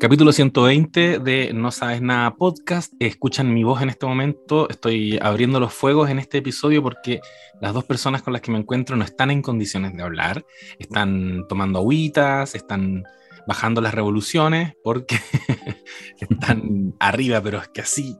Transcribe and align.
Capítulo 0.00 0.32
120 0.32 1.18
de 1.18 1.52
No 1.52 1.70
Sabes 1.70 2.00
Nada 2.00 2.34
Podcast. 2.34 2.94
Escuchan 3.00 3.52
mi 3.52 3.64
voz 3.64 3.82
en 3.82 3.90
este 3.90 4.06
momento. 4.06 4.66
Estoy 4.70 5.18
abriendo 5.20 5.60
los 5.60 5.74
fuegos 5.74 6.08
en 6.08 6.18
este 6.18 6.38
episodio 6.38 6.82
porque 6.82 7.20
las 7.60 7.74
dos 7.74 7.84
personas 7.84 8.22
con 8.22 8.32
las 8.32 8.40
que 8.40 8.50
me 8.50 8.56
encuentro 8.56 8.96
no 8.96 9.04
están 9.04 9.30
en 9.30 9.42
condiciones 9.42 9.94
de 9.94 10.02
hablar. 10.02 10.46
Están 10.78 11.46
tomando 11.50 11.80
agüitas, 11.80 12.54
están 12.54 13.04
bajando 13.46 13.82
las 13.82 13.92
revoluciones 13.92 14.72
porque 14.82 15.18
están 16.18 16.94
arriba, 16.98 17.42
pero 17.42 17.58
es 17.58 17.68
que 17.68 17.82
así, 17.82 18.16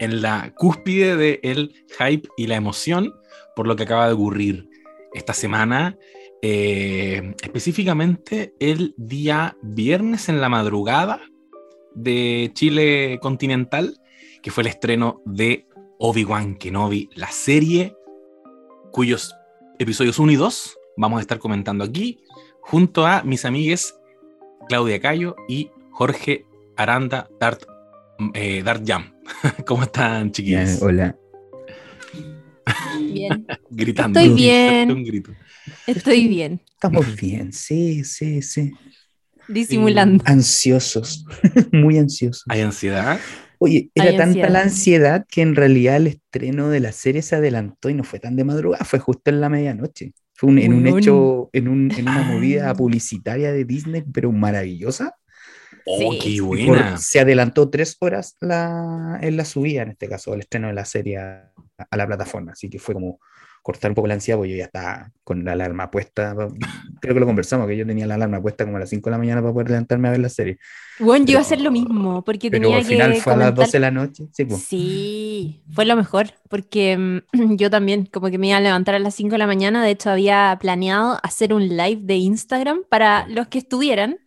en 0.00 0.22
la 0.22 0.52
cúspide 0.56 1.16
del 1.16 1.72
hype 1.96 2.28
y 2.36 2.48
la 2.48 2.56
emoción 2.56 3.14
por 3.54 3.68
lo 3.68 3.76
que 3.76 3.84
acaba 3.84 4.08
de 4.08 4.14
ocurrir 4.14 4.68
esta 5.14 5.32
semana 5.32 5.96
eh, 6.42 7.34
específicamente 7.42 8.54
el 8.60 8.94
día 8.96 9.56
viernes 9.62 10.28
en 10.28 10.40
la 10.40 10.48
madrugada 10.48 11.20
de 11.94 12.50
Chile 12.54 13.18
continental, 13.20 14.00
que 14.42 14.50
fue 14.50 14.62
el 14.62 14.68
estreno 14.68 15.20
de 15.26 15.66
Obi-Wan 15.98 16.56
Kenobi, 16.56 17.10
la 17.14 17.30
serie 17.30 17.94
cuyos 18.90 19.34
episodios 19.78 20.18
1 20.18 20.32
y 20.32 20.36
2 20.36 20.78
vamos 20.96 21.18
a 21.18 21.20
estar 21.20 21.38
comentando 21.38 21.84
aquí, 21.84 22.20
junto 22.60 23.06
a 23.06 23.22
mis 23.22 23.44
amigues 23.44 23.94
Claudia 24.68 25.00
Cayo 25.00 25.36
y 25.48 25.70
Jorge 25.90 26.44
Aranda 26.76 27.28
Dart, 27.38 27.62
eh, 28.34 28.62
Dart 28.62 28.82
Jam. 28.86 29.14
¿Cómo 29.66 29.82
están, 29.82 30.32
chiquillos? 30.32 30.80
hola. 30.82 31.16
Bien. 33.12 33.46
Gritando. 33.70 34.20
Estoy 34.20 34.34
bien. 34.34 34.90
Un 34.90 35.04
grito. 35.04 35.32
Estoy 35.96 36.28
bien. 36.28 36.60
Estamos 36.72 37.16
bien, 37.16 37.52
sí, 37.52 38.04
sí, 38.04 38.42
sí. 38.42 38.72
Disimulando. 39.48 40.22
Ansiosos, 40.26 41.24
muy 41.72 41.98
ansiosos. 41.98 42.44
¿Hay 42.48 42.60
ansiedad? 42.60 43.18
Oye, 43.58 43.90
era 43.94 44.06
Hay 44.10 44.16
tanta 44.16 44.24
ansiedad. 44.24 44.48
la 44.50 44.60
ansiedad 44.62 45.26
que 45.28 45.42
en 45.42 45.54
realidad 45.56 45.96
el 45.96 46.06
estreno 46.06 46.68
de 46.70 46.80
la 46.80 46.92
serie 46.92 47.20
se 47.22 47.36
adelantó 47.36 47.90
y 47.90 47.94
no 47.94 48.04
fue 48.04 48.18
tan 48.20 48.36
de 48.36 48.44
madrugada, 48.44 48.84
fue 48.84 48.98
justo 48.98 49.30
en 49.30 49.40
la 49.40 49.48
medianoche. 49.48 50.12
Fue 50.34 50.48
un- 50.48 50.58
en 50.58 50.72
un 50.72 50.86
hecho, 50.86 51.50
en, 51.52 51.68
un- 51.68 51.90
en 51.94 52.08
una 52.08 52.20
Ah. 52.20 52.32
movida 52.32 52.74
publicitaria 52.74 53.52
de 53.52 53.64
Disney, 53.66 54.02
pero 54.10 54.32
maravillosa. 54.32 55.16
Oh, 55.84 56.12
Sí. 56.12 56.18
qué 56.36 56.42
por- 56.42 56.56
buena. 56.66 56.96
se 56.96 57.20
adelantó 57.20 57.68
tres 57.68 57.96
horas 58.00 58.36
la, 58.40 59.18
en 59.20 59.36
la 59.36 59.44
subida, 59.44 59.82
en 59.82 59.90
este 59.90 60.08
caso, 60.08 60.32
el 60.32 60.40
estreno 60.40 60.68
de 60.68 60.74
la 60.74 60.84
serie 60.86 61.18
a, 61.18 61.52
a 61.90 61.96
la 61.96 62.06
plataforma. 62.06 62.52
Así 62.52 62.70
que 62.70 62.78
fue 62.78 62.94
como 62.94 63.18
cortar 63.62 63.90
un 63.90 63.94
poco 63.94 64.08
la 64.08 64.14
ansiedad, 64.14 64.38
porque 64.38 64.50
yo 64.52 64.56
ya 64.56 64.64
estaba 64.64 65.12
con 65.22 65.44
la 65.44 65.52
alarma 65.52 65.90
puesta. 65.90 66.34
Creo 67.00 67.14
que 67.14 67.20
lo 67.20 67.26
conversamos, 67.26 67.66
que 67.68 67.76
yo 67.76 67.86
tenía 67.86 68.06
la 68.06 68.14
alarma 68.14 68.40
puesta 68.40 68.64
como 68.64 68.78
a 68.78 68.80
las 68.80 68.88
5 68.88 69.08
de 69.08 69.10
la 69.12 69.18
mañana 69.18 69.40
para 69.42 69.52
poder 69.52 69.68
levantarme 69.68 70.08
a 70.08 70.10
ver 70.12 70.20
la 70.20 70.28
serie. 70.28 70.58
Bueno, 70.98 71.24
yo 71.24 71.32
iba 71.32 71.40
a 71.40 71.42
hacer 71.42 71.60
lo 71.60 71.70
mismo, 71.70 72.22
porque 72.24 72.50
Pero 72.50 72.62
tenía 72.64 72.78
al 72.78 72.84
final 72.84 73.12
que 73.12 73.20
fue 73.20 73.32
a 73.32 73.36
las 73.36 73.46
comentar- 73.48 73.64
12 73.66 73.72
de 73.76 73.80
la 73.80 73.90
noche. 73.90 74.24
Sí, 74.32 74.44
pues. 74.44 74.62
Sí, 74.62 75.62
fue 75.72 75.84
lo 75.84 75.96
mejor, 75.96 76.28
porque 76.48 76.96
mm, 76.96 77.18
yo 77.56 77.70
también 77.70 78.06
como 78.06 78.28
que 78.30 78.38
me 78.38 78.48
iba 78.48 78.56
a 78.56 78.60
levantar 78.60 78.94
a 78.94 78.98
las 78.98 79.14
5 79.14 79.32
de 79.32 79.38
la 79.38 79.46
mañana, 79.46 79.84
de 79.84 79.90
hecho 79.90 80.10
había 80.10 80.56
planeado 80.60 81.18
hacer 81.22 81.52
un 81.54 81.68
live 81.68 82.00
de 82.02 82.16
Instagram 82.16 82.80
para 82.88 83.26
los 83.28 83.48
que 83.48 83.58
estuvieran, 83.58 84.18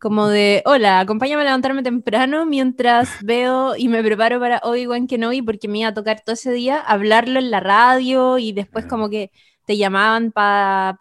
como 0.00 0.28
de, 0.28 0.62
hola, 0.64 1.00
acompáñame 1.00 1.42
a 1.42 1.44
levantarme 1.44 1.82
temprano 1.82 2.46
mientras 2.46 3.22
veo 3.22 3.76
y 3.76 3.88
me 3.88 4.02
preparo 4.02 4.40
para 4.40 4.60
Obi-Wan 4.64 5.06
Kenobi, 5.06 5.42
porque 5.42 5.68
me 5.68 5.80
iba 5.80 5.90
a 5.90 5.94
tocar 5.94 6.22
todo 6.22 6.32
ese 6.34 6.52
día 6.52 6.78
hablarlo 6.78 7.38
en 7.38 7.50
la 7.50 7.60
radio 7.60 8.38
y 8.38 8.52
después 8.52 8.86
como 8.86 9.10
que 9.10 9.30
te 9.66 9.76
llamaban 9.76 10.32
para... 10.32 10.96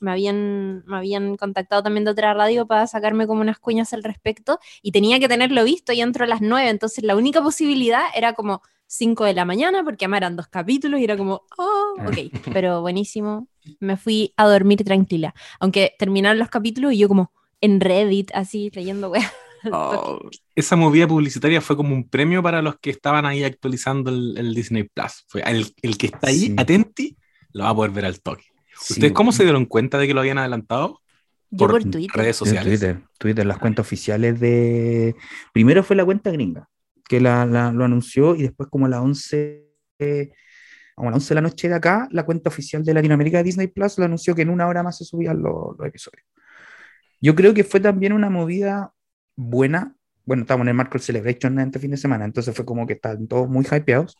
me 0.00 0.10
habían, 0.10 0.84
me 0.86 0.96
habían 0.96 1.36
contactado 1.36 1.84
también 1.84 2.04
de 2.04 2.10
otra 2.10 2.34
radio 2.34 2.66
para 2.66 2.86
sacarme 2.88 3.28
como 3.28 3.42
unas 3.42 3.60
cuñas 3.60 3.92
al 3.92 4.02
respecto 4.02 4.58
y 4.82 4.90
tenía 4.90 5.20
que 5.20 5.28
tenerlo 5.28 5.62
visto 5.64 5.92
y 5.92 6.00
entro 6.00 6.24
a 6.24 6.28
las 6.28 6.40
9, 6.40 6.68
entonces 6.68 7.04
la 7.04 7.14
única 7.14 7.40
posibilidad 7.42 8.02
era 8.14 8.32
como 8.32 8.60
5 8.86 9.24
de 9.24 9.34
la 9.34 9.44
mañana 9.44 9.82
porque 9.84 10.04
además 10.04 10.18
eran 10.18 10.36
dos 10.36 10.48
capítulos 10.48 11.00
y 11.00 11.04
era 11.04 11.16
como, 11.16 11.42
oh, 11.58 11.94
Ah. 11.98 12.08
ok, 12.08 12.52
pero 12.52 12.80
buenísimo, 12.82 13.48
me 13.80 13.96
fui 13.96 14.32
a 14.36 14.46
dormir 14.46 14.84
tranquila, 14.84 15.34
aunque 15.60 15.94
terminaron 15.98 16.38
los 16.38 16.48
capítulos 16.48 16.92
y 16.92 16.98
yo 16.98 17.08
como 17.08 17.32
en 17.60 17.80
Reddit 17.80 18.30
así 18.34 18.70
leyendo 18.74 19.10
weas. 19.10 19.30
Oh, 19.72 20.20
esa 20.54 20.76
movida 20.76 21.08
publicitaria 21.08 21.60
fue 21.60 21.76
como 21.76 21.92
un 21.92 22.08
premio 22.08 22.40
para 22.40 22.62
los 22.62 22.78
que 22.78 22.90
estaban 22.90 23.26
ahí 23.26 23.42
actualizando 23.42 24.10
el, 24.10 24.38
el 24.38 24.54
Disney 24.54 24.84
Plus. 24.84 25.24
Fue 25.26 25.40
el, 25.42 25.66
el 25.82 25.98
que 25.98 26.06
está 26.06 26.28
ahí, 26.28 26.38
Sí. 26.38 26.54
atenti, 26.56 27.16
lo 27.52 27.64
va 27.64 27.70
a 27.70 27.74
poder 27.74 27.90
ver 27.90 28.04
al 28.04 28.20
toque. 28.20 28.44
Sí, 28.78 28.92
¿Ustedes 28.92 29.12
cómo 29.12 29.32
se 29.32 29.42
dieron 29.42 29.64
cuenta 29.64 29.98
de 29.98 30.06
que 30.06 30.14
lo 30.14 30.20
habían 30.20 30.38
adelantado? 30.38 31.00
Yo 31.50 31.58
Por 31.66 31.70
por 31.72 31.82
Twitter. 31.90 32.10
Redes 32.14 32.36
sociales. 32.36 32.78
Twitter, 32.78 33.02
Twitter, 33.18 33.44
las 33.46 33.58
cuentas 33.58 33.84
oficiales 33.84 34.38
de... 34.38 35.16
Primero 35.52 35.82
fue 35.82 35.96
la 35.96 36.04
cuenta 36.04 36.30
gringa, 36.30 36.68
que 37.08 37.20
la, 37.20 37.46
lo 37.46 37.84
anunció 37.84 38.34
y 38.36 38.42
después 38.42 38.68
como 38.70 38.86
a 38.86 38.88
las 38.88 39.00
11, 39.00 39.66
eh, 39.98 40.32
a 40.96 41.04
las 41.04 41.14
11 41.14 41.30
de 41.30 41.36
la 41.36 41.40
noche 41.42 41.68
de 41.68 41.74
acá, 41.74 42.08
la 42.12 42.24
cuenta 42.26 42.50
oficial 42.50 42.84
de 42.84 42.94
Latinoamérica 42.94 43.38
de 43.38 43.44
Disney 43.44 43.68
Plus 43.68 43.98
lo 43.98 44.04
anunció 44.06 44.34
que 44.34 44.42
en 44.42 44.50
una 44.50 44.68
hora 44.68 44.82
más 44.82 44.98
se 44.98 45.04
subían 45.04 45.42
los, 45.42 45.76
los 45.78 45.88
episodios. 45.88 46.24
Yo 47.20 47.34
creo 47.34 47.54
que 47.54 47.64
fue 47.64 47.80
también 47.80 48.12
una 48.12 48.30
movida 48.30 48.92
buena. 49.36 49.94
Bueno, 50.24 50.42
estábamos 50.42 50.64
en 50.64 50.68
el 50.70 50.74
marco 50.74 50.92
del 50.94 51.02
Celebration 51.02 51.58
este 51.60 51.78
fin 51.78 51.90
de 51.92 51.96
semana, 51.96 52.24
entonces 52.24 52.54
fue 52.54 52.64
como 52.64 52.86
que 52.86 52.94
estaban 52.94 53.26
todos 53.28 53.48
muy 53.48 53.64
hypeados. 53.70 54.16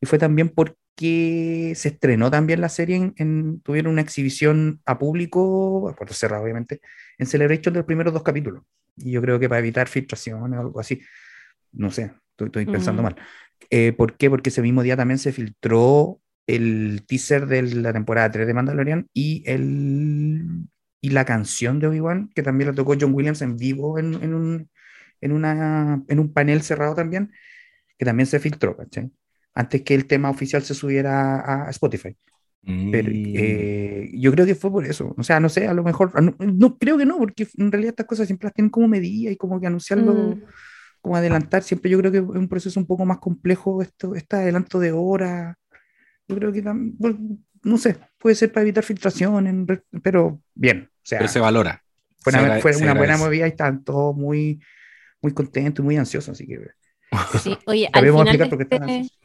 Y 0.00 0.06
fue 0.06 0.18
también 0.18 0.48
porque 0.50 1.72
se 1.76 1.88
estrenó 1.90 2.30
también 2.30 2.60
la 2.60 2.68
serie, 2.68 2.96
en, 2.96 3.14
en- 3.16 3.60
tuvieron 3.60 3.92
una 3.92 4.02
exhibición 4.02 4.80
a 4.86 4.98
público, 4.98 5.88
a 5.90 5.94
puerta 5.96 6.14
cerrada 6.14 6.42
obviamente, 6.42 6.80
en 7.18 7.26
Celebration 7.26 7.72
de 7.74 7.80
los 7.80 7.86
primeros 7.86 8.12
dos 8.12 8.22
capítulos. 8.22 8.62
Y 8.96 9.12
yo 9.12 9.20
creo 9.22 9.38
que 9.38 9.48
para 9.48 9.60
evitar 9.60 9.88
filtraciones 9.88 10.58
o 10.58 10.60
algo 10.62 10.80
así, 10.80 11.00
no 11.72 11.90
sé, 11.90 12.12
estoy, 12.46 12.62
estoy 12.62 12.66
pensando 12.66 13.02
Mm. 13.02 13.04
mal. 13.04 13.16
Eh, 13.70 13.92
¿Por 13.92 14.16
qué? 14.16 14.30
Porque 14.30 14.50
ese 14.50 14.62
mismo 14.62 14.82
día 14.82 14.96
también 14.96 15.18
se 15.18 15.32
filtró 15.32 16.20
el 16.46 17.04
teaser 17.06 17.46
de 17.46 17.62
la 17.62 17.92
temporada 17.92 18.30
3 18.30 18.46
de 18.46 18.54
Mandalorian 18.54 19.08
y, 19.14 19.42
el, 19.46 20.66
y 21.00 21.10
la 21.10 21.24
canción 21.24 21.78
de 21.80 21.86
Obi-Wan, 21.88 22.30
que 22.34 22.42
también 22.42 22.70
la 22.70 22.74
tocó 22.76 22.94
John 23.00 23.14
Williams 23.14 23.42
en 23.42 23.56
vivo 23.56 23.98
en, 23.98 24.14
en 24.22 24.34
un, 24.34 24.70
en, 25.20 25.32
una, 25.32 26.02
en 26.08 26.18
un 26.18 26.32
panel 26.32 26.62
cerrado 26.62 26.94
también, 26.94 27.32
que 27.98 28.04
también 28.04 28.26
se 28.26 28.40
filtró, 28.40 28.76
¿cachai? 28.76 29.10
Antes 29.54 29.82
que 29.82 29.94
el 29.94 30.06
tema 30.06 30.30
oficial 30.30 30.62
se 30.62 30.74
subiera 30.74 31.66
a, 31.66 31.70
Spotify. 31.70 32.16
Pero 32.90 33.10
Mm. 33.10 33.14
eh, 33.34 34.10
yo 34.14 34.32
creo 34.32 34.46
que 34.46 34.54
fue 34.54 34.70
por 34.70 34.84
eso. 34.86 35.14
O 35.16 35.22
sea, 35.22 35.40
no 35.40 35.48
sé, 35.48 35.66
a 35.68 35.74
lo 35.74 35.84
mejor, 35.84 36.20
no, 36.22 36.34
no, 36.40 36.78
creo 36.78 36.98
que 36.98 37.06
no, 37.06 37.18
porque 37.18 37.46
en 37.56 37.70
realidad 37.72 37.90
estas 37.92 38.06
cosas 38.06 38.26
siempre 38.26 38.46
las 38.46 38.54
tienen 38.54 38.70
como 38.70 38.88
medida 38.88 39.30
y 39.30 39.36
como 39.36 39.60
que 39.60 39.66
anunciarlo, 39.68 40.36
Mm. 40.36 40.44
Como 41.00 41.16
adelantar. 41.16 41.62
Siempre 41.62 41.90
yo 41.90 41.98
creo 41.98 42.12
que 42.12 42.18
es 42.18 42.24
un 42.24 42.48
proceso 42.48 42.78
un 42.80 42.86
poco 42.86 43.04
más 43.04 43.18
complejo 43.18 43.82
esto, 43.82 44.14
este 44.14 44.36
adelanto 44.36 44.78
de 44.78 44.92
horas. 44.92 45.56
Yo 46.28 46.36
creo 46.36 46.52
que 46.52 46.62
tam- 46.62 46.94
bueno, 46.98 47.18
no 47.62 47.76
sé, 47.78 47.98
puede 48.18 48.34
ser 48.36 48.52
para 48.52 48.62
evitar 48.62 48.84
filtraciones, 48.84 49.54
pero 50.02 50.40
bien. 50.54 50.88
O 50.90 51.00
sea, 51.02 51.18
Pero 51.18 51.30
se 51.30 51.40
valora. 51.40 51.82
fue 52.20 52.32
una, 52.32 52.42
agra- 52.42 52.60
fue 52.60 52.72
se 52.74 52.82
una 52.82 52.94
buena 52.94 53.16
movida 53.16 53.46
y 53.46 53.50
estaban 53.50 53.82
todos 53.82 54.14
muy, 54.14 54.60
muy 55.22 55.32
contentos 55.32 55.82
y 55.82 55.86
muy 55.86 55.96
ansiosos. 55.96 56.30
Así 56.30 56.46
que 56.46 56.60
Sí, 57.42 57.58
oye, 57.66 57.86
al 57.86 57.92
también 57.92 58.14
final 58.14 58.26
explicar 58.28 58.48
por 58.50 58.58
qué 58.58 58.64
de 58.64 58.76
este- 58.76 58.84
ansiosos. 58.98 59.19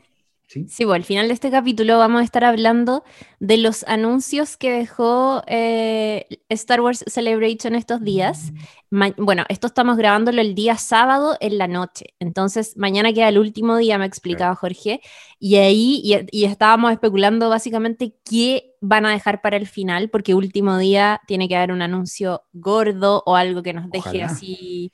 ¿Sí? 0.48 0.68
Sí, 0.68 0.84
bueno, 0.84 0.96
al 0.98 1.04
final 1.06 1.28
de 1.28 1.34
este 1.36 1.52
capítulo 1.52 2.00
vamos 2.00 2.22
a 2.22 2.24
estar 2.24 2.44
hablando 2.44 3.04
de 3.40 3.58
los 3.58 3.84
anuncios 3.88 4.58
que 4.58 4.72
dejó 4.72 5.44
eh, 5.46 6.26
Star 6.50 6.82
Wars 6.82 7.04
Celebration 7.08 7.76
estos 7.76 8.02
días. 8.02 8.52
Ma- 8.90 9.14
bueno, 9.18 9.46
esto 9.48 9.68
estamos 9.68 9.96
grabándolo 9.96 10.42
el 10.42 10.56
día 10.56 10.76
sábado 10.78 11.38
en 11.40 11.60
la 11.60 11.68
noche. 11.68 12.16
Entonces, 12.20 12.76
mañana 12.78 13.14
queda 13.14 13.30
el 13.30 13.38
último 13.38 13.78
día, 13.78 14.00
me 14.00 14.06
explicaba 14.08 14.56
Jorge. 14.56 15.02
Y 15.40 15.58
ahí 15.58 16.02
y, 16.04 16.16
y 16.32 16.46
estábamos 16.46 16.92
especulando 16.92 17.48
básicamente 17.50 18.16
qué 18.26 18.74
van 18.82 19.06
a 19.06 19.12
dejar 19.12 19.42
para 19.42 19.58
el 19.58 19.68
final, 19.68 20.10
porque 20.10 20.34
último 20.34 20.78
día 20.80 21.22
tiene 21.28 21.48
que 21.48 21.56
haber 21.58 21.72
un 21.72 21.84
anuncio 21.84 22.42
gordo 22.54 23.22
o 23.28 23.36
algo 23.36 23.62
que 23.62 23.74
nos 23.74 23.92
deje 23.92 24.24
Ojalá. 24.24 24.26
así. 24.26 24.92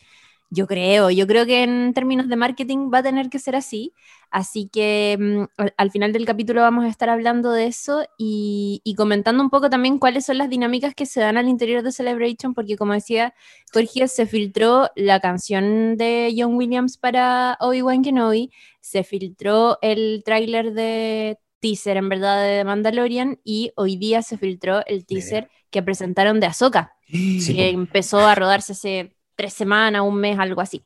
Yo 0.53 0.67
creo, 0.67 1.09
yo 1.09 1.27
creo 1.27 1.45
que 1.45 1.63
en 1.63 1.93
términos 1.93 2.27
de 2.27 2.35
marketing 2.35 2.91
va 2.93 2.97
a 2.97 3.03
tener 3.03 3.29
que 3.29 3.39
ser 3.39 3.55
así. 3.55 3.93
Así 4.29 4.67
que 4.67 5.17
mm, 5.17 5.43
al, 5.57 5.73
al 5.77 5.91
final 5.91 6.11
del 6.11 6.25
capítulo 6.25 6.59
vamos 6.61 6.83
a 6.83 6.89
estar 6.89 7.09
hablando 7.09 7.51
de 7.53 7.67
eso 7.67 8.03
y, 8.17 8.81
y 8.83 8.95
comentando 8.95 9.41
un 9.41 9.49
poco 9.49 9.69
también 9.69 9.97
cuáles 9.97 10.25
son 10.25 10.37
las 10.37 10.49
dinámicas 10.49 10.93
que 10.93 11.05
se 11.05 11.21
dan 11.21 11.37
al 11.37 11.47
interior 11.47 11.83
de 11.83 11.93
Celebration, 11.93 12.53
porque 12.53 12.75
como 12.75 12.93
decía 12.93 13.33
Jorge, 13.73 14.07
se 14.09 14.25
filtró 14.25 14.89
la 14.95 15.21
canción 15.21 15.95
de 15.97 16.33
John 16.37 16.55
Williams 16.55 16.97
para 16.97 17.57
Obi-Wan 17.61 18.03
Kenobi, 18.03 18.51
se 18.81 19.03
filtró 19.03 19.77
el 19.81 20.21
tráiler 20.25 20.73
de 20.73 21.39
teaser, 21.59 21.95
en 21.97 22.09
verdad, 22.09 22.43
de 22.43 22.63
Mandalorian, 22.65 23.39
y 23.43 23.71
hoy 23.77 23.95
día 23.95 24.21
se 24.21 24.37
filtró 24.37 24.85
el 24.85 25.05
teaser 25.05 25.49
que 25.69 25.81
presentaron 25.83 26.39
de 26.39 26.47
Ahsoka 26.47 26.93
Sí, 27.07 27.55
que 27.55 27.69
empezó 27.69 28.19
a 28.19 28.35
rodarse 28.35 28.73
hace 28.73 29.15
tres 29.41 29.53
semanas, 29.53 30.03
un 30.03 30.17
mes, 30.17 30.37
algo 30.37 30.61
así. 30.61 30.83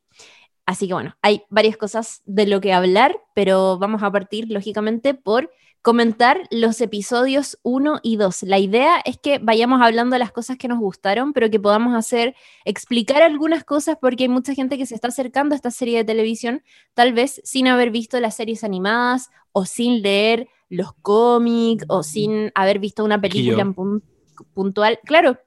Así 0.66 0.88
que 0.88 0.94
bueno, 0.94 1.14
hay 1.22 1.44
varias 1.50 1.76
cosas 1.76 2.22
de 2.26 2.48
lo 2.48 2.62
que 2.62 2.72
hablar, 2.72 3.20
pero 3.34 3.78
vamos 3.78 4.02
a 4.02 4.10
partir 4.10 4.50
lógicamente 4.50 5.14
por 5.14 5.52
comentar 5.82 6.48
los 6.52 6.80
episodios 6.80 7.60
1 7.64 8.00
y 8.02 8.16
2. 8.16 8.44
La 8.44 8.58
idea 8.58 9.02
es 9.04 9.18
que 9.18 9.40
vayamos 9.40 9.82
hablando 9.82 10.14
de 10.14 10.20
las 10.20 10.32
cosas 10.32 10.58
que 10.58 10.70
nos 10.70 10.80
gustaron, 10.80 11.34
pero 11.34 11.50
que 11.50 11.60
podamos 11.60 11.94
hacer, 11.96 12.34
explicar 12.64 13.22
algunas 13.24 13.66
cosas 13.66 13.98
porque 14.00 14.24
hay 14.24 14.30
mucha 14.30 14.54
gente 14.54 14.78
que 14.78 14.86
se 14.86 14.96
está 14.96 15.10
acercando 15.10 15.54
a 15.54 15.58
esta 15.58 15.70
serie 15.70 15.98
de 15.98 16.06
televisión, 16.06 16.64
tal 16.94 17.12
vez 17.12 17.42
sin 17.44 17.68
haber 17.68 17.92
visto 17.92 18.18
las 18.22 18.38
series 18.38 18.64
animadas 18.64 19.32
o 19.52 19.66
sin 19.66 20.02
leer 20.02 20.48
los 20.70 20.94
cómics 21.02 21.84
o 21.90 22.04
sin 22.04 22.52
haber 22.56 22.80
visto 22.80 23.04
una 23.04 23.20
película 23.20 23.72
puntual. 24.54 25.00
Claro, 25.04 25.38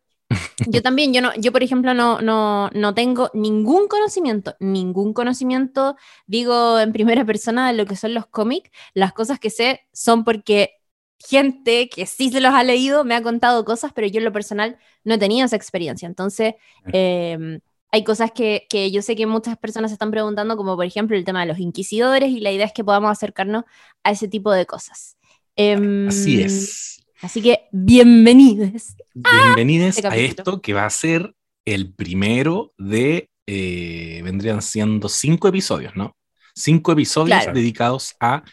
yo 0.66 0.82
también, 0.82 1.12
yo 1.12 1.22
no, 1.22 1.32
yo 1.37 1.52
por 1.52 1.62
ejemplo 1.62 1.94
no, 1.94 2.20
no, 2.20 2.70
no 2.72 2.94
tengo 2.94 3.31
ningún 3.34 3.87
conocimiento, 3.88 4.56
ningún 4.58 5.12
conocimiento, 5.12 5.96
digo 6.26 6.78
en 6.81 6.93
primera 6.93 7.25
persona 7.25 7.69
de 7.69 7.75
lo 7.75 7.87
que 7.87 7.96
son 7.96 8.14
los 8.14 8.26
cómics. 8.26 8.70
Las 8.94 9.12
cosas 9.12 9.38
que 9.38 9.50
sé 9.50 9.82
son 9.93 10.25
porque 10.25 10.72
gente 11.19 11.88
que 11.88 12.06
sí 12.06 12.31
se 12.31 12.40
los 12.40 12.55
ha 12.55 12.62
leído 12.64 13.05
me 13.05 13.14
ha 13.14 13.22
contado 13.22 13.64
cosas, 13.64 13.93
pero 13.94 14.06
yo 14.06 14.19
en 14.19 14.25
lo 14.25 14.32
personal 14.32 14.78
no 15.05 15.14
he 15.14 15.19
tenido 15.19 15.46
esa 15.46 15.56
experiencia. 15.56 16.06
Entonces, 16.06 16.55
em, 16.93 17.61
hay 17.90 18.04
cosas 18.04 18.32
que, 18.32 18.66
que, 18.69 18.90
yo 18.90 19.02
sé 19.02 19.16
que 19.16 19.26
muchas 19.26 19.56
personas 19.56 19.93
están 19.93 20.11
preguntando, 20.11 20.56
como 20.56 20.76
por 20.76 20.84
ejemplo 20.84 21.16
el 21.16 21.25
tema 21.25 21.40
de 21.40 21.46
los 21.46 21.58
inquisidores, 21.58 22.31
y 22.31 22.40
la 22.40 22.52
idea 22.52 22.66
es 22.66 22.72
que 22.72 22.84
podamos 22.84 23.11
acercarnos 23.11 23.64
a 24.02 24.11
ese 24.11 24.28
tipo 24.28 24.52
de 24.52 24.66
cosas. 24.66 25.16
Así 25.56 26.40
em, 26.40 26.46
es. 26.46 27.00
Así 27.20 27.42
que 27.42 27.66
bienvenidos. 27.72 28.94
Bienvenidos 29.12 30.04
a 30.04 30.16
esto 30.16 30.60
que 30.60 30.72
va 30.72 30.84
a 30.84 30.90
ser 30.90 31.34
el 31.64 31.92
primero 31.92 32.72
de, 32.78 33.28
eh, 33.46 34.20
vendrían 34.22 34.62
siendo 34.62 35.08
cinco 35.08 35.48
episodios, 35.48 35.96
¿no? 35.96 36.16
Cinco 36.54 36.92
episodios 36.92 37.52
dedicados 37.52 38.14
a 38.20 38.44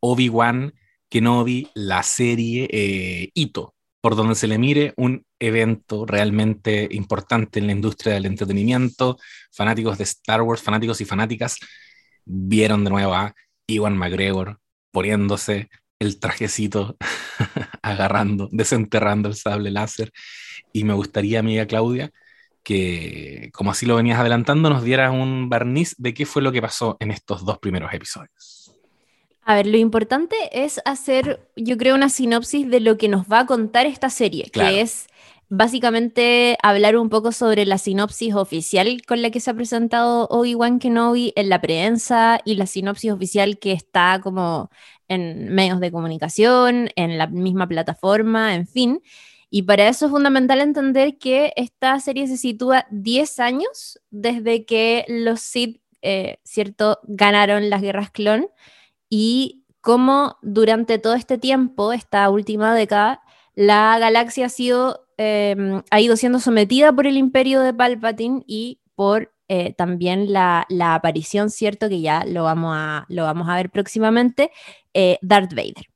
Obi-Wan 0.00 0.74
Kenobi, 1.08 1.70
la 1.74 2.02
serie 2.02 2.68
eh, 2.70 3.30
Ito, 3.32 3.74
por 4.02 4.16
donde 4.16 4.34
se 4.34 4.48
le 4.48 4.58
mire 4.58 4.92
un 4.98 5.24
evento 5.38 6.04
realmente 6.04 6.88
importante 6.90 7.58
en 7.58 7.66
la 7.68 7.72
industria 7.72 8.14
del 8.14 8.26
entretenimiento. 8.26 9.18
Fanáticos 9.50 9.96
de 9.96 10.04
Star 10.04 10.42
Wars, 10.42 10.60
fanáticos 10.60 11.00
y 11.00 11.06
fanáticas, 11.06 11.56
vieron 12.26 12.84
de 12.84 12.90
nuevo 12.90 13.14
a 13.14 13.34
Iwan 13.66 13.96
McGregor 13.96 14.60
poniéndose 14.90 15.70
el 16.00 16.18
trajecito, 16.18 16.96
agarrando, 17.82 18.48
desenterrando 18.50 19.28
el 19.28 19.36
sable 19.36 19.70
láser. 19.70 20.10
Y 20.72 20.84
me 20.84 20.94
gustaría, 20.94 21.40
amiga 21.40 21.66
Claudia, 21.66 22.10
que, 22.64 23.50
como 23.52 23.70
así 23.70 23.86
lo 23.86 23.96
venías 23.96 24.18
adelantando, 24.18 24.70
nos 24.70 24.82
dieras 24.82 25.12
un 25.12 25.48
barniz 25.48 25.94
de 25.98 26.14
qué 26.14 26.26
fue 26.26 26.42
lo 26.42 26.52
que 26.52 26.62
pasó 26.62 26.96
en 27.00 27.10
estos 27.10 27.44
dos 27.44 27.58
primeros 27.58 27.92
episodios. 27.92 28.74
A 29.44 29.54
ver, 29.54 29.66
lo 29.66 29.76
importante 29.76 30.36
es 30.52 30.80
hacer, 30.84 31.48
yo 31.56 31.76
creo, 31.76 31.94
una 31.94 32.08
sinopsis 32.08 32.68
de 32.68 32.80
lo 32.80 32.96
que 32.96 33.08
nos 33.08 33.26
va 33.26 33.40
a 33.40 33.46
contar 33.46 33.86
esta 33.86 34.10
serie, 34.10 34.50
que 34.52 34.80
es 34.80 35.06
básicamente 35.48 36.56
hablar 36.62 36.96
un 36.96 37.08
poco 37.08 37.32
sobre 37.32 37.66
la 37.66 37.76
sinopsis 37.76 38.34
oficial 38.34 39.02
con 39.06 39.20
la 39.20 39.30
que 39.30 39.40
se 39.40 39.50
ha 39.50 39.54
presentado 39.54 40.28
Obi-Wan 40.28 40.78
Kenobi 40.78 41.32
en 41.34 41.48
la 41.48 41.60
prensa 41.60 42.40
y 42.44 42.54
la 42.54 42.66
sinopsis 42.66 43.10
oficial 43.10 43.58
que 43.58 43.72
está 43.72 44.20
como 44.22 44.70
en 45.10 45.52
medios 45.52 45.80
de 45.80 45.90
comunicación, 45.90 46.88
en 46.94 47.18
la 47.18 47.26
misma 47.26 47.66
plataforma, 47.66 48.54
en 48.54 48.66
fin. 48.66 49.02
Y 49.50 49.62
para 49.62 49.88
eso 49.88 50.06
es 50.06 50.12
fundamental 50.12 50.60
entender 50.60 51.18
que 51.18 51.52
esta 51.56 51.98
serie 51.98 52.28
se 52.28 52.36
sitúa 52.36 52.86
10 52.92 53.40
años 53.40 54.00
desde 54.10 54.64
que 54.64 55.04
los 55.08 55.40
Sith, 55.40 55.82
eh, 56.00 56.38
¿cierto?, 56.44 57.00
ganaron 57.02 57.68
las 57.70 57.82
guerras 57.82 58.12
clon 58.12 58.46
y 59.08 59.64
cómo 59.80 60.36
durante 60.42 60.98
todo 61.00 61.14
este 61.14 61.38
tiempo, 61.38 61.92
esta 61.92 62.30
última 62.30 62.72
década, 62.72 63.20
la 63.56 63.98
galaxia 63.98 64.46
ha, 64.46 64.48
sido, 64.48 65.08
em, 65.16 65.82
ha 65.90 66.00
ido 66.00 66.16
siendo 66.16 66.38
sometida 66.38 66.92
por 66.92 67.08
el 67.08 67.16
imperio 67.16 67.60
de 67.62 67.74
Palpatine 67.74 68.44
y 68.46 68.78
por 68.94 69.32
eh, 69.52 69.74
también 69.76 70.32
la, 70.32 70.64
aparición, 70.94 71.50
¿cierto? 71.50 71.88
Que 71.88 72.00
ya 72.00 72.24
lo 72.24 72.44
vamos 72.44 72.72
a, 72.76 73.04
lo 73.08 73.24
vamos 73.24 73.48
a 73.48 73.56
ver 73.56 73.68
próximamente, 73.68 74.52
eh, 74.94 75.18
Darth 75.22 75.54
Vader. 75.54 75.88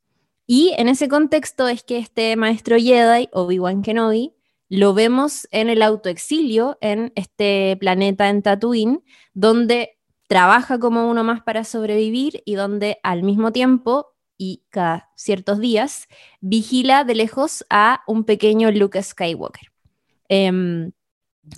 Y 0.45 0.75
en 0.77 0.89
ese 0.89 1.07
contexto 1.07 1.69
es 1.69 1.85
que 1.85 1.99
este 1.99 2.35
maestro 2.35 2.77
Jedi, 2.77 3.29
Obi-Wan 3.33 3.83
Kenobi, 3.83 4.35
lo 4.69 4.93
vemos 4.93 5.47
en 5.53 5.71
el 5.71 5.83
autoexilio 5.83 6.79
en 6.81 7.13
este 7.15 7.77
planeta 7.79 8.29
en 8.29 8.43
Tatooine, 8.43 9.05
donde 9.35 10.01
trabaja 10.27 10.81
como 10.81 11.09
uno 11.09 11.23
más 11.23 11.41
para 11.45 11.63
sobrevivir 11.63 12.43
y 12.45 12.57
donde 12.57 12.99
al 13.05 13.23
mismo 13.23 13.53
tiempo 13.53 14.17
y 14.37 14.65
cada 14.71 15.13
ciertos 15.15 15.61
días 15.61 16.09
vigila 16.41 17.05
de 17.05 17.15
lejos 17.15 17.65
a 17.71 18.03
un 18.09 18.25
pequeño 18.25 18.73
Luke 18.73 19.01
Skywalker. 19.01 19.71
Em, 20.29 20.91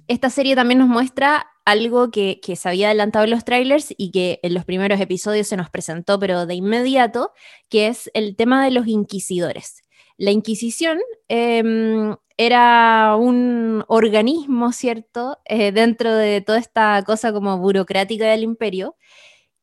esta 0.09 0.29
serie 0.29 0.55
también 0.55 0.81
nos 0.81 0.89
muestra 0.89 1.47
algo 1.67 2.13
que, 2.13 2.41
se 2.57 2.69
había 2.69 2.87
adelantado 2.87 3.25
en 3.25 3.33
los 3.33 3.45
trailers 3.45 3.93
y 3.99 4.13
que 4.13 4.39
en 4.43 4.55
los 4.55 4.65
primeros 4.65 5.01
episodios 5.01 5.49
se 5.49 5.57
nos 5.57 5.69
presentó, 5.69 6.19
pero 6.19 6.47
de 6.47 6.55
inmediato, 6.55 7.33
que 7.69 7.89
es 7.89 8.09
el 8.15 8.37
tema 8.37 8.65
de 8.65 8.71
los 8.71 8.87
inquisidores. 8.87 9.83
La 10.17 10.31
Inquisición 10.31 11.01
em, 11.29 12.15
era 12.39 13.17
un 13.17 13.85
organismo, 13.89 14.73
¿cierto?, 14.73 15.39
eh, 15.45 15.73
dentro 15.73 16.15
de 16.15 16.41
toda 16.41 16.59
esta 16.59 17.03
cosa 17.05 17.33
como 17.33 17.59
burocrática 17.59 18.27
del 18.27 18.45
imperio, 18.45 18.97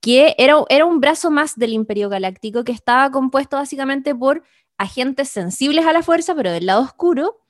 que 0.01 0.35
era, 0.37 0.57
era 0.69 0.85
un 0.85 0.99
brazo 0.99 1.31
más 1.31 1.55
del 1.55 1.71
imperio 1.71 2.09
galáctico 2.09 2.65
que 2.65 2.73
estaba 2.73 3.11
compuesto 3.11 3.55
básicamente 3.55 4.13
por 4.13 4.43
agentes 4.77 5.29
sensibles 5.29 5.85
a 5.85 5.93
la 5.93 6.03
fuerza, 6.03 6.35
pero 6.35 6.51
del 6.51 6.65
lado 6.65 6.81
oscuro, 6.81 7.42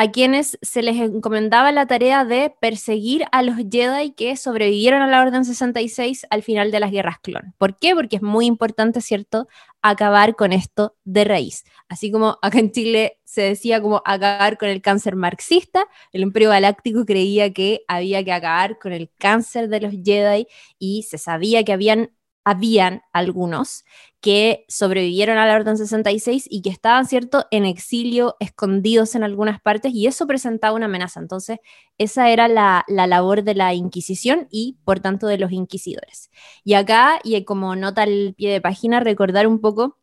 a 0.00 0.12
quienes 0.12 0.60
se 0.62 0.80
les 0.80 0.94
encomendaba 0.96 1.72
la 1.72 1.86
tarea 1.86 2.24
de 2.24 2.54
perseguir 2.60 3.24
a 3.32 3.42
los 3.42 3.56
Jedi 3.56 4.12
que 4.12 4.36
sobrevivieron 4.36 5.02
a 5.02 5.08
la 5.08 5.20
Orden 5.20 5.44
66 5.44 6.24
al 6.30 6.44
final 6.44 6.70
de 6.70 6.78
las 6.78 6.92
guerras 6.92 7.18
clon. 7.18 7.52
¿Por 7.58 7.76
qué? 7.76 7.96
Porque 7.96 8.14
es 8.14 8.22
muy 8.22 8.46
importante, 8.46 9.00
¿cierto?, 9.00 9.48
acabar 9.82 10.36
con 10.36 10.52
esto 10.52 10.94
de 11.02 11.24
raíz. 11.24 11.64
Así 11.88 12.12
como 12.12 12.38
acá 12.42 12.60
en 12.60 12.70
Chile 12.70 13.18
se 13.24 13.42
decía 13.42 13.82
como 13.82 14.00
acabar 14.04 14.56
con 14.56 14.68
el 14.68 14.82
cáncer 14.82 15.16
marxista, 15.16 15.84
el 16.12 16.22
Imperio 16.22 16.50
Galáctico 16.50 17.04
creía 17.04 17.52
que 17.52 17.80
había 17.88 18.22
que 18.22 18.32
acabar 18.32 18.78
con 18.78 18.92
el 18.92 19.10
cáncer 19.18 19.68
de 19.68 19.80
los 19.80 19.92
Jedi 20.04 20.46
y 20.78 21.02
se 21.02 21.18
sabía 21.18 21.64
que 21.64 21.72
habían 21.72 22.12
habían 22.48 23.02
algunos 23.12 23.84
que 24.22 24.64
sobrevivieron 24.68 25.36
a 25.36 25.46
la 25.46 25.54
Orden 25.54 25.76
66 25.76 26.46
y 26.48 26.62
que 26.62 26.70
estaban, 26.70 27.06
¿cierto?, 27.06 27.44
en 27.50 27.66
exilio, 27.66 28.36
escondidos 28.40 29.14
en 29.14 29.22
algunas 29.22 29.60
partes, 29.60 29.92
y 29.92 30.06
eso 30.06 30.26
presentaba 30.26 30.74
una 30.74 30.86
amenaza. 30.86 31.20
Entonces, 31.20 31.58
esa 31.98 32.30
era 32.30 32.48
la, 32.48 32.86
labor 32.88 33.44
de 33.44 33.54
la 33.54 33.74
Inquisición 33.74 34.48
y, 34.50 34.78
por 34.84 35.00
tanto, 35.00 35.26
de 35.26 35.36
los 35.36 35.52
inquisidores. 35.52 36.30
Y 36.64 36.72
acá, 36.72 37.20
y 37.22 37.44
como 37.44 37.76
nota 37.76 38.02
al 38.02 38.34
pie 38.34 38.50
de 38.50 38.62
página, 38.62 39.00
recordar 39.00 39.46
un 39.46 39.60
poco 39.60 39.98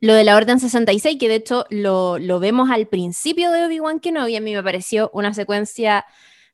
lo 0.00 0.12
de 0.12 0.24
la 0.24 0.36
Orden 0.36 0.60
66, 0.60 1.16
que 1.18 1.28
de 1.28 1.36
hecho 1.36 1.64
lo, 1.70 2.18
lo 2.18 2.38
vemos 2.38 2.70
al 2.70 2.86
principio 2.86 3.50
de 3.50 3.64
Obi-Wan 3.64 4.00
Kenobi, 4.00 4.36
a 4.36 4.40
mí 4.40 4.54
me 4.54 4.62
pareció 4.62 5.10
una 5.14 5.32
secuencia 5.32 6.04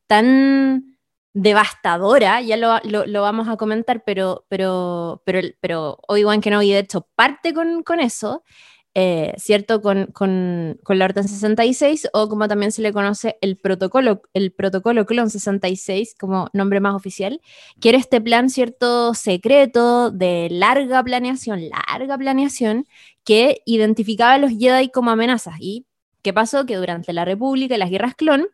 tan 0.07 0.98
devastadora, 1.43 2.41
ya 2.41 2.57
lo, 2.57 2.81
lo, 2.85 3.23
vamos 3.23 3.49
a 3.49 3.57
comentar, 3.57 4.03
pero, 4.05 4.45
pero, 4.49 5.23
pero, 5.25 5.41
pero 5.61 5.99
Obi-Wan 6.09 6.41
Kenobi 6.41 6.73
de 6.73 6.81
hecho 6.81 7.07
parte 7.15 7.55
con, 7.55 7.85
con 7.85 8.01
eso, 8.01 8.43
eh, 8.95 9.35
¿cierto? 9.37 9.81
Con, 9.81 10.07
con, 10.07 10.81
con, 10.83 10.99
la 10.99 11.05
Orden 11.05 11.29
66 11.29 12.09
o 12.13 12.29
como 12.29 12.49
también 12.49 12.73
se 12.73 12.83
le 12.83 12.93
conoce 12.93 13.37
el 13.41 13.57
protocolo, 13.57 14.23
el 14.35 14.53
protocolo 14.53 15.07
Clon 15.07 15.31
66 15.31 16.17
como 16.19 16.49
nombre 16.53 16.81
más 16.81 16.97
oficial, 16.97 17.41
que 17.81 17.91
era 17.91 17.99
este 17.99 18.21
plan, 18.21 18.51
¿cierto? 18.51 19.15
Secreto 19.15 20.11
de 20.11 20.49
larga 20.51 21.05
planeación, 21.05 21.69
larga 21.69 22.19
planeación, 22.19 22.87
que 23.23 23.63
identificaba 23.65 24.33
a 24.35 24.39
los 24.39 24.51
Jedi 24.51 24.91
como 24.91 25.11
amenazas. 25.13 25.55
¿Y 25.61 25.87
qué 26.23 26.33
pasó? 26.33 26.67
Que 26.67 26.77
durante 26.77 27.13
la 27.13 27.25
República 27.25 27.77
y 27.77 27.79
las 27.79 27.91
guerras 27.91 28.17
clon, 28.17 28.49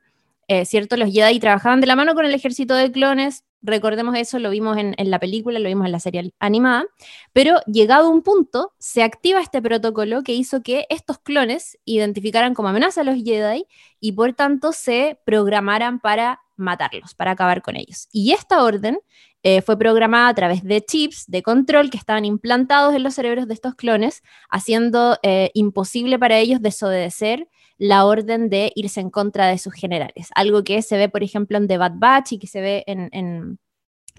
eh, 0.48 0.64
¿cierto? 0.64 0.96
Los 0.96 1.12
Jedi 1.12 1.38
trabajaban 1.40 1.80
de 1.80 1.86
la 1.86 1.96
mano 1.96 2.14
con 2.14 2.24
el 2.24 2.34
ejército 2.34 2.74
de 2.74 2.90
clones, 2.90 3.44
recordemos 3.64 4.14
eso, 4.16 4.38
lo 4.38 4.50
vimos 4.50 4.76
en, 4.76 4.94
la 4.98 5.18
película, 5.18 5.58
lo 5.58 5.68
vimos 5.68 5.86
en 5.86 5.92
la 5.92 6.00
serie 6.00 6.32
animada, 6.38 6.84
pero 7.32 7.60
llegado 7.66 8.10
un 8.10 8.22
punto, 8.22 8.72
se 8.78 9.02
activa 9.02 9.40
este 9.40 9.62
protocolo 9.62 10.22
que 10.22 10.34
hizo 10.34 10.62
que 10.62 10.86
estos 10.90 11.18
clones 11.18 11.78
identificaran 11.84 12.54
como 12.54 12.68
amenaza 12.68 13.00
a 13.00 13.04
los 13.04 13.16
Jedi 13.22 13.66
y 14.00 14.12
por 14.12 14.34
tanto 14.34 14.72
se 14.72 15.18
programaran 15.24 15.98
para 15.98 16.40
matarlos, 16.56 17.14
para 17.14 17.32
acabar 17.32 17.62
con 17.62 17.76
ellos. 17.76 18.08
Y 18.12 18.32
esta 18.32 18.62
orden 18.62 18.98
eh, 19.42 19.62
fue 19.62 19.78
programada 19.78 20.28
a 20.28 20.34
través 20.34 20.62
de 20.62 20.82
chips 20.82 21.24
de 21.26 21.42
control 21.42 21.90
que 21.90 21.98
estaban 21.98 22.24
implantados 22.24 22.94
en 22.94 23.02
los 23.02 23.14
cerebros 23.14 23.48
de 23.48 23.54
estos 23.54 23.74
clones, 23.74 24.22
haciendo 24.50 25.18
eh, 25.22 25.50
imposible 25.54 26.18
para 26.18 26.38
ellos 26.38 26.62
desobedecer 26.62 27.48
la 27.78 28.06
orden 28.06 28.48
de 28.48 28.72
irse 28.74 29.00
en 29.00 29.10
contra 29.10 29.46
de 29.46 29.58
sus 29.58 29.74
generales. 29.74 30.28
Algo 30.34 30.64
que 30.64 30.82
se 30.82 30.96
ve, 30.96 31.08
por 31.08 31.22
ejemplo, 31.22 31.58
en 31.58 31.68
The 31.68 31.78
Bad 31.78 31.94
Batch 31.96 32.32
y 32.32 32.38
que 32.38 32.46
se 32.46 32.60
ve 32.60 32.84
en, 32.86 33.58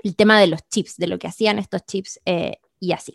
el 0.03 0.15
tema 0.15 0.39
de 0.39 0.47
los 0.47 0.62
chips, 0.69 0.97
de 0.97 1.07
lo 1.07 1.17
que 1.17 1.27
hacían 1.27 1.57
estos 1.57 1.85
chips 1.85 2.19
eh, 2.25 2.57
y 2.79 2.91
así. 2.91 3.13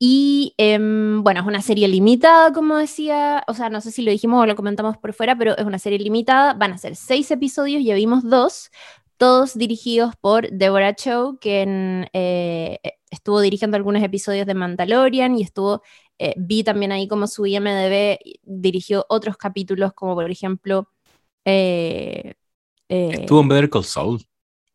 Y 0.00 0.54
em, 0.58 1.24
bueno, 1.24 1.40
es 1.40 1.46
una 1.46 1.60
serie 1.60 1.88
limitada, 1.88 2.52
como 2.52 2.76
decía, 2.76 3.42
o 3.48 3.54
sea, 3.54 3.68
no 3.68 3.80
sé 3.80 3.90
si 3.90 4.02
lo 4.02 4.12
dijimos 4.12 4.40
o 4.42 4.46
lo 4.46 4.54
comentamos 4.54 4.96
por 4.96 5.12
fuera, 5.12 5.36
pero 5.36 5.56
es 5.56 5.64
una 5.64 5.80
serie 5.80 5.98
limitada, 5.98 6.54
van 6.54 6.72
a 6.72 6.78
ser 6.78 6.94
seis 6.94 7.30
episodios, 7.32 7.82
ya 7.84 7.96
vimos 7.96 8.22
dos, 8.22 8.70
todos 9.16 9.58
dirigidos 9.58 10.14
por 10.16 10.48
Deborah 10.52 10.94
Chow, 10.94 11.38
quien 11.40 12.08
eh, 12.12 12.78
estuvo 13.10 13.40
dirigiendo 13.40 13.76
algunos 13.76 14.02
episodios 14.04 14.46
de 14.46 14.54
Mandalorian 14.54 15.36
y 15.36 15.42
estuvo, 15.42 15.82
eh, 16.18 16.34
vi 16.36 16.64
también 16.64 16.92
ahí 16.92 17.08
como 17.08 17.26
su 17.26 17.46
IMDB, 17.46 18.18
dirigió 18.42 19.06
otros 19.08 19.36
capítulos, 19.36 19.92
como 19.92 20.14
por 20.14 20.30
ejemplo... 20.30 20.90
Eh, 21.44 22.34
estuvo 22.88 23.40
en 23.40 23.48
Better 23.48 23.70
Call 23.70 23.84
Saul. 23.84 24.24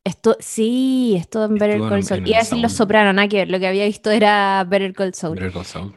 Esto, 0.04 0.36
sí, 0.40 1.16
estuvo 1.18 1.46
en 1.46 1.56
Better 1.56 1.80
Call 1.82 2.04
Saul. 2.04 2.28
Iba 2.28 2.38
a 2.38 2.42
decir 2.42 2.58
Los 2.60 2.74
Sopranos, 2.74 3.14
nada 3.16 3.28
que 3.28 3.38
ver, 3.38 3.50
lo 3.50 3.60
que 3.60 3.68
había 3.68 3.86
visto 3.86 4.12
era 4.12 4.66
Better 4.68 4.94
Call 4.94 5.14
Saul. 5.14 5.36
Better 5.36 5.54
Call 5.54 5.66
Saul. 5.66 5.94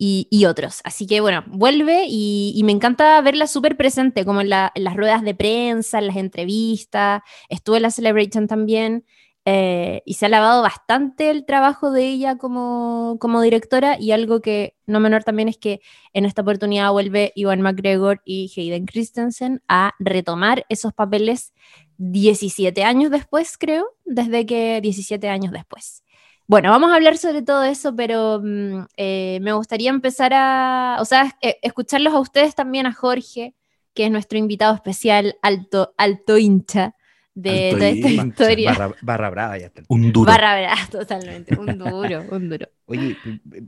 Y, 0.00 0.44
otros. 0.46 0.80
Así 0.84 1.08
que 1.08 1.20
bueno, 1.20 1.42
vuelve 1.48 2.06
y, 2.08 2.60
me 2.64 2.70
encanta 2.70 3.20
verla 3.20 3.48
súper 3.48 3.76
presente, 3.76 4.24
como 4.24 4.40
en, 4.40 4.48
las 4.48 4.96
ruedas 4.96 5.22
de 5.22 5.34
prensa, 5.34 5.98
en 5.98 6.06
las 6.06 6.16
entrevistas. 6.16 7.22
Estuvo 7.48 7.74
en 7.74 7.82
la 7.82 7.90
Celebration 7.90 8.46
también. 8.46 9.04
Eh, 9.44 10.02
y 10.04 10.14
se 10.14 10.26
ha 10.26 10.28
lavado 10.28 10.60
bastante 10.60 11.30
el 11.30 11.46
trabajo 11.46 11.90
de 11.90 12.06
ella 12.06 12.36
como, 12.36 13.16
como, 13.18 13.40
directora 13.40 13.98
y 13.98 14.12
algo 14.12 14.42
que 14.42 14.76
no 14.84 15.00
menor 15.00 15.24
también 15.24 15.48
es 15.48 15.56
que 15.56 15.80
en 16.12 16.26
esta 16.26 16.42
oportunidad 16.42 16.92
vuelve 16.92 17.32
Ivan 17.34 17.62
McGregor 17.62 18.20
y 18.26 18.52
Hayden 18.54 18.84
Christensen 18.84 19.62
a 19.66 19.94
retomar 20.00 20.66
esos 20.68 20.92
papeles 20.92 21.54
17 21.96 22.84
años 22.84 23.10
después, 23.10 23.56
creo, 23.56 23.86
desde 24.04 24.44
que 24.44 24.80
17 24.82 25.28
años 25.30 25.52
después. 25.52 26.04
Bueno, 26.46 26.70
vamos 26.70 26.90
a 26.90 26.96
hablar 26.96 27.16
sobre 27.16 27.42
todo 27.42 27.62
eso, 27.62 27.94
pero 27.96 28.40
mm, 28.42 28.86
eh, 28.96 29.38
me 29.42 29.52
gustaría 29.52 29.90
empezar 29.90 30.32
a, 30.34 30.98
o 31.00 31.04
sea, 31.04 31.36
eh, 31.42 31.58
escucharlos 31.62 32.12
a 32.14 32.20
ustedes 32.20 32.54
también, 32.54 32.86
a 32.86 32.92
Jorge, 32.92 33.54
que 33.94 34.04
es 34.06 34.10
nuestro 34.10 34.38
invitado 34.38 34.74
especial, 34.74 35.38
alto, 35.42 35.94
alto 35.96 36.38
hincha 36.38 36.94
de, 37.38 37.90
esta 37.90 38.08
historia. 38.08 38.94
Barra, 39.00 39.30
brava 39.30 39.58
ya 39.58 39.66
está. 39.66 39.82
Un 39.88 40.12
duro. 40.12 40.30
Barra 40.30 40.58
brava, 40.58 40.76
totalmente. 40.90 41.56
Un 41.56 41.78
duro, 41.78 42.24
un 42.30 42.48
duro. 42.48 42.68
Oye, 42.86 43.16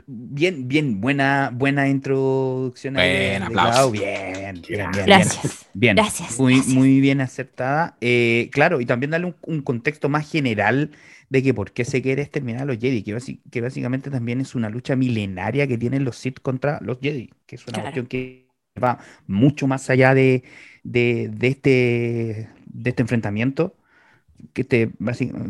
bien, 0.06 0.66
bien, 0.66 1.00
buena, 1.00 1.50
buena 1.52 1.88
introducción. 1.88 2.94
Buen 2.94 3.42
aplauso. 3.42 3.90
Bien, 3.90 4.60
bien, 4.66 4.90
bien. 4.90 5.06
Gracias. 5.06 5.66
Bien. 5.74 5.94
Gracias. 5.94 6.38
Muy, 6.38 6.60
muy 6.68 7.00
bien 7.00 7.20
aceptada. 7.20 7.96
Eh, 8.00 8.48
claro, 8.52 8.80
y 8.80 8.86
también 8.86 9.10
darle 9.10 9.34
un, 9.42 9.62
contexto 9.62 10.08
más 10.08 10.30
general 10.30 10.90
de 11.28 11.42
que 11.42 11.54
por 11.54 11.70
qué 11.70 11.84
se 11.84 12.02
quiere 12.02 12.22
exterminar 12.22 12.62
a 12.62 12.64
los 12.64 12.78
Jedi, 12.78 13.02
que, 13.02 13.16
que, 13.50 13.60
básicamente 13.60 14.10
también 14.10 14.40
es 14.40 14.56
una 14.56 14.68
lucha 14.68 14.96
milenaria 14.96 15.68
que 15.68 15.78
tienen 15.78 16.02
los 16.02 16.16
Sith 16.16 16.40
contra 16.40 16.80
los 16.80 16.98
Jedi, 17.00 17.30
que 17.46 17.54
es 17.54 17.66
una 17.68 17.82
cuestión 17.82 18.06
que 18.06 18.48
va 18.82 18.98
mucho 19.28 19.68
más 19.68 19.90
allá 19.90 20.12
de, 20.14 20.42
de, 20.82 21.30
de 21.32 21.46
este 21.46 22.48
de 22.72 22.90
este 22.90 23.02
enfrentamiento, 23.02 23.76
que 24.52 24.62
este, 24.62 24.92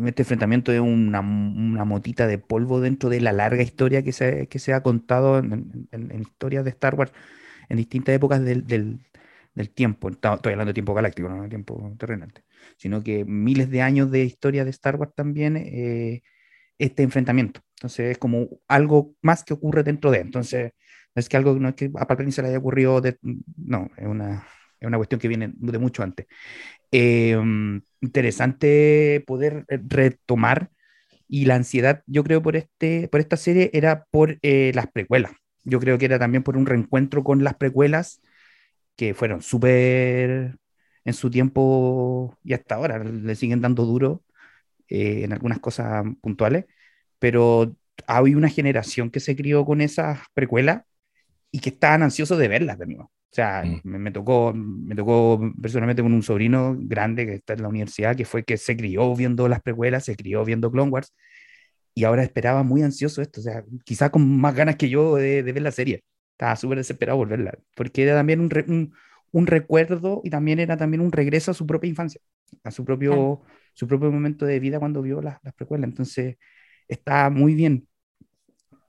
este 0.05 0.21
enfrentamiento 0.23 0.71
es 0.71 0.79
una, 0.79 1.21
una, 1.21 1.85
motita 1.85 2.27
de 2.27 2.37
polvo 2.37 2.81
dentro 2.81 3.09
de 3.09 3.21
la 3.21 3.31
larga 3.31 3.63
historia 3.63 4.03
que 4.03 4.11
se, 4.11 4.47
que 4.47 4.59
se 4.59 4.73
ha 4.73 4.83
contado 4.83 5.39
en, 5.39 5.87
en, 5.91 6.21
historias 6.21 6.63
de 6.65 6.71
Star 6.71 6.95
Wars 6.95 7.11
en 7.69 7.77
distintas 7.77 8.15
épocas 8.15 8.43
del, 8.43 8.67
del, 8.67 8.99
del, 9.55 9.69
tiempo. 9.69 10.09
Estoy 10.09 10.31
hablando 10.53 10.69
de 10.69 10.73
tiempo 10.73 10.93
galáctico, 10.93 11.29
no 11.29 11.43
de 11.43 11.49
tiempo 11.49 11.95
terrenal, 11.97 12.33
sino 12.77 13.03
que 13.03 13.25
miles 13.25 13.69
de 13.69 13.81
años 13.81 14.11
de 14.11 14.23
historia 14.25 14.65
de 14.65 14.71
Star 14.71 14.97
Wars 14.97 15.13
también, 15.15 15.57
eh, 15.57 16.21
este 16.77 17.03
enfrentamiento. 17.03 17.61
Entonces 17.77 18.11
es 18.11 18.17
como 18.17 18.49
algo 18.67 19.15
más 19.21 19.43
que 19.43 19.53
ocurre 19.53 19.83
dentro 19.83 20.11
de. 20.11 20.19
Entonces, 20.19 20.73
no 21.15 21.19
es 21.19 21.29
que 21.29 21.37
algo, 21.37 21.53
no 21.55 21.69
es 21.69 21.75
que 21.75 21.85
a 21.85 22.07
Palpatine 22.07 22.31
se 22.31 22.41
le 22.41 22.49
haya 22.49 22.59
ocurrido, 22.59 23.01
de, 23.01 23.17
no, 23.21 23.89
es 23.97 24.07
una, 24.07 24.47
es 24.79 24.87
una 24.87 24.97
cuestión 24.97 25.19
que 25.19 25.27
viene 25.27 25.51
de 25.53 25.79
mucho 25.79 26.03
antes. 26.03 26.27
Em, 26.91 27.81
interesante 28.01 29.23
poder 29.27 29.65
eh, 29.69 29.79
retomar 29.87 30.71
y 31.27 31.45
la 31.45 31.55
ansiedad, 31.55 32.03
yo 32.07 32.23
creo, 32.23 32.41
por, 32.43 32.55
este, 32.57 33.07
por 33.09 33.21
esta 33.21 33.37
serie 33.37 33.69
era 33.73 34.05
por 34.11 34.39
eh, 34.43 34.71
las 34.75 34.87
precuelas. 34.91 35.33
Yo 35.63 35.79
creo 35.79 35.97
que 35.97 36.05
era 36.05 36.19
también 36.19 36.43
por 36.43 36.57
un 36.57 36.65
reencuentro 36.65 37.23
con 37.23 37.43
las 37.43 37.55
precuelas 37.55 38.21
que 38.95 39.13
fueron 39.13 39.41
súper 39.41 40.57
en 41.05 41.13
su 41.13 41.29
tiempo 41.31 42.37
y 42.43 42.53
hasta 42.53 42.75
ahora 42.75 43.03
le 43.03 43.35
siguen 43.35 43.61
dando 43.61 43.85
duro 43.85 44.23
eh, 44.89 45.23
en 45.25 45.33
algunas 45.33 45.59
cosas 45.59 46.05
puntuales, 46.21 46.65
pero 47.19 47.75
hay 48.07 48.35
una 48.35 48.49
generación 48.49 49.11
que 49.11 49.19
se 49.21 49.35
crió 49.35 49.65
con 49.65 49.81
esas 49.81 50.19
precuelas 50.33 50.83
y 51.51 51.59
que 51.59 51.69
estaban 51.69 52.03
ansiosos 52.03 52.37
de 52.37 52.47
verlas 52.47 52.79
de 52.79 52.87
nuevo. 52.87 53.03
O 53.03 53.33
sea, 53.33 53.63
mm. 53.63 53.81
me, 53.83 54.11
tocó, 54.11 54.53
me 54.53 54.95
tocó 54.95 55.39
personalmente 55.61 56.01
con 56.01 56.13
un 56.13 56.23
sobrino 56.23 56.75
grande 56.77 57.25
que 57.25 57.35
está 57.35 57.53
en 57.53 57.61
la 57.61 57.69
universidad, 57.69 58.15
que 58.15 58.25
fue 58.25 58.43
que 58.43 58.57
se 58.57 58.75
crió 58.75 59.15
viendo 59.15 59.47
las 59.47 59.61
precuelas, 59.61 60.05
se 60.05 60.15
crió 60.15 60.43
viendo 60.43 60.71
Clone 60.71 60.91
Wars, 60.91 61.13
y 61.93 62.03
ahora 62.05 62.23
esperaba 62.23 62.63
muy 62.63 62.81
ansioso 62.83 63.21
esto, 63.21 63.41
o 63.41 63.43
sea, 63.43 63.63
quizás 63.85 64.09
con 64.11 64.39
más 64.39 64.55
ganas 64.55 64.75
que 64.77 64.89
yo 64.89 65.15
de, 65.15 65.41
ver 65.43 65.61
la 65.61 65.71
serie. 65.71 66.03
Estaba 66.33 66.55
súper 66.55 66.77
desesperado 66.79 67.19
por 67.19 67.29
verla, 67.29 67.57
porque 67.75 68.03
era 68.03 68.15
también 68.15 68.39
un, 68.41 68.93
un, 69.31 69.47
recuerdo 69.47 70.21
y 70.23 70.29
también 70.29 70.59
era 70.59 70.77
también 70.77 71.01
un 71.01 71.11
regreso 71.11 71.51
a 71.51 71.53
su 71.53 71.67
propia 71.67 71.89
infancia, 71.89 72.21
a 72.63 72.71
su 72.71 72.83
propio, 72.85 73.41
su 73.73 73.87
propio 73.87 74.11
momento 74.11 74.45
de 74.45 74.59
vida 74.59 74.79
cuando 74.79 75.01
vio 75.01 75.21
las, 75.21 75.37
las 75.43 75.53
precuelas. 75.53 75.89
Entonces, 75.89 76.37
está 76.87 77.29
muy 77.29 77.55
bien. 77.55 77.87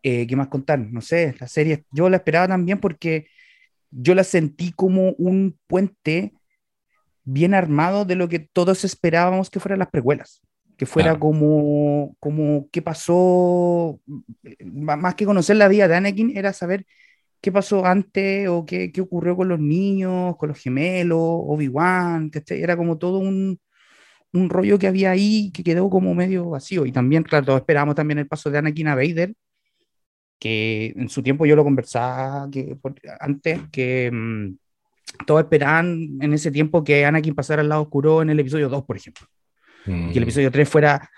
Eh, 0.02 0.26
¿Qué 0.26 0.36
más 0.36 0.48
contar? 0.48 0.78
No 0.78 1.00
sé, 1.00 1.34
la 1.38 1.46
serie, 1.46 1.84
yo 1.92 2.08
la 2.08 2.16
esperaba 2.16 2.48
también 2.48 2.78
porque 2.78 3.26
yo 3.90 4.14
la 4.14 4.24
sentí 4.24 4.72
como 4.72 5.10
un 5.12 5.58
puente 5.66 6.32
bien 7.24 7.54
armado 7.54 8.04
de 8.04 8.16
lo 8.16 8.28
que 8.28 8.40
todos 8.40 8.84
esperábamos 8.84 9.50
que 9.50 9.60
fueran 9.60 9.78
las 9.78 9.90
precuelas. 9.90 10.40
Que 10.76 10.86
fuera 10.86 11.16
como, 11.16 12.16
como 12.18 12.68
qué 12.72 12.82
pasó, 12.82 14.00
más 14.64 15.14
que 15.14 15.26
conocer 15.26 15.56
la 15.56 15.68
vida 15.68 15.86
de 15.86 15.94
Anakin, 15.94 16.36
era 16.36 16.52
saber 16.52 16.86
qué 17.40 17.52
pasó 17.52 17.84
antes 17.86 18.48
o 18.48 18.64
qué, 18.64 18.90
qué 18.90 19.00
ocurrió 19.00 19.36
con 19.36 19.48
los 19.48 19.60
niños, 19.60 20.36
con 20.38 20.48
los 20.48 20.58
gemelos, 20.58 21.20
Obi-Wan, 21.20 22.32
era 22.48 22.76
como 22.76 22.98
todo 22.98 23.18
un, 23.18 23.60
un 24.32 24.50
rollo 24.50 24.78
que 24.78 24.88
había 24.88 25.12
ahí 25.12 25.52
que 25.52 25.62
quedó 25.62 25.88
como 25.90 26.14
medio 26.14 26.50
vacío. 26.50 26.86
Y 26.86 26.92
también, 26.92 27.22
claro, 27.22 27.46
todos 27.46 27.60
esperábamos 27.60 27.94
también 27.94 28.18
el 28.18 28.26
paso 28.26 28.50
de 28.50 28.58
Anakin 28.58 28.88
a 28.88 28.94
Vader, 28.96 29.34
que 30.42 30.92
en 30.96 31.08
su 31.08 31.22
tiempo 31.22 31.46
yo 31.46 31.54
lo 31.54 31.62
conversaba 31.62 32.48
que, 32.50 32.76
antes, 33.20 33.60
que 33.70 34.10
mm, 34.12 34.56
todos 35.24 35.42
esperaban 35.42 36.18
en 36.20 36.34
ese 36.34 36.50
tiempo 36.50 36.82
que 36.82 37.04
Anakin 37.04 37.36
pasara 37.36 37.62
al 37.62 37.68
lado 37.68 37.82
oscuro 37.82 38.22
en 38.22 38.30
el 38.30 38.40
episodio 38.40 38.68
2, 38.68 38.82
por 38.82 38.96
ejemplo. 38.96 39.24
Y 39.86 39.90
el 39.90 40.20
mm. 40.20 40.22
episodio 40.24 40.50
3 40.50 40.68
fuera 40.68 41.08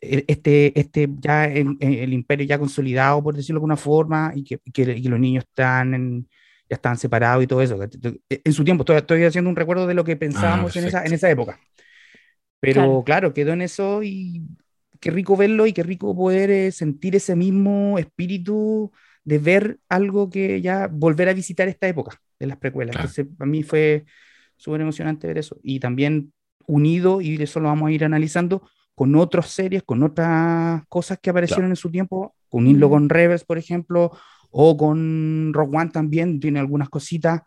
e, 0.00 0.24
este, 0.26 0.80
este 0.80 1.10
ya 1.18 1.44
en, 1.44 1.76
el 1.78 2.14
imperio 2.14 2.46
ya 2.46 2.58
consolidado, 2.58 3.22
por 3.22 3.36
decirlo 3.36 3.58
de 3.58 3.58
alguna 3.58 3.76
forma, 3.76 4.32
y 4.34 4.44
que, 4.44 4.58
que, 4.72 4.98
los 5.10 5.20
niños 5.20 5.44
están 5.44 6.26
ya 6.66 6.76
están 6.76 6.96
separados 6.96 7.44
y 7.44 7.46
todo 7.46 7.60
eso. 7.60 7.78
En 8.30 8.52
su 8.54 8.64
tiempo, 8.64 8.80
estoy, 8.82 8.96
estoy 8.96 9.24
haciendo 9.24 9.50
un 9.50 9.56
recuerdo 9.56 9.86
de 9.86 9.92
lo 9.92 10.04
que 10.04 10.16
pensábamos 10.16 10.74
ah, 10.74 10.78
en, 10.78 10.86
esa, 10.86 11.04
en 11.04 11.12
esa 11.12 11.28
época. 11.28 11.60
Pero 12.60 13.02
claro, 13.04 13.34
quedó 13.34 13.52
en 13.52 13.60
eso 13.60 14.02
y 14.02 14.42
qué 15.00 15.10
rico 15.10 15.36
verlo 15.36 15.66
y 15.66 15.72
qué 15.72 15.82
rico 15.82 16.14
poder 16.14 16.50
eh, 16.50 16.72
sentir 16.72 17.16
ese 17.16 17.34
mismo 17.34 17.98
espíritu 17.98 18.92
de 19.24 19.38
ver 19.38 19.78
algo 19.88 20.30
que 20.30 20.60
ya 20.60 20.88
volver 20.88 21.28
a 21.28 21.34
visitar 21.34 21.68
esta 21.68 21.88
época 21.88 22.20
de 22.38 22.46
las 22.46 22.58
precuelas. 22.58 22.96
Entonces, 22.96 23.26
para 23.36 23.50
mí 23.50 23.62
fue 23.62 24.04
súper 24.56 24.82
emocionante 24.82 25.26
ver 25.26 25.38
eso. 25.38 25.58
Y 25.62 25.80
también 25.80 26.32
unido, 26.66 27.20
y 27.20 27.42
eso 27.42 27.60
lo 27.60 27.68
vamos 27.68 27.88
a 27.88 27.92
ir 27.92 28.04
analizando, 28.04 28.68
con 28.94 29.14
otras 29.16 29.48
series, 29.48 29.82
con 29.82 30.02
otras 30.02 30.82
cosas 30.88 31.18
que 31.20 31.30
aparecieron 31.30 31.70
en 31.70 31.76
su 31.76 31.90
tiempo, 31.90 32.34
unirlo 32.50 32.90
con 32.90 33.08
Rebels, 33.08 33.44
por 33.44 33.56
ejemplo, 33.56 34.12
o 34.50 34.76
con 34.76 35.52
Rock 35.54 35.74
One 35.74 35.90
también, 35.90 36.40
tiene 36.40 36.60
algunas 36.60 36.88
cositas. 36.90 37.42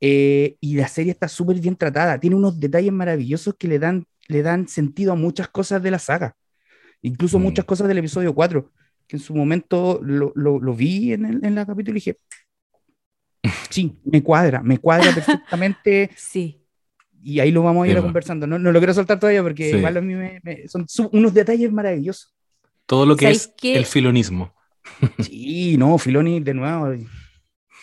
Eh, 0.00 0.56
y 0.60 0.74
la 0.74 0.88
serie 0.88 1.12
está 1.12 1.28
súper 1.28 1.60
bien 1.60 1.76
tratada, 1.76 2.18
tiene 2.18 2.36
unos 2.36 2.58
detalles 2.58 2.92
maravillosos 2.92 3.54
que 3.58 3.68
le 3.68 3.78
dan, 3.78 4.04
le 4.28 4.42
dan 4.42 4.68
sentido 4.68 5.12
a 5.12 5.16
muchas 5.16 5.48
cosas 5.48 5.82
de 5.82 5.90
la 5.90 5.98
saga. 5.98 6.36
Incluso 7.02 7.38
mm. 7.38 7.42
muchas 7.42 7.64
cosas 7.64 7.88
del 7.88 7.98
episodio 7.98 8.34
4, 8.34 8.72
que 9.06 9.16
en 9.16 9.22
su 9.22 9.34
momento 9.34 10.00
lo, 10.02 10.32
lo, 10.34 10.74
vi 10.74 11.12
en, 11.12 11.26
el, 11.26 11.44
en 11.44 11.54
la 11.54 11.66
capítulo 11.66 11.96
y 11.96 12.00
dije, 12.00 12.16
sí, 13.70 13.98
me 14.04 14.22
cuadra, 14.22 14.62
me 14.62 14.78
cuadra 14.78 15.12
perfectamente. 15.14 16.10
sí. 16.16 16.58
Y 17.24 17.38
ahí 17.38 17.52
lo 17.52 17.62
vamos 17.62 17.86
a 17.86 17.88
ir 17.88 18.00
conversando. 18.00 18.48
No, 18.48 18.58
no, 18.58 18.72
lo 18.72 18.80
quiero 18.80 18.92
soltar 18.94 19.20
todavía 19.20 19.44
porque 19.44 19.70
igual 19.70 19.96
a 19.96 20.00
mí 20.00 20.12
me, 20.12 20.40
son 20.66 20.86
unos 21.12 21.32
detalles 21.32 21.70
maravillosos. 21.70 22.34
Todo 22.84 23.06
lo 23.06 23.14
que 23.14 23.30
es 23.30 23.54
el 23.62 23.86
filonismo. 23.86 24.52
Sí, 25.20 25.76
no, 25.78 25.96
Filoni 25.98 26.40
de 26.40 26.54
nuevo 26.54 26.92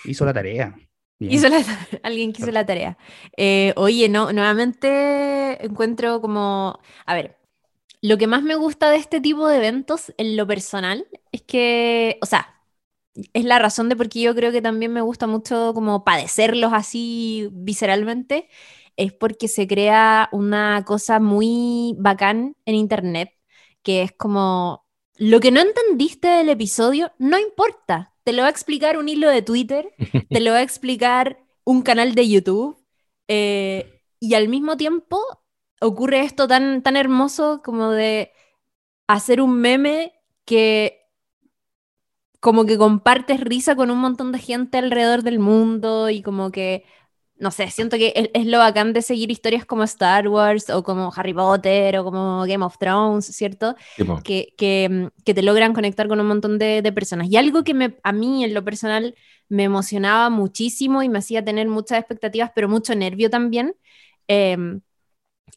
hizo 0.04 0.26
la 0.26 0.34
tarea. 0.34 0.76
Hizo 1.20 1.50
la, 1.50 1.64
alguien 2.04 2.34
que 2.34 2.42
hizo 2.42 2.52
la 2.52 2.66
tarea. 2.66 2.98
Eh, 3.36 3.74
oye, 3.76 4.10
no, 4.10 4.32
nuevamente 4.32 5.64
encuentro 5.66 6.22
como, 6.22 6.80
a 7.06 7.14
ver, 7.14 7.39
Lo 8.02 8.18
que 8.18 8.28
más 8.28 8.44
me 8.44 8.56
gusta 8.56 8.90
de 8.90 8.98
este 8.98 9.20
tipo 9.22 9.48
de 9.48 9.58
eventos 9.58 10.14
en 10.18 10.38
lo 10.38 10.48
personal 10.48 11.08
es 11.32 11.42
que, 11.42 12.18
o 12.22 12.26
sea, 12.26 12.56
es 13.34 13.44
la 13.44 13.60
razón 13.60 13.90
de 13.90 13.96
por 13.96 14.10
qué 14.10 14.22
yo 14.22 14.36
creo 14.36 14.52
que 14.52 14.62
también 14.62 14.94
me 14.94 15.02
gusta 15.02 15.28
mucho 15.28 15.74
como 15.74 16.04
padecerlos 16.04 16.72
así 16.74 17.50
visceralmente, 17.52 18.50
es 18.96 19.14
porque 19.14 19.48
se 19.48 19.68
crea 19.68 20.30
una 20.32 20.84
cosa 20.86 21.20
muy 21.20 21.96
bacán 21.98 22.56
en 22.66 22.76
internet, 22.76 23.32
que 23.84 24.04
es 24.04 24.12
como 24.14 24.86
lo 25.18 25.40
que 25.40 25.52
no 25.52 25.62
entendiste 25.62 26.28
del 26.28 26.50
episodio, 26.50 27.12
no 27.18 27.38
importa, 27.40 28.14
te 28.24 28.34
lo 28.34 28.44
va 28.44 28.48
a 28.48 28.52
explicar 28.52 28.98
un 28.98 29.10
hilo 29.10 29.30
de 29.30 29.42
Twitter, 29.42 29.94
te 30.30 30.40
lo 30.40 30.52
va 30.52 30.58
a 30.60 30.64
explicar 30.64 31.40
un 31.66 31.82
canal 31.82 32.16
de 32.16 32.30
YouTube, 32.30 32.78
eh, 33.28 34.02
y 34.20 34.34
al 34.34 34.50
mismo 34.50 34.78
tiempo 34.78 35.20
ocurre 35.82 36.22
esto 36.22 36.48
tan, 36.48 36.82
tan 36.82 36.98
hermoso 36.98 37.62
como 37.64 37.92
de 37.92 38.32
hacer 39.08 39.42
un 39.42 39.60
meme 39.60 40.14
que 40.46 41.00
como 42.40 42.66
que 42.66 42.78
compartes 42.78 43.42
risa 43.42 43.76
con 43.76 43.92
un 43.92 44.00
montón 44.00 44.32
de 44.32 44.40
gente 44.40 44.78
alrededor 44.78 45.24
del 45.24 45.40
mundo 45.40 46.10
y 46.10 46.22
como 46.22 46.52
que, 46.52 46.86
no 47.36 47.52
sé, 47.52 47.70
siento 47.70 47.98
que 47.98 48.32
es, 48.34 48.46
lo 48.46 48.60
bacán 48.60 48.94
de 48.94 49.02
seguir 49.02 49.30
historias 49.30 49.66
como 49.66 49.84
Star 49.84 50.28
Wars 50.30 50.70
o 50.70 50.84
como 50.84 51.12
Harry 51.16 51.34
Potter 51.34 51.98
o 51.98 52.04
como 52.06 52.46
Game 52.46 52.64
of 52.64 52.78
Thrones, 52.78 53.26
¿cierto? 53.26 53.76
que, 54.24 54.54
que, 54.58 55.10
que, 55.26 55.34
te 55.34 55.42
logran 55.42 55.74
conectar 55.74 56.08
con 56.08 56.20
un 56.22 56.28
montón 56.28 56.58
de, 56.60 56.82
de, 56.82 56.92
personas. 56.94 57.28
Y 57.30 57.36
algo 57.36 57.64
que 57.64 57.74
me, 57.74 57.98
a 58.04 58.14
mí 58.14 58.46
en 58.46 58.54
lo 58.54 58.64
personal 58.64 59.16
me 59.50 59.64
emocionaba 59.64 60.30
muchísimo 60.30 61.04
y 61.04 61.10
me 61.10 61.20
hacía 61.20 61.44
tener 61.44 61.68
muchas 61.68 62.00
expectativas, 62.00 62.52
pero 62.56 62.70
mucho 62.70 62.96
nervio 62.96 63.30
también. 63.30 63.76
Eh, 64.30 64.80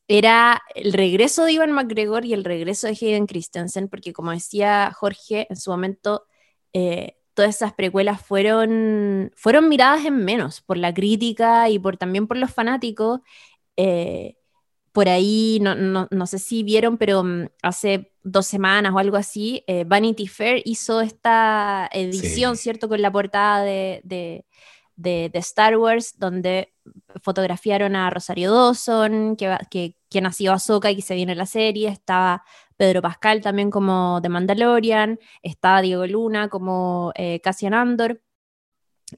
era 0.09 0.63
el 0.75 0.93
regreso 0.93 1.45
de 1.45 1.53
Ivan 1.53 1.73
McGregor 1.73 2.25
y 2.25 2.33
el 2.33 2.45
regreso 2.45 2.87
de 2.87 2.95
Hayden 2.95 3.27
Christensen, 3.27 3.89
porque 3.89 4.13
como 4.13 4.31
decía 4.31 4.93
Jorge, 4.95 5.47
en 5.51 5.57
su 5.57 5.71
momento 5.71 6.25
eh, 6.73 7.17
todas 7.35 7.57
esas 7.57 7.73
precuelas 7.73 8.21
fueron, 8.21 9.33
fueron 9.37 9.69
miradas 9.69 10.05
en 10.05 10.25
menos 10.25 10.61
por 10.61 10.77
la 10.77 10.93
crítica 10.93 11.69
y 11.71 11.79
por, 11.79 11.97
también 11.97 12.27
por 12.27 12.37
los 12.37 12.53
fanáticos. 12.53 13.21
Eh, 13.77 14.37
por 14.93 15.09
ahí, 15.09 15.59
no, 15.63 15.75
no, 15.75 16.07
no, 16.11 16.27
sé 16.27 16.39
si 16.39 16.63
vieron, 16.63 16.99
pero 16.99 17.25
mm, 17.25 17.47
hace 17.63 18.13
dos 18.23 18.47
semanas 18.47 18.93
o 18.95 18.99
algo 18.99 19.17
así, 19.17 19.65
eh, 19.67 19.85
Vanity 19.85 20.27
Fair 20.27 20.63
hizo 20.67 21.01
esta 21.01 21.89
edición, 21.93 22.57
¿cierto? 22.57 22.89
Con 22.89 23.01
la 23.01 23.11
portada 23.11 23.65
de, 23.65 24.03
de, 24.05 24.45
de, 25.03 25.31
Star 25.35 25.77
Wars, 25.77 26.19
donde 26.19 26.73
fotografiaron 27.23 27.97
a 27.97 28.11
Rosario 28.11 28.53
Dawson, 28.53 29.37
que, 29.37 29.57
que, 29.71 29.97
que 30.09 30.21
nació 30.21 30.53
Ahsoka 30.53 30.91
y 30.91 30.97
que 30.97 31.03
se 31.03 31.15
viene 31.15 31.35
la 31.35 31.47
serie, 31.47 31.89
estaba 31.89 32.45
Pedro 32.77 33.03
Pascal 33.03 33.41
también 33.41 33.71
como 33.71 34.21
The 34.23 34.29
Mandalorian, 34.29 35.19
estaba 35.43 35.83
Diego 35.83 36.07
Luna 36.07 36.49
como 36.49 37.13
eh, 37.15 37.41
Cassian 37.41 37.75
Andor, 37.75 38.21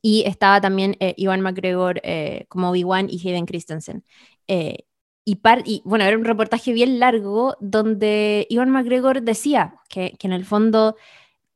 y 0.02 0.24
estaba 0.26 0.60
también 0.60 0.96
eh, 1.00 1.14
Ivan 1.16 1.40
McGregor 1.40 2.00
eh, 2.02 2.46
como 2.48 2.70
Obi-Wan 2.70 3.08
y 3.08 3.18
Hayden 3.18 3.46
Christensen. 3.46 4.04
y, 4.46 4.86
y, 5.24 5.82
bueno, 5.84 6.04
era 6.04 6.16
un 6.18 6.24
reportaje 6.24 6.72
bien 6.72 6.98
largo 6.98 7.56
donde 7.60 8.46
Ivan 8.50 8.70
McGregor 8.70 9.22
decía 9.22 9.76
que, 9.88 10.12
que 10.18 10.26
en 10.26 10.32
el 10.32 10.44
fondo 10.44 10.96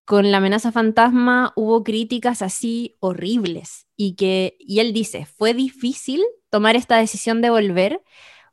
con 0.09 0.31
la 0.31 0.39
amenaza 0.39 0.73
fantasma 0.73 1.53
hubo 1.55 1.85
críticas 1.85 2.41
así 2.41 2.97
horribles 2.99 3.87
y 3.95 4.15
que 4.15 4.57
y 4.59 4.81
él 4.81 4.95
dice, 4.95 5.27
fue 5.27 5.53
difícil 5.53 6.23
tomar 6.49 6.77
esta 6.77 6.97
decisión 6.97 7.43
de 7.43 7.51
volver 7.51 8.01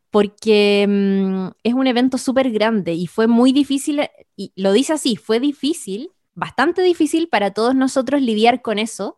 porque 0.10 0.86
mm, 0.86 1.48
es 1.64 1.74
un 1.74 1.88
evento 1.88 2.18
súper 2.18 2.52
grande 2.52 2.92
y 2.92 3.08
fue 3.08 3.28
muy 3.28 3.54
difícil, 3.54 4.02
y 4.36 4.52
lo 4.58 4.74
dice 4.74 4.92
así, 4.92 5.16
fue 5.16 5.40
difícil, 5.40 6.10
bastante 6.34 6.82
difícil 6.82 7.30
para 7.30 7.52
todos 7.52 7.74
nosotros 7.74 8.22
lidiar 8.22 8.62
con 8.62 8.78
eso, 8.78 9.18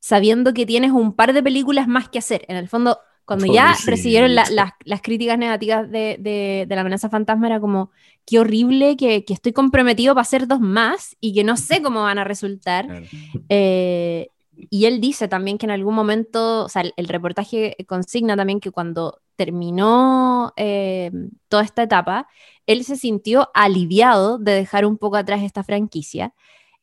sabiendo 0.00 0.54
que 0.54 0.66
tienes 0.66 0.90
un 0.90 1.14
par 1.14 1.32
de 1.32 1.44
películas 1.44 1.86
más 1.86 2.08
que 2.08 2.18
hacer. 2.18 2.44
En 2.48 2.56
el 2.56 2.68
fondo, 2.68 2.98
cuando 3.24 3.46
ya 3.46 3.76
recibieron 3.86 4.34
las 4.34 5.00
críticas 5.00 5.38
negativas 5.38 5.88
de, 5.88 6.66
la 6.68 6.80
amenaza 6.80 7.08
fantasma, 7.08 7.46
era 7.46 7.60
como, 7.60 7.92
qué 8.28 8.38
horrible 8.38 8.96
que, 8.98 9.24
estoy 9.26 9.52
comprometido 9.54 10.14
para 10.14 10.22
hacer 10.22 10.46
dos 10.46 10.60
más 10.60 11.16
y 11.18 11.32
que 11.32 11.44
no 11.44 11.56
sé 11.56 11.80
cómo 11.82 12.02
van 12.02 12.18
a 12.18 12.24
resultar. 12.24 13.02
Eh, 13.48 14.28
y 14.70 14.84
él 14.84 15.00
dice 15.00 15.28
también 15.28 15.56
que 15.56 15.64
en 15.64 15.70
algún 15.70 15.94
momento, 15.94 16.64
o 16.64 16.68
sea, 16.68 16.82
el, 16.96 17.08
reportaje 17.08 17.74
consigna 17.86 18.36
también 18.36 18.60
que 18.60 18.70
cuando 18.70 19.20
terminó 19.36 20.52
eh, 20.56 21.10
toda 21.48 21.62
esta 21.62 21.84
etapa, 21.84 22.26
él 22.66 22.84
se 22.84 22.96
sintió 22.96 23.48
aliviado 23.54 24.36
de 24.36 24.52
dejar 24.52 24.84
un 24.84 24.98
poco 24.98 25.16
atrás 25.16 25.42
esta 25.42 25.64
franquicia. 25.64 26.34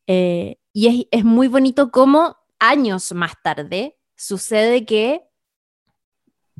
Eh, 0.07 0.57
y 0.73 1.07
es, 1.11 1.23
muy 1.23 1.47
bonito 1.47 1.91
cómo 1.91 2.37
años 2.59 3.13
más 3.13 3.33
tarde 3.43 3.97
sucede 4.15 4.85
que 4.85 5.21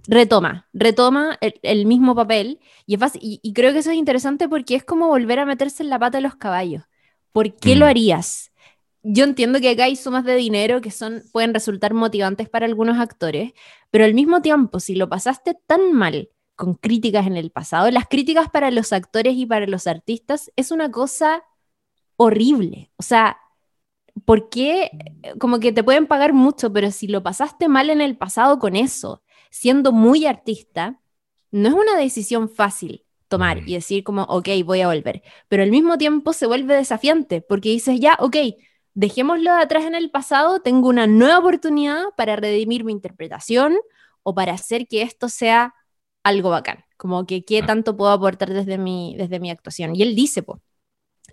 retoma, 0.08 0.68
retoma 0.74 1.38
el, 1.42 1.86
mismo 1.86 2.16
papel. 2.16 2.60
Y, 2.86 2.96
es 2.96 3.12
y, 3.20 3.54
creo 3.54 3.74
que 3.74 3.80
eso 3.80 3.92
es 3.92 3.98
interesante 3.98 4.48
porque 4.48 4.76
es 4.76 4.84
como 4.84 5.08
volver 5.08 5.40
a 5.40 5.46
meterse 5.46 5.84
en 5.84 5.90
la 5.90 6.00
pata 6.00 6.18
de 6.18 6.24
los 6.24 6.36
caballos. 6.36 6.84
¿Por 7.32 7.56
qué 7.56 7.76
lo 7.76 7.86
mm. 7.86 7.90
harías? 7.90 8.52
yo 9.08 9.24
entiendo 9.24 9.62
que 9.62 9.70
acá 9.70 9.84
hay 9.84 9.96
sumas 9.96 10.26
de 10.26 10.36
dinero 10.36 10.82
que 10.82 10.90
son, 10.90 11.22
pueden 11.32 11.54
resultar 11.54 11.94
motivantes 11.94 12.50
para 12.50 12.66
algunos 12.66 12.98
actores, 12.98 13.54
pero 13.92 14.04
al 14.04 14.16
mismo 14.16 14.42
tiempo, 14.42 14.80
si 14.80 14.96
lo 14.96 15.08
pasaste 15.08 15.56
tan 15.68 15.94
mal 15.94 16.30
con 16.56 16.74
críticas 16.74 17.28
en 17.28 17.38
el 17.38 17.52
pasado, 17.52 17.92
las 17.92 18.08
críticas 18.08 18.50
para 18.50 18.72
los 18.72 18.92
actores 18.94 19.36
y 19.36 19.46
para 19.46 19.68
los 19.68 19.86
artistas 19.86 20.52
es 20.56 20.72
una 20.72 20.90
cosa 20.90 21.44
horrible. 22.18 22.92
O 22.98 23.04
sea, 23.04 23.38
¿por 24.26 24.50
qué? 24.50 24.90
Como 25.40 25.60
que 25.60 25.72
te 25.72 25.84
pueden 25.84 26.08
pagar 26.08 26.34
mucho, 26.34 26.74
pero 26.74 26.90
si 26.90 27.08
lo 27.08 27.22
pasaste 27.22 27.68
mal 27.68 27.92
en 27.92 28.02
el 28.02 28.18
pasado 28.18 28.58
con 28.58 28.76
eso, 28.76 29.22
siendo 29.56 29.94
muy 29.94 30.26
artista, 30.26 31.00
no 31.50 31.70
es 31.70 31.76
una 31.76 31.96
decisión 31.96 32.50
fácil 32.50 33.06
tomar 33.30 33.60
y 33.66 33.76
decir 33.76 34.04
como, 34.04 34.24
ok, 34.24 34.50
voy 34.66 34.82
a 34.82 34.88
volver. 34.88 35.24
Pero 35.48 35.64
al 35.64 35.72
mismo 35.72 35.98
tiempo 35.98 36.34
se 36.34 36.46
vuelve 36.46 36.76
desafiante 36.76 37.40
porque 37.42 37.70
dices, 37.70 38.02
ya, 38.02 38.18
ok, 38.20 38.36
dejémoslo 38.94 39.56
de 39.56 39.62
atrás 39.62 39.86
en 39.86 39.96
el 39.96 40.12
pasado, 40.12 40.60
tengo 40.60 40.90
una 40.90 41.08
nueva 41.08 41.40
oportunidad 41.40 42.04
para 42.18 42.36
redimir 42.36 42.84
mi 42.84 42.92
interpretación 42.92 43.78
o 44.24 44.36
para 44.36 44.54
hacer 44.54 44.88
que 44.88 45.04
esto 45.04 45.30
sea 45.30 45.74
algo 46.22 46.50
bacán, 46.50 46.84
como 46.98 47.26
que 47.26 47.46
qué 47.46 47.64
tanto 47.64 47.96
puedo 47.96 48.12
aportar 48.12 48.54
desde 48.54 48.78
mi, 48.78 49.16
desde 49.18 49.40
mi 49.40 49.52
actuación. 49.52 49.96
Y 49.96 50.02
él 50.02 50.16
dice, 50.16 50.44
pues, 50.44 50.60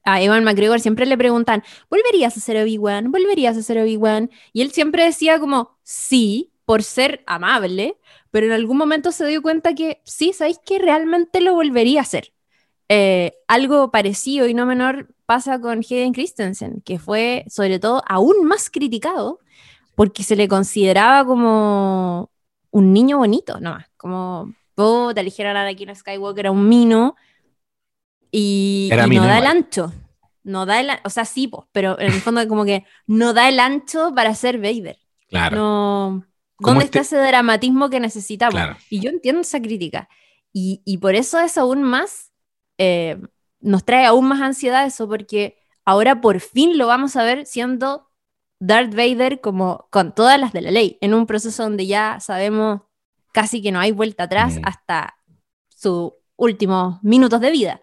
a 0.04 0.22
Evan 0.22 0.44
McGregor 0.44 0.78
siempre 0.80 1.06
le 1.06 1.18
preguntan, 1.18 1.64
¿volverías 1.90 2.36
a 2.36 2.40
ser 2.40 2.56
Obi-Wan? 2.62 3.10
¿Volverías 3.10 3.56
a 3.56 3.62
ser 3.62 3.78
Obi-Wan? 3.78 4.30
Y 4.52 4.62
él 4.62 4.70
siempre 4.70 5.04
decía 5.04 5.40
como, 5.40 5.76
sí, 5.82 6.51
por 6.64 6.82
ser 6.82 7.22
amable, 7.26 7.96
pero 8.30 8.46
en 8.46 8.52
algún 8.52 8.76
momento 8.76 9.12
se 9.12 9.26
dio 9.26 9.42
cuenta 9.42 9.74
que 9.74 10.00
sí, 10.04 10.32
¿sabéis 10.32 10.58
que 10.64 10.78
realmente 10.78 11.40
lo 11.40 11.54
volvería 11.54 12.00
a 12.00 12.02
hacer? 12.02 12.32
Eh, 12.88 13.32
algo 13.48 13.90
parecido 13.90 14.46
y 14.46 14.54
no 14.54 14.66
menor 14.66 15.08
pasa 15.26 15.60
con 15.60 15.78
Hayden 15.78 16.12
Christensen, 16.12 16.82
que 16.84 16.98
fue 16.98 17.44
sobre 17.48 17.78
todo 17.78 18.02
aún 18.06 18.44
más 18.44 18.70
criticado 18.70 19.40
porque 19.94 20.22
se 20.22 20.36
le 20.36 20.48
consideraba 20.48 21.24
como 21.24 22.30
un 22.70 22.92
niño 22.92 23.18
bonito, 23.18 23.60
nomás, 23.60 23.86
como, 23.96 24.54
oh, 24.76 25.12
te 25.14 25.20
eligieron 25.20 25.56
a 25.56 25.62
Anakin 25.62 25.94
Skywalker 25.94 26.46
a 26.46 26.50
un 26.50 26.68
mino 26.68 27.16
y, 28.30 28.90
no 28.90 29.24
da 29.24 29.38
el 29.38 29.46
ancho. 29.46 29.92
No 30.44 30.66
da 30.66 30.80
el, 30.80 30.90
o 31.04 31.10
sea, 31.10 31.24
sí, 31.24 31.50
pero 31.70 31.98
en 32.00 32.12
el 32.12 32.20
fondo 32.20 32.46
como 32.48 32.64
que 32.64 32.84
no 33.06 33.32
da 33.32 33.48
el 33.48 33.60
ancho 33.60 34.12
para 34.14 34.34
ser 34.34 34.58
Vader. 34.58 34.98
Claro. 35.28 35.56
No, 35.56 36.26
¿Dónde 36.62 36.84
está 36.84 37.00
ese 37.00 37.16
dramatismo 37.16 37.90
que 37.90 38.00
necesitamos? 38.00 38.60
Y 38.88 39.00
yo 39.00 39.10
entiendo 39.10 39.42
esa 39.42 39.60
crítica. 39.60 40.08
Y, 40.52 40.82
y, 40.84 40.98
por 40.98 41.14
eso 41.14 41.38
es 41.40 41.56
aún 41.56 41.82
más 41.82 42.32
eh, 42.78 43.16
nos 43.62 43.84
trae 43.84 44.04
aún 44.04 44.26
más 44.26 44.40
ansiedad 44.40 44.84
eso, 44.84 45.08
porque 45.08 45.56
ahora 45.84 46.20
por 46.20 46.40
fin 46.40 46.76
lo 46.76 46.86
vamos 46.86 47.16
a 47.16 47.22
ver 47.22 47.46
siendo 47.46 48.08
Darth 48.58 48.94
Vader 48.94 49.40
como 49.40 49.86
con 49.90 50.14
todas 50.14 50.38
las 50.38 50.52
de 50.52 50.62
la 50.62 50.70
ley, 50.70 50.98
en 51.00 51.14
un 51.14 51.26
proceso 51.26 51.62
donde 51.62 51.86
ya 51.86 52.18
sabemos 52.20 52.82
casi 53.32 53.62
que 53.62 53.72
no 53.72 53.80
hay 53.80 53.92
vuelta 53.92 54.24
atrás 54.24 54.58
hasta 54.64 55.16
sus 55.68 56.12
últimos 56.36 57.02
minutos 57.02 57.40
de 57.40 57.50
vida. 57.50 57.80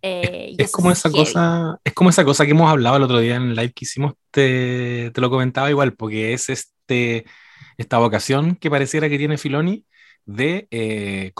Eh, 0.00 0.54
es, 0.56 0.70
como 0.70 0.92
esa 0.92 1.10
cosa, 1.10 1.80
es 1.82 1.92
como 1.92 2.10
esa 2.10 2.24
cosa 2.24 2.44
que 2.44 2.52
hemos 2.52 2.70
hablado 2.70 2.96
el 2.96 3.02
otro 3.02 3.18
día 3.18 3.34
en 3.34 3.50
el 3.50 3.56
live 3.56 3.72
que 3.72 3.84
hicimos, 3.84 4.14
te, 4.30 5.10
te 5.12 5.20
lo 5.20 5.28
comentaba 5.30 5.68
igual, 5.68 5.94
porque 5.94 6.32
es 6.32 6.48
este, 6.48 7.24
esta 7.78 7.98
vocación 7.98 8.56
que 8.56 8.70
pareciera 8.70 9.08
que 9.08 9.18
tiene 9.18 9.38
Filoni 9.38 9.86
de 10.26 10.68
eh, 10.70 11.32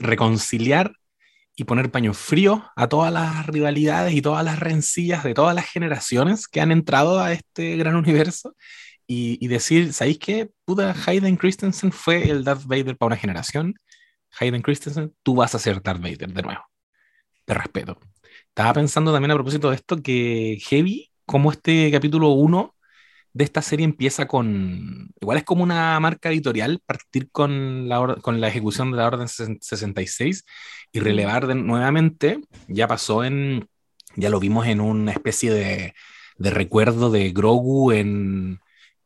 reconciliar 0.00 0.92
y 1.56 1.64
poner 1.64 1.90
paño 1.90 2.12
frío 2.14 2.64
a 2.76 2.88
todas 2.88 3.12
las 3.12 3.46
rivalidades 3.46 4.12
y 4.14 4.20
todas 4.20 4.44
las 4.44 4.58
rencillas 4.58 5.24
de 5.24 5.34
todas 5.34 5.54
las 5.54 5.66
generaciones 5.66 6.48
que 6.48 6.60
han 6.60 6.72
entrado 6.72 7.20
a 7.20 7.32
este 7.32 7.76
gran 7.76 7.94
universo 7.96 8.54
y, 9.06 9.46
decir, 9.48 9.92
¿sabéis 9.92 10.18
qué? 10.18 10.50
Puta, 10.64 10.94
Hayden 11.06 11.36
Christensen 11.36 11.92
fue 11.92 12.30
el 12.30 12.42
Darth 12.42 12.64
Vader 12.64 12.96
para 12.96 13.08
una 13.08 13.16
generación. 13.16 13.74
Hayden 14.40 14.62
Christensen, 14.62 15.14
tú 15.22 15.34
vas 15.36 15.54
a 15.54 15.58
ser 15.58 15.82
Darth 15.82 16.00
Vader 16.00 16.32
de 16.32 16.42
nuevo. 16.42 16.62
Te 17.44 17.54
respeto. 17.54 17.98
Estaba 18.48 18.72
pensando 18.72 19.12
también 19.12 19.30
a 19.32 19.34
propósito 19.34 19.70
de 19.70 19.76
esto 19.76 20.02
que 20.02 20.58
Heavy, 20.68 21.12
como 21.26 21.52
este 21.52 21.90
capítulo 21.92 22.30
1 22.30 22.73
de 23.34 23.44
esta 23.44 23.62
serie 23.62 23.84
empieza 23.84 24.26
con, 24.26 25.10
igual 25.20 25.38
es 25.38 25.44
como 25.44 25.64
una 25.64 25.98
marca 25.98 26.30
editorial, 26.30 26.80
partir 26.86 27.30
con 27.32 27.88
la, 27.88 28.16
con 28.22 28.40
la 28.40 28.48
ejecución 28.48 28.92
de 28.92 28.96
la 28.98 29.08
Orden 29.08 29.28
66 29.28 30.44
y 30.92 31.00
relevar 31.00 31.48
de, 31.48 31.56
nuevamente, 31.56 32.40
ya 32.68 32.86
pasó 32.86 33.24
en, 33.24 33.68
ya 34.14 34.30
lo 34.30 34.38
vimos 34.38 34.68
en 34.68 34.80
una 34.80 35.10
especie 35.10 35.52
de, 35.52 35.94
de 36.38 36.50
recuerdo 36.50 37.10
de 37.10 37.32
Grogu 37.32 37.90
en, 37.90 38.60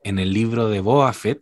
en 0.04 0.18
el 0.18 0.34
libro 0.34 0.68
de 0.68 0.80
Boba 0.80 1.12
Fett, 1.14 1.40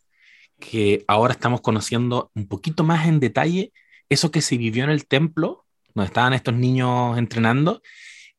que 0.61 1.05
ahora 1.09 1.33
estamos 1.33 1.62
conociendo 1.62 2.31
un 2.35 2.46
poquito 2.46 2.85
más 2.85 3.09
en 3.09 3.18
detalle 3.18 3.72
eso 4.09 4.31
que 4.31 4.40
se 4.40 4.57
vivió 4.57 4.85
en 4.85 4.90
el 4.90 5.09
templo, 5.09 5.66
donde 5.92 6.07
estaban 6.07 6.35
estos 6.35 6.55
niños 6.55 7.18
entrenando, 7.18 7.83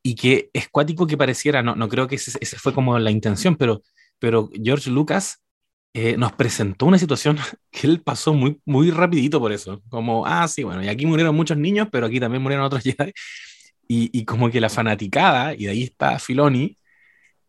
y 0.01 0.15
que 0.15 0.49
es 0.53 0.69
cuático 0.69 1.05
que 1.05 1.17
pareciera, 1.17 1.62
no, 1.62 1.75
no 1.75 1.89
creo 1.89 2.07
que 2.07 2.15
esa 2.15 2.57
fue 2.60 2.73
como 2.73 2.97
la 2.97 3.12
intención, 3.12 3.57
pero 3.57 3.81
pero 4.19 4.49
George 4.63 4.89
Lucas 4.89 5.43
eh, 5.93 6.17
nos 6.17 6.34
presentó 6.34 6.86
una 6.86 6.97
situación 6.99 7.38
que 7.71 7.88
él 7.88 8.01
pasó 8.01 8.34
muy, 8.34 8.60
muy 8.65 8.91
rapidito 8.91 9.39
por 9.39 9.51
eso, 9.51 9.82
como, 9.89 10.25
ah, 10.25 10.47
sí, 10.47 10.63
bueno, 10.63 10.84
y 10.84 10.88
aquí 10.89 11.06
murieron 11.06 11.36
muchos 11.36 11.58
niños, 11.58 11.88
pero 11.91 12.06
aquí 12.08 12.19
también 12.19 12.41
murieron 12.43 12.65
otros 12.65 12.84
Jedi, 12.86 13.12
y, 13.88 14.10
y 14.19 14.25
como 14.25 14.49
que 14.51 14.60
la 14.62 14.69
fanaticada, 14.69 15.53
y 15.53 15.65
de 15.65 15.69
ahí 15.71 15.84
está 15.84 16.19
Filoni, 16.19 16.75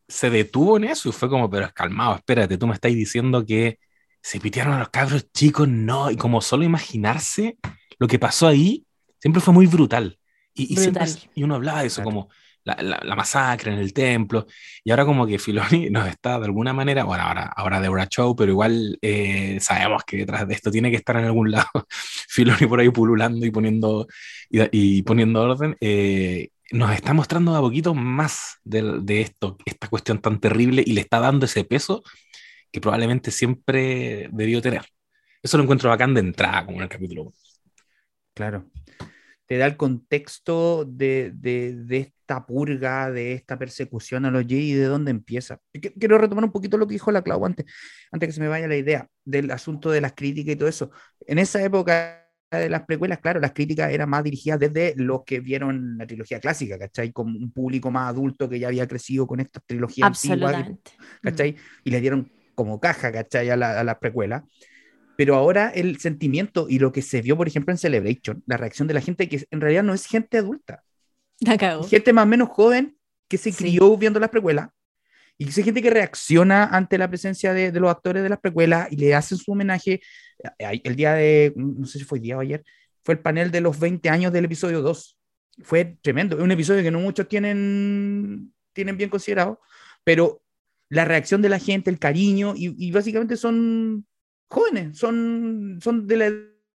se 0.06 0.30
detuvo 0.30 0.76
en 0.78 0.84
eso 0.84 1.08
y 1.08 1.12
fue 1.12 1.28
como, 1.28 1.50
pero 1.50 1.68
calmado, 1.74 2.16
espérate, 2.16 2.56
tú 2.56 2.66
me 2.66 2.74
estás 2.74 2.92
diciendo 2.92 3.44
que 3.44 3.78
se 4.22 4.40
pitearon 4.40 4.74
a 4.74 4.78
los 4.80 4.88
cabros 4.88 5.30
chicos, 5.32 5.68
no, 5.68 6.10
y 6.10 6.16
como 6.16 6.40
solo 6.40 6.64
imaginarse 6.64 7.58
lo 7.98 8.06
que 8.06 8.18
pasó 8.18 8.46
ahí, 8.46 8.86
siempre 9.20 9.40
fue 9.40 9.52
muy 9.52 9.66
brutal. 9.66 10.18
Y, 10.54 10.72
y, 10.72 10.76
Brutal. 10.76 11.08
siempre- 11.08 11.30
y 11.34 11.42
uno 11.42 11.56
hablaba 11.56 11.80
de 11.82 11.88
eso, 11.88 12.02
como 12.02 12.28
la, 12.76 12.82
la- 12.82 13.00
la 13.04 13.16
masacre 13.16 13.72
en 13.72 13.78
el 13.78 13.92
templo, 13.92 14.46
y 14.84 14.90
ahora 14.90 15.04
como 15.04 15.26
que 15.26 15.38
Filoni 15.38 15.90
nos 15.90 16.08
está 16.08 16.38
de 16.38 16.46
alguna 16.46 16.72
manera, 16.72 17.04
bueno, 17.04 17.24
ahora, 17.24 17.44
ahora 17.56 17.80
Deborah 17.80 18.06
Chow, 18.08 18.34
pero 18.36 18.52
igual 18.52 18.98
eh, 19.02 19.58
sabemos 19.60 20.02
que 20.04 20.18
detrás 20.18 20.46
de 20.48 20.54
esto 20.54 20.70
tiene 20.70 20.90
que 20.90 20.96
estar 20.96 21.16
en 21.16 21.24
algún 21.26 21.50
lado 21.52 21.68
Filoni 22.28 22.66
por 22.66 22.80
ahí 22.80 22.90
pululando 22.90 23.44
y 23.46 23.50
poniendo, 23.50 24.06
y, 24.50 24.98
y 24.98 25.02
poniendo 25.02 25.42
orden, 25.42 25.76
eh, 25.80 26.48
nos 26.70 26.92
está 26.92 27.14
mostrando 27.14 27.56
a 27.56 27.60
poquito 27.60 27.94
más 27.94 28.56
de, 28.64 29.00
de 29.02 29.20
esto, 29.22 29.56
esta 29.64 29.88
cuestión 29.88 30.20
tan 30.20 30.40
terrible, 30.40 30.82
y 30.86 30.92
le 30.92 31.00
está 31.02 31.20
dando 31.20 31.46
ese 31.46 31.64
peso 31.64 32.02
que 32.72 32.80
probablemente 32.80 33.30
siempre 33.30 34.28
debió 34.32 34.62
tener. 34.62 34.84
Eso 35.42 35.56
lo 35.58 35.64
encuentro 35.64 35.90
bacán 35.90 36.14
de 36.14 36.20
entrada, 36.20 36.64
como 36.66 36.78
en 36.78 36.84
el 36.84 36.88
capítulo 36.88 37.22
1. 37.24 37.32
Claro. 38.34 38.70
Te 39.48 39.56
da 39.58 39.66
el 39.66 39.76
contexto 39.78 40.84
de, 40.84 41.32
de- 41.34 41.74
de 41.74 41.96
esta 41.98 42.46
purga, 42.46 43.10
de 43.10 43.32
esta 43.32 43.58
persecución 43.58 44.26
a 44.26 44.30
los 44.30 44.42
Jedi 44.44 44.72
y 44.72 44.74
de 44.74 44.84
dónde 44.84 45.10
empieza. 45.10 45.58
Quiero 45.98 46.18
retomar 46.18 46.44
un 46.44 46.52
poquito 46.52 46.76
lo 46.78 46.86
que 46.86 46.92
dijo 46.94 47.10
la 47.10 47.22
Clau 47.22 47.44
antes, 47.46 47.66
antes 48.12 48.28
que 48.28 48.32
se 48.34 48.40
me 48.40 48.48
vaya 48.48 48.68
la 48.68 48.76
idea 48.76 49.08
del 49.24 49.50
asunto 49.50 49.90
de 49.90 50.02
las 50.02 50.12
críticas 50.12 50.52
y 50.54 50.56
todo 50.56 50.68
eso. 50.68 50.90
En 51.26 51.38
esa 51.38 51.62
época 51.64 52.26
de 52.50 52.68
las 52.70 52.82
precuelas, 52.84 53.18
claro, 53.20 53.40
las 53.40 53.52
críticas 53.52 53.90
eran 53.92 54.08
más 54.10 54.22
dirigidas 54.24 54.58
desde 54.60 54.94
los 54.96 55.24
que 55.24 55.40
vieron 55.40 55.98
la 55.98 56.06
trilogía 56.06 56.40
clásica, 56.40 56.78
¿cachai? 56.78 57.12
Como 57.12 57.38
un 57.38 57.50
público 57.52 57.90
más 57.90 58.08
adulto 58.10 58.48
que 58.48 58.58
ya 58.58 58.68
había 58.68 58.86
crecido 58.86 59.26
con 59.26 59.40
esta 59.40 59.60
trilogía 59.66 60.06
antigua, 60.06 60.36
que- 60.36 60.44
Absolutamente. 60.56 60.90
¿cachai? 61.22 61.56
Y 61.84 61.90
le 61.90 62.00
dieron 62.00 62.30
como 62.54 62.80
caja, 62.80 63.12
¿cachai? 63.12 63.50
A 63.50 63.56
la, 63.56 63.80
a 63.80 63.84
la 63.84 63.98
precuela. 63.98 64.44
Pero 65.18 65.34
ahora 65.34 65.70
el 65.70 65.98
sentimiento 65.98 66.68
y 66.68 66.78
lo 66.78 66.92
que 66.92 67.02
se 67.02 67.20
vio, 67.22 67.36
por 67.36 67.48
ejemplo, 67.48 67.72
en 67.72 67.78
Celebration, 67.78 68.40
la 68.46 68.56
reacción 68.56 68.86
de 68.86 68.94
la 68.94 69.00
gente, 69.00 69.28
que 69.28 69.44
en 69.50 69.60
realidad 69.60 69.82
no 69.82 69.92
es 69.92 70.06
gente 70.06 70.38
adulta, 70.38 70.84
La 71.40 71.58
cagó. 71.58 71.82
es 71.82 71.90
gente 71.90 72.12
más 72.12 72.22
o 72.22 72.26
menos 72.28 72.48
joven 72.50 72.96
que 73.26 73.36
se 73.36 73.50
Sí. 73.50 73.64
crió 73.64 73.96
viendo 73.96 74.20
las 74.20 74.30
precuelas 74.30 74.68
y 75.36 75.44
que 75.46 75.50
es 75.50 75.56
gente 75.64 75.82
que 75.82 75.90
reacciona 75.90 76.66
ante 76.66 76.98
la 76.98 77.08
presencia 77.08 77.52
de, 77.52 77.72
de 77.72 77.80
los 77.80 77.90
actores 77.90 78.22
de 78.22 78.28
las 78.28 78.38
precuelas 78.38 78.86
y 78.92 78.96
le 78.96 79.12
hacen 79.16 79.38
su 79.38 79.50
homenaje. 79.50 80.00
Eh, 80.60 80.80
El 80.84 80.94
día 80.94 81.14
de, 81.14 81.52
no 81.56 81.84
sé 81.86 81.98
si 81.98 82.04
fue 82.04 82.18
el 82.18 82.22
día 82.22 82.36
o 82.36 82.40
ayer, 82.40 82.62
fue 83.02 83.14
el 83.14 83.20
panel 83.20 83.50
de 83.50 83.60
los 83.60 83.76
20 83.80 84.08
años 84.10 84.32
del 84.32 84.44
episodio 84.44 84.82
2. 84.82 85.18
Fue 85.64 85.98
tremendo. 86.00 86.36
Es 86.36 86.42
un 86.44 86.52
episodio 86.52 86.84
que 86.84 86.92
no 86.92 87.00
muchos 87.00 87.26
tienen, 87.28 88.52
tienen 88.72 88.96
bien 88.96 89.10
considerado, 89.10 89.60
pero 90.04 90.42
la 90.90 91.04
reacción 91.04 91.42
de 91.42 91.48
la 91.48 91.58
gente, 91.58 91.90
el 91.90 91.98
cariño, 91.98 92.54
y, 92.56 92.72
y 92.86 92.92
básicamente 92.92 93.36
son 93.36 94.06
jóvenes, 94.48 94.98
son, 94.98 95.78
son 95.82 96.06
de 96.06 96.16
la 96.16 96.26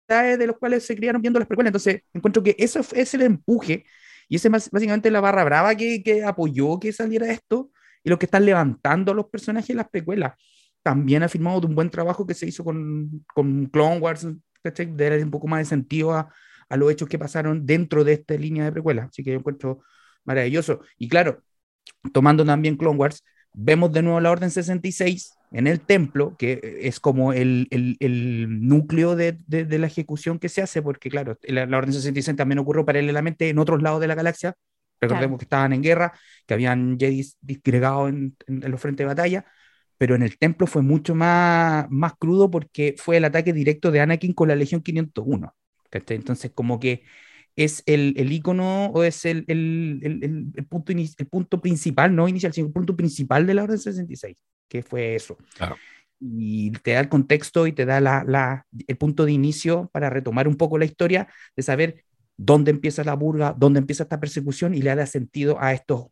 edad 0.09 0.39
de 0.39 0.47
los 0.47 0.59
cuales 0.59 0.85
se 0.85 0.97
criaron 0.97 1.23
viendo 1.23 1.39
las 1.39 1.49
precuelas. 1.49 1.71
Entonces, 1.71 2.03
encuentro 2.13 2.43
que 2.43 2.57
eso 2.59 2.81
es- 2.81 3.15
el 3.15 3.23
empuje 3.23 3.85
y 4.29 4.37
ese 4.37 4.49
es 4.49 4.71
básicamente 4.71 5.11
la 5.11 5.21
barra 5.21 5.45
brava 5.45 5.75
que, 5.75 6.03
que 6.03 6.23
apoyó 6.25 6.79
que 6.81 6.93
saliera 6.93 7.31
esto 7.31 7.71
y 8.05 8.11
lo 8.11 8.19
que 8.19 8.27
están 8.27 8.45
levantando 8.47 9.13
a 9.13 9.15
los 9.15 9.27
personajes 9.29 9.71
en 9.71 9.77
las 9.79 9.89
precuelas. 9.91 10.35
También 10.83 11.23
ha 11.23 11.29
firmado 11.29 11.61
de 11.61 11.67
un 11.67 11.75
buen 11.75 11.91
trabajo 11.91 12.27
que 12.27 12.35
se 12.35 12.47
hizo 12.47 12.65
con, 12.65 13.25
con 13.35 13.67
Clone 13.67 13.99
Wars, 13.99 14.27
¿cachai? 14.63 14.87
de 14.87 15.05
darle 15.11 15.25
un 15.25 15.31
poco 15.31 15.47
más 15.49 15.61
de 15.61 15.65
sentido 15.67 16.13
a, 16.15 16.33
a 16.69 16.77
los 16.77 16.91
hechos 16.91 17.09
que 17.09 17.19
pasaron 17.19 17.67
dentro 17.67 18.03
de 18.05 18.15
esta 18.15 18.35
línea 18.35 18.65
de 18.65 18.73
precuelas. 18.73 19.09
Así 19.11 19.23
que 19.23 19.33
yo 19.33 19.39
encuentro 19.39 19.81
maravilloso. 20.25 20.81
Y 20.99 21.09
claro, 21.09 21.43
tomando 22.13 22.45
también 22.45 22.77
Clone 22.77 22.99
Wars, 22.99 23.25
vemos 23.55 23.93
de 23.93 24.03
nuevo 24.03 24.21
la 24.21 24.31
Orden 24.31 24.51
66 24.51 25.33
en 25.51 25.67
el 25.67 25.81
templo, 25.81 26.37
que 26.39 26.79
es 26.83 27.01
como 27.01 27.33
el, 27.33 27.67
el, 27.71 27.97
el 28.01 28.67
núcleo 28.69 29.17
de, 29.17 29.37
de, 29.47 29.65
de, 29.65 29.79
la 29.79 29.89
ejecución 29.89 30.39
que 30.39 30.49
se 30.49 30.63
hace, 30.63 30.81
porque 30.83 31.11
claro, 31.11 31.39
la, 31.43 31.67
la, 31.67 31.79
Orden 31.79 31.93
66 31.93 32.37
también 32.37 32.61
ocurrió 32.61 32.85
paralelamente 32.85 33.49
en 33.49 33.59
otros 33.59 33.83
lados 33.83 34.01
de 34.01 34.07
la 34.07 34.15
galaxia. 34.15 34.55
Recordemos 35.01 35.29
claro. 35.29 35.39
que 35.39 35.45
estaban 35.45 35.73
en 35.73 35.83
guerra, 35.83 36.13
que 36.47 36.55
habían 36.55 36.99
Jedi 36.99 37.27
disgregados 37.41 38.11
en, 38.11 38.37
en, 38.47 38.63
en, 38.65 38.71
los 38.71 38.81
frentes 38.81 39.05
de 39.05 39.09
batalla, 39.09 39.45
pero 39.99 40.15
en 40.15 40.23
el 40.23 40.39
templo 40.39 40.67
fue 40.67 40.83
mucho 40.83 41.15
más, 41.15 41.87
más 41.91 42.15
crudo 42.19 42.51
porque 42.51 42.95
fue 42.99 43.17
el 43.17 43.25
ataque 43.25 43.53
directo 43.53 43.91
de 43.91 44.01
Anakin 44.01 44.35
con 44.35 44.49
la 44.49 44.55
Legión 44.57 44.83
501. 44.83 45.55
Entonces, 45.93 46.53
como 46.55 46.79
que 46.79 47.03
es 47.57 47.83
el, 47.87 48.15
el 48.17 48.33
icono 48.33 48.87
o 48.87 49.03
es 49.03 49.25
el, 49.25 49.45
el, 49.49 50.01
el, 50.55 50.67
punto 50.67 50.93
el 50.93 51.27
punto 51.27 51.61
principal, 51.61 52.15
no 52.15 52.29
inicial, 52.29 52.53
sino 52.53 52.69
el 52.69 52.73
punto 52.73 52.97
principal 52.97 53.47
de 53.47 53.55
la 53.55 53.65
Orden 53.65 53.79
66, 53.79 54.37
que 54.71 54.83
fue 54.83 55.17
eso. 55.17 55.37
Claro. 55.57 55.77
Y 56.21 56.71
te 56.71 56.93
da 56.93 57.01
el 57.01 57.09
contexto 57.09 57.67
y 57.67 57.73
te 57.73 57.85
da 57.85 58.01
la, 58.01 58.25
la, 58.27 58.67
el 58.87 58.97
punto 58.97 59.25
de 59.25 59.33
inicio 59.33 59.91
para 59.93 60.09
retomar 60.09 60.47
un 60.49 60.57
poco 60.57 60.79
la 60.79 60.85
historia, 60.85 61.29
de 61.57 61.63
saber 61.63 62.05
dónde 62.37 62.71
empieza 62.71 63.05
la 63.05 63.15
burga, 63.15 63.55
dónde 63.59 63.81
empieza 63.81 64.05
esta 64.05 64.21
persecución 64.21 64.75
y 64.75 64.81
le 64.81 64.95
da 64.95 65.07
sentido 65.07 65.61
a 65.61 65.73
estos 65.73 66.07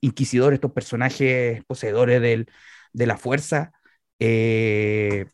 inquisidores, 0.00 0.58
estos 0.58 0.72
personajes 0.72 1.64
poseedores 1.64 2.20
del, 2.20 2.46
de 2.92 3.06
la 3.06 3.16
fuerza, 3.16 3.72
eh, 4.18 5.26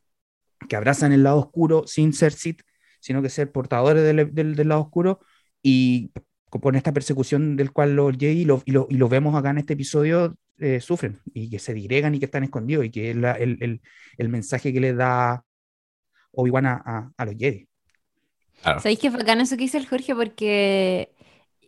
que 0.69 0.77
abrazan 0.77 1.13
el 1.13 1.23
lado 1.23 1.39
oscuro 1.39 1.85
sin 1.87 2.13
ser 2.13 2.33
Sith, 2.33 2.63
sino 3.01 3.23
que 3.23 3.31
ser 3.31 3.51
portadores 3.51 4.05
del, 4.05 4.35
del, 4.35 4.55
del 4.55 4.69
lado 4.69 4.83
oscuro 4.83 5.21
y 5.63 6.13
con 6.51 6.75
esta 6.77 6.93
persecución 6.93 7.57
del 7.57 7.73
cual 7.73 7.97
los 7.97 8.17
Jedi, 8.17 8.45
lo, 8.45 8.63
y, 8.65 8.73
lo, 8.73 8.87
y 8.91 8.97
lo 8.97 9.09
vemos 9.09 9.35
acá 9.35 9.51
en 9.51 9.59
este 9.59 9.75
episodio, 9.75 10.37
eh, 10.59 10.81
sufren 10.81 11.21
y 11.33 11.51
que 11.51 11.59
se 11.59 11.75
digregan 11.75 12.15
y 12.15 12.19
que 12.19 12.25
están 12.25 12.45
escondidos 12.45 12.85
y 12.85 12.91
que 12.91 13.11
es 13.11 13.17
la, 13.17 13.33
el, 13.33 13.59
el, 13.61 13.81
el, 14.17 14.29
mensaje 14.29 14.73
que 14.73 14.81
les 14.81 14.97
da 14.97 15.45
Obi-Wan 16.33 16.67
a, 16.67 16.83
a, 16.85 17.11
a, 17.17 17.25
los 17.25 17.35
Jedi. 17.37 17.69
Claro. 18.63 18.81
¿Sabéis 18.81 18.99
que 18.99 19.11
bacán 19.11 19.41
eso 19.41 19.57
que 19.57 19.63
dice 19.63 19.79
el 19.79 19.87
Jorge? 19.87 20.15
Porque 20.15 21.15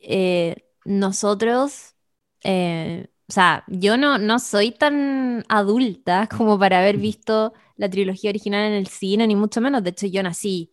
eh, 0.02 0.56
nosotros, 0.84 1.94
eh, 2.42 3.06
o 3.28 3.32
sea, 3.32 3.64
yo 3.68 3.96
no, 3.96 4.18
no 4.18 4.38
soy 4.38 4.72
tan 4.72 5.44
adulta 5.48 6.28
como 6.36 6.58
para 6.58 6.80
haber 6.80 6.96
visto 6.96 7.52
la 7.76 7.88
trilogía 7.88 8.30
original 8.30 8.66
en 8.66 8.74
el 8.74 8.88
cine, 8.88 9.26
ni 9.26 9.36
mucho 9.36 9.60
menos. 9.60 9.82
De 9.82 9.90
hecho, 9.90 10.06
yo 10.06 10.22
nací 10.22 10.72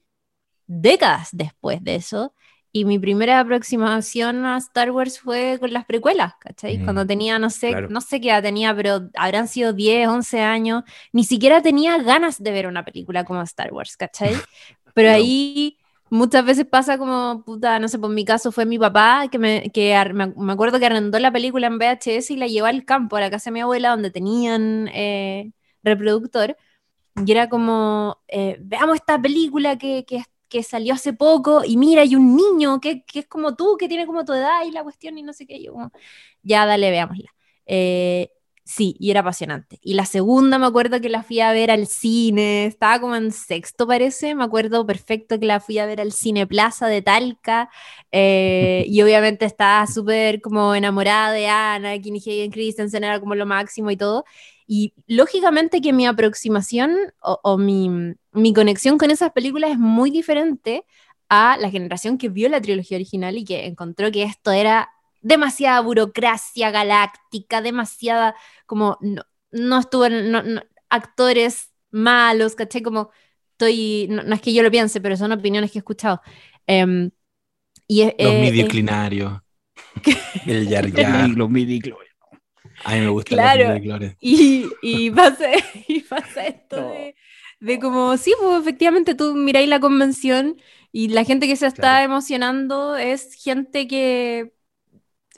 décadas 0.66 1.30
después 1.32 1.84
de 1.84 1.96
eso. 1.96 2.34
Y 2.72 2.86
mi 2.86 3.00
primera 3.00 3.40
aproximación 3.40 4.46
a 4.46 4.58
Star 4.58 4.92
Wars 4.92 5.20
fue 5.20 5.58
con 5.60 5.74
las 5.74 5.86
precuelas, 5.86 6.34
¿cachai? 6.40 6.78
Mm, 6.78 6.84
Cuando 6.84 7.08
tenía, 7.08 7.40
no 7.40 7.50
sé, 7.50 7.70
claro. 7.70 7.88
no 7.90 8.02
sé 8.02 8.22
qué 8.22 8.30
edad 8.30 8.44
tenía, 8.44 8.76
pero 8.76 9.10
habrán 9.16 9.48
sido 9.48 9.74
10, 9.74 10.08
11 10.10 10.42
años. 10.42 10.84
Ni 11.12 11.24
siquiera 11.24 11.62
tenía 11.62 11.98
ganas 11.98 12.42
de 12.42 12.52
ver 12.52 12.68
una 12.68 12.84
película 12.86 13.24
como 13.24 13.42
Star 13.44 13.74
Wars, 13.74 13.98
¿cachai? 13.98 14.32
Pero 14.94 15.10
claro. 15.10 15.18
ahí 15.24 15.78
muchas 16.10 16.46
veces 16.46 16.66
pasa 16.66 16.98
como, 16.98 17.44
puta, 17.46 17.80
no 17.80 17.88
sé, 17.88 18.00
por 18.00 18.10
mi 18.10 18.26
caso 18.26 18.52
fue 18.52 18.66
mi 18.66 18.80
papá, 18.80 19.28
que, 19.32 19.38
me, 19.40 19.70
que 19.72 19.96
me 20.36 20.54
acuerdo 20.54 20.80
que 20.80 20.86
arrendó 20.86 21.20
la 21.20 21.32
película 21.32 21.68
en 21.68 21.78
VHS 21.78 22.32
y 22.32 22.38
la 22.38 22.48
llevó 22.48 22.68
al 22.68 22.86
campo, 22.86 23.16
a 23.18 23.22
la 23.22 23.30
casa 23.30 23.50
de 23.50 23.54
mi 23.56 23.62
abuela, 23.62 23.90
donde 23.92 24.12
tenían 24.12 24.90
eh, 24.94 25.52
reproductor. 25.84 26.58
Y 27.26 27.32
era 27.32 27.50
como, 27.50 28.20
eh, 28.28 28.58
veamos 28.62 28.96
esta 28.96 29.20
película 29.22 29.78
que, 29.78 30.06
que 30.06 30.18
que 30.50 30.64
salió 30.64 30.94
hace 30.94 31.14
poco 31.14 31.64
y 31.66 31.78
mira, 31.78 32.02
hay 32.04 32.16
un 32.16 32.36
niño 32.36 32.80
que, 32.82 33.04
que, 33.06 33.20
es 33.20 33.28
como 33.28 33.56
tú, 33.56 33.78
que 33.78 33.88
tiene 33.88 34.06
como 34.06 34.26
tu 34.26 34.34
edad 34.34 34.66
y 34.66 34.72
la 34.72 34.84
cuestión 34.84 35.18
y 35.18 35.24
no 35.24 35.34
sé 35.34 35.46
qué, 35.48 35.62
yo 35.62 35.74
como, 35.74 35.92
ya 36.44 36.66
dale, 36.66 36.92
veámosla. 36.92 37.30
Eh, 37.66 38.32
Sí, 38.68 38.98
y 39.00 39.12
era 39.12 39.22
apasionante. 39.22 39.80
Y 39.82 39.94
la 39.94 40.06
segunda 40.06 40.58
me 40.60 40.66
acuerdo 40.66 41.00
que 41.00 41.08
la 41.08 41.24
fui 41.24 41.40
a 41.40 41.54
ver 41.54 41.72
al 41.72 41.88
cine, 41.88 42.66
estaba 42.66 43.00
como 43.00 43.16
en 43.16 43.32
sexto 43.32 43.88
parece, 43.88 44.36
me 44.36 44.44
acuerdo 44.44 44.86
perfecto 44.86 45.40
que 45.40 45.46
la 45.46 45.62
fui 45.62 45.80
a 45.80 45.86
ver 45.86 46.02
al 46.02 46.12
Cine 46.12 46.46
Plaza 46.48 46.88
de 46.88 47.02
Talca, 47.02 47.70
eh, 48.12 48.84
y 48.90 49.02
obviamente 49.02 49.46
estaba 49.46 49.88
súper 49.88 50.42
como 50.42 50.76
enamorada 50.76 51.32
de 51.32 51.48
Ana, 51.48 51.96
y 51.96 52.02
Hayden 52.02 52.52
Christensen 52.52 53.06
era 53.06 53.22
como 53.22 53.36
lo 53.36 53.46
máximo 53.46 53.90
y 53.90 53.96
todo. 53.96 54.26
Y 54.68 54.94
lógicamente 55.08 55.82
que 55.82 55.94
mi 55.94 56.06
aproximación 56.06 56.96
o, 57.22 57.40
o 57.42 57.58
mi, 57.58 57.90
mi 58.34 58.54
conexión 58.54 58.98
con 58.98 59.12
esas 59.12 59.32
películas 59.32 59.72
es 59.72 59.80
muy 59.80 60.12
diferente 60.12 60.84
a 61.30 61.58
la 61.58 61.70
generación 61.70 62.18
que 62.18 62.30
vio 62.30 62.50
la 62.50 62.62
trilogía 62.62 62.98
original 62.98 63.38
y 63.38 63.46
que 63.46 63.66
encontró 63.66 64.12
que 64.12 64.24
esto 64.24 64.52
era 64.52 64.90
demasiada 65.22 65.82
burocracia 65.82 66.72
galáctica, 66.72 67.62
demasiada, 67.62 68.36
como, 68.66 68.98
no, 69.02 69.24
no 69.52 69.80
estuvo, 69.80 70.10
no, 70.10 70.44
actores 70.90 71.72
malos, 71.92 72.56
¿caché? 72.56 72.82
Como, 72.82 73.12
estoy, 73.52 74.08
no, 74.10 74.22
es 74.34 74.42
que 74.42 74.54
yo 74.54 74.64
lo 74.64 74.72
piense, 74.72 75.02
pero 75.02 75.18
son 75.18 75.32
opiniones 75.32 75.72
que 75.72 75.80
he 75.80 75.82
escuchado. 75.82 76.22
Um, 76.68 77.10
y 77.88 78.04
los 78.04 78.14
eh, 78.18 78.42
midi-clinarios. 78.42 79.42
el 80.46 80.68
yar 80.68 80.92
yar. 80.92 81.30
los 81.30 81.50
midi 81.50 81.82
A 82.84 82.96
mí 82.96 83.02
me 83.02 83.10
gusta 83.10 83.36
claro. 83.36 83.74
los 83.74 83.82
midi 83.82 84.16
y, 84.20 84.70
y, 84.82 85.12
pasa, 85.12 85.46
y 85.88 86.02
pasa 86.02 86.48
esto 86.48 86.90
de, 86.90 87.16
de, 87.60 87.80
como, 87.80 88.16
sí, 88.18 88.34
pues 88.40 88.62
efectivamente 88.62 89.16
tú 89.16 89.34
miráis 89.34 89.68
la 89.68 89.80
convención 89.80 90.58
y 90.92 91.10
la 91.10 91.24
gente 91.24 91.48
que 91.48 91.56
se 91.56 91.68
está 91.68 92.04
emocionando 92.04 92.96
es 92.96 93.34
gente 93.34 93.88
que 93.88 94.54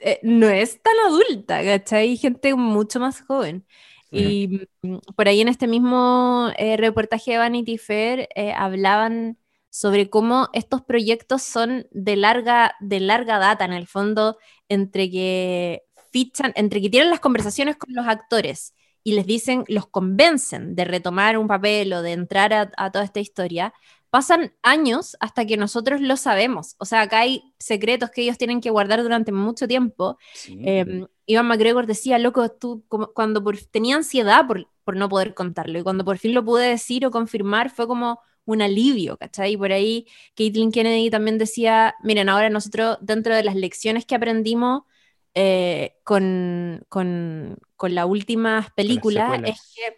eh, 0.00 0.20
no 0.22 0.48
es 0.48 0.80
tan 0.82 0.94
adulta, 1.06 1.62
¿cachai? 1.62 2.16
Gente 2.16 2.54
mucho 2.54 3.00
más 3.00 3.20
joven. 3.20 3.66
Y 4.10 4.68
mm, 4.82 4.98
por 5.16 5.28
ahí 5.28 5.40
en 5.40 5.48
este 5.48 5.66
mismo 5.68 6.50
eh, 6.56 6.76
reportaje 6.76 7.32
de 7.32 7.38
Vanity 7.38 7.78
Fair 7.78 8.28
eh, 8.34 8.52
hablaban 8.52 9.38
sobre 9.70 10.10
cómo 10.10 10.48
estos 10.52 10.82
proyectos 10.82 11.42
son 11.42 11.86
de 11.92 12.16
larga, 12.16 12.74
de 12.80 13.00
larga 13.00 13.38
data, 13.38 13.64
en 13.64 13.72
el 13.72 13.86
fondo, 13.86 14.36
entre 14.68 15.10
que 15.10 15.82
fichan, 16.10 16.52
entre 16.56 16.80
que 16.80 16.90
tienen 16.90 17.10
las 17.10 17.20
conversaciones 17.20 17.76
con 17.76 17.94
los 17.94 18.06
actores 18.06 18.74
y 19.02 19.12
les 19.12 19.26
dicen, 19.26 19.64
los 19.68 19.86
convencen 19.86 20.74
de 20.74 20.84
retomar 20.84 21.38
un 21.38 21.48
papel 21.48 21.92
o 21.92 22.02
de 22.02 22.12
entrar 22.12 22.52
a 22.76 22.90
toda 22.90 23.04
esta 23.04 23.20
historia, 23.20 23.72
pasan 24.10 24.52
años 24.62 25.16
hasta 25.20 25.46
que 25.46 25.56
nosotros 25.56 26.00
lo 26.00 26.16
sabemos. 26.16 26.74
O 26.78 26.84
sea, 26.84 27.02
acá 27.02 27.20
hay 27.20 27.54
secretos 27.58 28.10
que 28.10 28.22
ellos 28.22 28.36
tienen 28.36 28.60
que 28.60 28.70
guardar 28.70 29.02
durante 29.02 29.32
mucho 29.32 29.68
tiempo. 29.68 30.18
Eh, 30.48 31.06
Iván 31.26 31.46
McGregor 31.46 31.86
decía, 31.86 32.18
loco, 32.18 32.50
tú 32.50 32.84
como, 32.88 33.12
cuando 33.12 33.42
tenía 33.70 33.96
ansiedad 33.96 34.46
por, 34.46 34.68
por, 34.84 34.96
no 34.96 35.08
poder 35.08 35.34
contarlo 35.34 35.78
y 35.78 35.82
cuando 35.82 36.04
por 36.04 36.18
fin 36.18 36.34
lo 36.34 36.44
pude 36.44 36.68
decir 36.68 37.06
o 37.06 37.10
confirmar 37.10 37.70
fue 37.70 37.86
como 37.86 38.20
un 38.44 38.62
alivio, 38.62 39.16
¿cachai? 39.16 39.52
Y 39.52 39.56
por 39.56 39.70
ahí 39.70 40.06
Caitlin 40.34 40.72
Kennedy 40.72 41.08
también 41.08 41.38
decía, 41.38 41.94
miren, 42.02 42.28
ahora 42.28 42.50
nosotros 42.50 42.98
dentro 43.00 43.34
de 43.36 43.44
las 43.44 43.54
lecciones 43.54 44.04
que 44.06 44.16
aprendimos 44.16 44.82
eh, 45.34 45.96
con, 46.04 46.84
con, 46.88 47.58
con 47.76 47.94
las 47.94 48.06
últimas 48.06 48.70
películas 48.72 49.40
es 49.44 49.72
que, 49.74 49.96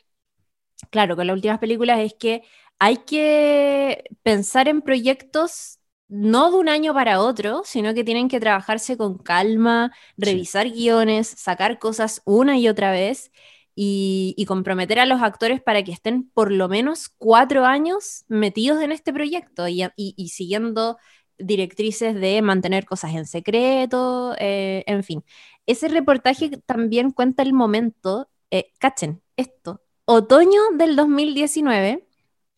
claro, 0.90 1.16
con 1.16 1.26
las 1.26 1.34
últimas 1.34 1.58
películas 1.58 2.00
es 2.00 2.14
que 2.14 2.42
hay 2.78 2.98
que 2.98 4.04
pensar 4.22 4.68
en 4.68 4.82
proyectos 4.82 5.78
no 6.08 6.50
de 6.50 6.58
un 6.58 6.68
año 6.68 6.92
para 6.92 7.20
otro, 7.20 7.62
sino 7.64 7.94
que 7.94 8.04
tienen 8.04 8.28
que 8.28 8.40
trabajarse 8.40 8.98
con 8.98 9.16
calma, 9.16 9.92
revisar 10.18 10.68
guiones, 10.68 11.28
sacar 11.28 11.78
cosas 11.78 12.20
una 12.26 12.58
y 12.58 12.68
otra 12.68 12.90
vez 12.90 13.30
y, 13.74 14.44
comprometer 14.46 14.98
a 14.98 15.06
los 15.06 15.22
actores 15.22 15.62
para 15.62 15.82
que 15.82 15.92
estén 15.92 16.28
por 16.30 16.52
lo 16.52 16.68
menos 16.68 17.08
cuatro 17.08 17.64
años 17.64 18.24
metidos 18.28 18.82
en 18.82 18.92
este 18.92 19.12
proyecto 19.12 19.66
y, 19.68 20.28
siguiendo 20.28 20.98
directrices 21.38 22.14
de 22.14 22.42
mantener 22.42 22.84
cosas 22.84 23.14
en 23.14 23.26
secreto, 23.26 24.34
eh, 24.38 24.84
en 24.86 25.02
fin. 25.04 25.24
Ese 25.66 25.88
reportaje 25.88 26.50
también 26.66 27.10
cuenta 27.10 27.42
el 27.42 27.52
momento, 27.52 28.28
eh, 28.50 28.72
cachen, 28.78 29.22
esto, 29.36 29.82
otoño 30.04 30.60
del 30.76 30.96
2019 30.96 32.06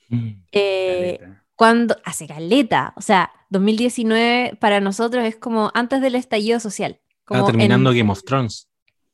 Mm. 0.08 0.44
Eh, 0.52 1.20
cuando 1.54 1.96
hace 2.04 2.26
caleta, 2.26 2.92
o 2.96 3.00
sea, 3.00 3.30
2019 3.50 4.56
para 4.60 4.80
nosotros 4.80 5.24
es 5.24 5.36
como 5.36 5.70
antes 5.74 6.00
del 6.00 6.14
estallido 6.14 6.60
social. 6.60 7.00
Como 7.24 7.46
terminando 7.46 7.92
Game 7.92 8.10
of 8.10 8.22
Thrones. 8.24 8.68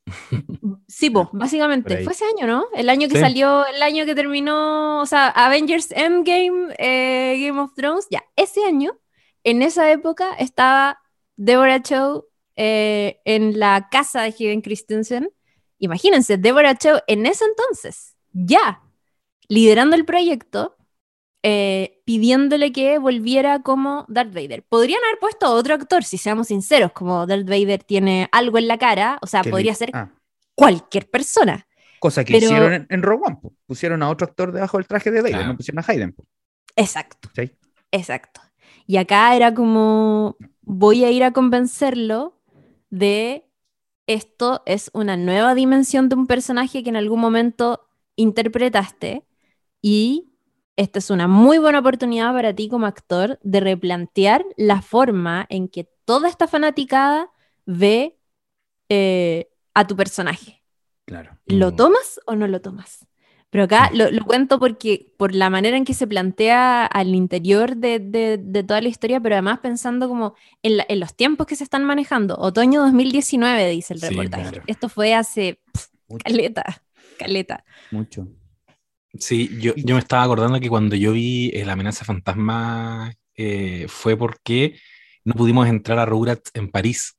Sí, 0.89 1.13
básicamente. 1.33 1.99
Fue 2.05 2.13
ese 2.13 2.25
año, 2.25 2.47
¿no? 2.47 2.67
El 2.75 2.91
año 2.91 3.09
que 3.09 3.21
salió, 3.21 3.65
el 3.67 3.81
año 3.81 4.05
que 4.07 4.15
terminó, 4.15 5.01
o 5.01 5.07
sea, 5.07 5.29
Avengers 5.29 5.93
Endgame, 5.93 6.75
eh, 6.79 7.39
Game 7.47 7.61
of 7.61 7.75
Thrones, 7.75 8.07
ya, 8.11 8.25
ese 8.35 8.65
año, 8.65 8.99
en 9.45 9.63
esa 9.63 9.91
época, 9.91 10.35
estaba 10.35 11.01
Deborah 11.37 11.83
Chow 11.83 12.27
eh, 12.57 13.21
en 13.25 13.59
la 13.59 13.89
casa 13.91 14.23
de 14.23 14.35
Hayden 14.39 14.61
Christensen. 14.61 15.31
Imagínense, 15.79 16.37
Deborah 16.37 16.77
Chow 16.77 16.99
en 17.07 17.27
ese 17.27 17.45
entonces, 17.45 18.17
ya, 18.33 18.83
liderando 19.49 19.97
el 19.97 20.05
proyecto, 20.05 20.77
eh, 21.43 22.03
pidiéndole 22.05 22.71
que 22.71 22.99
volviera 22.99 23.63
como 23.63 24.05
Darth 24.09 24.35
Vader. 24.35 24.63
Podrían 24.63 25.03
haber 25.05 25.19
puesto 25.19 25.47
a 25.47 25.51
otro 25.51 25.75
actor, 25.75 26.05
si 26.05 26.19
seamos 26.19 26.49
sinceros, 26.49 26.93
como 26.93 27.27
Darth 27.27 27.49
Vader 27.49 27.83
tiene 27.83 28.29
algo 28.31 28.59
en 28.59 28.69
la 28.69 28.77
cara, 28.77 29.19
o 29.23 29.27
sea, 29.27 29.43
podría 29.43 29.75
ser 29.75 29.91
ah. 29.95 30.11
cualquier 30.55 31.09
persona. 31.09 31.67
Cosa 31.99 32.25
que 32.25 32.37
hicieron 32.37 32.87
en, 32.89 33.03
Rogue 33.03 33.23
One, 33.27 33.39
pusieron 33.67 34.03
a 34.03 34.11
otro 34.11 34.27
actor 34.27 34.53
debajo 34.53 34.77
del 34.77 34.87
traje 34.87 35.11
de 35.11 35.23
Vader, 35.23 35.47
no 35.47 35.57
pusieron 35.57 35.83
a 35.83 35.85
Hayden. 35.87 36.15
Exacto. 36.77 37.31
Exacto. 37.91 38.41
Y 38.91 38.97
acá 38.97 39.37
era 39.37 39.55
como, 39.55 40.37
voy 40.63 41.05
a 41.05 41.13
ir 41.13 41.23
a 41.23 41.31
convencerlo 41.31 42.43
de 42.91 43.49
esto 44.09 44.65
es 44.67 44.91
una 44.93 45.17
nueva 45.17 45.55
dimensión 45.55 46.09
de 46.09 46.17
un 46.17 46.27
personaje 46.27 46.83
que 46.83 46.91
en 46.91 46.97
algún 46.97 47.21
momento 47.21 47.89
interpretaste 48.17 49.25
y 49.81 50.33
esta 50.75 50.99
es 50.99 51.09
una 51.11 51.29
muy 51.29 51.59
buena 51.59 51.79
oportunidad 51.79 52.33
para 52.33 52.53
ti 52.53 52.69
como 52.69 52.87
actor 52.87 53.39
de 53.45 53.61
replantear 53.61 54.45
la 54.57 54.83
forma 54.83 55.47
en 55.51 55.69
que 55.69 55.89
toda 56.05 56.29
esta 56.29 56.49
fanaticada 56.49 57.31
ve 57.67 58.19
eh, 58.89 59.53
a 59.73 59.87
tu 59.87 59.95
personaje. 59.95 60.65
Claro. 61.05 61.39
¿Lo 61.47 61.71
mm. 61.71 61.77
tomas 61.77 62.21
o 62.27 62.35
no 62.35 62.49
lo 62.49 62.61
tomas? 62.61 63.07
Pero 63.51 63.65
acá 63.65 63.91
lo, 63.93 64.25
cuento 64.25 64.61
porque 64.61 65.13
por 65.17 65.35
la 65.35 65.51
manera 65.51 65.77
en 65.77 65.85
que 65.85 65.93
se 65.93 66.07
plantea 66.07 66.87
al 66.87 67.15
interior 67.15 67.77
de, 67.77 68.65
toda 68.67 68.81
la 68.81 68.89
historia, 68.89 69.21
pero 69.21 69.35
además 69.35 69.59
pensando 69.59 70.09
como 70.09 70.35
en, 70.63 71.01
los 71.01 71.15
tiempos 71.15 71.49
que 71.49 71.57
se 71.57 71.65
están 71.65 71.85
manejando. 71.85 72.37
Otoño 72.39 72.81
2019, 72.83 73.71
dice 73.71 73.95
el 73.95 74.01
reportaje. 74.01 74.63
Esto 74.69 74.89
fue 74.89 75.15
hace 75.15 75.59
caleta, 76.23 76.83
caleta. 77.19 77.65
Mucho. 77.91 78.29
Sí, 79.15 79.51
yo, 79.61 79.75
yo, 79.75 79.97
me 79.97 80.01
estaba 80.01 80.23
acordando 80.23 80.61
que 80.61 80.69
cuando 80.69 80.95
yo 80.95 81.11
vi 81.11 81.51
eh, 81.53 81.65
La 81.65 81.73
amenaza 81.73 82.05
fantasma 82.05 83.13
eh, 83.35 83.87
fue 83.89 84.17
porque 84.17 84.79
no 85.25 85.35
pudimos 85.35 85.67
entrar 85.67 85.99
a 85.99 86.07
Rugrats 86.07 86.51
en 86.55 86.71
París. 86.71 87.17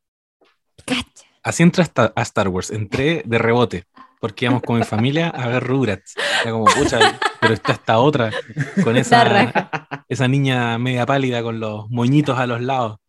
Así 1.44 1.64
entré 1.64 1.84
hasta, 1.84 2.14
a 2.16 2.22
Star 2.22 2.48
Wars, 2.48 2.72
entré 2.72 3.24
de 3.26 3.38
rebote, 3.38 3.86
porque 4.22 4.46
íbamos 4.46 4.62
con 4.62 4.78
mi 4.78 4.86
familia 4.86 5.30
a 5.30 5.48
ver 5.48 5.64
Rugrats. 5.64 6.14
Era 6.44 6.52
como, 6.52 6.66
pucha, 6.66 7.20
pero 7.42 7.56
está 7.56 7.74
esta 7.74 7.98
otra, 8.00 8.32
con 8.84 8.96
esa, 8.96 10.06
esa 10.08 10.28
niña 10.28 10.78
media 10.78 11.08
pálida 11.08 11.42
con 11.42 11.60
los 11.60 11.90
moñitos 11.90 12.38
a 12.38 12.46
los 12.46 12.62
lados. 12.62 13.00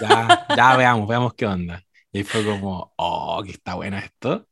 Ya, 0.00 0.46
ya 0.54 0.76
veamos, 0.76 1.08
veamos 1.08 1.32
qué 1.34 1.46
onda. 1.46 1.82
Y 2.12 2.18
ahí 2.18 2.24
fue 2.24 2.44
como, 2.44 2.92
oh, 2.96 3.42
que 3.42 3.52
está 3.52 3.74
bueno 3.74 3.96
esto. 3.96 4.46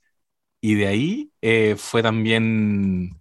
Y 0.60 0.74
de 0.74 0.86
ahí 0.86 1.30
eh, 1.42 1.76
fue 1.76 2.02
también 2.02 3.20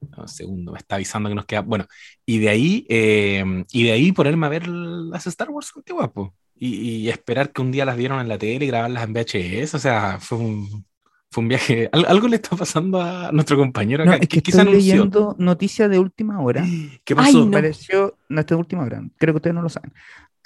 un 0.00 0.28
segundo, 0.28 0.72
me 0.72 0.78
está 0.78 0.94
avisando 0.94 1.28
que 1.28 1.34
nos 1.34 1.46
queda. 1.46 1.62
Bueno, 1.62 1.86
y 2.24 2.38
de 2.38 2.48
ahí, 2.48 2.86
eh, 2.88 3.44
y 3.72 3.84
de 3.84 3.92
ahí 3.92 4.12
ponerme 4.12 4.46
a 4.46 4.50
ver 4.50 4.68
las 4.68 5.26
Star 5.26 5.50
Wars 5.50 5.72
antiguas, 5.74 6.10
Y, 6.54 7.06
y, 7.06 7.08
esperar 7.10 7.52
que 7.52 7.60
un 7.62 7.72
día 7.72 7.84
las 7.84 7.96
vieron 7.96 8.20
en 8.20 8.28
la 8.28 8.38
tele 8.38 8.64
y 8.66 8.68
grabarlas 8.68 9.04
en 9.04 9.12
VHS. 9.14 9.74
O 9.74 9.78
sea, 9.80 10.18
fue 10.20 10.38
un, 10.38 10.86
fue 11.30 11.42
un 11.42 11.48
viaje. 11.48 11.88
algo 12.08 12.28
le 12.28 12.36
está 12.36 12.56
pasando 12.56 13.00
a 13.00 13.30
nuestro 13.32 13.56
compañero 13.56 14.02
acá. 14.02 14.16
No, 14.16 14.18
es 14.20 14.28
que 14.28 14.38
estoy 14.38 14.64
leyendo 14.64 15.36
noticias 15.38 15.88
de 15.90 15.98
última 15.98 16.40
hora. 16.40 16.64
¿Qué 17.04 17.14
pasó? 17.14 17.38
no. 17.38 17.48
Apareció, 17.48 18.16
no, 18.28 18.42
de 18.42 18.54
última 18.54 18.82
hora, 18.82 19.02
creo 19.16 19.34
que 19.34 19.36
ustedes 19.36 19.54
no 19.54 19.62
lo 19.62 19.68
saben. 19.68 19.92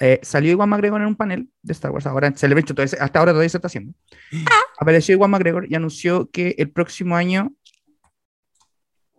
Eh, 0.00 0.18
salió 0.22 0.50
Iwan 0.50 0.68
McGregor 0.68 1.00
en 1.00 1.06
un 1.06 1.14
panel 1.14 1.48
de 1.62 1.72
Star 1.72 1.92
Wars, 1.92 2.06
ahora 2.06 2.26
en 2.26 2.36
Celebration, 2.36 2.76
hasta 3.00 3.18
ahora 3.18 3.32
todavía 3.32 3.48
se 3.48 3.58
está 3.58 3.68
haciendo. 3.68 3.94
Apareció 4.78 5.14
Iwan 5.14 5.30
McGregor 5.30 5.66
y 5.70 5.74
anunció 5.74 6.30
que 6.30 6.54
el 6.58 6.70
próximo 6.70 7.16
año 7.16 7.52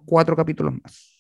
cuatro 0.05 0.35
capítulos 0.35 0.73
más. 0.81 1.11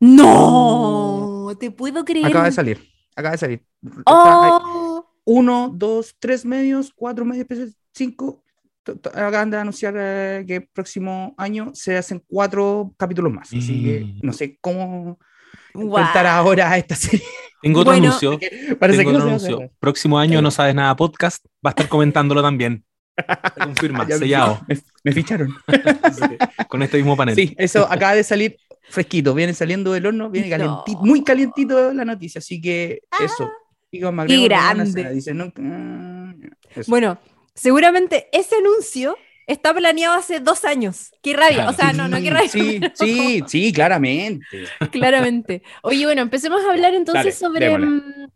No, 0.00 1.50
te 1.58 1.70
puedo 1.70 2.04
creer. 2.04 2.26
Acaba 2.26 2.44
de 2.44 2.52
salir, 2.52 2.88
acaba 3.16 3.32
de 3.32 3.38
salir. 3.38 3.64
Oh. 4.06 5.04
Uno, 5.24 5.70
dos, 5.74 6.16
tres 6.18 6.44
medios, 6.44 6.92
cuatro 6.94 7.24
medios, 7.24 7.76
cinco, 7.92 8.44
acaban 9.14 9.50
de 9.50 9.56
anunciar 9.58 9.94
eh, 9.96 10.44
que 10.46 10.56
el 10.56 10.68
próximo 10.72 11.34
año 11.38 11.70
se 11.74 11.96
hacen 11.96 12.22
cuatro 12.26 12.94
capítulos 12.96 13.32
más. 13.32 13.48
Así 13.48 13.82
que 13.84 14.00
Mm. 14.00 14.18
no 14.22 14.32
sé 14.32 14.58
cómo 14.60 15.18
enfrentar 15.74 16.26
ahora 16.26 16.70
a 16.70 16.78
esta 16.78 16.94
serie. 16.94 17.24
Tengo 17.62 17.80
otro 17.80 17.92
Bueno, 17.92 18.08
anuncio. 18.08 18.38
Parece 18.80 18.98
Tengo 18.98 19.10
que 19.10 19.16
otro 19.16 19.26
no 19.28 19.34
anuncio. 19.34 19.56
hacer. 19.56 19.70
Próximo 19.80 20.18
año 20.18 20.40
no 20.42 20.50
sabes 20.50 20.74
nada 20.74 20.94
podcast. 20.96 21.44
Va 21.64 21.70
a 21.70 21.72
estar 21.72 21.88
comentándolo 21.88 22.42
también. 22.42 22.84
Se 23.16 23.60
confirma, 23.60 24.06
Ya- 24.08 24.18
sellado. 24.18 24.60
Me, 24.68 24.78
me 25.04 25.12
ficharon. 25.12 25.54
Con 26.68 26.82
este 26.82 26.98
mismo 26.98 27.16
panel. 27.16 27.34
Sí, 27.34 27.54
eso 27.58 27.86
acaba 27.90 28.14
de 28.14 28.22
salir 28.24 28.56
fresquito, 28.90 29.34
viene 29.34 29.52
saliendo 29.54 29.92
del 29.92 30.06
horno, 30.06 30.30
viene 30.30 30.48
No. 30.48 30.56
calientito, 30.56 31.00
muy 31.04 31.22
calientito 31.22 31.92
la 31.92 32.04
noticia, 32.04 32.38
así 32.38 32.60
que 32.60 33.00
eso. 33.22 33.50
Qué 33.90 34.00
Romana, 34.02 34.32
grande. 34.44 35.12
dice, 35.14 35.34
no, 35.34 35.52
mm, 35.56 36.42
eso. 36.76 36.90
Bueno, 36.90 37.18
seguramente 37.58 38.28
ese 38.32 38.56
anuncio 38.56 39.16
está 39.46 39.74
planeado 39.74 40.14
hace 40.16 40.40
dos 40.40 40.64
años. 40.64 41.10
Qué 41.22 41.34
rabia. 41.34 41.68
O 41.68 41.72
sea, 41.72 41.92
no, 41.92 42.08
no, 42.08 42.20
qué 42.22 42.30
rabia. 42.30 42.48
Sí, 42.48 42.80
sí, 42.94 43.42
sí, 43.46 43.72
claramente. 43.72 44.46
Claramente. 44.92 45.62
Oye, 45.82 46.04
bueno, 46.04 46.22
empecemos 46.22 46.62
a 46.64 46.70
hablar 46.70 46.94
entonces 46.94 47.24
Dale, 47.24 47.32
sobre, 47.32 47.78
mm, 47.78 48.28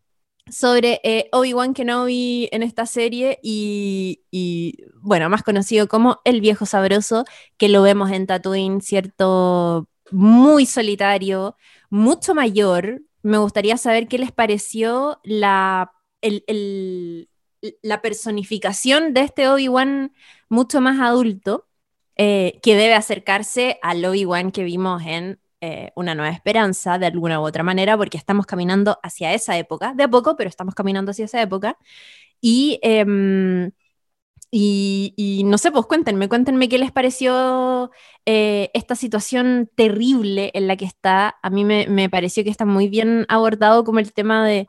sobre 0.50 1.00
eh, 1.04 1.28
Obi-Wan 1.32 1.74
Kenobi 1.74 2.48
en 2.52 2.62
esta 2.62 2.86
serie 2.86 3.38
y, 3.42 4.22
y, 4.30 4.76
bueno, 5.00 5.28
más 5.28 5.42
conocido 5.42 5.88
como 5.88 6.20
el 6.24 6.40
viejo 6.40 6.66
sabroso, 6.66 7.24
que 7.56 7.68
lo 7.68 7.82
vemos 7.82 8.10
en 8.10 8.26
Tatooine, 8.26 8.80
¿cierto? 8.80 9.88
Muy 10.10 10.66
solitario, 10.66 11.56
mucho 11.90 12.34
mayor. 12.34 13.02
Me 13.22 13.38
gustaría 13.38 13.76
saber 13.76 14.08
qué 14.08 14.18
les 14.18 14.32
pareció 14.32 15.20
la, 15.24 15.92
el- 16.20 16.44
el- 16.46 17.28
la 17.82 18.02
personificación 18.02 19.14
de 19.14 19.22
este 19.22 19.48
Obi-Wan 19.48 20.12
mucho 20.48 20.80
más 20.80 21.00
adulto, 21.00 21.68
eh, 22.16 22.60
que 22.62 22.76
debe 22.76 22.94
acercarse 22.94 23.78
al 23.82 24.04
Obi-Wan 24.04 24.52
que 24.52 24.64
vimos 24.64 25.02
en 25.06 25.40
eh, 25.60 25.92
Una 25.96 26.14
Nueva 26.14 26.32
Esperanza, 26.32 26.98
de 26.98 27.06
alguna 27.06 27.40
u 27.40 27.44
otra 27.44 27.62
manera, 27.62 27.96
porque 27.96 28.18
estamos 28.18 28.46
caminando 28.46 28.98
hacia 29.02 29.32
esa 29.32 29.56
época, 29.56 29.94
de 29.94 30.04
a 30.04 30.08
poco, 30.08 30.36
pero 30.36 30.48
estamos 30.50 30.74
caminando 30.74 31.12
hacia 31.12 31.24
esa 31.26 31.40
época. 31.40 31.78
Y, 32.40 32.80
em, 32.82 33.70
y, 34.50 35.42
no 35.46 35.58
sé, 35.58 35.70
pues 35.72 35.86
cuéntenme, 35.86 36.28
cuéntenme 36.28 36.68
qué 36.68 36.78
les 36.78 36.92
pareció 36.92 37.90
eh, 38.26 38.70
esta 38.74 38.94
situación 38.96 39.70
terrible 39.74 40.50
en 40.54 40.66
la 40.68 40.76
que 40.76 40.84
está. 40.84 41.36
A 41.42 41.50
mí 41.50 41.64
me, 41.64 41.86
me 41.88 42.10
pareció 42.10 42.44
que 42.44 42.50
está 42.50 42.66
muy 42.66 42.88
bien 42.88 43.24
abordado 43.28 43.84
como 43.84 43.98
el 44.00 44.12
tema 44.12 44.46
de, 44.46 44.68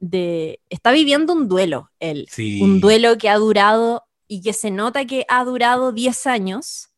de... 0.00 0.60
Está 0.68 0.90
viviendo 0.90 1.32
un 1.32 1.48
duelo, 1.48 1.90
él. 2.00 2.26
Sí. 2.30 2.60
Un 2.60 2.80
duelo 2.80 3.16
que 3.18 3.28
ha 3.28 3.36
durado 3.36 4.04
y 4.26 4.42
que 4.42 4.52
se 4.52 4.70
nota 4.70 5.04
que 5.04 5.24
ha 5.28 5.44
durado 5.44 5.92
10 5.92 6.26
años, 6.26 6.90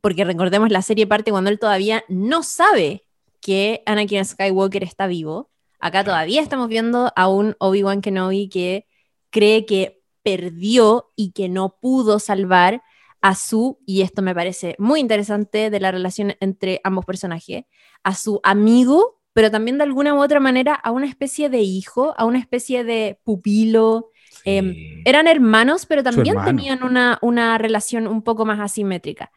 porque 0.00 0.24
recordemos 0.24 0.70
la 0.70 0.82
serie 0.82 1.06
parte 1.06 1.30
cuando 1.30 1.50
él 1.50 1.58
todavía 1.58 2.04
no 2.08 2.42
sabe 2.42 3.04
que 3.40 3.82
Anakin 3.86 4.24
Skywalker 4.24 4.82
está 4.82 5.06
vivo. 5.06 5.50
Acá 5.78 6.04
todavía 6.04 6.40
estamos 6.42 6.68
viendo 6.68 7.12
a 7.14 7.28
un 7.28 7.54
Obi-Wan 7.58 8.00
Kenobi 8.00 8.48
que 8.48 8.86
cree 9.30 9.66
que 9.66 10.02
perdió 10.22 11.12
y 11.14 11.32
que 11.32 11.48
no 11.48 11.76
pudo 11.80 12.18
salvar 12.18 12.82
a 13.20 13.34
su, 13.34 13.78
y 13.86 14.02
esto 14.02 14.22
me 14.22 14.34
parece 14.34 14.74
muy 14.78 15.00
interesante 15.00 15.70
de 15.70 15.80
la 15.80 15.90
relación 15.92 16.34
entre 16.40 16.80
ambos 16.84 17.04
personajes, 17.04 17.64
a 18.02 18.14
su 18.14 18.40
amigo, 18.42 19.20
pero 19.36 19.50
también 19.50 19.76
de 19.76 19.84
alguna 19.84 20.14
u 20.14 20.22
otra 20.22 20.40
manera 20.40 20.72
a 20.72 20.90
una 20.92 21.04
especie 21.04 21.50
de 21.50 21.58
hijo, 21.58 22.14
a 22.16 22.24
una 22.24 22.38
especie 22.38 22.84
de 22.84 23.20
pupilo, 23.22 24.10
em, 24.46 24.74
eran 25.04 25.26
hermanos, 25.26 25.84
pero 25.84 26.02
también 26.02 26.38
hermano. 26.38 26.56
tenían 26.56 26.82
una, 26.82 27.18
una 27.20 27.58
relación 27.58 28.06
un 28.06 28.22
poco 28.22 28.46
más 28.46 28.58
asimétrica. 28.60 29.30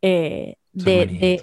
eh, 0.00 0.54
de, 0.72 1.04
de, 1.04 1.42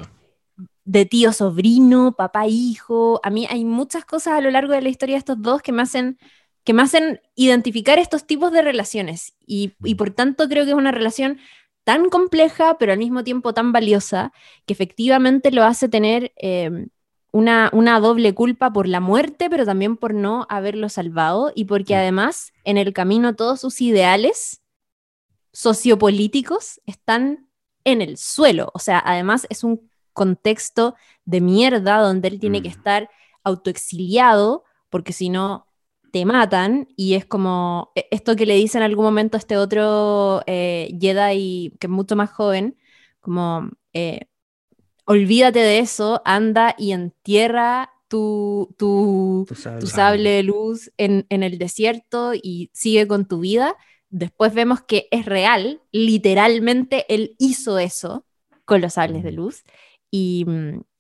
de 0.86 1.06
tío 1.06 1.34
sobrino, 1.34 2.16
papá 2.16 2.48
hijo. 2.48 3.22
A 3.22 3.30
mí 3.30 3.46
hay 3.48 3.64
muchas 3.64 4.06
cosas 4.06 4.34
a 4.34 4.42
lo 4.42 4.50
largo 4.50 4.74
de 4.74 4.82
la 4.82 4.90
historia 4.90 5.14
de 5.14 5.20
estos 5.20 5.40
dos 5.40 5.62
que 5.62 5.72
me 5.72 5.84
hacen, 5.84 6.18
que 6.64 6.74
me 6.74 6.82
hacen 6.82 7.22
identificar 7.36 8.00
estos 8.00 8.26
tipos 8.26 8.52
de 8.52 8.64
relaciones. 8.64 9.36
Y, 9.46 9.74
y 9.84 9.94
por 9.94 10.10
tanto 10.10 10.50
creo 10.50 10.66
que 10.66 10.72
es 10.72 10.78
una 10.78 10.92
relación 10.92 11.38
tan 11.84 12.10
compleja, 12.10 12.80
pero 12.80 12.92
al 12.92 12.98
mismo 12.98 13.24
tiempo 13.24 13.54
tan 13.54 13.72
valiosa, 13.72 14.34
que 14.66 14.74
efectivamente 14.74 15.52
lo 15.52 15.64
hace 15.64 15.90
tener 15.90 16.34
eh, 16.42 16.88
una, 17.32 17.70
una 17.74 18.00
doble 18.00 18.34
culpa 18.34 18.72
por 18.74 18.88
la 18.88 19.00
muerte, 19.00 19.50
pero 19.50 19.66
también 19.66 19.98
por 19.98 20.14
no 20.14 20.46
haberlo 20.50 20.90
salvado 20.90 21.52
y 21.56 21.66
porque 21.66 21.94
Mm. 21.96 21.98
además 21.98 22.54
en 22.64 22.78
el 22.78 22.94
camino 22.94 23.36
todos 23.36 23.62
sus 23.62 23.82
ideales 23.82 24.62
sociopolíticos 25.52 26.82
están 26.86 27.48
en 27.84 28.02
el 28.02 28.18
suelo. 28.18 28.72
O 28.74 28.80
sea, 28.80 29.02
además 29.06 29.48
es 29.50 29.64
un 29.64 29.90
contexto 30.14 30.96
de 31.26 31.42
mierda 31.42 32.00
donde 32.02 32.28
él 32.28 32.40
tiene 32.40 32.62
que 32.62 32.70
Mm. 32.70 32.72
estar 32.72 33.10
autoexiliado, 33.44 34.64
porque 34.90 35.14
si 35.14 35.30
no 35.30 35.68
te 36.12 36.26
matan, 36.26 36.88
y 36.96 37.14
es 37.14 37.26
como 37.26 37.92
e- 37.96 38.08
esto 38.12 38.36
que 38.36 38.46
le 38.46 38.56
dice 38.56 38.78
en 38.80 38.84
algún 38.84 39.06
momento 39.06 39.38
este 39.38 39.58
otro 39.58 40.42
eh, 40.48 40.96
Jedi 41.00 41.74
que 41.80 41.88
es 41.88 41.92
mucho 41.92 42.16
más 42.16 42.32
joven, 42.32 42.78
como 43.22 43.70
eh, 43.94 44.29
olvídate 45.10 45.58
de 45.58 45.80
eso, 45.80 46.22
anda 46.24 46.76
y 46.78 46.92
entierra 46.92 47.92
tu, 48.08 48.76
tu, 48.78 49.48
sable 49.84 50.30
de 50.30 50.44
luz 50.44 50.92
en, 50.98 51.26
en 51.30 51.42
el 51.42 51.58
desierto 51.58 52.34
y 52.36 52.70
sigue 52.74 53.08
con 53.08 53.28
tu 53.28 53.40
vida. 53.40 53.76
Después 54.12 54.54
vemos 54.54 54.82
que 54.82 55.08
es 55.10 55.26
real, 55.26 55.82
literalmente 55.92 57.06
él 57.10 57.36
hizo 57.40 57.80
eso 57.80 58.24
con 58.66 58.82
los 58.82 58.94
sables 58.94 59.24
de 59.24 59.32
luz 59.32 59.64
y, 60.12 60.46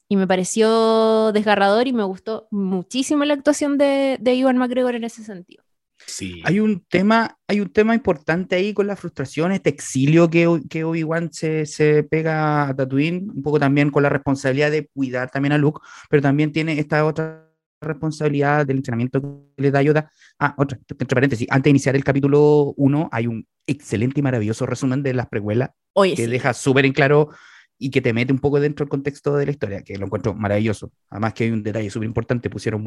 y 0.07 0.15
me 0.15 0.25
pareció 0.25 1.31
desgarrador 1.31 1.87
y 1.87 1.93
me 1.93 2.03
gustó 2.03 2.47
muchísimo 2.49 3.25
la 3.25 3.35
actuación 3.35 3.77
de, 3.77 4.17
de 4.19 4.33
Iwan 4.33 4.57
McGregor 4.57 4.95
en 4.95 5.03
ese 5.03 5.23
sentido. 5.23 5.63
Sí. 6.09 6.41
Hay 6.45 6.59
un 6.59 6.83
tema, 6.89 7.37
hay 7.47 7.59
un 7.61 7.69
tema 7.69 7.95
importante 7.95 8.55
ahí 8.55 8.73
con 8.73 8.87
la 8.87 8.95
frustración, 8.95 9.51
este 9.51 9.69
exilio 9.69 10.29
que, 10.29 10.61
que 10.69 10.83
Obi-Wan 10.83 11.31
se, 11.31 11.65
se 11.65 12.03
pega 12.03 12.67
a 12.67 12.75
Tatooine, 12.75 13.29
un 13.29 13.43
poco 13.43 13.59
también 13.59 13.91
con 13.91 14.03
la 14.03 14.09
responsabilidad 14.09 14.71
de 14.71 14.87
cuidar 14.87 15.29
también 15.29 15.53
a 15.53 15.57
Luke, 15.57 15.81
pero 16.09 16.21
también 16.21 16.51
tiene 16.51 16.79
esta 16.79 17.05
otra 17.05 17.49
responsabilidad 17.81 18.65
del 18.65 18.77
entrenamiento 18.77 19.21
que 19.21 19.63
le 19.63 19.71
da 19.71 19.81
Yoda. 19.81 20.11
Ah, 20.39 20.53
otra, 20.57 20.77
entre 20.87 21.15
paréntesis, 21.15 21.47
antes 21.49 21.65
de 21.65 21.69
iniciar 21.71 21.95
el 21.95 22.03
capítulo 22.03 22.73
1 22.77 23.09
hay 23.11 23.27
un 23.27 23.47
excelente 23.65 24.19
y 24.19 24.23
maravilloso 24.23 24.65
resumen 24.65 25.03
de 25.03 25.13
las 25.13 25.27
precuelas 25.27 25.71
Oye, 25.93 26.15
que 26.15 26.25
sí. 26.25 26.31
deja 26.31 26.53
súper 26.53 26.85
en 26.85 26.93
claro 26.93 27.29
y 27.77 27.91
que 27.91 28.01
te 28.01 28.13
mete 28.13 28.33
un 28.33 28.39
poco 28.39 28.59
dentro 28.59 28.85
del 28.85 28.89
contexto 28.89 29.37
de 29.37 29.45
la 29.45 29.51
historia, 29.51 29.83
que 29.83 29.97
lo 29.97 30.05
encuentro 30.05 30.33
maravilloso. 30.33 30.91
Además 31.09 31.33
que 31.33 31.45
hay 31.45 31.51
un 31.51 31.63
detalle 31.63 31.89
súper 31.89 32.07
importante, 32.07 32.49
pusieron 32.49 32.83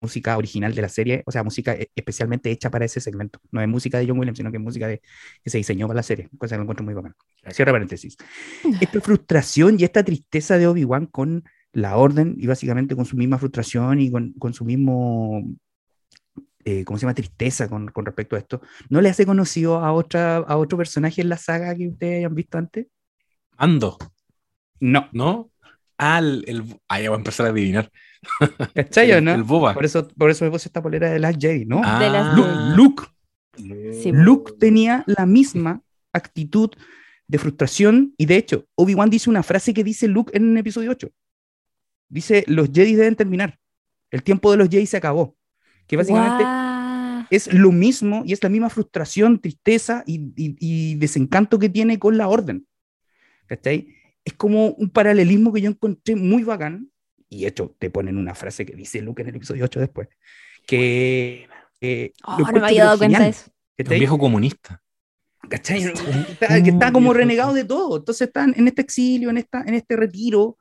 música 0.00 0.36
original 0.36 0.74
de 0.74 0.82
la 0.82 0.88
serie, 0.88 1.22
o 1.26 1.30
sea, 1.30 1.42
música 1.44 1.74
e- 1.74 1.90
especialmente 1.94 2.50
hecha 2.50 2.70
para 2.70 2.84
ese 2.84 3.00
segmento. 3.00 3.38
No 3.50 3.60
es 3.60 3.68
música 3.68 3.98
de 3.98 4.06
John 4.06 4.18
Williams, 4.18 4.38
sino 4.38 4.50
que 4.50 4.56
es 4.56 4.62
música 4.62 4.86
de, 4.88 5.00
que 5.44 5.50
se 5.50 5.58
diseñó 5.58 5.86
para 5.86 5.98
la 5.98 6.02
serie, 6.02 6.28
cosa 6.38 6.54
que 6.54 6.58
lo 6.58 6.62
encuentro 6.62 6.84
muy 6.84 6.94
bacán. 6.94 7.14
Cierra 7.50 7.72
paréntesis. 7.72 8.16
Esta 8.80 9.00
frustración 9.00 9.76
y 9.78 9.84
esta 9.84 10.02
tristeza 10.04 10.58
de 10.58 10.66
Obi-Wan 10.66 11.06
con 11.06 11.44
la 11.72 11.96
orden 11.96 12.34
y 12.38 12.46
básicamente 12.46 12.96
con 12.96 13.04
su 13.04 13.16
misma 13.16 13.38
frustración 13.38 14.00
y 14.00 14.10
con, 14.10 14.32
con 14.34 14.52
su 14.54 14.64
mismo, 14.64 15.42
eh, 16.64 16.84
¿cómo 16.84 16.98
se 16.98 17.02
llama? 17.02 17.14
Tristeza 17.14 17.68
con, 17.68 17.88
con 17.88 18.04
respecto 18.06 18.36
a 18.36 18.38
esto. 18.40 18.60
¿No 18.88 19.00
le 19.00 19.08
hace 19.08 19.24
conocido 19.26 19.78
a, 19.78 19.92
otra, 19.92 20.38
a 20.38 20.56
otro 20.56 20.76
personaje 20.78 21.20
en 21.22 21.28
la 21.28 21.36
saga 21.36 21.74
que 21.74 21.88
ustedes 21.88 22.18
hayan 22.18 22.34
visto 22.34 22.58
antes? 22.58 22.86
Ando, 23.56 23.98
No. 24.80 25.08
¿no? 25.12 25.50
Ah, 25.98 26.18
el, 26.18 26.44
el- 26.48 26.80
ah, 26.88 27.00
ya 27.00 27.10
voy 27.10 27.16
a 27.16 27.18
empezar 27.18 27.46
a 27.46 27.50
adivinar. 27.50 27.90
¿Cachai 28.74 29.12
o 29.12 29.20
no? 29.20 29.34
el 29.34 29.42
boba. 29.42 29.74
Por 29.74 29.84
eso, 29.84 30.06
por 30.08 30.30
eso 30.30 30.44
me 30.44 30.50
puse 30.50 30.68
esta 30.68 30.82
polera 30.82 31.10
de 31.10 31.18
Last 31.18 31.40
Jedi, 31.40 31.64
¿no? 31.64 31.80
Ah, 31.84 31.98
De 32.02 32.10
las- 32.10 32.36
Lu- 32.36 32.76
Luke, 32.76 33.04
Sí. 34.02 34.10
Luke 34.12 34.52
tenía 34.58 35.04
la 35.06 35.26
misma 35.26 35.82
actitud 36.12 36.70
de 37.26 37.38
frustración 37.38 38.14
y 38.16 38.26
de 38.26 38.36
hecho, 38.36 38.66
Obi-Wan 38.74 39.10
dice 39.10 39.28
una 39.30 39.42
frase 39.42 39.74
que 39.74 39.84
dice 39.84 40.08
Luke 40.08 40.36
en 40.36 40.50
el 40.52 40.58
episodio 40.58 40.90
8. 40.90 41.08
Dice, 42.08 42.44
los 42.48 42.70
Jedi 42.72 42.94
deben 42.94 43.16
terminar. 43.16 43.58
El 44.10 44.22
tiempo 44.22 44.50
de 44.50 44.56
los 44.56 44.68
Jedi 44.68 44.86
se 44.86 44.96
acabó. 44.96 45.36
Que 45.86 45.96
básicamente 45.96 46.42
Guau. 46.44 47.26
es 47.30 47.52
lo 47.52 47.70
mismo 47.72 48.22
y 48.24 48.32
es 48.32 48.42
la 48.42 48.48
misma 48.48 48.70
frustración, 48.70 49.40
tristeza 49.40 50.02
y, 50.06 50.20
y- 50.36 50.56
y 50.58 50.94
desencanto 50.96 51.58
que 51.58 51.68
tiene 51.68 51.98
con 51.98 52.16
la 52.16 52.28
orden. 52.28 52.66
¿Cachai? 53.46 53.94
Es 54.24 54.32
como 54.34 54.68
un 54.72 54.90
paralelismo 54.90 55.52
que 55.52 55.60
yo 55.60 55.70
encontré 55.70 56.14
muy 56.16 56.42
bacán. 56.44 56.89
Y 57.30 57.42
de 57.42 57.48
hecho, 57.48 57.74
te 57.78 57.88
ponen 57.90 58.18
una 58.18 58.34
frase 58.34 58.66
que 58.66 58.74
dice 58.74 59.00
Luke 59.00 59.22
en 59.22 59.28
el 59.28 59.36
episodio 59.36 59.64
8 59.64 59.80
después. 59.80 60.08
Que. 60.66 61.48
eh, 61.80 62.12
Oh, 62.24 62.38
no 62.38 62.52
me 62.52 62.66
había 62.66 62.84
dado 62.84 62.98
cuenta 62.98 63.18
de 63.24 63.28
eso. 63.30 63.50
un 63.78 63.98
viejo 64.00 64.18
comunista. 64.18 64.82
¿Cachai? 65.48 65.82
Que 65.82 66.32
está, 66.32 66.62
que 66.62 66.70
está 66.70 66.92
como 66.92 67.14
renegado 67.14 67.54
de 67.54 67.64
todo. 67.64 67.96
Entonces 67.96 68.26
están 68.28 68.52
en 68.56 68.68
este 68.68 68.82
exilio, 68.82 69.30
en, 69.30 69.38
esta, 69.38 69.62
en 69.62 69.74
este 69.74 69.96
retiro. 69.96 70.58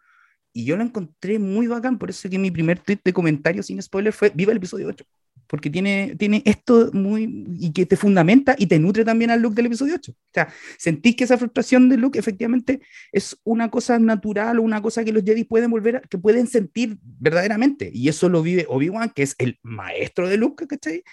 Y 0.54 0.64
yo 0.66 0.78
lo 0.78 0.84
encontré 0.84 1.38
muy 1.38 1.68
bacán. 1.68 1.98
Por 2.00 2.10
eso 2.12 2.30
que 2.30 2.40
mi 2.40 2.50
primer 2.50 2.80
tweet 2.80 3.00
de 3.04 3.14
comentario 3.14 3.62
sin 3.62 3.82
spoiler 3.82 4.14
fue: 4.14 4.32
Viva 4.34 4.52
el 4.52 4.58
episodio 4.58 4.88
8. 4.88 5.04
Porque 5.50 5.72
tiene, 5.72 6.16
tiene 6.16 6.44
esto 6.46 6.92
muy, 6.94 7.48
y 7.60 7.74
que 7.74 7.88
te 7.88 7.98
fundamenta 7.98 8.56
y 8.56 8.68
te 8.68 8.78
nutre 8.78 9.04
también 9.04 9.32
al 9.32 9.42
look 9.42 9.56
del 9.56 9.66
episodio 9.66 9.96
8. 9.96 10.12
O 10.12 10.16
sea, 10.32 10.54
sentís 10.78 11.16
que 11.16 11.24
esa 11.24 11.40
frustración 11.40 11.90
de 11.90 11.98
Luke 11.98 12.20
efectivamente 12.20 12.82
es 13.12 13.36
una 13.44 13.72
cosa 13.72 13.98
natural 13.98 14.60
o 14.60 14.62
una 14.62 14.80
cosa 14.80 15.04
que 15.04 15.12
los 15.12 15.24
Jedi 15.24 15.46
pueden 15.46 15.72
volver, 15.72 15.96
a, 15.96 16.02
que 16.02 16.20
pueden 16.20 16.46
sentir 16.46 17.00
verdaderamente, 17.02 17.90
y 17.92 18.10
eso 18.10 18.30
lo 18.30 18.44
vive 18.44 18.68
Obi-Wan, 18.70 19.10
que 19.10 19.24
es 19.24 19.36
el 19.40 19.58
maestro 19.64 20.30
de 20.30 20.38
Luke, 20.38 20.68
¿cachai? 20.68 21.04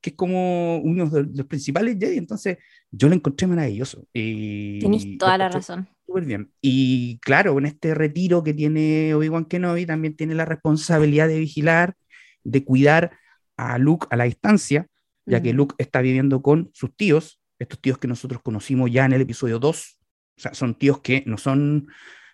que 0.00 0.10
es 0.10 0.16
como 0.16 0.78
uno 0.78 1.08
de 1.08 1.22
los 1.32 1.46
principales 1.46 1.96
Jedi, 1.98 2.18
entonces 2.18 2.58
yo 2.90 3.08
lo 3.08 3.14
encontré 3.14 3.46
maravilloso. 3.46 4.06
Y 4.12 4.80
Tenés 4.80 5.16
toda 5.18 5.38
la 5.38 5.48
razón. 5.48 5.88
Súper 6.04 6.24
bien. 6.24 6.50
Y 6.60 7.18
claro, 7.20 7.56
en 7.58 7.66
este 7.66 7.94
retiro 7.94 8.42
que 8.42 8.52
tiene 8.52 9.14
Obi-Wan 9.14 9.44
Kenobi, 9.44 9.86
también 9.86 10.16
tiene 10.16 10.34
la 10.34 10.44
responsabilidad 10.44 11.28
de 11.28 11.38
vigilar, 11.38 11.94
de 12.42 12.64
cuidar 12.64 13.12
a 13.56 13.78
Luke 13.78 14.06
a 14.10 14.16
la 14.16 14.24
distancia, 14.24 14.88
ya 15.26 15.42
que 15.42 15.52
Luke 15.52 15.74
está 15.78 16.00
viviendo 16.00 16.42
con 16.42 16.70
sus 16.74 16.94
tíos, 16.94 17.40
estos 17.58 17.80
tíos 17.80 17.98
que 17.98 18.08
nosotros 18.08 18.42
conocimos 18.42 18.90
ya 18.90 19.04
en 19.04 19.12
el 19.12 19.22
episodio 19.22 19.58
2, 19.58 20.00
o 20.36 20.40
sea, 20.40 20.54
son 20.54 20.74
tíos 20.74 21.00
que 21.00 21.22
no 21.26 21.38
son, 21.38 21.88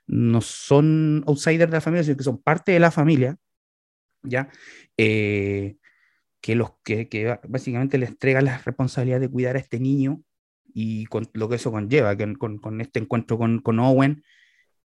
no 0.06 0.40
son 0.40 1.22
outsiders 1.26 1.70
de 1.70 1.76
la 1.76 1.80
familia, 1.80 2.04
sino 2.04 2.16
que 2.16 2.24
son 2.24 2.42
parte 2.42 2.72
de 2.72 2.80
la 2.80 2.90
familia, 2.90 3.36
¿ya? 4.22 4.48
Eh, 4.96 5.76
que, 6.40 6.54
los, 6.54 6.72
que, 6.82 7.08
que, 7.08 7.38
básicamente 7.48 7.98
le 7.98 8.06
entrega 8.06 8.40
la 8.40 8.58
responsabilidad 8.58 9.20
de 9.20 9.28
cuidar 9.28 9.56
a 9.56 9.60
este 9.60 9.78
niño 9.78 10.22
y 10.72 11.06
con 11.06 11.28
lo 11.34 11.48
que 11.48 11.56
eso 11.56 11.70
conlleva, 11.70 12.16
que 12.16 12.34
con, 12.36 12.58
con 12.58 12.80
este 12.80 13.00
encuentro 13.00 13.38
con, 13.38 13.60
con, 13.60 13.78
Owen, 13.78 14.24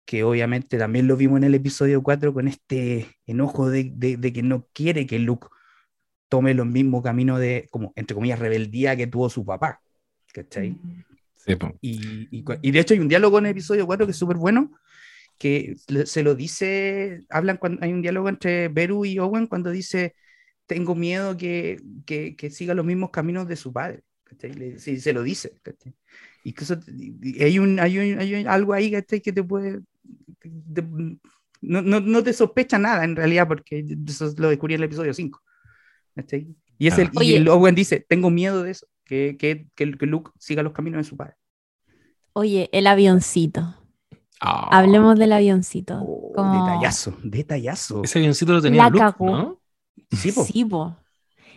que 0.06 0.24
obviamente 0.24 0.78
también 0.78 1.08
lo 1.08 1.16
vimos 1.16 1.38
en 1.38 1.46
el 1.46 1.56
episodio 1.56 2.04
4 2.04 2.34
con 2.34 2.48
este 2.48 3.08
enojo 3.26 3.70
de, 3.70 3.92
de, 3.96 4.18
de 4.18 4.34
que 4.34 4.44
no 4.44 4.68
quiere 4.74 5.08
que 5.08 5.20
Luke 5.20 5.48
tome 6.30 6.54
los 6.54 6.66
mismos 6.66 7.04
caminos 7.04 7.40
de, 7.40 7.68
como, 7.72 7.94
entre 7.96 8.16
comillas, 8.16 8.40
rebeldía 8.40 8.96
que 8.96 9.08
tuvo 9.08 9.30
su 9.30 9.46
papá. 9.46 9.82
¿Cachai? 10.34 10.78
Sí, 11.36 11.54
y, 11.82 12.28
y, 12.32 12.44
y, 12.62 12.72
de 12.72 12.80
hecho 12.80 12.94
hay 12.94 13.00
un 13.00 13.08
diálogo 13.08 13.38
en 13.38 13.46
el 13.46 13.52
episodio 13.52 13.86
4 13.86 14.08
que 14.08 14.12
es 14.12 14.18
súper 14.18 14.38
bueno, 14.38 14.72
que 15.38 15.76
se 16.06 16.24
lo 16.24 16.36
dice, 16.36 17.26
hablan 17.30 17.58
cuando 17.58 17.84
hay 17.84 17.94
un 17.94 18.02
diálogo 18.02 18.30
entre 18.30 18.68
Beru 18.70 19.06
y 19.06 19.20
Owen 19.20 19.48
cuando 19.48 19.70
dice, 19.70 20.16
tengo 20.66 20.96
miedo 20.96 21.38
que, 21.38 21.80
que, 22.06 22.36
que 22.36 22.50
siga 22.50 22.74
los 22.74 22.86
mismos 22.86 23.12
caminos 23.12 23.48
de 23.48 23.56
su 23.56 23.72
padre. 23.72 24.04
¿cachai? 24.24 24.80
Sí, 24.80 25.00
se 25.00 25.14
lo 25.14 25.24
dice. 25.24 25.54
¿cachai? 25.62 25.94
Y, 26.44 26.54
que 26.54 26.64
eso, 26.64 26.80
y 26.88 27.44
hay, 27.44 27.60
un, 27.60 27.80
hay, 27.80 27.98
un, 27.98 28.20
hay 28.20 28.46
algo 28.46 28.74
ahí 28.74 28.92
¿cachai? 28.92 29.22
que 29.22 29.34
te 29.34 29.44
puede... 29.44 29.82
Te, 30.40 30.84
no, 31.62 31.82
no, 31.82 32.00
no, 32.00 32.24
te 32.24 32.34
sospecha 32.34 32.78
nada 32.78 33.04
en 33.04 33.16
realidad, 33.16 33.48
porque 33.48 33.84
eso 34.08 34.34
lo 34.38 34.50
descubrí 34.50 34.76
en 34.76 34.82
el 34.82 34.86
episodio 34.86 35.14
5. 35.14 35.42
¿Cachai? 36.16 36.48
Y, 36.78 36.88
es 36.88 36.98
el, 36.98 37.10
y 37.22 37.36
el 37.36 37.48
Owen 37.48 37.76
dice, 37.76 38.00
tengo 38.08 38.30
miedo 38.30 38.64
de 38.64 38.72
eso, 38.72 38.88
que, 39.06 39.38
que, 39.40 39.68
que, 39.76 39.98
que 39.98 40.06
Luke 40.06 40.32
siga 40.40 40.64
los 40.64 40.74
caminos 40.74 40.98
de 41.00 41.04
su 41.10 41.16
padre. 41.16 41.36
Oye, 42.34 42.70
el 42.74 42.88
avioncito. 42.88 43.76
Ah. 44.42 44.68
Hablemos 44.78 45.18
del 45.18 45.32
avioncito. 45.32 46.02
Oh, 46.02 46.34
Como- 46.36 46.66
Detallazo, 46.66 47.18
detallazo. 47.24 48.04
Ese 48.04 48.20
avioncito 48.20 48.52
lo 48.54 48.62
tenía 48.62 48.84
La 48.84 48.90
Luke, 48.90 49.00
cagó. 49.00 49.26
¿no? 49.38 49.62
Sí, 50.12 50.32
po. 50.34 50.44
Sí, 50.44 50.66
po. 50.66 50.98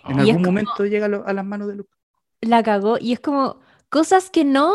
en 0.04 0.16
Y 0.18 0.30
algún 0.30 0.44
como- 0.44 0.46
momento 0.46 0.84
llega 0.86 1.06
a 1.06 1.32
las 1.32 1.44
manos 1.44 1.66
de 1.68 1.76
Luke. 1.76 1.90
La 2.40 2.62
cagó. 2.62 2.96
Y 3.00 3.12
es 3.12 3.18
como 3.20 3.58
cosas 3.88 4.30
que 4.30 4.44
no 4.44 4.72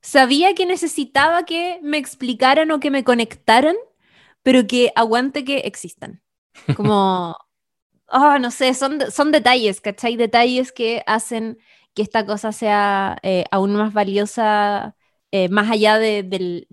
sabía 0.00 0.54
que 0.54 0.66
necesitaba 0.66 1.44
que 1.44 1.80
me 1.82 1.98
explicaran 1.98 2.70
o 2.70 2.78
que 2.78 2.92
me 2.92 3.02
conectaran, 3.02 3.74
pero 4.44 4.66
que 4.68 4.92
aguante 4.94 5.44
que 5.44 5.58
existan. 5.60 6.22
Como, 6.76 7.36
oh, 8.12 8.38
no 8.38 8.50
sé, 8.50 8.74
son, 8.74 9.00
son 9.10 9.32
detalles, 9.32 9.80
¿cachai? 9.80 10.16
Detalles 10.16 10.72
que 10.72 11.02
hacen 11.06 11.58
que 11.94 12.02
esta 12.02 12.26
cosa 12.26 12.52
sea 12.52 13.18
eh, 13.22 13.44
aún 13.50 13.74
más 13.74 13.92
valiosa, 13.92 14.96
eh, 15.30 15.48
más 15.48 15.70
allá 15.70 15.98
de, 15.98 16.66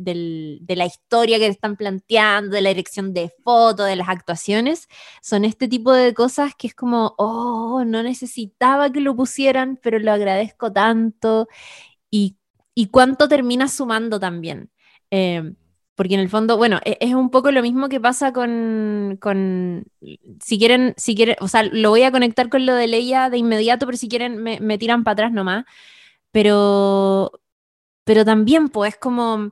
la 0.68 0.86
historia 0.86 1.40
que 1.40 1.48
están 1.48 1.76
planteando, 1.78 2.56
de 2.56 2.62
la 2.62 2.70
dirección 2.70 3.14
de 3.14 3.32
foto, 3.44 3.84
de 3.84 3.96
las 3.96 4.10
actuaciones. 4.10 4.88
Son 5.22 5.46
este 5.46 5.68
tipo 5.68 5.94
de 5.94 6.14
cosas 6.14 6.54
que 6.56 6.68
es 6.68 6.76
como, 6.76 7.16
oh, 7.18 7.84
no 7.86 8.04
necesitaba 8.04 8.92
que 8.92 9.02
lo 9.02 9.16
pusieran, 9.16 9.80
pero 9.82 10.00
lo 10.00 10.12
agradezco 10.12 10.72
tanto. 10.74 11.48
Y, 12.12 12.38
y 12.76 12.88
cuánto 12.88 13.28
termina 13.30 13.68
sumando 13.70 14.20
también. 14.20 14.72
Eh, 15.12 15.54
porque 16.00 16.14
en 16.14 16.22
el 16.22 16.30
fondo, 16.30 16.56
bueno, 16.56 16.80
e- 16.86 16.98
es 17.02 17.14
un 17.14 17.30
poco 17.30 17.52
lo 17.52 17.62
mismo 17.62 17.90
que 17.90 18.00
pasa 18.00 18.32
con, 18.32 19.18
con 19.20 19.84
si 20.42 20.58
quieren, 20.58 20.94
si 20.96 21.14
quieren, 21.14 21.36
o 21.42 21.50
sea, 21.50 21.64
lo 21.64 21.90
voy 21.90 22.04
a 22.04 22.12
conectar 22.12 22.48
con 22.48 22.66
lo 22.66 22.74
de 22.74 22.88
Leia 22.88 23.30
de 23.30 23.38
inmediato, 23.38 23.86
pero 23.86 23.98
si 23.98 24.08
quieren 24.08 24.38
me, 24.42 24.78
tiran 24.78 25.04
para 25.04 25.12
atrás 25.14 25.34
nomás. 25.34 25.66
Pero, 26.32 27.32
pero 28.06 28.26
también, 28.26 28.70
pues, 28.70 28.94
es 28.96 29.00
como, 29.00 29.52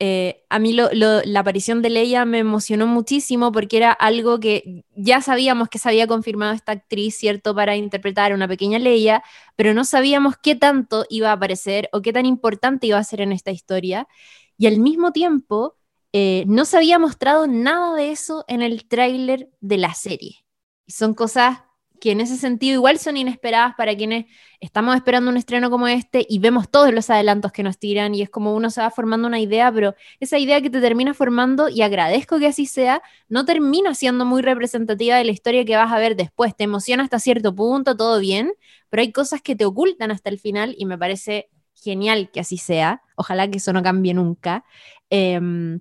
eh, 0.00 0.44
a 0.50 0.58
mí 0.58 0.72
la 0.74 1.40
aparición 1.40 1.82
de 1.82 1.90
Leia 1.90 2.24
me 2.24 2.40
emocionó 2.40 2.86
muchísimo 2.86 3.52
porque 3.52 3.78
era 3.78 3.92
algo 3.92 4.40
que 4.40 4.84
ya 4.96 5.22
sabíamos 5.22 5.68
que 5.68 5.78
se 5.78 5.88
había 5.88 6.06
confirmado 6.08 6.54
esta 6.54 6.72
actriz, 6.72 7.16
¿cierto?, 7.16 7.54
para 7.54 7.76
interpretar 7.76 8.34
una 8.34 8.48
pequeña 8.48 8.78
Leia, 8.80 9.24
pero 9.56 9.74
no 9.74 9.84
sabíamos 9.84 10.36
qué 10.42 10.56
tanto 10.56 11.06
iba 11.10 11.30
a 11.30 11.34
aparecer 11.34 11.88
o 11.92 12.02
qué 12.02 12.12
tan 12.12 12.26
importante 12.26 12.86
iba 12.88 12.98
a 12.98 13.04
ser 13.04 13.20
en 13.22 13.32
esta 13.32 13.50
historia. 13.52 14.08
Y 14.56 14.66
al 14.66 14.78
mismo 14.78 15.12
tiempo, 15.12 15.76
eh, 16.12 16.44
no 16.46 16.64
se 16.64 16.76
había 16.76 16.98
mostrado 16.98 17.46
nada 17.46 17.94
de 17.96 18.12
eso 18.12 18.44
en 18.46 18.62
el 18.62 18.86
tráiler 18.86 19.50
de 19.60 19.78
la 19.78 19.94
serie. 19.94 20.44
Y 20.86 20.92
son 20.92 21.14
cosas 21.14 21.58
que 22.00 22.12
en 22.12 22.20
ese 22.20 22.36
sentido 22.36 22.74
igual 22.74 22.98
son 22.98 23.16
inesperadas 23.16 23.74
para 23.76 23.96
quienes 23.96 24.26
estamos 24.60 24.94
esperando 24.94 25.30
un 25.30 25.36
estreno 25.36 25.70
como 25.70 25.88
este 25.88 26.26
y 26.28 26.38
vemos 26.38 26.68
todos 26.70 26.92
los 26.92 27.08
adelantos 27.08 27.50
que 27.50 27.62
nos 27.62 27.78
tiran 27.78 28.14
y 28.14 28.22
es 28.22 28.28
como 28.30 28.54
uno 28.54 28.68
se 28.68 28.80
va 28.82 28.90
formando 28.90 29.26
una 29.26 29.40
idea, 29.40 29.72
pero 29.72 29.94
esa 30.20 30.38
idea 30.38 30.60
que 30.60 30.70
te 30.70 30.80
termina 30.80 31.14
formando, 31.14 31.68
y 31.68 31.82
agradezco 31.82 32.38
que 32.38 32.46
así 32.46 32.66
sea, 32.66 33.02
no 33.28 33.44
termina 33.44 33.94
siendo 33.94 34.26
muy 34.26 34.42
representativa 34.42 35.16
de 35.16 35.24
la 35.24 35.32
historia 35.32 35.64
que 35.64 35.76
vas 35.76 35.92
a 35.92 35.98
ver 35.98 36.14
después. 36.14 36.54
Te 36.54 36.64
emociona 36.64 37.02
hasta 37.02 37.18
cierto 37.18 37.54
punto, 37.54 37.96
todo 37.96 38.20
bien, 38.20 38.52
pero 38.90 39.00
hay 39.00 39.10
cosas 39.10 39.40
que 39.40 39.56
te 39.56 39.64
ocultan 39.64 40.10
hasta 40.10 40.28
el 40.28 40.38
final 40.38 40.74
y 40.78 40.84
me 40.86 40.98
parece 40.98 41.48
genial 41.74 42.30
que 42.32 42.40
así 42.40 42.58
sea. 42.58 43.02
Ojalá 43.16 43.48
que 43.50 43.58
eso 43.58 43.72
no 43.72 43.82
cambie 43.82 44.14
nunca. 44.14 44.64
Em, 45.10 45.80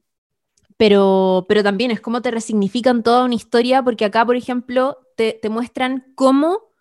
pero, 0.78 1.46
pero 1.48 1.64
también 1.64 1.92
es 1.92 2.02
como 2.02 2.22
te 2.22 2.32
resignifican 2.32 3.04
toda 3.04 3.26
una 3.26 3.36
historia, 3.36 3.84
porque 3.84 4.06
acá, 4.06 4.26
por 4.26 4.36
ejemplo, 4.36 4.98
te, 5.16 5.34
te 5.34 5.50
muestran 5.50 6.12
cómo 6.16 6.74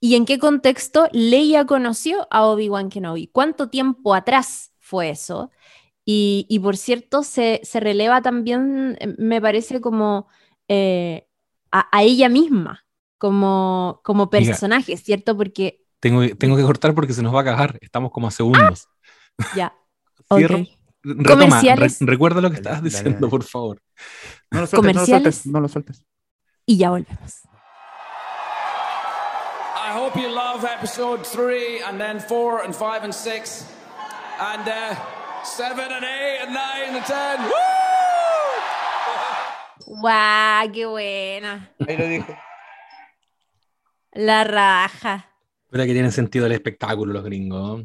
y 0.00 0.16
en 0.16 0.26
qué 0.26 0.38
contexto 0.40 1.08
Leia 1.12 1.64
conoció 1.64 2.26
a 2.30 2.44
Obi-Wan 2.46 2.90
Kenobi. 2.90 3.28
¿Cuánto 3.28 3.68
tiempo 3.68 4.14
atrás 4.14 4.72
fue 4.80 5.10
eso? 5.10 5.50
Y, 6.04 6.44
y 6.48 6.58
por 6.58 6.76
cierto, 6.76 7.22
se, 7.22 7.60
se 7.62 7.78
releva 7.78 8.20
también, 8.20 8.96
eh, 9.00 9.14
me 9.18 9.40
parece, 9.40 9.80
como 9.80 10.26
eh, 10.66 11.28
a, 11.70 11.96
a 11.96 12.02
ella 12.02 12.28
misma, 12.28 12.84
como, 13.16 14.00
como 14.02 14.28
personaje, 14.28 14.96
¿cierto? 14.96 15.36
Porque 15.36 15.81
Tengo, 16.02 16.20
tengo 16.36 16.56
que 16.56 16.64
cortar 16.64 16.94
porque 16.94 17.12
se 17.12 17.22
nos 17.22 17.32
va 17.32 17.42
a 17.42 17.44
cagar. 17.44 17.78
Estamos 17.80 18.10
como 18.10 18.26
a 18.26 18.32
segundos. 18.32 18.88
ya. 19.54 19.72
Cierro. 20.36 20.58
ok. 20.58 20.68
Retoma, 21.04 21.46
Comerciales. 21.46 21.98
re- 22.00 22.06
recuerda 22.06 22.40
lo 22.40 22.50
que 22.50 22.56
Dale, 22.56 22.60
estabas 22.76 22.82
diciendo, 22.82 23.18
dale. 23.20 23.30
por 23.30 23.42
favor. 23.44 23.80
No 24.50 24.60
lo 24.60 24.66
sueltes, 24.66 24.72
no 24.72 24.76
lo 24.76 24.92
Comerciales. 24.94 25.22
sueltes, 25.36 25.46
no 25.52 25.60
lo 25.60 25.68
sueltes. 25.68 26.04
Y 26.66 26.76
ya 26.78 26.90
volvemos. 26.90 27.42
I 29.74 29.94
hope 29.94 30.16
you 30.20 30.28
love 30.28 30.64
episode 30.64 31.22
three, 31.24 31.80
and 31.86 32.00
then 32.00 32.18
four, 32.20 32.62
and 32.64 32.74
five, 32.74 33.02
and 33.04 33.12
six, 33.14 33.64
and 34.40 34.66
uh, 34.68 34.94
seven, 35.44 35.90
and 35.92 36.04
eight, 36.04 36.38
and 36.46 36.52
nine, 36.54 36.96
and 36.96 37.04
ten. 37.04 37.40
Woo! 37.46 37.52
¡Guau! 40.00 40.72
¡Qué 40.72 40.86
buena! 40.86 41.70
Ahí 41.86 41.96
lo 41.96 42.06
dijo. 42.06 42.36
La 44.12 44.44
raja. 44.44 45.26
Pero 45.72 45.84
que 45.84 45.92
tienen 45.94 46.12
sentido 46.12 46.44
el 46.44 46.52
espectáculo 46.52 47.14
los 47.14 47.24
gringos. 47.24 47.84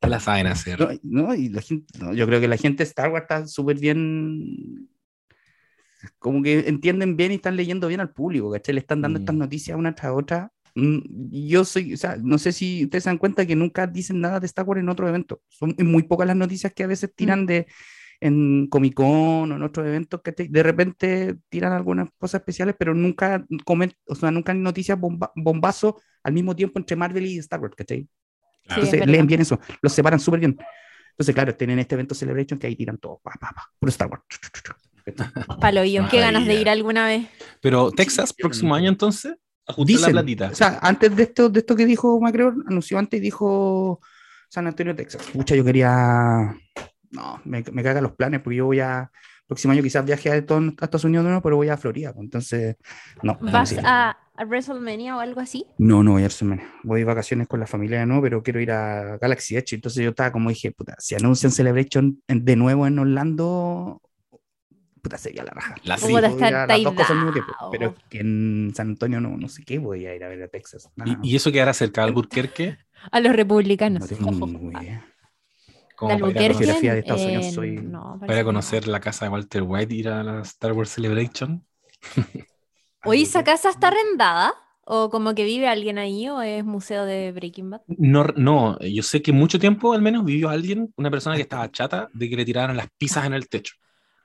Que 0.00 0.08
la 0.08 0.18
saben 0.18 0.46
hacer. 0.46 0.80
No, 0.80 0.88
no, 1.26 1.34
y 1.34 1.50
la 1.50 1.60
gente, 1.60 1.96
no, 2.00 2.14
yo 2.14 2.26
creo 2.26 2.40
que 2.40 2.48
la 2.48 2.56
gente 2.56 2.78
de 2.82 2.88
Star 2.88 3.10
Wars 3.12 3.24
está 3.24 3.46
súper 3.46 3.78
bien. 3.78 4.88
Como 6.18 6.42
que 6.42 6.60
entienden 6.68 7.16
bien 7.16 7.32
y 7.32 7.36
están 7.36 7.54
leyendo 7.54 7.86
bien 7.86 8.00
al 8.00 8.10
público, 8.12 8.50
¿cachai? 8.50 8.74
Le 8.74 8.80
están 8.80 9.02
dando 9.02 9.18
Mm. 9.20 9.22
estas 9.22 9.36
noticias 9.36 9.78
una 9.78 9.94
tras 9.94 10.12
otra. 10.12 10.50
Mm, 10.74 10.98
Yo 11.48 11.64
soy, 11.66 11.92
o 11.92 11.96
sea, 11.98 12.16
no 12.16 12.38
sé 12.38 12.50
si 12.50 12.84
ustedes 12.84 13.04
se 13.04 13.10
dan 13.10 13.18
cuenta 13.18 13.44
que 13.46 13.54
nunca 13.54 13.86
dicen 13.86 14.20
nada 14.20 14.40
de 14.40 14.46
Star 14.46 14.64
Wars 14.66 14.80
en 14.80 14.88
otro 14.88 15.06
evento. 15.06 15.42
Son 15.48 15.74
muy 15.78 16.02
pocas 16.04 16.26
las 16.26 16.36
noticias 16.36 16.72
que 16.72 16.82
a 16.82 16.86
veces 16.86 17.12
tiran 17.14 17.44
de 17.46 17.66
en 18.22 18.68
Comic 18.68 18.94
Con 18.94 19.52
o 19.52 19.56
en 19.56 19.62
otros 19.62 19.86
eventos 19.86 20.20
que 20.22 20.32
de 20.32 20.62
repente 20.62 21.36
tiran 21.48 21.72
algunas 21.72 22.08
cosas 22.18 22.40
especiales, 22.40 22.74
pero 22.78 22.94
nunca 22.94 23.44
comen, 23.64 23.92
o 24.06 24.14
sea, 24.14 24.30
nunca 24.30 24.52
hay 24.52 24.58
noticias 24.58 24.98
bomba, 24.98 25.32
bombazo 25.34 26.00
al 26.22 26.32
mismo 26.32 26.54
tiempo 26.54 26.78
entre 26.78 26.96
Marvel 26.96 27.26
y 27.26 27.38
Star 27.38 27.60
Wars, 27.60 27.74
¿cachai? 27.76 28.08
Claro. 28.66 28.82
Sí, 28.82 28.88
es 28.88 28.94
Entonces 28.94 29.00
verdad. 29.00 29.12
leen 29.12 29.26
bien 29.26 29.40
eso, 29.40 29.58
los 29.82 29.92
separan 29.92 30.20
súper 30.20 30.40
bien. 30.40 30.56
Entonces, 31.10 31.34
claro, 31.34 31.54
tienen 31.56 31.78
este 31.78 31.94
evento 31.94 32.14
Celebration 32.14 32.58
que 32.58 32.66
ahí 32.68 32.76
tiran 32.76 32.98
todo, 32.98 33.20
pa, 33.22 33.32
pa, 33.40 33.50
pa, 33.54 33.70
puro 33.78 33.90
Star 33.90 34.08
Wars. 34.08 34.22
Chu, 34.28 34.38
chu, 34.40 34.48
chu, 34.52 34.72
chu. 34.72 34.72
Palo, 35.60 35.84
yo 35.84 36.08
qué 36.08 36.20
ganas 36.20 36.46
de 36.46 36.54
ir 36.54 36.68
alguna 36.68 37.06
vez. 37.06 37.26
Pero 37.60 37.90
Texas, 37.90 38.32
próximo 38.32 38.74
año 38.74 38.88
entonces. 38.88 39.34
Ajustar 39.66 40.00
la 40.00 40.08
Dicen, 40.08 40.12
platita. 40.12 40.48
o 40.50 40.54
sea, 40.54 40.78
antes 40.82 41.14
de 41.14 41.22
esto, 41.24 41.48
de 41.48 41.60
esto 41.60 41.76
que 41.76 41.86
dijo 41.86 42.20
Macron, 42.20 42.64
anunció 42.66 42.98
antes 42.98 43.18
y 43.18 43.20
dijo 43.22 44.00
San 44.48 44.66
Antonio, 44.66 44.94
Texas. 44.94 45.22
Pucha, 45.32 45.54
yo 45.54 45.64
quería. 45.64 46.56
No, 47.12 47.40
me, 47.44 47.62
me 47.72 47.82
cagan 47.82 48.02
los 48.02 48.12
planes 48.12 48.40
porque 48.40 48.56
yo 48.56 48.66
voy 48.66 48.80
a. 48.80 49.10
Próximo 49.46 49.72
año 49.72 49.82
quizás 49.82 50.04
viaje 50.04 50.30
a, 50.30 50.36
Estados 50.36 51.04
Unidos, 51.04 51.26
no, 51.26 51.42
pero 51.42 51.56
voy 51.56 51.68
a 51.68 51.76
Florida. 51.76 52.12
pues, 52.12 52.24
Entonces, 52.24 52.76
no. 53.22 53.38
¿Vas 53.40 53.76
a, 53.84 54.16
a 54.34 54.44
WrestleMania 54.44 55.16
o 55.16 55.20
algo 55.20 55.40
así? 55.40 55.66
No, 55.76 56.02
no 56.02 56.12
voy 56.12 56.22
a 56.22 56.26
WrestleMania. 56.26 56.66
Voy 56.84 57.00
de 57.00 57.04
vacaciones 57.04 57.48
con 57.48 57.60
la 57.60 57.66
familia, 57.66 58.06
no, 58.06 58.22
pero 58.22 58.42
quiero 58.42 58.60
ir 58.60 58.72
a 58.72 59.18
Galaxy 59.18 59.56
Edge. 59.56 59.74
Entonces 59.74 60.02
yo 60.04 60.10
estaba 60.10 60.32
como 60.32 60.48
dije, 60.48 60.72
puta, 60.72 60.94
si 60.98 61.14
anuncian 61.14 61.52
Celebration 61.52 62.22
de 62.26 62.56
nuevo 62.56 62.86
en 62.86 62.98
Orlando, 62.98 64.00
puta, 65.02 65.18
sería 65.18 65.44
la 65.44 65.50
raja. 65.50 65.74
La 65.84 65.98
Sí, 65.98 66.12
ir 66.12 66.24
a 66.24 66.28
está 66.28 66.66
las 66.66 66.82
dos 66.82 66.94
cosas 66.94 67.10
al 67.10 67.16
mismo 67.16 67.32
tiempo. 67.32 67.52
Pero 67.70 67.94
que 68.08 68.20
en 68.20 68.72
San 68.74 68.90
Antonio 68.90 69.20
no, 69.20 69.36
no 69.36 69.48
sé 69.48 69.64
qué, 69.64 69.78
voy 69.78 70.06
a 70.06 70.14
ir 70.14 70.24
a 70.24 70.28
ver 70.28 70.42
a 70.44 70.48
Texas. 70.48 70.88
Nada, 70.96 71.18
Y, 71.22 71.32
y 71.32 71.36
eso 71.36 71.52
quedará 71.52 71.74
cerca 71.74 72.00
de 72.02 72.08
Albuquerque. 72.08 72.78
A 73.10 73.20
los 73.20 73.34
republicanos. 73.34 74.10
no 74.20 74.30
tengo 74.30 74.48
ni 74.48 74.70
idea. 74.82 75.11
Como 76.02 76.18
¿De 76.18 76.18
para 76.18 76.30
ir 76.32 76.38
a 76.38 76.54
conocer, 76.54 76.92
de 76.94 76.98
Estados 76.98 77.26
Unidos 77.26 77.46
Eh, 77.46 77.52
soy- 77.54 77.76
no, 77.80 78.16
para 78.26 78.38
no. 78.40 78.44
conocer 78.44 78.88
la 78.88 79.00
casa 79.00 79.24
de 79.24 79.30
Walter 79.30 79.62
White, 79.62 79.94
ir 79.94 80.08
a 80.08 80.22
la 80.24 80.40
Star 80.42 80.72
Wars 80.72 80.90
Celebration. 80.90 81.64
Oye, 83.04 83.22
¿esa 83.22 83.44
casa 83.44 83.70
está 83.70 83.88
arrendada? 83.88 84.54
¿O 84.84 85.10
como 85.10 85.34
que 85.34 85.44
vive 85.44 85.68
alguien 85.68 85.98
ahí? 85.98 86.28
¿O 86.28 86.42
es 86.42 86.64
museo 86.64 87.04
de 87.04 87.30
Breaking 87.32 87.70
Bad? 87.70 87.82
No, 87.86 88.24
no, 88.36 88.78
yo 88.80 89.02
sé 89.02 89.20
que 89.22 89.32
mucho 89.32 89.58
tiempo 89.58 89.92
al 89.92 90.02
menos 90.02 90.24
vivió 90.24 90.48
alguien, 90.48 90.92
una 90.96 91.10
persona 91.10 91.36
que 91.36 91.42
estaba 91.42 91.70
chata 91.70 92.08
de 92.14 92.30
que 92.30 92.36
le 92.36 92.44
tiraran 92.44 92.76
las 92.76 92.88
pizzas 92.96 93.26
en 93.26 93.34
el 93.34 93.48
techo. 93.48 93.74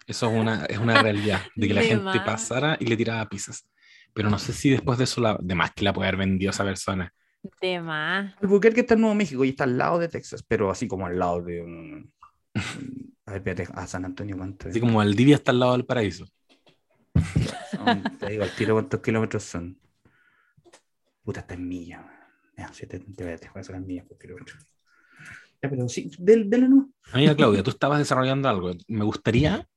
Eso 0.08 0.28
es 0.32 0.34
una, 0.42 0.66
es 0.66 0.78
una 0.80 0.98
realidad, 0.98 1.42
de 1.56 1.68
que 1.68 1.74
la 1.74 1.82
De 1.88 1.90
gente 1.90 2.04
más. 2.04 2.22
pasara 2.22 2.78
y 2.80 2.86
le 2.86 2.98
tiraba 2.98 3.28
pizzas. 3.30 3.68
Pero 4.14 4.30
no 4.30 4.40
sé 4.40 4.54
si 4.54 4.70
después 4.72 4.98
de 4.98 5.06
eso, 5.06 5.22
la, 5.22 5.38
de 5.42 5.56
más 5.56 5.72
que 5.74 5.84
la 5.86 5.94
puede 5.94 6.08
haber 6.10 6.20
vendido 6.20 6.52
esa 6.52 6.64
persona. 6.64 7.14
De 7.62 7.82
más. 7.82 8.34
Albuquerque 8.42 8.82
está 8.82 8.94
en 8.96 9.02
Nuevo 9.02 9.16
México 9.16 9.44
y 9.46 9.50
está 9.50 9.64
al 9.66 9.78
lado 9.78 10.00
de 10.00 10.08
Texas, 10.08 10.44
pero 10.48 10.70
así 10.72 10.88
como 10.88 11.06
al 11.06 11.18
lado 11.20 11.42
de 11.42 11.62
un... 11.62 12.14
A 13.26 13.32
ver, 13.32 13.40
espérate, 13.40 13.68
a 13.74 13.86
San 13.88 14.06
Antonio, 14.06 14.38
¿cuánto 14.38 14.68
es? 14.68 14.72
Así 14.72 14.80
como 14.80 14.98
Valdivia 15.00 15.36
está 15.36 15.52
al 15.52 15.60
lado 15.60 15.74
del 15.74 15.86
paraíso. 15.86 16.26
Son- 17.72 18.18
te 18.18 18.30
digo 18.30 18.44
al 18.44 18.56
tiro 18.56 18.76
cuántos 18.76 19.02
kilómetros 19.02 19.44
son. 19.44 19.78
Puta, 21.24 21.42
está 21.42 21.56
en 21.56 21.68
millas. 21.68 22.06
Ya, 22.58 22.72
sí, 22.74 22.88
te, 22.88 23.00
te, 23.00 23.38
te 23.38 23.50
voy 23.50 23.60
a 23.60 23.64
sacar 23.64 23.82
millas 23.82 24.06
por 24.06 24.18
kilómetro. 24.18 24.56
Ya, 25.62 25.70
pero 25.70 25.90
sí, 25.90 26.10
del, 26.20 26.50
del 26.50 26.70
no. 26.70 26.90
Amiga 27.12 27.36
Claudia, 27.36 27.64
tú 27.64 27.72
estabas 27.72 28.00
desarrollando 28.00 28.48
algo. 28.48 28.72
Me 28.88 29.04
gustaría, 29.04 29.68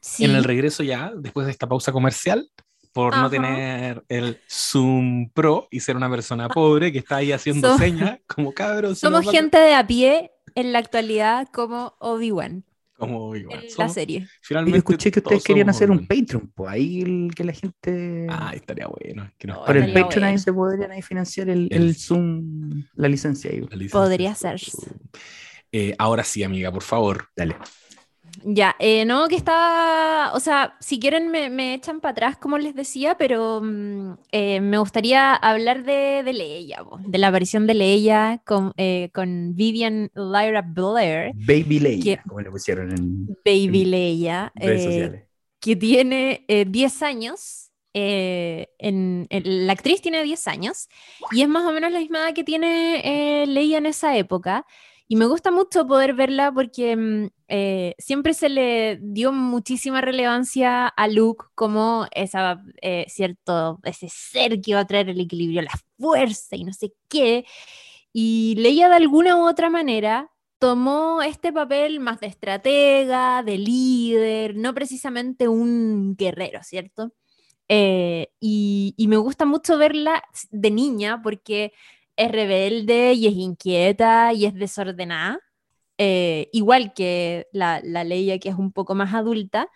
Sí. 0.00 0.24
en 0.24 0.32
el 0.32 0.42
regreso 0.42 0.82
ya, 0.82 1.12
después 1.16 1.46
de 1.46 1.52
esta 1.52 1.68
pausa 1.68 1.92
comercial, 1.92 2.50
por 2.92 3.12
Ajá. 3.14 3.22
no 3.22 3.30
tener 3.30 4.04
el 4.08 4.38
Zoom 4.50 5.30
Pro 5.30 5.66
y 5.70 5.80
ser 5.80 5.96
una 5.96 6.10
persona 6.10 6.48
pobre 6.48 6.92
que 6.92 6.98
está 6.98 7.16
ahí 7.16 7.32
haciendo 7.32 7.74
Som- 7.74 7.78
señas, 7.78 8.20
como 8.26 8.52
cabros. 8.52 8.98
Somos 8.98 9.30
gente 9.30 9.58
de 9.58 9.74
a 9.74 9.86
pie 9.86 10.30
en 10.54 10.72
la 10.72 10.78
actualidad 10.78 11.48
como 11.52 11.94
Obi-Wan 12.00 12.64
Como 12.98 13.34
en 13.34 13.46
la 13.78 13.88
serie. 13.88 14.18
Y 14.18 14.26
finalmente 14.42 14.76
yo 14.76 14.78
escuché 14.78 15.10
que 15.10 15.20
ustedes 15.20 15.42
querían 15.42 15.70
hacer 15.70 15.90
un 15.90 15.98
Obi-Wan. 15.98 16.20
Patreon, 16.20 16.52
pues 16.54 16.70
ahí 16.70 17.00
el, 17.00 17.30
que 17.34 17.44
la 17.44 17.52
gente... 17.52 18.26
Ah, 18.28 18.52
estaría 18.54 18.86
bueno. 18.86 19.32
que 19.38 19.46
No, 19.48 19.64
por 19.64 19.76
el 19.76 19.92
Patreon 19.92 20.24
ahí 20.24 20.32
bueno. 20.32 20.38
se 20.38 20.52
podrían 20.52 20.90
ahí 20.92 21.02
financiar 21.02 21.48
el, 21.48 21.68
El- 21.70 21.82
el 21.82 21.94
Zoom, 21.96 22.84
la 22.94 23.08
licencia 23.08 23.50
ahí. 23.50 23.60
La 23.60 23.76
licencia 23.76 23.98
Podría 24.00 24.34
ser. 24.34 24.60
Eh, 25.72 25.94
ahora 25.98 26.22
sí, 26.22 26.42
amiga, 26.44 26.70
por 26.70 26.82
favor. 26.82 27.28
Dale. 27.34 27.56
Ya, 28.44 28.74
eh, 28.78 29.04
no, 29.04 29.28
que 29.28 29.36
estaba, 29.36 30.32
o 30.34 30.40
sea, 30.40 30.76
si 30.80 30.98
quieren 30.98 31.28
me, 31.30 31.50
me 31.50 31.74
echan 31.74 32.00
para 32.00 32.12
atrás, 32.12 32.36
como 32.38 32.56
les 32.58 32.74
decía, 32.74 33.16
pero 33.18 33.60
mm, 33.62 34.14
eh, 34.32 34.60
me 34.60 34.78
gustaría 34.78 35.34
hablar 35.34 35.84
de, 35.84 36.22
de 36.24 36.32
Leia, 36.32 36.82
po, 36.82 36.98
de 37.04 37.18
la 37.18 37.28
aparición 37.28 37.66
de 37.66 37.74
Leia 37.74 38.40
con, 38.46 38.72
eh, 38.76 39.10
con 39.12 39.54
Vivian 39.54 40.10
Lyra 40.14 40.62
Blair, 40.62 41.32
Baby 41.34 41.78
Leia, 41.80 42.16
¿Qué? 42.16 42.22
como 42.26 42.40
le 42.40 42.50
pusieron 42.50 42.90
en 42.92 43.36
Baby 43.44 43.84
Leia, 43.84 44.52
redes 44.54 44.80
eh, 44.80 44.84
sociales. 44.84 45.24
que 45.60 45.76
tiene 45.76 46.44
eh, 46.48 46.64
10 46.66 47.02
años. 47.02 47.70
eh, 47.94 48.68
en, 48.78 49.26
en- 49.28 49.66
la 49.66 49.72
actriz 49.74 50.00
tiene 50.00 50.22
10 50.22 50.48
años 50.48 50.88
y 51.30 51.42
es 51.42 51.48
más 51.48 51.64
o 51.66 51.72
menos 51.72 51.92
la 51.92 51.98
misma 52.00 52.20
edad 52.20 52.34
que 52.34 52.44
tiene 52.44 53.42
eh, 53.42 53.46
Leia 53.46 53.78
en 53.78 53.86
esa 53.86 54.16
época. 54.16 54.64
Y 55.08 55.16
me 55.16 55.26
gusta 55.26 55.50
mucho 55.50 55.86
poder 55.86 56.14
verla 56.14 56.50
porque 56.52 56.96
mm, 56.96 57.28
eh, 57.54 57.94
siempre 57.98 58.32
se 58.32 58.48
le 58.48 58.98
dio 59.02 59.30
muchísima 59.30 60.00
relevancia 60.00 60.86
a 60.88 61.06
Luke 61.06 61.44
como 61.54 62.06
esa, 62.12 62.64
eh, 62.80 63.04
cierto, 63.08 63.78
ese 63.84 64.08
ser 64.08 64.62
que 64.62 64.70
iba 64.70 64.80
a 64.80 64.86
traer 64.86 65.10
el 65.10 65.20
equilibrio, 65.20 65.60
la 65.60 65.78
fuerza 65.98 66.56
y 66.56 66.64
no 66.64 66.72
sé 66.72 66.94
qué. 67.10 67.44
Y 68.12 68.54
Leia 68.56 68.88
de 68.88 68.96
alguna 68.96 69.36
u 69.36 69.46
otra 69.46 69.68
manera 69.68 70.30
tomó 70.58 71.20
este 71.22 71.52
papel 71.52 72.00
más 72.00 72.20
de 72.20 72.28
estratega, 72.28 73.42
de 73.42 73.58
líder, 73.58 74.56
no 74.56 74.72
precisamente 74.74 75.46
un 75.48 76.16
guerrero, 76.16 76.62
¿cierto? 76.62 77.12
Eh, 77.68 78.28
y, 78.40 78.94
y 78.96 79.08
me 79.08 79.18
gusta 79.18 79.44
mucho 79.44 79.76
verla 79.78 80.22
de 80.50 80.70
niña 80.70 81.20
porque 81.22 81.72
es 82.16 82.32
rebelde 82.32 83.12
y 83.14 83.26
es 83.26 83.34
inquieta 83.34 84.32
y 84.32 84.46
es 84.46 84.54
desordenada, 84.54 85.38
eh, 85.98 86.48
igual 86.52 86.94
que 86.94 87.48
la, 87.52 87.80
la 87.84 88.04
Leia 88.04 88.38
que 88.38 88.48
es 88.48 88.56
un 88.56 88.72
poco 88.72 88.94
más 88.94 89.14
adulta, 89.14 89.68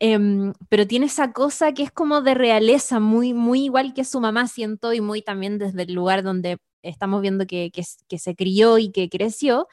em, 0.00 0.52
pero 0.68 0.86
tiene 0.86 1.06
esa 1.06 1.32
cosa 1.32 1.72
que 1.74 1.84
es 1.84 1.92
como 1.92 2.22
de 2.22 2.34
realeza, 2.34 3.00
muy, 3.00 3.34
muy 3.34 3.64
igual 3.64 3.94
que 3.94 4.04
su 4.04 4.20
mamá, 4.20 4.48
siento, 4.48 4.92
y 4.92 5.00
muy 5.00 5.22
también 5.22 5.58
desde 5.58 5.82
el 5.82 5.94
lugar 5.94 6.22
donde 6.22 6.58
estamos 6.82 7.22
viendo 7.22 7.46
que, 7.46 7.70
que, 7.72 8.18
se 8.18 8.34
crió 8.36 8.78
y 8.78 8.90
que 8.90 9.08
creció, 9.08 9.68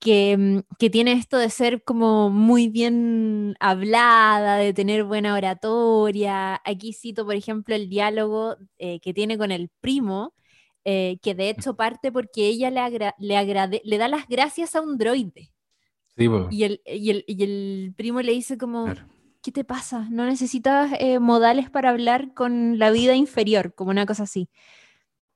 que, 0.00 0.36
mm, 0.36 0.60
que 0.78 0.90
tiene 0.90 1.12
esto 1.12 1.38
de 1.38 1.50
ser 1.50 1.84
como 1.84 2.30
muy 2.30 2.68
bien 2.68 3.56
hablada, 3.60 4.56
de 4.56 4.74
tener 4.74 5.04
buena 5.04 5.34
oratoria. 5.34 6.60
Aquí 6.64 6.92
cito, 6.92 7.24
por 7.26 7.36
ejemplo, 7.36 7.74
el 7.74 7.88
diálogo 7.88 8.56
eh, 8.78 9.00
que 9.00 9.14
tiene 9.14 9.38
con 9.38 9.52
el 9.52 9.70
primo, 9.80 10.34
eh, 10.84 11.18
que 11.22 11.34
de 11.34 11.50
hecho 11.50 11.76
parte 11.76 12.10
porque 12.12 12.46
ella 12.46 12.70
le, 12.70 12.80
agra- 12.80 13.14
le, 13.18 13.36
agrade- 13.36 13.80
le 13.84 13.98
da 13.98 14.08
las 14.08 14.26
gracias 14.28 14.74
a 14.74 14.80
un 14.80 14.98
droide. 14.98 15.52
Sí. 16.16 16.28
Y 16.50 16.64
el, 16.64 16.82
y 16.84 17.10
el, 17.10 17.24
y 17.26 17.42
el 17.42 17.94
primo 17.96 18.20
le 18.20 18.32
dice 18.32 18.58
como, 18.58 18.84
Claro. 18.84 19.06
¿qué 19.42 19.50
te 19.52 19.64
pasa? 19.64 20.06
No 20.10 20.26
necesitas 20.26 20.92
eh, 20.98 21.18
modales 21.18 21.70
para 21.70 21.90
hablar 21.90 22.34
con 22.34 22.78
la 22.78 22.90
vida 22.90 23.14
inferior, 23.14 23.74
como 23.74 23.90
una 23.90 24.04
cosa 24.06 24.24
así. 24.24 24.50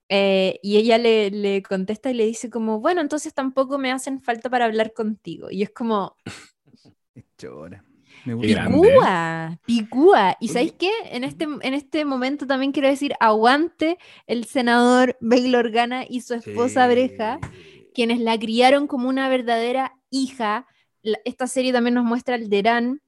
Eh, 0.08 0.60
y 0.62 0.76
ella 0.76 0.98
le, 0.98 1.30
le 1.30 1.62
contesta 1.62 2.10
y 2.10 2.14
le 2.14 2.26
dice 2.26 2.50
como, 2.50 2.78
bueno, 2.80 3.00
entonces 3.00 3.34
tampoco 3.34 3.78
me 3.78 3.90
hacen 3.90 4.20
falta 4.20 4.50
para 4.50 4.66
hablar 4.66 4.92
contigo. 4.92 5.50
Y 5.50 5.62
es 5.62 5.70
como, 5.70 6.14
Chora. 7.38 7.84
Me 8.26 8.34
gusta. 8.34 8.66
picúa, 8.66 9.58
picúa. 9.64 10.36
¿Y 10.40 10.48
sabéis 10.48 10.72
qué? 10.72 10.90
En 11.12 11.24
este, 11.24 11.44
en 11.44 11.74
este 11.74 12.04
momento 12.04 12.46
también 12.46 12.72
quiero 12.72 12.88
decir, 12.88 13.14
aguante 13.20 13.98
el 14.26 14.44
senador 14.44 15.16
Bail 15.20 15.54
Organa 15.54 16.04
y 16.08 16.20
su 16.20 16.34
esposa 16.34 16.86
Breja, 16.88 17.38
quienes 17.94 18.20
la 18.20 18.38
criaron 18.38 18.86
como 18.88 19.08
una 19.08 19.28
verdadera 19.28 19.94
hija. 20.10 20.66
La- 21.02 21.18
esta 21.24 21.46
serie 21.46 21.72
también 21.72 21.94
nos 21.94 22.04
muestra 22.04 22.34
al 22.34 22.48
Derán, 22.48 23.00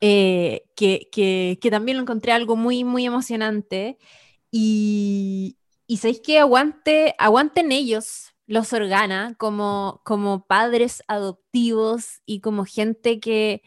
eh, 0.00 0.64
que, 0.76 1.08
que, 1.10 1.58
que 1.60 1.70
también 1.70 1.96
lo 1.96 2.02
encontré 2.02 2.32
algo 2.32 2.54
muy, 2.56 2.84
muy 2.84 3.06
emocionante. 3.06 3.98
Y, 4.50 5.56
y 5.86 5.96
sabéis 5.96 6.20
que 6.20 6.38
aguante, 6.38 7.14
aguanten 7.18 7.72
ellos, 7.72 8.34
los 8.46 8.72
Organa, 8.72 9.34
como, 9.38 10.02
como 10.04 10.44
padres 10.46 11.02
adoptivos 11.08 12.20
y 12.26 12.40
como 12.40 12.64
gente 12.66 13.18
que 13.20 13.62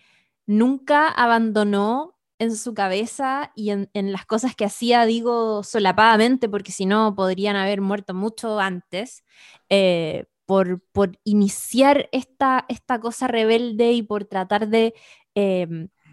nunca 0.47 1.09
abandonó 1.09 2.15
en 2.39 2.55
su 2.55 2.73
cabeza 2.73 3.51
y 3.55 3.71
en, 3.71 3.89
las 3.93 4.25
cosas 4.25 4.55
que 4.55 4.65
hacía, 4.65 5.05
digo 5.05 5.63
solapadamente, 5.63 6.49
porque 6.49 6.71
si 6.71 6.85
no 6.85 7.15
podrían 7.15 7.55
haber 7.55 7.81
muerto 7.81 8.13
mucho 8.13 8.59
antes, 8.59 9.23
eh, 9.69 10.25
por, 10.45 10.81
por 10.91 11.19
iniciar 11.23 12.09
esta, 12.11 12.65
esta 12.69 12.99
cosa 12.99 13.27
rebelde 13.27 13.91
y 13.91 14.03
por 14.03 14.25
tratar 14.25 14.69
de, 14.69 14.93
eh, 15.35 15.67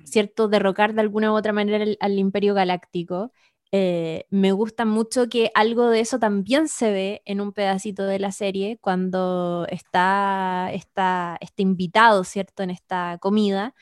¿cierto?, 0.05 0.49
derrocar 0.49 0.95
de 0.95 1.03
alguna 1.03 1.33
u 1.33 1.37
otra 1.37 1.53
manera 1.53 1.85
al 2.01 2.19
imperio 2.19 2.55
galáctico. 2.55 3.33
Eh, 3.71 4.27
me 4.31 4.53
gusta 4.53 4.85
mucho 4.85 5.29
que 5.29 5.51
algo 5.55 5.91
de 5.91 6.01
eso 6.01 6.19
también 6.19 6.69
se 6.69 6.93
ve 6.93 7.23
en 7.27 7.41
un 7.41 7.53
pedacito 7.53 8.05
de 8.05 8.19
la 8.21 8.33
serie 8.33 8.79
cuando 8.81 9.67
está, 9.69 10.71
está 10.73 11.37
este 11.41 11.63
invitado, 11.63 12.25
¿cierto?, 12.25 12.63
en 12.63 12.71
esta 12.71 13.19
comida 13.21 13.75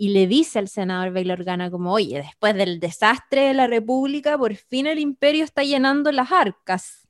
y 0.00 0.10
le 0.10 0.26
dice 0.28 0.60
al 0.60 0.68
senador 0.68 1.12
Bail 1.12 1.30
Organa 1.32 1.70
como, 1.72 1.92
oye, 1.92 2.18
después 2.18 2.54
del 2.54 2.78
desastre 2.78 3.48
de 3.48 3.54
la 3.54 3.66
República, 3.66 4.38
por 4.38 4.54
fin 4.54 4.86
el 4.86 4.98
imperio 5.00 5.42
está 5.44 5.64
llenando 5.64 6.12
las 6.12 6.30
arcas. 6.30 7.08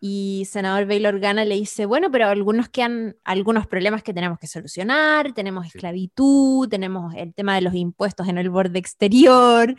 Y 0.00 0.44
senador 0.48 0.86
Bail 0.86 1.04
Organa 1.06 1.44
le 1.44 1.56
dice, 1.56 1.84
bueno, 1.86 2.10
pero 2.10 2.26
algunos 2.28 2.68
quedan 2.68 3.16
algunos 3.24 3.66
problemas 3.66 4.02
que 4.02 4.14
tenemos 4.14 4.38
que 4.38 4.46
solucionar, 4.46 5.32
tenemos 5.34 5.64
Sí. 5.66 5.72
esclavitud, 5.74 6.68
tenemos 6.68 7.14
el 7.16 7.34
tema 7.34 7.54
de 7.54 7.60
los 7.60 7.74
impuestos 7.74 8.26
en 8.28 8.38
el 8.38 8.48
borde 8.48 8.78
exterior. 8.78 9.76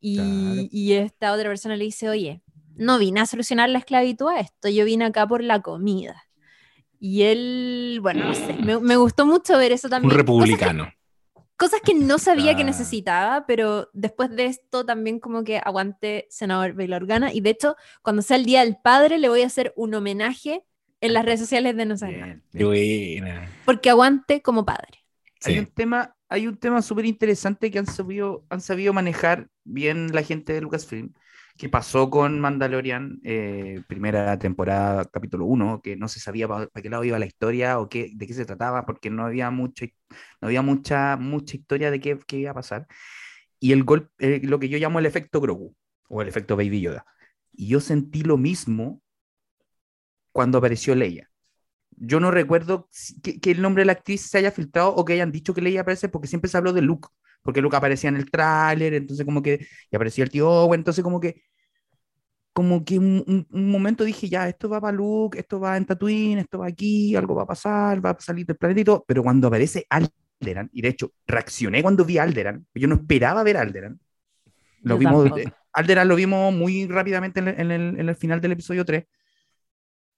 Y, 0.00 0.16
Claro. 0.16 0.68
y 0.70 0.92
esta 0.94 1.32
otra 1.32 1.48
persona 1.48 1.76
le 1.76 1.84
dice, 1.84 2.08
oye, 2.08 2.42
no 2.76 2.98
vine 2.98 3.20
a 3.20 3.26
solucionar 3.26 3.70
la 3.70 3.78
esclavitud 3.78 4.28
a 4.28 4.40
esto, 4.40 4.68
yo 4.68 4.84
vine 4.84 5.04
acá 5.04 5.26
por 5.28 5.42
la 5.44 5.62
comida. 5.62 6.24
Y 6.98 7.22
él, 7.22 8.00
bueno, 8.02 8.24
no 8.24 8.34
sé, 8.34 8.54
me, 8.54 8.80
me 8.80 8.96
gustó 8.96 9.24
mucho 9.26 9.56
ver 9.58 9.70
eso 9.72 9.86
Un 9.86 9.90
también. 9.92 10.10
Que- 10.10 10.16
republicano. 10.16 10.88
Cosas 11.64 11.80
que 11.80 11.94
no 11.94 12.18
sabía 12.18 12.54
que 12.54 12.60
Ah. 12.62 12.66
necesitaba, 12.66 13.46
pero 13.46 13.88
después 13.94 14.28
de 14.36 14.44
esto 14.44 14.84
también 14.84 15.18
como 15.18 15.44
que 15.44 15.56
aguante 15.56 16.26
senador 16.28 16.74
Bail 16.74 16.92
Organa. 16.92 17.32
Y 17.32 17.40
de 17.40 17.48
hecho, 17.50 17.74
cuando 18.02 18.20
sea 18.20 18.36
el 18.36 18.44
Día 18.44 18.60
del 18.62 18.76
Padre, 18.76 19.16
le 19.16 19.30
voy 19.30 19.40
a 19.40 19.46
hacer 19.46 19.72
un 19.74 19.94
homenaje 19.94 20.62
en 21.00 21.14
las 21.14 21.24
redes 21.24 21.40
sociales 21.40 21.74
de 21.74 21.86
No. 21.86 21.94
Bien, 21.96 22.42
Qué 22.52 22.64
bien. 22.66 23.24
buena. 23.24 23.50
Porque 23.64 23.88
aguante 23.88 24.42
como 24.42 24.66
padre. 24.66 25.06
Hay 25.42 25.54
Sí. 25.54 25.58
un 25.60 25.66
tema, 25.66 26.14
hay 26.28 26.46
un 26.46 26.56
tema 26.58 26.82
súper 26.82 27.06
interesante 27.06 27.70
que 27.70 27.78
han 27.78 27.86
sabido, 27.86 28.44
han 28.50 28.60
sabido 28.60 28.92
manejar 28.92 29.48
bien 29.64 30.12
la 30.12 30.22
gente 30.22 30.52
de 30.52 30.60
Lucasfilm, 30.60 31.14
que 31.56 31.68
pasó 31.68 32.10
con 32.10 32.40
Mandalorian, 32.40 33.20
eh, 33.22 33.82
primera 33.86 34.38
temporada, 34.38 35.04
capítulo 35.04 35.46
1, 35.46 35.80
que 35.82 35.96
no 35.96 36.08
se 36.08 36.18
sabía 36.18 36.48
para 36.48 36.68
qué 36.82 36.90
lado 36.90 37.04
iba 37.04 37.18
la 37.18 37.26
historia 37.26 37.78
o 37.78 37.88
qué, 37.88 38.10
de 38.14 38.26
qué 38.26 38.34
se 38.34 38.44
trataba, 38.44 38.84
porque 38.86 39.08
no 39.10 39.24
había 39.24 39.50
mucha, 39.50 39.86
no 40.40 40.48
había 40.48 40.62
mucha, 40.62 41.16
mucha 41.16 41.56
historia 41.56 41.90
de 41.92 42.00
qué, 42.00 42.18
qué 42.26 42.38
iba 42.38 42.50
a 42.50 42.54
pasar. 42.54 42.86
Y 43.60 43.72
el 43.72 43.84
gol, 43.84 44.10
eh, 44.18 44.40
lo 44.42 44.58
que 44.58 44.68
yo 44.68 44.78
llamo 44.78 44.98
el 44.98 45.06
efecto 45.06 45.40
Grogu, 45.40 45.76
o 46.08 46.22
el 46.22 46.28
efecto 46.28 46.56
Baby 46.56 46.80
Yoda. 46.80 47.06
Y 47.52 47.68
yo 47.68 47.80
sentí 47.80 48.22
lo 48.22 48.36
mismo 48.36 49.00
cuando 50.32 50.58
apareció 50.58 50.94
Leia. 50.94 51.30
Yo 51.90 52.18
no 52.18 52.32
recuerdo 52.32 52.88
que, 53.22 53.40
que 53.40 53.52
el 53.52 53.62
nombre 53.62 53.82
de 53.82 53.86
la 53.86 53.92
actriz 53.92 54.22
se 54.22 54.38
haya 54.38 54.50
filtrado 54.50 54.94
o 54.94 55.04
que 55.04 55.12
hayan 55.12 55.30
dicho 55.30 55.54
que 55.54 55.62
Leia 55.62 55.82
aparece 55.82 56.08
porque 56.08 56.26
siempre 56.26 56.50
se 56.50 56.56
habló 56.56 56.72
de 56.72 56.82
Luke, 56.82 57.08
porque 57.44 57.62
Luke 57.62 57.76
aparecía 57.76 58.10
en 58.10 58.16
el 58.16 58.30
tráiler, 58.30 58.94
entonces 58.94 59.24
como 59.26 59.42
que 59.42 59.66
y 59.90 59.96
aparecía 59.96 60.24
el 60.24 60.30
tío 60.30 60.50
Owen, 60.50 60.80
entonces 60.80 61.04
como 61.04 61.20
que 61.20 61.42
como 62.52 62.84
que 62.84 62.98
un, 62.98 63.24
un- 63.26 63.46
un 63.50 63.70
momento 63.70 64.04
dije, 64.04 64.28
ya, 64.28 64.48
esto 64.48 64.68
va 64.68 64.80
para 64.80 64.96
Luke, 64.96 65.38
esto 65.38 65.58
va 65.58 65.76
en 65.76 65.86
Tatooine, 65.86 66.38
esto 66.40 66.58
va 66.58 66.68
aquí, 66.68 67.16
algo 67.16 67.34
va 67.34 67.42
a 67.42 67.46
pasar, 67.46 68.04
va 68.04 68.10
a 68.10 68.20
salir 68.20 68.46
del 68.46 68.56
planeta 68.56 68.80
y 68.80 68.84
todo, 68.84 69.04
pero 69.06 69.22
cuando 69.24 69.48
aparece 69.48 69.86
Alderan, 69.90 70.70
y 70.72 70.82
de 70.82 70.88
hecho 70.88 71.12
reaccioné 71.26 71.82
cuando 71.82 72.04
vi 72.04 72.18
a 72.18 72.22
Alderan, 72.22 72.64
yo 72.74 72.86
no 72.86 72.94
esperaba 72.96 73.42
ver 73.42 73.56
a 73.56 73.62
Alderan, 73.62 73.98
lo 74.82 74.94
Yo 74.94 74.98
vimos, 75.00 75.24
tampoco. 75.24 75.56
Alderan 75.72 76.08
lo 76.08 76.14
vimos 76.16 76.54
muy 76.54 76.86
rápidamente 76.86 77.40
en 77.40 77.48
el, 77.48 77.60
en 77.60 77.70
el- 77.72 78.00
en 78.00 78.08
el 78.08 78.16
final 78.16 78.40
del 78.40 78.52
episodio 78.52 78.84
3. 78.84 79.04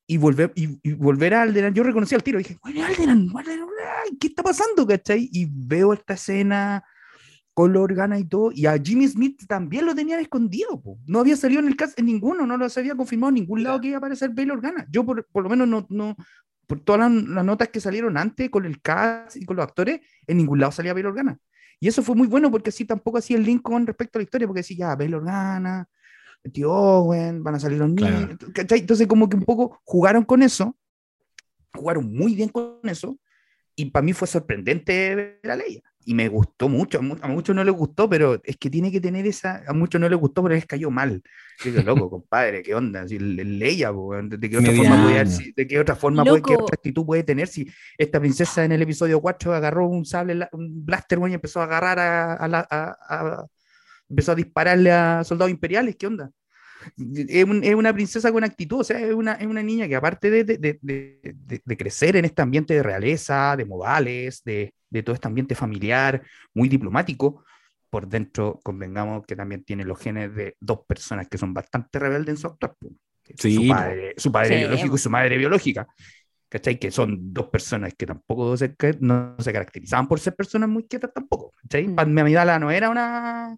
Y 0.08 0.18
volver, 0.18 0.52
y, 0.54 0.78
y 0.88 0.92
volver 0.92 1.34
a 1.34 1.42
Alderan, 1.42 1.74
yo 1.74 1.82
reconocí 1.82 2.14
al 2.14 2.22
tiro, 2.22 2.38
dije, 2.38 2.58
"Bueno, 2.62 2.84
Alderan, 2.84 3.28
Alderan, 3.34 3.66
¿qué 4.20 4.28
está 4.28 4.42
pasando? 4.42 4.86
¿cachai? 4.86 5.28
Y 5.32 5.48
veo 5.50 5.92
esta 5.94 6.14
escena 6.14 6.84
con 7.56 7.72
la 7.72 7.80
organa 7.80 8.18
y 8.18 8.24
todo, 8.24 8.50
y 8.52 8.66
a 8.66 8.76
Jimmy 8.76 9.08
Smith 9.08 9.46
también 9.48 9.86
lo 9.86 9.94
tenían 9.94 10.20
escondido, 10.20 10.78
po. 10.78 10.98
no 11.06 11.20
había 11.20 11.36
salido 11.36 11.62
en 11.62 11.68
el 11.68 11.74
cast 11.74 11.98
en 11.98 12.04
ninguno, 12.04 12.46
no 12.46 12.58
lo 12.58 12.66
había 12.66 12.94
confirmado 12.94 13.30
en 13.30 13.36
ningún 13.36 13.62
lado 13.62 13.80
que 13.80 13.88
iba 13.88 13.96
a 13.96 13.98
aparecer 13.98 14.28
Bail 14.28 14.50
Organa. 14.50 14.86
Yo 14.90 15.06
por, 15.06 15.24
por 15.24 15.42
lo 15.42 15.48
menos 15.48 15.66
no, 15.66 15.86
no, 15.88 16.14
por 16.66 16.80
todas 16.80 17.10
las, 17.10 17.24
las 17.28 17.44
notas 17.46 17.68
que 17.68 17.80
salieron 17.80 18.18
antes 18.18 18.50
con 18.50 18.66
el 18.66 18.82
cast 18.82 19.36
y 19.36 19.46
con 19.46 19.56
los 19.56 19.64
actores, 19.64 20.02
en 20.26 20.36
ningún 20.36 20.60
lado 20.60 20.70
salía 20.70 20.92
Bail 20.92 21.06
Organa. 21.06 21.38
Y 21.80 21.88
eso 21.88 22.02
fue 22.02 22.14
muy 22.14 22.26
bueno 22.26 22.50
porque 22.50 22.68
así 22.68 22.84
tampoco 22.84 23.16
hacía 23.16 23.38
el 23.38 23.44
link 23.44 23.62
con 23.62 23.86
respecto 23.86 24.18
a 24.18 24.20
la 24.20 24.24
historia, 24.24 24.46
porque 24.46 24.60
decía, 24.60 24.90
ya, 24.90 24.94
Bail 24.94 25.14
Organa, 25.14 25.88
el 26.44 26.52
tío 26.52 26.70
Owen, 26.70 27.42
van 27.42 27.54
a 27.54 27.58
salir 27.58 27.78
los 27.78 27.88
niños. 27.88 28.36
Claro. 28.52 28.68
Entonces, 28.68 29.06
como 29.06 29.30
que 29.30 29.36
un 29.38 29.44
poco 29.44 29.80
jugaron 29.82 30.26
con 30.26 30.42
eso, 30.42 30.76
jugaron 31.72 32.12
muy 32.12 32.34
bien 32.34 32.50
con 32.50 32.80
eso, 32.82 33.18
y 33.74 33.86
para 33.86 34.04
mí 34.04 34.12
fue 34.12 34.28
sorprendente 34.28 35.14
ver 35.14 35.50
a 35.50 35.56
Leia. 35.56 35.82
Y 36.08 36.14
me 36.14 36.28
gustó 36.28 36.68
mucho, 36.68 36.98
a, 36.98 37.02
mu- 37.02 37.16
a 37.20 37.26
muchos 37.26 37.52
no 37.56 37.64
les 37.64 37.74
gustó, 37.74 38.08
pero 38.08 38.40
es 38.44 38.56
que 38.58 38.70
tiene 38.70 38.92
que 38.92 39.00
tener 39.00 39.26
esa, 39.26 39.64
a 39.66 39.72
muchos 39.72 40.00
no 40.00 40.08
les 40.08 40.16
gustó, 40.16 40.40
pero 40.40 40.54
les 40.54 40.64
cayó 40.64 40.88
mal. 40.88 41.20
Yo 41.64 41.70
digo, 41.72 41.82
loco, 41.82 42.08
compadre, 42.08 42.62
¿qué 42.62 42.76
onda? 42.76 43.08
Si 43.08 43.18
le- 43.18 43.44
Leia, 43.44 43.92
po, 43.92 44.06
weón, 44.06 44.28
¿de 44.28 44.38
qué 44.48 44.56
otra 44.56 44.70
forma 44.76 45.02
puede, 45.02 45.26
si- 45.26 45.52
de 45.52 45.66
qué 45.66 45.80
otra 45.80 45.96
forma 45.96 46.22
puede, 46.24 46.42
qué 46.42 46.54
otra 46.62 46.74
actitud 46.76 47.04
puede 47.04 47.24
tener 47.24 47.48
si 47.48 47.68
esta 47.98 48.20
princesa 48.20 48.64
en 48.64 48.70
el 48.70 48.82
episodio 48.82 49.20
4 49.20 49.52
agarró 49.52 49.88
un 49.88 50.04
sable, 50.06 50.46
un 50.52 50.84
blaster, 50.86 51.18
y 51.28 51.34
empezó 51.34 51.60
a 51.60 51.64
agarrar 51.64 51.98
a, 51.98 52.34
a 52.34 52.46
la- 52.48 52.66
a- 52.70 52.96
a- 53.08 53.46
empezó 54.08 54.30
a 54.30 54.34
dispararle 54.36 54.92
a 54.92 55.24
soldados 55.24 55.50
imperiales, 55.50 55.96
¿qué 55.96 56.06
onda? 56.06 56.30
Es, 57.28 57.44
un- 57.44 57.64
es 57.64 57.74
una 57.74 57.92
princesa 57.92 58.32
con 58.32 58.44
actitud, 58.44 58.80
o 58.80 58.84
sea, 58.84 58.98
es 59.00 59.12
una, 59.14 59.32
es 59.34 59.46
una 59.46 59.62
niña 59.62 59.88
que 59.88 59.96
aparte 59.96 60.30
de, 60.30 60.44
de- 60.44 60.78
de- 60.80 61.60
de- 61.64 61.76
crecer 61.76 62.16
en 62.16 62.24
este 62.24 62.42
ambiente 62.42 62.74
de 62.74 62.82
realeza, 62.82 63.56
de 63.56 63.64
modales, 63.64 64.42
de, 64.44 64.72
de 64.90 65.02
todo 65.02 65.14
este 65.14 65.28
ambiente 65.28 65.54
familiar, 65.54 66.22
muy 66.54 66.68
diplomático, 66.68 67.44
por 67.90 68.08
dentro 68.08 68.60
convengamos 68.62 69.24
que 69.26 69.36
también 69.36 69.64
tiene 69.64 69.84
los 69.84 69.98
genes 69.98 70.34
de 70.34 70.56
dos 70.60 70.80
personas 70.86 71.28
que 71.28 71.38
son 71.38 71.54
bastante 71.54 71.98
rebeldes 71.98 72.30
en 72.34 72.36
su 72.36 72.46
actuar. 72.48 72.74
po. 72.78 72.90
Sí, 73.36 73.56
su 73.56 73.68
padre, 73.68 74.14
su 74.16 74.30
padre 74.32 74.48
Sí, 74.48 74.54
biológico 74.58 74.94
y 74.94 74.98
su 74.98 75.10
madre 75.10 75.36
biológica. 75.38 75.86
¿Cachai? 76.48 76.78
Que 76.78 76.92
son 76.92 77.32
dos 77.34 77.48
personas 77.48 77.92
que 77.94 78.06
tampoco 78.06 78.56
se, 78.56 78.74
que 78.76 78.96
no 79.00 79.34
se 79.40 79.52
caracterizaban 79.52 80.06
por 80.06 80.20
ser 80.20 80.36
personas 80.36 80.68
muy 80.68 80.84
quietas 80.86 81.12
tampoco. 81.12 81.52
¿Cachai? 81.62 81.88
Mm. 81.88 81.94
Padme 81.96 82.20
Amidala 82.20 82.58
no 82.60 82.70
era 82.70 82.88
una, 82.88 83.56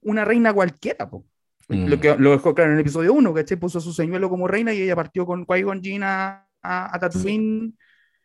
una 0.00 0.24
reina 0.24 0.52
cualquiera. 0.52 1.08
po. 1.08 1.24
Mm. 1.68 1.86
Lo, 1.88 2.00
que, 2.00 2.14
lo 2.16 2.30
dejó 2.32 2.54
claro 2.54 2.70
en 2.70 2.76
el 2.76 2.80
episodio 2.82 3.12
1, 3.14 3.34
¿cachai? 3.34 3.56
Puso 3.58 3.78
a 3.78 3.80
su 3.80 3.92
señuelo 3.92 4.28
como 4.28 4.46
reina 4.46 4.72
y 4.72 4.82
ella 4.82 4.94
partió 4.94 5.26
con 5.26 5.44
Qui-Gon 5.44 5.82
Jinn 5.82 6.02
a, 6.04 6.46
a, 6.62 6.98
Tatooine 6.98 7.74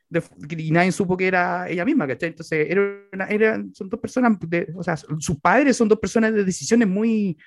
de- 0.10 0.24
y 0.58 0.72
nadie 0.72 0.92
supo 0.92 1.18
que 1.18 1.28
era 1.28 1.68
ella 1.70 1.86
misma, 1.86 2.06
¿cachai? 2.08 2.30
Entonces, 2.30 2.68
era 2.70 2.82
una- 3.14 3.26
era- 3.26 3.64
son 3.74 3.90
dos 3.90 4.00
personas, 4.00 4.38
o 4.76 4.84
sea, 4.84 4.96
sus 4.98 5.40
padres 5.40 5.76
son 5.78 5.88
dos 5.88 6.00
personas 6.00 6.34
de 6.34 6.44
decisiones 6.44 6.88
muy, 6.88 7.38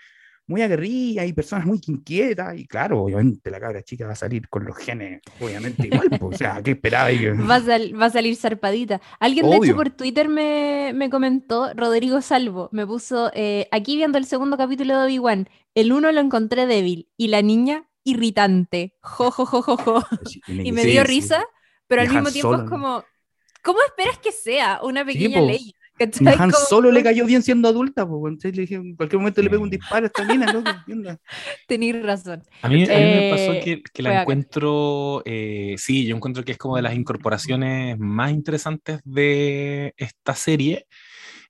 muy 0.47 0.63
aguerridas 0.63 1.27
y 1.27 1.33
personas 1.33 1.67
muy 1.67 1.81
inquietas. 1.87 2.57
Y 2.59 2.67
claro, 2.67 3.03
obviamente 3.03 3.51
la 3.51 3.61
cabra 3.61 3.83
chica 3.83 4.07
va 4.07 4.13
a 4.13 4.17
salir 4.17 4.49
con 4.49 4.65
los 4.65 4.77
genes, 4.77 5.21
obviamente 5.41 5.87
igual, 5.87 6.09
o 6.21 6.33
sea, 6.33 6.61
¿qué 6.63 6.73
esperaba? 6.73 7.09
Que- 7.11 7.33
Va 7.51 7.57
a, 7.57 7.61
sal- 7.61 8.01
va 8.01 8.07
a 8.07 8.11
salir 8.11 8.37
zarpadita. 8.37 9.01
Alguien, 9.21 9.49
de 9.51 9.57
hecho, 9.57 9.75
por 9.77 9.91
Twitter 9.91 10.29
me, 10.29 10.93
me 10.95 11.09
comentó, 11.11 11.73
Rodrigo 11.75 12.21
Salvo, 12.21 12.69
me 12.73 12.87
puso, 12.87 13.31
eh, 13.35 13.69
aquí 13.73 13.97
viendo 13.97 14.19
el 14.19 14.27
segundo 14.27 14.57
capítulo 14.57 14.99
de 14.99 15.05
Obi-Wan, 15.07 15.49
el 15.75 15.93
uno 15.93 16.13
lo 16.13 16.21
encontré 16.21 16.67
débil 16.67 17.09
y 17.17 17.29
la 17.29 17.43
niña 17.43 17.89
irritante. 18.05 18.95
Jo, 19.01 19.31
jo, 19.31 19.47
jo, 19.47 19.63
jo, 19.63 19.77
jo. 19.77 20.03
Sí, 20.29 20.41
Y 20.47 20.73
me 20.73 20.85
dio 20.85 21.03
sí. 21.03 21.07
risa, 21.09 21.45
pero 21.87 22.03
Y 22.03 22.07
al 22.07 22.13
mismo 22.13 22.31
tiempo 22.31 22.51
Solo, 22.53 22.65
es 22.65 22.71
como, 22.71 23.05
¿cómo 23.63 23.79
esperas 23.87 24.19
que 24.19 24.31
sea 24.33 24.81
una 24.83 25.05
pequeña 25.05 25.41
ley? 25.41 25.75
A 26.27 26.43
Han 26.43 26.53
Solo 26.53 26.91
le 26.91 27.03
cayó 27.03 27.25
bien 27.25 27.43
siendo 27.43 27.69
adulta, 27.69 28.07
pues, 28.07 28.33
entonces 28.33 28.57
le 28.57 28.63
dije, 28.63 28.75
en 28.75 28.97
cualquier 28.97 29.21
momento 29.21 29.43
le 29.43 29.51
pego 29.51 29.63
un 29.63 29.71
Sí. 29.71 29.77
disparo 29.79 30.07
a 30.07 30.09
esta 30.09 30.25
mina, 30.25 30.53
loco, 30.53 30.71
razón. 32.03 32.43
A 32.63 32.69
mí, 32.69 32.83
a 32.83 32.87
mí 32.87 32.93
me 32.93 33.19
Eh, 33.19 33.29
pasó 33.31 33.53
que, 33.63 33.83
que 33.83 34.03
la 34.03 34.23
encuentro, 34.23 35.23
eh, 35.25 35.77
sí, 35.79 36.07
yo 36.07 36.17
encuentro 36.17 36.45
que 36.45 36.53
es 36.53 36.59
como 36.59 36.77
de 36.77 36.83
las 36.83 36.95
incorporaciones 36.95 37.99
más 37.99 38.33
interesantes 38.33 39.01
de 39.05 39.95
esta 39.97 40.35
serie, 40.35 40.87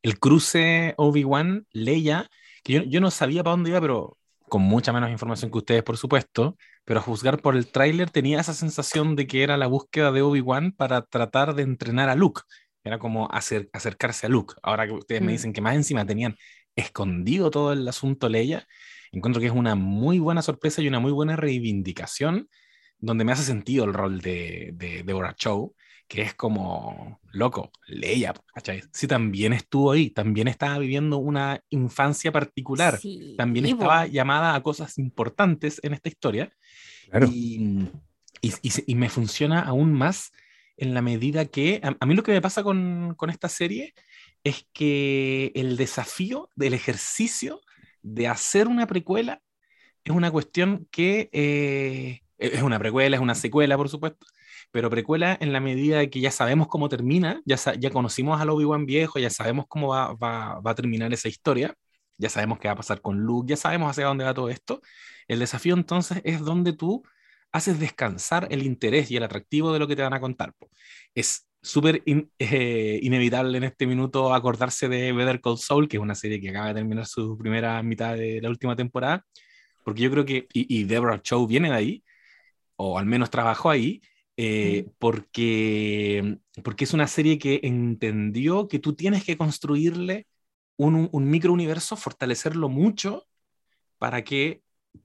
el 0.02 0.18
cruce 0.18 0.94
Obi-Wan, 0.98 1.66
Leia, 1.72 2.28
que 2.62 2.74
yo, 2.74 2.82
yo 2.82 3.00
no 3.00 3.10
sabía 3.10 3.42
para 3.42 3.52
dónde 3.52 3.70
iba, 3.70 3.80
pero 3.80 4.18
con 4.48 4.62
mucha 4.62 4.92
menos 4.92 5.10
información 5.10 5.50
que 5.50 5.58
ustedes, 5.58 5.82
por 5.82 5.96
supuesto, 5.96 6.56
pero 6.84 7.00
a 7.00 7.02
juzgar 7.02 7.40
por 7.40 7.56
el 7.56 7.66
tráiler 7.66 8.10
tenía 8.10 8.40
esa 8.40 8.52
sensación 8.52 9.16
de 9.16 9.26
que 9.26 9.42
era 9.42 9.56
la 9.56 9.66
búsqueda 9.66 10.12
de 10.12 10.20
Obi-Wan 10.22 10.72
para 10.72 11.02
tratar 11.02 11.54
de 11.54 11.62
entrenar 11.62 12.08
a 12.10 12.14
Luke, 12.14 12.42
era 12.84 12.98
como 12.98 13.28
acer- 13.30 13.70
acercarse 13.72 14.26
a 14.26 14.28
Luke. 14.28 14.54
Ahora 14.62 14.86
que 14.86 14.92
ustedes 14.92 15.22
me 15.22 15.28
Mm. 15.28 15.36
dicen 15.36 15.52
que 15.52 15.60
más 15.62 15.74
encima 15.74 16.06
tenían 16.06 16.36
escondido 16.76 17.50
todo 17.50 17.72
el 17.72 17.86
asunto 17.88 18.28
Leia, 18.28 18.66
encuentro 19.10 19.40
que 19.40 19.46
es 19.46 19.52
una 19.52 19.74
muy 19.74 20.18
buena 20.18 20.42
sorpresa 20.42 20.82
y 20.82 20.88
una 20.88 21.00
muy 21.00 21.12
buena 21.12 21.36
reivindicación 21.36 22.48
donde 22.98 23.24
me 23.24 23.32
hace 23.32 23.42
sentido 23.42 23.84
el 23.84 23.94
rol 23.94 24.20
de, 24.20 24.70
de 24.74 25.02
Deborah 25.02 25.34
Chow, 25.34 25.74
que 26.08 26.22
es 26.22 26.34
como, 26.34 27.20
loco, 27.32 27.70
Leia, 27.86 28.34
¿cachai? 28.54 28.82
Sí, 28.92 29.06
también 29.06 29.52
estuvo 29.54 29.92
ahí, 29.92 30.10
también 30.10 30.48
estaba 30.48 30.78
viviendo 30.78 31.16
una 31.18 31.60
infancia 31.70 32.30
particular, 32.32 32.98
Sí, 32.98 33.34
también 33.38 33.66
estaba 33.66 34.06
llamada 34.06 34.54
a 34.54 34.62
cosas 34.62 34.98
importantes 34.98 35.80
en 35.82 35.94
esta 35.94 36.08
historia 36.10 36.52
Claro. 37.10 37.28
y, 37.32 37.88
y- 38.42 38.52
y 38.62 38.70
y 38.86 38.94
me 38.94 39.08
funciona 39.08 39.60
aún 39.60 39.92
más 39.92 40.32
en 40.76 40.94
la 40.94 41.02
medida 41.02 41.46
que, 41.46 41.80
a, 42.00 42.06
mí 42.06 42.14
lo 42.14 42.22
que 42.22 42.32
me 42.32 42.42
pasa 42.42 42.62
con, 42.62 43.14
con 43.16 43.30
esta 43.30 43.48
serie 43.48 43.94
es 44.44 44.66
que 44.72 45.52
el 45.54 45.76
desafío 45.76 46.50
del 46.56 46.74
ejercicio 46.74 47.60
de 48.02 48.28
hacer 48.28 48.68
una 48.68 48.86
precuela 48.86 49.40
es 50.04 50.12
una 50.14 50.30
cuestión 50.30 50.86
que 50.90 51.30
eh, 51.32 52.20
es 52.38 52.62
una 52.62 52.78
precuela, 52.78 53.16
es 53.16 53.22
una 53.22 53.34
secuela, 53.34 53.76
por 53.76 53.88
supuesto, 53.88 54.26
pero 54.70 54.90
precuela 54.90 55.36
en 55.40 55.52
la 55.52 55.60
medida 55.60 55.98
de 55.98 56.10
que 56.10 56.20
ya 56.20 56.30
sabemos 56.30 56.68
cómo 56.68 56.88
termina, 56.88 57.40
ya, 57.44 57.56
ya 57.78 57.90
conocimos 57.90 58.40
al 58.40 58.50
Obi-Wan 58.50 58.86
viejo, 58.86 59.18
ya 59.18 59.30
sabemos 59.30 59.66
cómo 59.68 59.88
va, 59.88 60.14
va- 60.14 60.60
va 60.60 60.70
a 60.72 60.74
terminar 60.74 61.12
esa 61.12 61.28
historia, 61.28 61.74
ya 62.18 62.28
sabemos 62.28 62.58
qué 62.58 62.68
va 62.68 62.72
a 62.74 62.76
pasar 62.76 63.00
con 63.00 63.18
Luke, 63.20 63.48
ya 63.50 63.56
sabemos 63.56 63.90
hacia 63.90 64.06
dónde 64.06 64.24
va 64.24 64.34
todo 64.34 64.50
esto. 64.50 64.80
El 65.28 65.38
desafío 65.40 65.74
entonces 65.74 66.20
es 66.24 66.40
donde 66.40 66.72
tú 66.72 67.02
haces 67.54 67.80
descansar 67.80 68.48
el 68.50 68.64
interés 68.64 69.10
y 69.10 69.16
el 69.16 69.24
atractivo 69.24 69.72
de 69.72 69.78
lo 69.80 69.88
que 69.88 69.96
te 69.96 70.02
van 70.02 70.14
a 70.14 70.20
contar. 70.20 70.52
po. 70.58 70.70
Es 71.14 71.48
súper 71.62 72.02
in- 72.06 72.30
eh, 72.38 73.00
inevitable 73.02 73.58
en 73.58 73.64
este 73.64 73.86
minuto 73.86 74.34
acordarse 74.34 74.88
de 74.88 75.12
Better 75.12 75.40
Call 75.40 75.58
Saul, 75.58 75.88
que 75.88 75.98
es 75.98 76.02
una 76.02 76.14
serie 76.16 76.40
que 76.40 76.50
acaba 76.50 76.68
de 76.68 76.74
terminar 76.74 77.06
su 77.06 77.38
primera 77.38 77.82
mitad 77.82 78.16
de 78.16 78.40
la 78.42 78.50
última 78.50 78.76
temporada, 78.76 79.24
porque 79.84 80.02
yo 80.02 80.10
creo 80.12 80.24
que, 80.26 80.46
y, 80.52 80.80
y 80.80 80.84
Deborah 80.84 81.22
Chow 81.22 81.46
viene 81.46 81.70
de 81.70 81.76
ahí, 81.76 82.04
o 82.76 82.98
al 82.98 83.06
menos 83.06 83.30
trabajó 83.30 83.70
ahí, 83.70 84.00
eh, 84.36 84.86
porque, 84.98 86.38
porque 86.64 86.84
es 86.84 86.92
una 86.94 87.06
serie 87.06 87.38
que 87.38 87.60
entendió 87.62 88.68
que 88.68 88.78
tú 88.80 88.94
tienes 88.94 89.24
que 89.24 89.36
construirle 89.36 90.26
un, 90.76 91.08
un 91.12 91.30
micro 91.30 91.52
universo, 91.52 91.96
fortalecerlo 91.96 92.68
mucho 92.68 93.26
para 93.98 94.24
que 94.24 94.62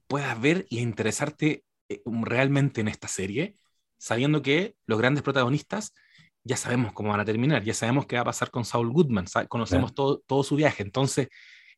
puedas 0.08 0.40
ver 0.40 0.66
y 0.70 0.80
interesarte 0.80 1.64
realmente 2.04 2.80
en 2.80 2.88
esta 2.88 3.08
serie, 3.08 3.56
sabiendo 3.98 4.42
que 4.42 4.76
los 4.86 4.98
grandes 4.98 5.22
protagonistas 5.22 5.92
ya 6.42 6.56
sabemos 6.56 6.92
cómo 6.92 7.10
van 7.10 7.20
a 7.20 7.24
terminar, 7.24 7.62
ya 7.64 7.74
sabemos 7.74 8.06
qué 8.06 8.16
va 8.16 8.22
a 8.22 8.26
pasar 8.26 8.50
con 8.50 8.64
Saul 8.64 8.90
Goodman, 8.90 9.26
conocemos 9.48 9.94
todo, 9.94 10.22
todo 10.26 10.42
su 10.42 10.56
viaje, 10.56 10.82
entonces 10.82 11.28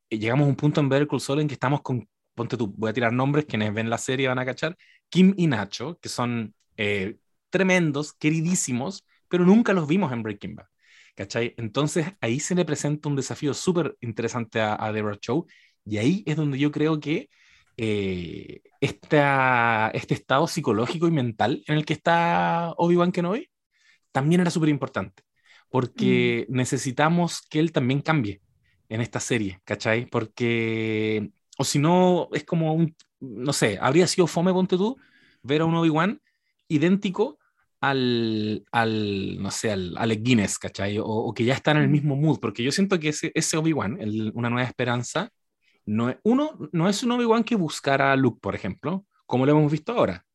eh, 0.08 0.18
llegamos 0.18 0.46
a 0.46 0.48
un 0.48 0.56
punto 0.56 0.80
en 0.80 0.88
Better 0.88 1.08
Call 1.08 1.20
Saul 1.20 1.40
en 1.40 1.48
que 1.48 1.54
estamos 1.54 1.82
con, 1.82 2.08
ponte 2.34 2.56
tú, 2.56 2.72
voy 2.76 2.90
a 2.90 2.92
tirar 2.92 3.12
nombres, 3.12 3.46
quienes 3.46 3.74
ven 3.74 3.90
la 3.90 3.98
serie 3.98 4.28
van 4.28 4.38
a 4.38 4.44
cachar, 4.44 4.76
Kim 5.08 5.34
y 5.36 5.46
Nacho, 5.46 5.98
que 6.00 6.08
son 6.08 6.54
eh, 6.76 7.16
tremendos, 7.50 8.12
queridísimos, 8.12 9.04
pero 9.28 9.44
nunca 9.44 9.72
los 9.72 9.86
vimos 9.88 10.12
en 10.12 10.22
Breaking 10.22 10.56
Bad. 10.56 10.66
¿Cachai? 11.14 11.54
Entonces 11.58 12.06
ahí 12.22 12.40
se 12.40 12.54
le 12.54 12.64
presenta 12.64 13.08
un 13.08 13.16
desafío 13.16 13.52
súper 13.52 13.96
interesante 14.00 14.60
a, 14.60 14.82
a 14.82 14.92
Deborah 14.92 15.18
Chow 15.18 15.46
y 15.84 15.98
ahí 15.98 16.22
es 16.26 16.36
donde 16.36 16.58
yo 16.58 16.72
creo 16.72 17.00
que 17.00 17.28
eh, 17.76 18.62
esta, 18.80 19.90
este 19.94 20.14
estado 20.14 20.46
psicológico 20.46 21.08
y 21.08 21.10
mental 21.12 21.62
en 21.66 21.76
el 21.78 21.84
que 21.84 21.94
está 21.94 22.72
Obi-Wan 22.76 23.12
Kenobi 23.12 23.48
también 24.12 24.40
era 24.42 24.50
súper 24.50 24.68
importante, 24.70 25.22
porque 25.70 26.46
Mm. 26.48 26.54
necesitamos 26.56 27.42
que 27.48 27.58
él 27.60 27.72
también 27.72 28.00
cambie 28.02 28.42
en 28.88 29.00
esta 29.00 29.20
serie, 29.20 29.60
¿cachai? 29.64 30.06
Porque, 30.06 31.30
o 31.58 31.64
si 31.64 31.78
no, 31.78 32.28
es 32.32 32.44
como 32.44 32.74
un, 32.74 32.94
no 33.20 33.52
sé, 33.52 33.78
habría 33.80 34.06
sido 34.06 34.26
fome, 34.26 34.52
ponte 34.52 34.76
tú, 34.76 34.96
ver 35.42 35.62
a 35.62 35.64
un 35.64 35.74
Obi-Wan 35.74 36.20
idéntico 36.68 37.38
al, 37.80 38.64
al, 38.72 39.42
no 39.42 39.50
sé, 39.50 39.72
al 39.72 39.96
Alec 39.98 40.22
Guinness, 40.22 40.58
¿cachai? 40.58 40.98
O, 40.98 41.04
o 41.06 41.34
que 41.34 41.44
ya 41.44 41.54
está 41.54 41.72
en 41.72 41.78
el 41.78 41.88
Mm. 41.88 41.92
mismo 41.92 42.16
mood, 42.16 42.38
porque 42.40 42.62
yo 42.62 42.70
siento 42.72 42.98
que 43.00 43.08
ese, 43.10 43.32
ese 43.34 43.56
Obi-Wan, 43.56 43.98
Una 44.34 44.50
Nueva 44.50 44.68
Esperanza, 44.68 45.30
uno, 45.84 46.58
no 46.72 46.88
es 46.88 47.02
un 47.02 47.12
Obi-Wan 47.12 47.44
que 47.44 47.56
buscara 47.56 48.12
a 48.12 48.16
Luke, 48.16 48.38
por 48.40 48.54
ejemplo, 48.54 49.06
como 49.26 49.46
lo 49.46 49.52
hemos 49.52 49.70
visto 49.70 49.92
ahora. 49.92 50.26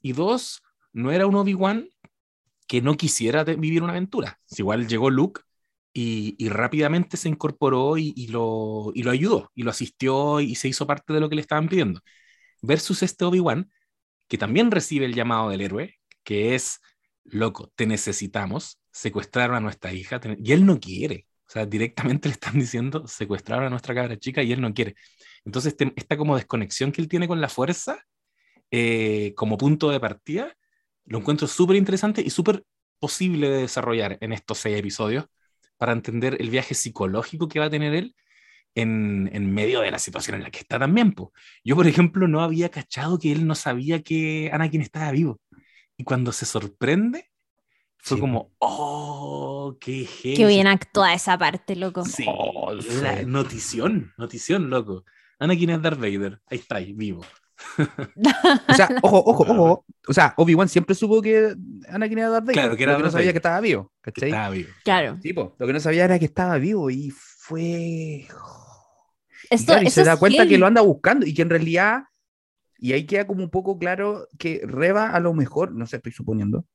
Y 0.00 0.12
dos, 0.12 0.62
no 0.92 1.12
era 1.12 1.26
un 1.26 1.34
Obi-Wan 1.34 1.88
que 2.66 2.82
no 2.82 2.96
quisiera 2.96 3.44
vivir 3.44 3.82
una 3.82 3.92
aventura. 3.92 4.40
Si 4.46 4.62
igual 4.62 4.88
llegó 4.88 5.10
Luke 5.10 5.42
y, 5.92 6.48
rápidamente 6.48 7.16
se 7.16 7.28
incorporó 7.28 7.96
y, 7.98 8.26
lo, 8.28 8.92
ayudó, 9.10 9.50
y 9.54 9.62
lo 9.62 9.70
asistió 9.70 10.40
y 10.40 10.54
se 10.56 10.68
hizo 10.68 10.86
parte 10.86 11.12
de 11.12 11.20
lo 11.20 11.28
que 11.28 11.36
le 11.36 11.42
estaban 11.42 11.68
pidiendo. 11.68 12.00
Versus 12.62 13.02
este 13.02 13.24
Obi-Wan, 13.24 13.70
que 14.28 14.38
también 14.38 14.70
recibe 14.70 15.06
el 15.06 15.14
llamado 15.14 15.50
del 15.50 15.60
héroe, 15.60 15.96
que 16.24 16.54
es, 16.54 16.80
loco, 17.24 17.70
te 17.76 17.86
necesitamos, 17.86 18.80
secuestraron 18.90 19.56
a 19.56 19.60
nuestra 19.60 19.92
hija, 19.92 20.20
y 20.38 20.52
él 20.52 20.66
no 20.66 20.80
quiere. 20.80 21.26
O 21.46 21.50
sea, 21.50 21.66
directamente 21.66 22.28
le 22.28 22.34
están 22.34 22.58
diciendo, 22.58 23.06
secuestraron 23.06 23.66
a 23.66 23.70
nuestra 23.70 23.94
cabra 23.94 24.18
chica 24.18 24.42
y 24.42 24.52
él 24.52 24.60
no 24.60 24.72
quiere. 24.74 24.94
Entonces, 25.44 25.72
este- 25.72 25.92
esta 25.96 26.16
como 26.16 26.36
desconexión 26.36 26.92
que 26.92 27.02
él 27.02 27.08
tiene 27.08 27.28
con 27.28 27.40
la 27.40 27.48
fuerza, 27.48 28.04
eh, 28.70 29.34
como 29.36 29.58
punto 29.58 29.90
de 29.90 30.00
partida, 30.00 30.56
lo 31.06 31.18
encuentro 31.18 31.46
súper 31.46 31.76
interesante 31.76 32.22
y 32.22 32.30
súper 32.30 32.64
posible 32.98 33.48
de 33.48 33.58
desarrollar 33.62 34.18
en 34.20 34.32
estos 34.32 34.58
seis 34.58 34.78
episodios 34.78 35.26
para 35.76 35.92
entender 35.92 36.36
el 36.40 36.50
viaje 36.50 36.74
psicológico 36.74 37.48
que 37.48 37.58
va 37.58 37.66
a 37.66 37.70
tener 37.70 37.94
él 37.94 38.14
en, 38.74 39.52
medio 39.52 39.80
de 39.80 39.90
la 39.90 39.98
situación 39.98 40.36
en 40.36 40.42
la 40.44 40.50
que 40.50 40.60
está 40.60 40.78
también. 40.78 41.12
po. 41.12 41.32
Yo, 41.64 41.76
por 41.76 41.86
ejemplo, 41.86 42.28
no 42.28 42.42
había 42.42 42.70
cachado 42.70 43.18
que 43.18 43.32
él 43.32 43.46
no 43.46 43.54
sabía 43.54 44.02
que 44.02 44.50
Anakin 44.52 44.80
estaba 44.82 45.12
vivo. 45.12 45.40
Y 45.96 46.04
cuando 46.04 46.32
se 46.32 46.46
sorprende, 46.46 47.30
fue 48.04 48.16
Sí, 48.16 48.20
como, 48.20 48.52
oh, 48.58 49.76
qué 49.80 50.04
heavy. 50.04 50.36
Qué 50.36 50.46
bien 50.46 50.66
actúa 50.66 51.14
esa 51.14 51.38
parte, 51.38 51.74
loco. 51.74 52.04
Sí, 52.04 52.24
Oh, 52.28 52.72
la 52.72 53.18
sí. 53.20 53.26
notición, 53.26 54.12
notición, 54.18 54.68
loco. 54.68 55.04
Anakin 55.38 55.70
es 55.70 55.82
Darth 55.82 55.98
Vader, 55.98 56.40
ahí 56.46 56.58
está, 56.58 56.76
ahí, 56.76 56.92
vivo. 56.92 57.24
O 58.68 58.74
sea, 58.74 58.88
ojo, 59.02 59.22
ojo, 59.24 59.42
ojo. 59.44 59.84
O 60.06 60.12
sea, 60.12 60.34
Obi-Wan 60.36 60.68
siempre 60.68 60.94
supo 60.94 61.22
que 61.22 61.54
Anakin 61.88 62.18
era 62.18 62.28
Darth 62.28 62.44
Vader. 62.46 62.54
Claro, 62.60 62.76
que 62.76 62.82
era 62.82 62.92
lo 62.92 62.98
que 62.98 63.04
no 63.04 63.10
sabía 63.10 63.32
que 63.32 63.38
estaba 63.38 63.60
vivo. 63.60 63.92
Que 64.02 64.12
¿Cachai? 64.12 64.28
estaba 64.30 64.50
vivo. 64.50 64.68
Claro. 64.84 65.18
Sí, 65.22 65.32
po, 65.32 65.56
Lo 65.58 65.66
que 65.66 65.72
no 65.72 65.80
sabía 65.80 66.04
era 66.04 66.18
que 66.18 66.24
estaba 66.26 66.58
vivo 66.58 66.90
y 66.90 67.10
fue. 67.10 67.62
Y 67.62 68.26
Esto, 69.50 69.66
claro, 69.72 69.82
y 69.82 69.86
eso 69.86 70.02
se 70.02 70.04
da 70.04 70.16
cuenta 70.18 70.46
que 70.46 70.58
lo 70.58 70.66
anda 70.66 70.82
buscando 70.82 71.24
y 71.26 71.32
que 71.32 71.42
en 71.42 71.50
realidad. 71.50 72.02
Y 72.78 72.92
ahí 72.92 73.06
queda 73.06 73.26
como 73.26 73.42
un 73.42 73.50
poco 73.50 73.78
claro 73.78 74.28
que 74.38 74.60
Reba 74.64 75.08
a 75.10 75.20
lo 75.20 75.32
mejor, 75.32 75.72
no 75.72 75.86
sé, 75.86 75.96
estoy 75.96 76.12
suponiendo, 76.12 76.66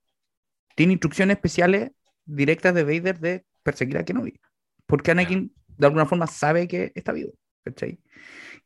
tiene 0.80 0.94
instrucciones 0.94 1.36
especiales 1.36 1.92
directas 2.24 2.74
de 2.74 2.86
Vader 2.86 3.20
de 3.20 3.46
perseguir 3.64 3.98
a 3.98 4.06
Kenobi. 4.06 4.40
Porque 4.86 5.12
Anakin 5.12 5.54
de 5.68 5.86
alguna 5.86 6.06
forma 6.06 6.26
sabe 6.26 6.70
que 6.70 6.94
está 6.96 7.12
vivo. 7.12 7.34
¿cachai? 7.66 8.00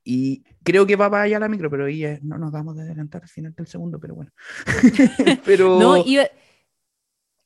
Y 0.03 0.43
creo 0.63 0.85
que 0.85 0.95
va 0.95 1.09
para 1.09 1.23
allá 1.23 1.39
la 1.39 1.49
micro, 1.49 1.71
pero 1.71 1.85
ahí 1.85 2.05
eh, 2.05 2.19
no 2.21 2.37
nos 2.37 2.51
vamos 2.51 2.77
a 2.77 2.83
adelantar 2.83 3.23
al 3.23 3.29
final 3.29 3.55
del 3.55 3.65
segundo, 3.65 3.99
pero 3.99 4.13
bueno. 4.13 4.31
pero 5.43 5.79
No, 5.79 6.05
iba, 6.05 6.27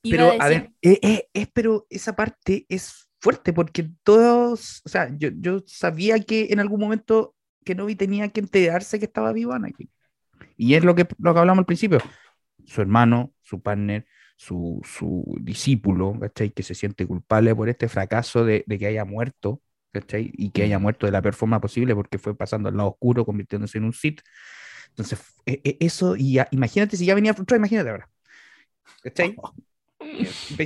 iba 0.03 0.17
pero, 0.17 0.31
a 0.31 0.45
a 0.45 0.49
decir, 0.49 0.63
ver, 0.63 0.73
eh, 0.81 0.99
eh, 1.01 1.29
es, 1.31 1.47
pero 1.53 1.87
esa 1.89 2.13
parte 2.13 2.65
es 2.67 3.09
fuerte 3.21 3.53
porque 3.53 3.89
todos, 4.03 4.81
o 4.83 4.89
sea, 4.89 5.09
yo, 5.17 5.29
yo 5.33 5.63
sabía 5.65 6.19
que 6.19 6.47
en 6.49 6.59
algún 6.59 6.81
momento 6.81 7.35
Kenobi 7.63 7.95
tenía 7.95 8.27
que 8.27 8.41
enterarse 8.41 8.99
que 8.99 9.05
estaba 9.05 9.31
vivo 9.31 9.53
Anakin. 9.53 9.89
Y 10.57 10.73
es 10.73 10.83
lo 10.83 10.93
que, 10.93 11.07
lo 11.19 11.33
que 11.33 11.39
hablamos 11.39 11.59
al 11.59 11.65
principio. 11.67 11.99
Su 12.65 12.81
hermano, 12.81 13.31
su 13.43 13.61
partner, 13.61 14.05
su, 14.37 14.79
su 14.85 15.35
discípulo, 15.41 16.17
¿cachai? 16.19 16.51
Que 16.51 16.63
se 16.63 16.75
siente 16.75 17.05
culpable 17.05 17.53
por 17.55 17.67
este 17.69 17.89
fracaso 17.89 18.45
de, 18.45 18.63
de 18.67 18.79
que 18.79 18.87
haya 18.87 19.03
muerto, 19.03 19.61
¿cachai? 19.91 20.31
Y 20.35 20.51
que 20.51 20.63
haya 20.63 20.79
muerto 20.79 21.05
de 21.07 21.11
la 21.11 21.21
peor 21.21 21.33
forma 21.35 21.59
posible 21.59 21.95
porque 21.95 22.19
fue 22.19 22.37
pasando 22.37 22.69
al 22.69 22.77
lado 22.77 22.91
oscuro, 22.91 23.25
convirtiéndose 23.25 23.79
en 23.79 23.85
un 23.85 23.93
Sith. 23.93 24.21
Entonces, 24.89 25.19
e- 25.45 25.61
e- 25.65 25.77
eso, 25.81 26.15
y 26.15 26.33
ya- 26.33 26.47
imagínate 26.51 26.95
si 26.97 27.05
ya 27.05 27.15
venía 27.15 27.33
frustrado, 27.33 27.57
imagínate 27.59 27.89
ahora. 27.89 28.09
¿Cachai? 29.03 29.35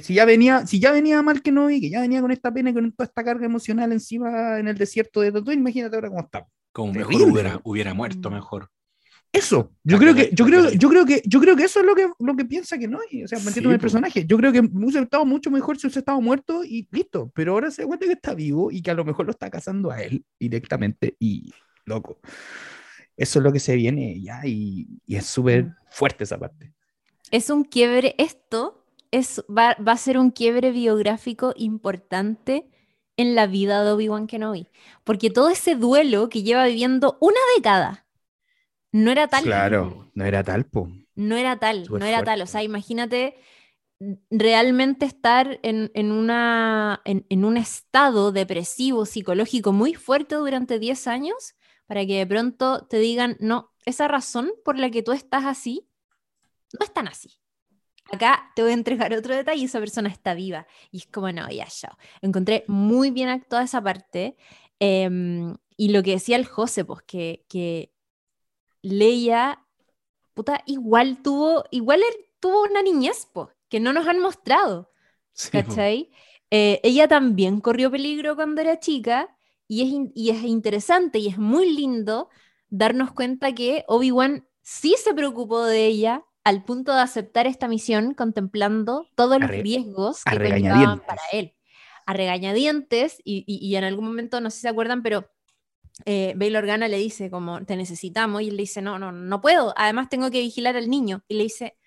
Si 0.03 0.13
ya 0.13 0.26
venía, 0.26 0.67
si 0.67 0.80
ya 0.80 0.91
venía 0.91 1.22
mal 1.22 1.41
que 1.41 1.51
no 1.51 1.67
que 1.69 1.89
ya 1.89 2.01
venía 2.01 2.22
con 2.22 2.32
esta 2.32 2.51
pena 2.53 2.69
y 2.69 2.74
con 2.74 2.91
toda 2.91 3.05
esta 3.07 3.24
carga 3.24 3.45
emocional 3.45 3.91
encima 3.91 4.59
en 4.59 4.67
el 4.67 4.78
desierto 4.78 5.22
de 5.22 5.32
Tatooine, 5.32 5.61
imagínate 5.61 5.95
ahora 5.95 6.09
cómo 6.09 6.22
está. 6.22 6.47
Como 6.72 6.93
mejor 6.93 7.22
hubiera, 7.24 7.59
hubiera 7.63 7.93
muerto 7.93 8.30
Mm. 8.30 8.34
mejor. 8.34 8.69
Eso, 9.34 9.71
yo 9.84 9.95
Está 9.95 9.99
creo 9.99 10.13
que, 10.15 10.29
yo 10.36 10.45
creo, 10.45 10.69
yo 10.71 10.89
creo 10.89 11.05
que, 11.05 11.21
yo 11.25 11.39
creo 11.39 11.55
que 11.55 11.63
eso 11.63 11.79
es 11.79 11.86
lo 11.86 11.95
que, 11.95 12.05
lo 12.19 12.36
que 12.36 12.43
piensa 12.43 12.77
que 12.77 12.88
no, 12.89 12.99
y, 13.09 13.23
o 13.23 13.27
sea, 13.29 13.39
me 13.39 13.47
entiendo 13.47 13.69
Sí, 13.69 13.73
el 13.75 13.79
personaje. 13.79 14.25
Yo 14.25 14.36
creo 14.38 14.51
que 14.51 14.59
hubiese 14.59 14.99
estado 14.99 15.25
mucho 15.25 15.49
mejor 15.49 15.77
si 15.77 15.88
hubiese 15.88 15.99
estado 15.99 16.19
muerto 16.19 16.65
y 16.65 16.86
listo, 16.91 17.32
pero 17.34 17.53
ahora 17.53 17.71
se 17.71 17.84
da 17.84 17.88
cuenta 17.88 18.05
que 18.07 18.11
está 18.13 18.34
vivo 18.34 18.71
y 18.71 18.82
que 18.82 18.91
a 18.91 18.93
lo 18.93 19.05
mejor 19.05 19.25
lo 19.25 19.32
está 19.32 19.49
cazando 19.49 19.89
a 19.89 20.01
él 20.01 20.25
directamente 20.38 21.15
y 21.19 21.49
loco. 21.86 22.19
Eso 23.15 23.39
es 23.39 23.43
lo 23.43 23.53
que 23.53 23.59
se 23.59 23.75
viene 23.75 24.21
ya 24.21 24.41
y, 24.45 24.88
y 25.05 25.15
es 25.15 25.25
súper 25.25 25.65
Mm. 25.65 25.75
fuerte 25.89 26.23
esa 26.25 26.38
parte. 26.38 26.73
es 27.32 27.49
un 27.49 27.63
quiebre, 27.63 28.15
esto 28.17 28.86
es, 29.11 29.41
va, 29.49 29.75
va 29.86 29.93
a 29.93 29.97
ser 29.97 30.17
un 30.17 30.32
quiebre 30.32 30.71
biográfico 30.71 31.53
importante 31.55 32.69
en 33.17 33.36
la 33.36 33.47
vida 33.47 33.84
de 33.84 33.91
Obi-Wan 33.91 34.27
Kenobi, 34.27 34.67
porque 35.03 35.29
todo 35.29 35.49
ese 35.49 35.75
duelo 35.75 36.29
que 36.29 36.43
lleva 36.43 36.65
viviendo 36.65 37.17
una 37.21 37.39
década 37.55 38.05
no 38.91 39.11
era 39.11 39.27
tal. 39.27 39.43
Claro, 39.43 40.11
no 40.13 40.25
era 40.25 40.43
tal, 40.43 40.65
po. 40.65 40.89
No 41.15 41.35
era 41.37 41.57
tal, 41.57 41.87
no 41.89 42.05
era 42.05 42.23
tal. 42.23 42.41
O 42.41 42.47
sea, 42.47 42.63
imagínate 42.63 43.35
realmente 44.29 45.05
estar 45.05 45.59
en, 45.61 45.91
en 45.93 46.11
una, 46.11 47.01
en, 47.05 47.25
en 47.29 47.45
un 47.45 47.57
estado 47.57 48.31
depresivo, 48.31 49.05
psicológico 49.05 49.73
muy 49.73 49.93
fuerte 49.93 50.35
durante 50.35 50.79
10 50.79 51.07
años 51.07 51.55
para 51.85 52.05
que 52.05 52.17
de 52.17 52.25
pronto 52.25 52.87
te 52.87 52.97
digan, 52.99 53.37
no, 53.39 53.73
esa 53.85 54.07
razón 54.07 54.51
por 54.63 54.79
la 54.79 54.89
que 54.89 55.03
tú 55.03 55.11
estás 55.11 55.45
así, 55.45 55.87
no 56.79 56.85
es 56.85 56.93
tan 56.93 57.07
así. 57.07 57.37
Acá 58.11 58.51
te 58.55 58.61
voy 58.61 58.71
a 58.71 58.75
entregar 58.75 59.13
otro 59.13 59.35
detalle, 59.35 59.65
esa 59.65 59.79
persona 59.79 60.09
está 60.09 60.33
viva. 60.33 60.67
Y 60.91 60.97
es 60.97 61.07
como, 61.07 61.31
no, 61.31 61.49
ya, 61.49 61.65
chao. 61.67 61.95
Encontré 62.21 62.65
muy 62.67 63.11
bien 63.11 63.29
actuada 63.29 63.63
esa 63.65 63.81
parte. 63.81 64.35
em, 64.79 65.55
y 65.77 65.89
lo 65.89 66.03
que 66.03 66.11
decía 66.11 66.35
el 66.35 66.45
José, 66.45 66.85
pues, 66.85 67.01
que, 67.03 67.45
que 67.47 67.90
Leia, 68.82 69.59
puta, 70.34 70.61
igual 70.65 71.21
tuvo, 71.23 71.65
igual 71.71 72.01
tuvo 72.39 72.63
una 72.63 72.82
niñez, 72.84 73.27
pues, 73.34 73.49
que 73.69 73.79
no 73.79 73.93
nos 73.93 74.07
han 74.07 74.19
mostrado, 74.19 74.91
Sí, 75.34 75.61
po. 75.63 75.75
¿cachai? 75.75 76.11
Eh, 76.51 76.79
ella 76.84 77.07
también 77.07 77.61
corrió 77.61 77.91
peligro 77.91 78.36
cuando 78.36 78.61
era 78.61 78.79
chica 78.79 79.36
y 79.67 79.84
es, 79.84 80.11
y 80.15 80.29
es 80.32 80.43
interesante 80.43 81.19
y 81.19 81.27
es 81.27 81.38
muy 81.38 81.71
lindo 81.73 82.29
darnos 82.69 83.11
cuenta 83.13 83.53
que 83.55 83.86
Obi-Wan 83.88 84.47
sí 84.61 84.95
se 85.03 85.13
preocupó 85.13 85.65
de 85.65 85.86
ella 85.88 86.25
al 86.43 86.63
punto 86.65 86.93
de 86.93 87.01
aceptar 87.01 87.47
esta 87.47 87.67
misión 87.67 88.13
contemplando 88.15 89.09
todos 89.15 89.39
los 89.41 89.55
riesgos 89.57 90.25
que 90.25 90.41
conllevaban 90.41 91.01
para 91.05 91.21
él. 91.34 91.55
A 92.05 92.13
regañadientes 92.13 93.19
y, 93.23 93.43
y- 93.47 93.65
y 93.67 93.75
en 93.75 93.84
algún 93.84 94.05
momento, 94.05 94.41
no 94.41 94.49
sé 94.49 94.57
si 94.57 94.61
se 94.63 94.69
acuerdan, 94.69 95.03
pero 95.03 95.29
eh, 96.05 96.33
Bail 96.37 96.55
Organa 96.55 96.87
le 96.87 96.97
dice 96.97 97.29
como, 97.31 97.65
te 97.65 97.75
necesitamos, 97.75 98.41
y 98.41 98.49
él 98.49 98.57
le 98.57 98.63
dice, 98.63 98.81
no, 98.81 98.99
no, 98.99 99.11
no 99.11 99.41
puedo, 99.41 99.73
además 99.77 100.09
tengo 100.09 100.31
que 100.31 100.41
vigilar 100.41 100.75
al 100.77 100.89
niño. 100.89 101.23
Y 101.27 101.35
le 101.35 101.43
dice, 101.43 101.77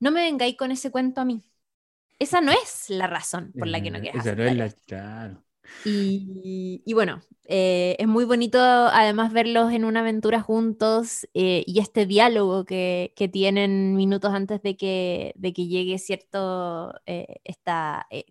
no 0.00 0.10
me 0.12 0.22
vengáis 0.22 0.56
con 0.56 0.72
ese 0.72 0.90
cuento 0.92 1.20
a 1.22 1.24
mí. 1.26 1.42
Esa 2.20 2.40
no 2.42 2.52
es 2.52 2.90
la 2.90 3.06
razón 3.08 3.54
por 3.58 3.68
la 3.68 3.82
que 3.82 3.90
no 3.90 4.00
quieres 4.00 4.24
esa 4.24 4.34
no 4.34 4.44
es 4.44 4.52
la- 4.56 4.70
claro. 4.70 5.44
y, 5.82 6.82
y 6.84 6.92
bueno, 6.94 7.22
eh, 7.46 7.96
es 7.98 8.06
muy 8.06 8.24
bonito 8.26 8.58
además 8.60 9.32
verlos 9.32 9.72
en 9.72 9.84
una 9.86 10.00
aventura 10.00 10.40
juntos 10.42 11.26
eh, 11.34 11.64
y 11.66 11.80
este 11.80 12.04
diálogo 12.06 12.64
que, 12.66 13.12
que 13.16 13.28
tienen 13.28 13.94
minutos 13.96 14.32
antes 14.34 14.60
de 14.62 14.76
que, 14.76 15.32
de 15.36 15.52
que 15.54 15.66
llegue 15.68 15.98
cierto, 15.98 16.92
eh, 17.06 17.36
esta, 17.44 18.06
eh, 18.10 18.26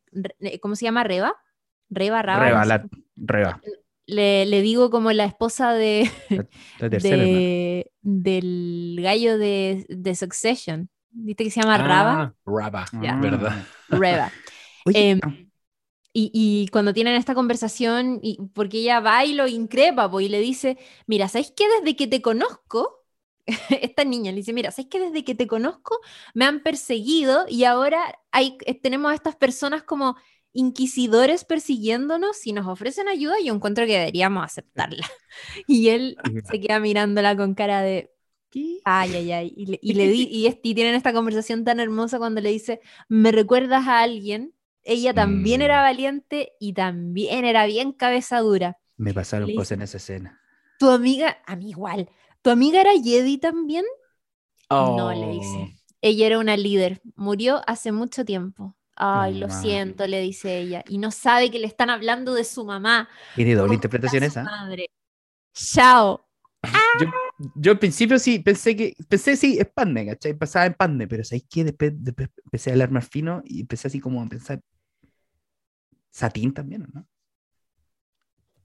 ¿cómo 0.61 0.75
se 0.75 0.85
llama? 0.85 1.03
¿Reba? 1.03 1.33
¿Reba? 1.89 2.21
¿Raba? 2.21 2.51
Reba, 2.51 2.61
No 2.61 2.63
sé. 2.63 2.71
la, 2.71 2.87
Reba, 3.15 3.63
Le, 4.09 4.45
le 4.45 4.61
digo 4.61 4.89
como 4.89 5.11
la 5.11 5.25
esposa 5.25 5.73
de, 5.73 6.09
la 6.79 6.99
del 8.01 8.97
gallo 9.01 9.37
de, 9.37 9.85
de 9.89 10.15
Succession. 10.15 10.89
¿Viste 11.11 11.43
que 11.43 11.51
se 11.51 11.61
llama 11.61 11.77
Raba? 11.77 12.21
Ah, 12.21 12.33
Raba. 12.45 12.85
¿verdad? 13.21 13.65
Reba. 13.89 14.31
Oye, 14.85 15.09
Em, 15.09 15.19
ah, 15.23 15.35
Y, 16.13 16.31
y 16.33 16.67
cuando 16.69 16.93
tienen 16.93 17.15
esta 17.15 17.35
conversación, 17.35 18.19
y, 18.23 18.37
porque 18.53 18.79
ella 18.79 18.99
va 18.99 19.25
y 19.25 19.33
lo 19.33 19.47
increpa, 19.47 20.09
po, 20.09 20.21
y 20.21 20.29
le 20.29 20.39
dice, 20.39 20.77
mira, 21.07 21.27
¿sabes 21.27 21.53
qué? 21.55 21.65
Desde 21.79 21.95
que 21.95 22.07
te 22.07 22.21
conozco, 22.21 23.05
esta 23.69 24.03
niña 24.05 24.31
le 24.31 24.37
dice, 24.37 24.53
mira, 24.53 24.71
¿sabes 24.71 24.89
qué? 24.89 24.99
Desde 24.99 25.23
que 25.23 25.35
te 25.35 25.47
conozco 25.47 25.99
me 26.33 26.45
han 26.45 26.61
perseguido 26.63 27.45
y 27.49 27.63
ahora 27.65 27.99
hay, 28.31 28.57
eh, 28.65 28.75
tenemos 28.79 29.11
a 29.11 29.15
estas 29.15 29.35
personas 29.35 29.83
como 29.83 30.15
inquisidores 30.53 31.45
persiguiéndonos, 31.45 32.37
si 32.37 32.53
nos 32.53 32.67
ofrecen 32.67 33.07
ayuda, 33.07 33.35
yo 33.43 33.53
encuentro 33.53 33.85
que 33.85 33.97
deberíamos 33.97 34.43
aceptarla. 34.43 35.05
Y 35.67 35.89
él 35.89 36.17
se 36.49 36.59
queda 36.59 36.79
mirándola 36.79 37.35
con 37.37 37.53
cara 37.53 37.81
de, 37.81 38.11
¿qué? 38.49 38.79
Ay, 38.83 39.13
ay, 39.15 39.31
ay. 39.31 39.53
Y, 39.55 39.65
le, 39.67 39.79
y 39.81 39.93
le 39.93 40.07
di- 40.07 40.27
y, 40.31 40.47
y 40.63 40.73
tienen 40.75 40.95
esta 40.95 41.13
conversación 41.13 41.63
tan 41.63 41.79
hermosa 41.79 42.17
cuando 42.17 42.41
le 42.41 42.49
dice, 42.49 42.81
me 43.07 43.31
recuerdas 43.31 43.87
a 43.87 44.01
alguien. 44.01 44.53
Ella 44.83 45.13
también 45.13 45.59
Mm. 45.59 45.63
era 45.63 45.81
valiente 45.81 46.53
y 46.59 46.73
también 46.73 47.45
era 47.45 47.65
bien 47.67 47.91
cabeza 47.91 48.39
dura. 48.39 48.77
Me 48.97 49.13
pasaron 49.13 49.47
Le 49.49 49.53
cosas 49.55 49.67
dice- 49.69 49.73
en 49.75 49.81
esa 49.83 49.97
escena. 49.97 50.41
Tu 50.79 50.89
amiga, 50.89 51.37
a 51.45 51.55
mí 51.55 51.69
igual, 51.69 52.09
¿tu 52.41 52.49
amiga 52.49 52.81
era 52.81 52.91
Jedi 52.93 53.37
también? 53.37 53.85
No, 54.69 55.11
le 55.13 55.25
Oh. 55.25 55.31
dice. 55.31 55.75
Ella 56.01 56.25
era 56.27 56.39
una 56.39 56.55
líder, 56.57 57.01
murió 57.15 57.61
hace 57.67 57.91
mucho 57.91 58.23
tiempo. 58.25 58.75
Ay, 58.99 59.39
lo 59.39 59.49
siento, 59.49 60.05
le 60.07 60.19
dice 60.21 60.59
ella. 60.59 60.83
Y 60.87 60.97
no 60.97 61.09
sabe 61.11 61.49
que 61.49 61.57
le 61.59 61.67
están 61.67 61.89
hablando 61.89 62.33
de 62.33 62.43
su 62.43 62.65
mamá. 62.65 63.07
Tiene 63.35 63.51
doble 63.55 63.67
¿Cómo 63.67 63.73
interpretación 63.75 64.23
esa. 64.23 64.43
madre? 64.43 64.89
Chao. 65.53 66.25
Yo, 66.99 67.07
yo 67.55 67.71
al 67.71 67.79
principio 67.79 68.19
sí 68.19 68.39
pensé 68.39 68.75
que, 68.75 68.93
pensé 69.07 69.37
sí, 69.37 69.57
es 69.57 69.67
Padme, 69.69 70.05
¿cachai? 70.07 70.33
Pasaba 70.33 70.65
en 70.65 70.73
Padme, 70.73 71.07
pero 71.07 71.23
¿sabéis 71.23 71.45
qué? 71.49 71.63
Después, 71.63 71.93
después 71.95 72.29
empecé 72.43 72.69
a 72.69 72.73
hablar 72.73 72.91
más 72.91 73.07
fino 73.07 73.41
y 73.45 73.61
empecé 73.61 73.87
así 73.87 74.01
como 74.01 74.21
a 74.21 74.27
pensar. 74.27 74.59
Satín 76.11 76.53
también, 76.53 76.85
¿no? 76.93 77.07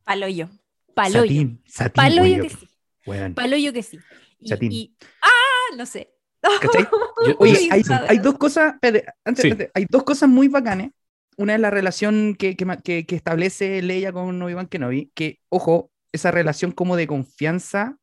Paloyo. 0.03 0.49
Paloyo. 0.95 1.21
Satín, 1.23 1.63
Satín. 1.67 2.03
Paloyo 2.03 2.43
que 2.43 2.51
sí. 2.51 2.69
weón, 3.07 3.35
Paloyo 3.35 3.73
que 3.73 3.83
sí. 3.83 3.99
Y, 4.41 4.49
Satín. 4.49 4.73
y- 4.73 4.97
¡Ah! 5.23 5.77
No 5.77 5.87
sé. 5.87 6.14
¿Cachai? 6.61 6.87
Yo- 7.27 7.37
Oye, 7.39 7.69
hay, 7.71 7.83
hay 8.09 8.19
dos 8.19 8.37
cosas, 8.39 8.75
espérate, 8.75 9.07
antes- 9.25 9.43
Sí. 9.43 9.51
antes, 9.51 9.71
hay 9.75 9.87
dos 9.89 10.03
cosas 10.05 10.29
muy 10.29 10.49
bacanes. 10.49 10.91
Una 11.37 11.55
es 11.55 11.61
la 11.61 11.71
relación 11.71 12.35
que, 12.39 12.57
que, 12.57 12.67
que- 12.85 13.07
que 13.07 13.17
establece 13.17 13.83
Leia 13.83 14.13
con 14.13 14.41
Obi-Wan 14.41 14.67
Kenobi, 14.69 15.11
que, 15.15 15.41
ojo, 15.49 15.91
esa 16.13 16.31
relación 16.31 16.71
como 16.73 16.95
de 16.97 17.07
confianza 17.09 17.97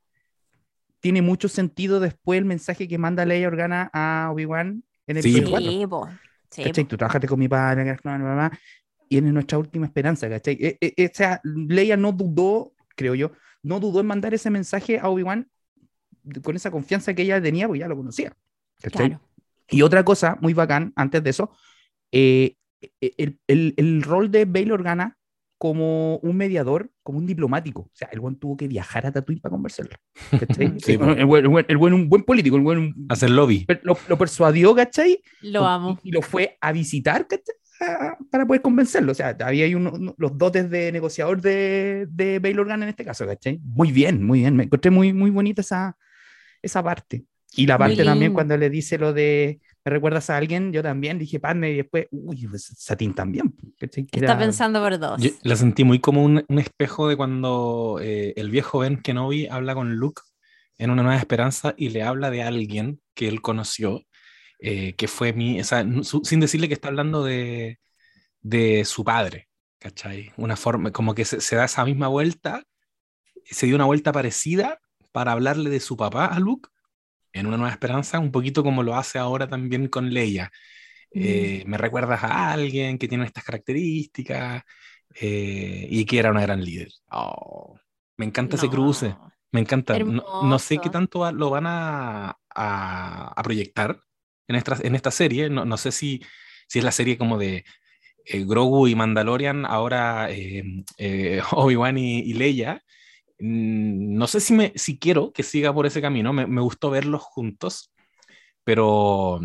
tiene 0.99 1.21
mucho 1.21 1.47
sentido 1.47 1.99
después 1.99 2.37
el 2.37 2.45
mensaje 2.45 2.87
que 2.87 2.97
manda 2.97 3.25
Leia 3.25 3.47
Organa 3.47 3.89
a 3.93 4.29
Obi-Wan 4.33 4.83
en 5.07 5.17
el 5.17 5.23
Sí, 5.23 5.37
episodio 5.37 5.89
po. 5.89 5.99
4. 6.01 6.19
Sí, 6.51 6.63
¿cachai? 6.63 6.83
Tú 6.83 6.97
trabajaste 6.97 7.27
con 7.27 7.39
mi 7.39 7.47
padre, 7.47 7.97
y 9.09 9.17
es 9.17 9.23
nuestra 9.23 9.57
última 9.57 9.85
esperanza, 9.85 10.29
¿cachai? 10.29 10.57
E- 10.59 10.77
e- 10.81 10.93
e- 10.97 11.05
o 11.07 11.11
sea, 11.13 11.39
Leia 11.43 11.97
no 11.97 12.11
dudó, 12.11 12.73
creo 12.95 13.15
yo, 13.15 13.31
no 13.63 13.79
dudó 13.79 14.01
en 14.01 14.07
mandar 14.07 14.33
ese 14.33 14.49
mensaje 14.49 14.99
a 14.99 15.07
Obi-Wan 15.09 15.49
con 16.43 16.55
esa 16.55 16.72
confianza 16.72 17.13
que 17.13 17.24
ella 17.24 17.41
tenía, 17.41 17.67
porque 17.67 17.80
ya 17.80 17.88
lo 17.88 17.97
conocía. 17.97 18.34
Claro. 18.82 19.22
Y 19.69 19.82
otra 19.84 20.03
cosa 20.03 20.38
muy 20.41 20.53
bacán, 20.53 20.91
antes 20.95 21.24
de 21.24 21.30
eso, 21.30 21.51
eh, 22.11 22.55
e- 22.99 23.13
el, 23.17 23.39
el- 23.47 23.74
el 23.78 24.01
rol 24.03 24.30
de 24.32 24.45
Bail 24.45 24.72
Organa 24.72 25.17
como 25.57 26.17
un 26.17 26.36
mediador, 26.38 26.89
como 27.03 27.19
un 27.19 27.28
diplomático. 27.28 27.82
O 27.82 27.91
sea, 27.93 28.09
el 28.11 28.19
buen 28.19 28.36
tuvo 28.38 28.57
que 28.57 28.67
viajar 28.67 29.05
a 29.05 29.11
Tatooine 29.11 29.39
para 29.41 29.51
conversarlo. 29.51 29.95
¿cachai? 30.32 30.74
Sí, 30.80 30.93
el, 30.93 30.99
po. 30.99 31.05
buen, 31.05 31.19
el 31.19 31.26
buen- 31.47 31.65
el 31.67 31.78
buen- 31.78 31.93
un 31.93 32.09
buen 32.09 32.24
político, 32.24 32.55
el 32.55 32.63
buen 32.63 32.78
un- 32.80 33.05
Hacer 33.09 33.30
lobby. 33.30 33.65
lo, 33.84 33.95
lo 34.07 34.17
persuadió, 34.17 34.74
¿cachai? 34.74 35.22
Lo 35.41 35.65
amo. 35.65 35.99
Y, 36.03 36.09
y 36.09 36.11
lo 36.11 36.22
fue 36.24 36.57
a 36.59 36.72
visitar, 36.72 37.28
¿cachai? 37.28 37.55
Para 38.32 38.45
poder 38.45 38.61
convencerlo. 38.61 39.11
O 39.11 39.15
sea, 39.15 39.36
había 39.43 39.65
ahí 39.65 39.76
uno- 39.76 39.91
uno- 39.93 40.15
los 40.17 40.36
dotes 40.38 40.69
de 40.69 40.91
negociador 40.91 41.41
de, 41.41 42.07
de 42.09 42.39
Bail 42.39 42.59
Organa 42.59 42.86
en 42.86 42.89
este 42.89 43.05
caso, 43.05 43.26
¿cachai? 43.28 43.59
Muy 43.63 43.91
bien, 43.91 44.24
muy 44.24 44.39
bien. 44.39 44.55
Me 44.55 44.63
encontré 44.63 44.89
muy, 44.91 45.13
muy 45.13 45.30
bonita 45.30 45.61
esa, 45.61 45.95
esa 46.62 46.84
parte. 46.84 47.26
Y 47.53 47.66
la 47.68 47.78
parte 47.78 48.03
también 48.05 48.34
cuando 48.34 48.55
le 48.55 48.70
dice 48.70 48.97
lo 48.97 49.12
de 49.14 49.59
me 49.84 49.89
recuerdas 49.91 50.30
a 50.30 50.38
alguien, 50.38 50.72
yo 50.72 50.84
también 50.84 51.18
dije 51.18 51.39
Padme 51.39 51.72
y 51.72 51.78
después, 51.78 52.05
uy, 52.12 52.45
pues, 52.47 52.72
Satín 52.78 53.14
también. 53.16 53.53
Que 53.78 53.88
Está 53.88 54.18
era- 54.18 54.38
pensando 54.38 54.80
por 54.80 54.97
dos. 54.99 55.20
Yo 55.22 55.32
la 55.43 55.55
sentí 55.55 55.84
muy 55.84 55.99
como 55.99 56.24
un, 56.24 56.45
un 56.47 56.59
espejo 56.59 57.07
de 57.09 57.18
cuando 57.18 57.97
eh, 58.01 58.34
el 58.38 58.51
viejo 58.51 58.80
Ben 58.80 59.01
Kenobi 59.01 59.47
habla 59.47 59.74
con 59.74 59.95
Luke 59.95 60.22
en 60.78 60.91
Una 60.91 61.01
Nueva 61.03 61.18
Esperanza 61.20 61.74
y 61.78 61.89
le 61.89 62.03
habla 62.03 62.30
de 62.30 62.43
alguien 62.43 63.01
que 63.16 63.28
él 63.28 63.41
conoció, 63.41 64.03
eh, 64.59 64.93
que 64.93 65.07
fue 65.07 65.34
mi, 65.34 65.59
o 65.59 65.64
sea, 65.64 65.84
no- 65.84 66.03
su- 66.03 66.22
sin 66.24 66.39
decirle 66.39 66.68
que 66.68 66.76
está 66.76 66.88
hablando 66.89 67.24
de, 67.24 67.80
de 68.41 68.86
su 68.86 69.03
padre, 69.03 69.49
¿cachai? 69.80 70.32
Una 70.38 70.55
forma, 70.55 70.91
como 70.91 71.16
que 71.16 71.26
se, 71.26 71.41
se 71.41 71.55
da 71.55 71.66
esa 71.66 71.84
misma 71.86 72.07
vuelta, 72.07 72.64
se 73.45 73.66
dio 73.66 73.76
una 73.76 73.86
vuelta 73.86 74.12
parecida 74.12 74.80
para 75.12 75.34
hablarle 75.34 75.70
de 75.70 75.80
su 75.80 75.97
papá 75.97 76.26
a 76.28 76.39
Luke 76.39 76.70
en 77.34 77.47
Una 77.47 77.57
Nueva 77.57 77.72
Esperanza, 77.74 78.20
un 78.20 78.32
poquito 78.32 78.64
como 78.64 78.84
lo 78.84 78.95
hace 78.95 79.20
ahora 79.20 79.47
también 79.49 79.88
con 79.88 80.14
Leia. 80.14 80.51
Eh, 81.14 81.64
me 81.68 81.78
recuerdas 81.78 82.24
a 82.24 82.51
alguien 82.53 82.97
que 82.97 83.07
tiene 83.07 83.26
estas 83.26 83.43
características 83.43 84.64
eh, 85.16 85.88
y 85.89 86.05
que 86.05 86.20
era 86.20 86.32
una 86.32 86.41
gran 86.41 86.64
líder. 86.64 86.89
Oh, 87.12 87.78
me 88.18 88.26
encanta 88.26 88.55
ese 88.57 88.70
cruce, 88.70 89.18
me 89.51 89.62
encanta. 89.62 89.99
No, 89.99 90.26
no 90.39 90.59
sé 90.59 90.80
qué 90.82 90.89
tanto 90.89 91.32
lo 91.32 91.49
van 91.49 91.66
a, 91.68 92.38
a- 92.55 93.34
a 93.36 93.43
proyectar 93.43 93.99
en 94.47 94.55
esta, 94.55 94.78
en 94.82 94.95
esta 94.95 95.12
serie. 95.12 95.49
No, 95.49 95.66
no 95.66 95.78
sé 95.78 95.91
si, 95.91 96.22
si 96.68 96.80
es 96.80 96.86
la 96.86 96.91
serie 96.91 97.18
como 97.18 97.38
de 97.38 97.66
eh, 98.26 98.45
Grogu 98.45 98.88
y 98.88 98.95
Mandalorian, 98.95 99.66
ahora 99.66 100.32
eh, 100.32 100.64
eh, 100.97 101.41
Obi-Wan 101.51 101.97
y, 101.97 102.20
y 102.22 102.34
Leia. 102.34 102.84
Mm, 103.41 104.15
No 104.17 104.27
sé 104.27 104.39
si, 104.39 104.53
me, 104.53 104.73
si 104.75 104.99
quiero 104.99 105.31
que 105.33 105.43
siga 105.43 105.73
por 105.73 105.85
ese 105.87 106.01
camino, 106.01 106.33
me, 106.33 106.47
me 106.47 106.61
gustó 106.61 106.89
verlos 106.91 107.21
juntos, 107.23 107.91
pero, 108.63 109.39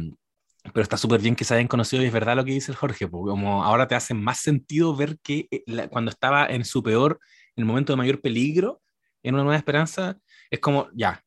pero 0.74 0.82
está 0.82 0.96
súper 0.96 1.20
bien 1.20 1.36
que 1.36 1.44
se 1.44 1.54
hayan 1.54 1.68
conocido 1.68 2.02
y 2.02 2.06
es 2.06 2.12
verdad 2.12 2.36
lo 2.36 2.44
que 2.44 2.52
dice 2.52 2.72
el 2.72 2.76
Jorge, 2.78 3.08
porque 3.08 3.30
como 3.30 3.64
ahora 3.64 3.88
te 3.88 3.94
hace 3.94 4.14
más 4.14 4.40
sentido 4.40 4.96
ver 4.96 5.18
que 5.22 5.48
eh, 5.50 5.62
la- 5.66 5.88
cuando 5.88 6.10
estaba 6.10 6.46
en 6.46 6.64
su 6.64 6.82
peor, 6.82 7.20
en 7.56 7.62
el 7.62 7.66
momento 7.66 7.92
de 7.92 7.96
mayor 7.98 8.20
peligro, 8.20 8.82
en 9.22 9.34
una 9.34 9.44
nueva 9.44 9.56
esperanza, 9.58 10.18
es 10.50 10.60
como, 10.60 10.88
ya, 10.94 11.22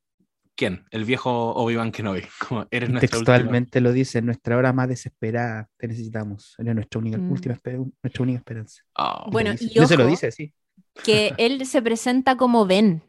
¿quién? 0.56 0.84
El 0.90 1.04
viejo 1.04 1.54
Obi-Wan 1.54 1.92
Kenobi, 1.92 2.22
como 2.48 2.66
eres 2.70 2.88
última- 2.90 3.00
textualmente 3.00 3.80
lo 3.80 3.92
dice, 3.92 4.18
en 4.18 4.26
nuestra 4.26 4.56
hora 4.56 4.72
más 4.72 4.88
desesperada 4.88 5.68
te 5.76 5.88
necesitamos. 5.88 6.54
Eres 6.58 6.74
nuestra 6.74 7.00
única, 7.00 7.18
Mm. 7.18 7.32
última 7.32 7.58
nuestra 8.02 8.22
única 8.22 8.38
esperanza. 8.38 8.82
Oh, 8.96 9.26
Y 9.28 9.30
Bueno, 9.32 9.50
lo 9.50 9.56
dice. 9.58 9.72
y 9.74 9.80
no 9.80 9.86
se 9.86 9.96
lo 9.96 10.04
ojo. 10.04 10.10
dice, 10.10 10.32
sí. 10.32 10.52
Que 11.04 11.32
él 11.38 11.64
se 11.66 11.82
presenta 11.82 12.36
como 12.36 12.66
Ben 12.66 13.02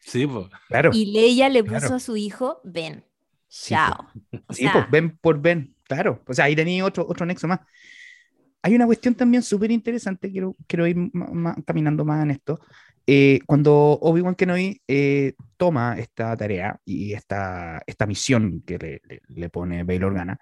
sí, 0.00 0.26
pues. 0.26 0.46
Claro. 0.68 0.90
y 0.92 1.06
Leia 1.12 1.48
le 1.48 1.64
Claro. 1.64 1.80
puso 1.82 1.94
a 1.94 2.00
su 2.00 2.16
hijo 2.16 2.60
Ben. 2.64 3.04
Sí, 3.48 3.70
Chao. 3.74 4.08
O 4.48 4.52
Sí, 4.52 4.62
sea, 4.62 4.72
pues 4.72 4.90
ven 4.90 5.16
por 5.18 5.40
ven, 5.40 5.74
claro. 5.84 6.22
O 6.26 6.34
sea, 6.34 6.46
ahí 6.46 6.56
tenía 6.56 6.84
otro, 6.84 7.06
otro 7.08 7.24
nexo 7.26 7.46
más. 7.48 7.60
Hay 8.62 8.74
una 8.74 8.86
cuestión 8.86 9.14
también 9.14 9.42
súper 9.42 9.70
interesante, 9.70 10.30
quiero, 10.30 10.56
quiero 10.66 10.86
ir 10.86 10.96
ma- 11.12 11.26
ma- 11.32 11.56
caminando 11.66 12.04
más 12.04 12.22
en 12.22 12.30
esto. 12.30 12.58
Eh, 13.06 13.40
cuando 13.46 13.74
Obi-Wan 14.00 14.34
Kenobi 14.34 14.80
eh, 14.88 15.34
toma 15.58 15.98
esta 15.98 16.34
tarea 16.36 16.80
y 16.86 17.12
esta, 17.12 17.82
esta 17.86 18.06
misión 18.06 18.62
que 18.66 18.78
le, 18.78 19.00
le- 19.04 19.20
le 19.28 19.50
pone 19.50 19.84
Bail 19.84 20.04
Organa 20.04 20.38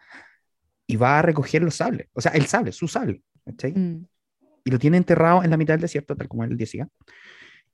y 0.87 0.95
va 0.97 1.19
a 1.19 1.23
recoger 1.23 1.63
los 1.63 1.75
sables, 1.75 2.09
o 2.13 2.21
sea, 2.21 2.33
el 2.33 2.47
sable, 2.47 2.71
su 2.73 2.87
sable, 2.87 3.23
¿cachai? 3.45 3.73
mm, 3.73 4.07
y 4.65 4.71
lo 4.71 4.79
tiene 4.79 4.97
enterrado 4.97 5.43
en 5.43 5.51
la 5.51 5.57
mitad 5.57 5.75
del 5.75 5.81
desierto, 5.83 6.15
tal 6.17 6.29
como 6.29 6.45
él 6.45 6.57
decía. 6.57 6.89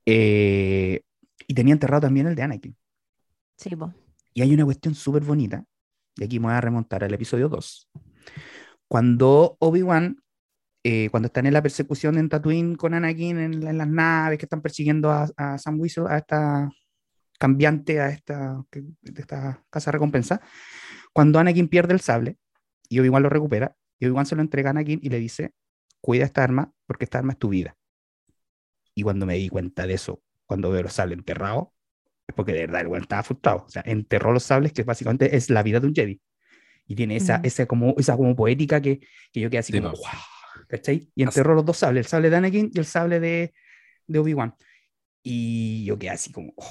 Eh, 0.07 1.01
y 1.47 1.55
tenía 1.55 1.73
enterrado 1.75 2.03
también 2.03 2.27
el 2.27 2.35
de 2.35 2.43
Anakin. 2.43 2.77
sí, 3.57 3.75
po. 3.77 3.93
Y 4.35 4.43
hay 4.43 4.55
una 4.55 4.65
cuestión 4.65 4.95
súper 4.95 5.23
bonita, 5.25 5.65
y 6.17 6.25
aquí 6.25 6.39
me 6.39 6.47
voy 6.47 6.55
a 6.55 6.61
remontar 6.61 7.03
al 7.03 7.13
episodio 7.13 7.49
2. 7.49 7.91
Cuando 8.87 9.57
Obi-Wan 9.61 10.17
eh, 10.85 11.09
cuando 11.11 11.27
están 11.27 11.45
en 11.47 11.53
la 11.53 11.61
persecución 11.63 12.17
en 12.19 12.29
Tatooine 12.29 12.77
con 12.77 12.95
Anakin 12.95 13.37
en, 13.39 13.65
la- 13.65 13.71
en 13.71 13.79
las 13.79 13.89
naves 13.89 14.39
que 14.39 14.45
están 14.47 14.63
persiguiendo 14.63 15.11
a, 15.11 15.29
a 15.37 15.59
Sam 15.59 15.79
Whistle, 15.81 16.05
a 16.09 16.19
esta 16.19 16.71
cambiante, 17.39 18.01
a 18.01 18.11
esta, 18.11 18.63
de 18.73 19.21
esta 19.21 19.63
casa 19.71 19.91
recompensa, 19.91 20.41
cuando 21.13 21.39
Anakin 21.41 21.69
pierde 21.69 21.95
el 21.95 22.01
sable 22.01 22.39
y 22.89 23.01
Obi-Wan 23.01 23.23
lo 23.25 23.29
recupera, 23.29 23.75
y 23.99 24.07
Obi-Wan 24.07 24.25
se 24.27 24.37
lo 24.37 24.41
entrega 24.43 24.71
a 24.71 24.73
Anakin 24.73 25.01
y 25.03 25.09
le 25.11 25.19
dice, 25.19 25.51
cuida 26.01 26.25
esta 26.25 26.45
arma 26.45 26.73
porque 26.87 27.05
esta 27.05 27.19
arma 27.19 27.33
es 27.33 27.39
tu 27.39 27.49
vida. 27.49 27.77
Y 28.95 29.03
cuando 29.03 29.27
me 29.27 29.35
di 29.37 29.49
cuenta 29.49 29.87
de 29.87 29.95
eso, 29.95 30.23
cuando 30.47 30.71
veo 30.71 30.83
los 30.83 30.93
sables 30.93 31.19
enterrados, 31.19 31.69
es 32.27 32.35
porque 32.35 32.53
de 32.53 32.61
verdad 32.61 32.81
el 32.83 32.89
weón 32.89 33.03
estaba 33.03 33.23
frustrado. 33.23 33.65
O 33.67 33.69
sea, 33.71 33.83
enterró 33.87 34.33
los 34.33 34.43
sables, 34.43 34.73
que 34.73 34.83
básicamente 34.83 35.37
es 35.37 35.51
la 35.51 35.63
vida 35.63 35.81
de 35.81 35.87
un 35.87 35.95
Jedi. 35.95 36.21
Y 36.87 36.95
tiene 36.95 37.17
esa, 37.17 37.39
Mm. 37.39 37.43
esa, 37.47 37.67
como, 37.67 37.95
esa 37.99 38.17
como 38.17 38.35
poética 38.35 38.81
que, 38.81 39.01
que 39.33 39.41
yo 39.41 39.51
quedé 39.51 39.59
así 39.59 39.73
Sí, 39.73 39.79
como. 39.81 39.91
"Wow", 39.93 40.03
¿cachai? 40.69 41.11
Y 41.15 41.23
enterró 41.23 41.55
los 41.55 41.65
dos 41.65 41.77
sables, 41.79 42.07
el 42.07 42.11
sable 42.11 42.31
de 42.31 42.37
Anakin 42.37 42.71
y 42.75 42.79
el 42.79 42.87
sable 42.87 43.21
de, 43.21 43.53
de 44.07 44.19
Obi-Wan. 44.19 44.55
Y 45.23 45.85
yo 45.85 45.99
quedé 45.99 46.11
así 46.11 46.33
como, 46.33 46.53
"Oh", 46.57 46.67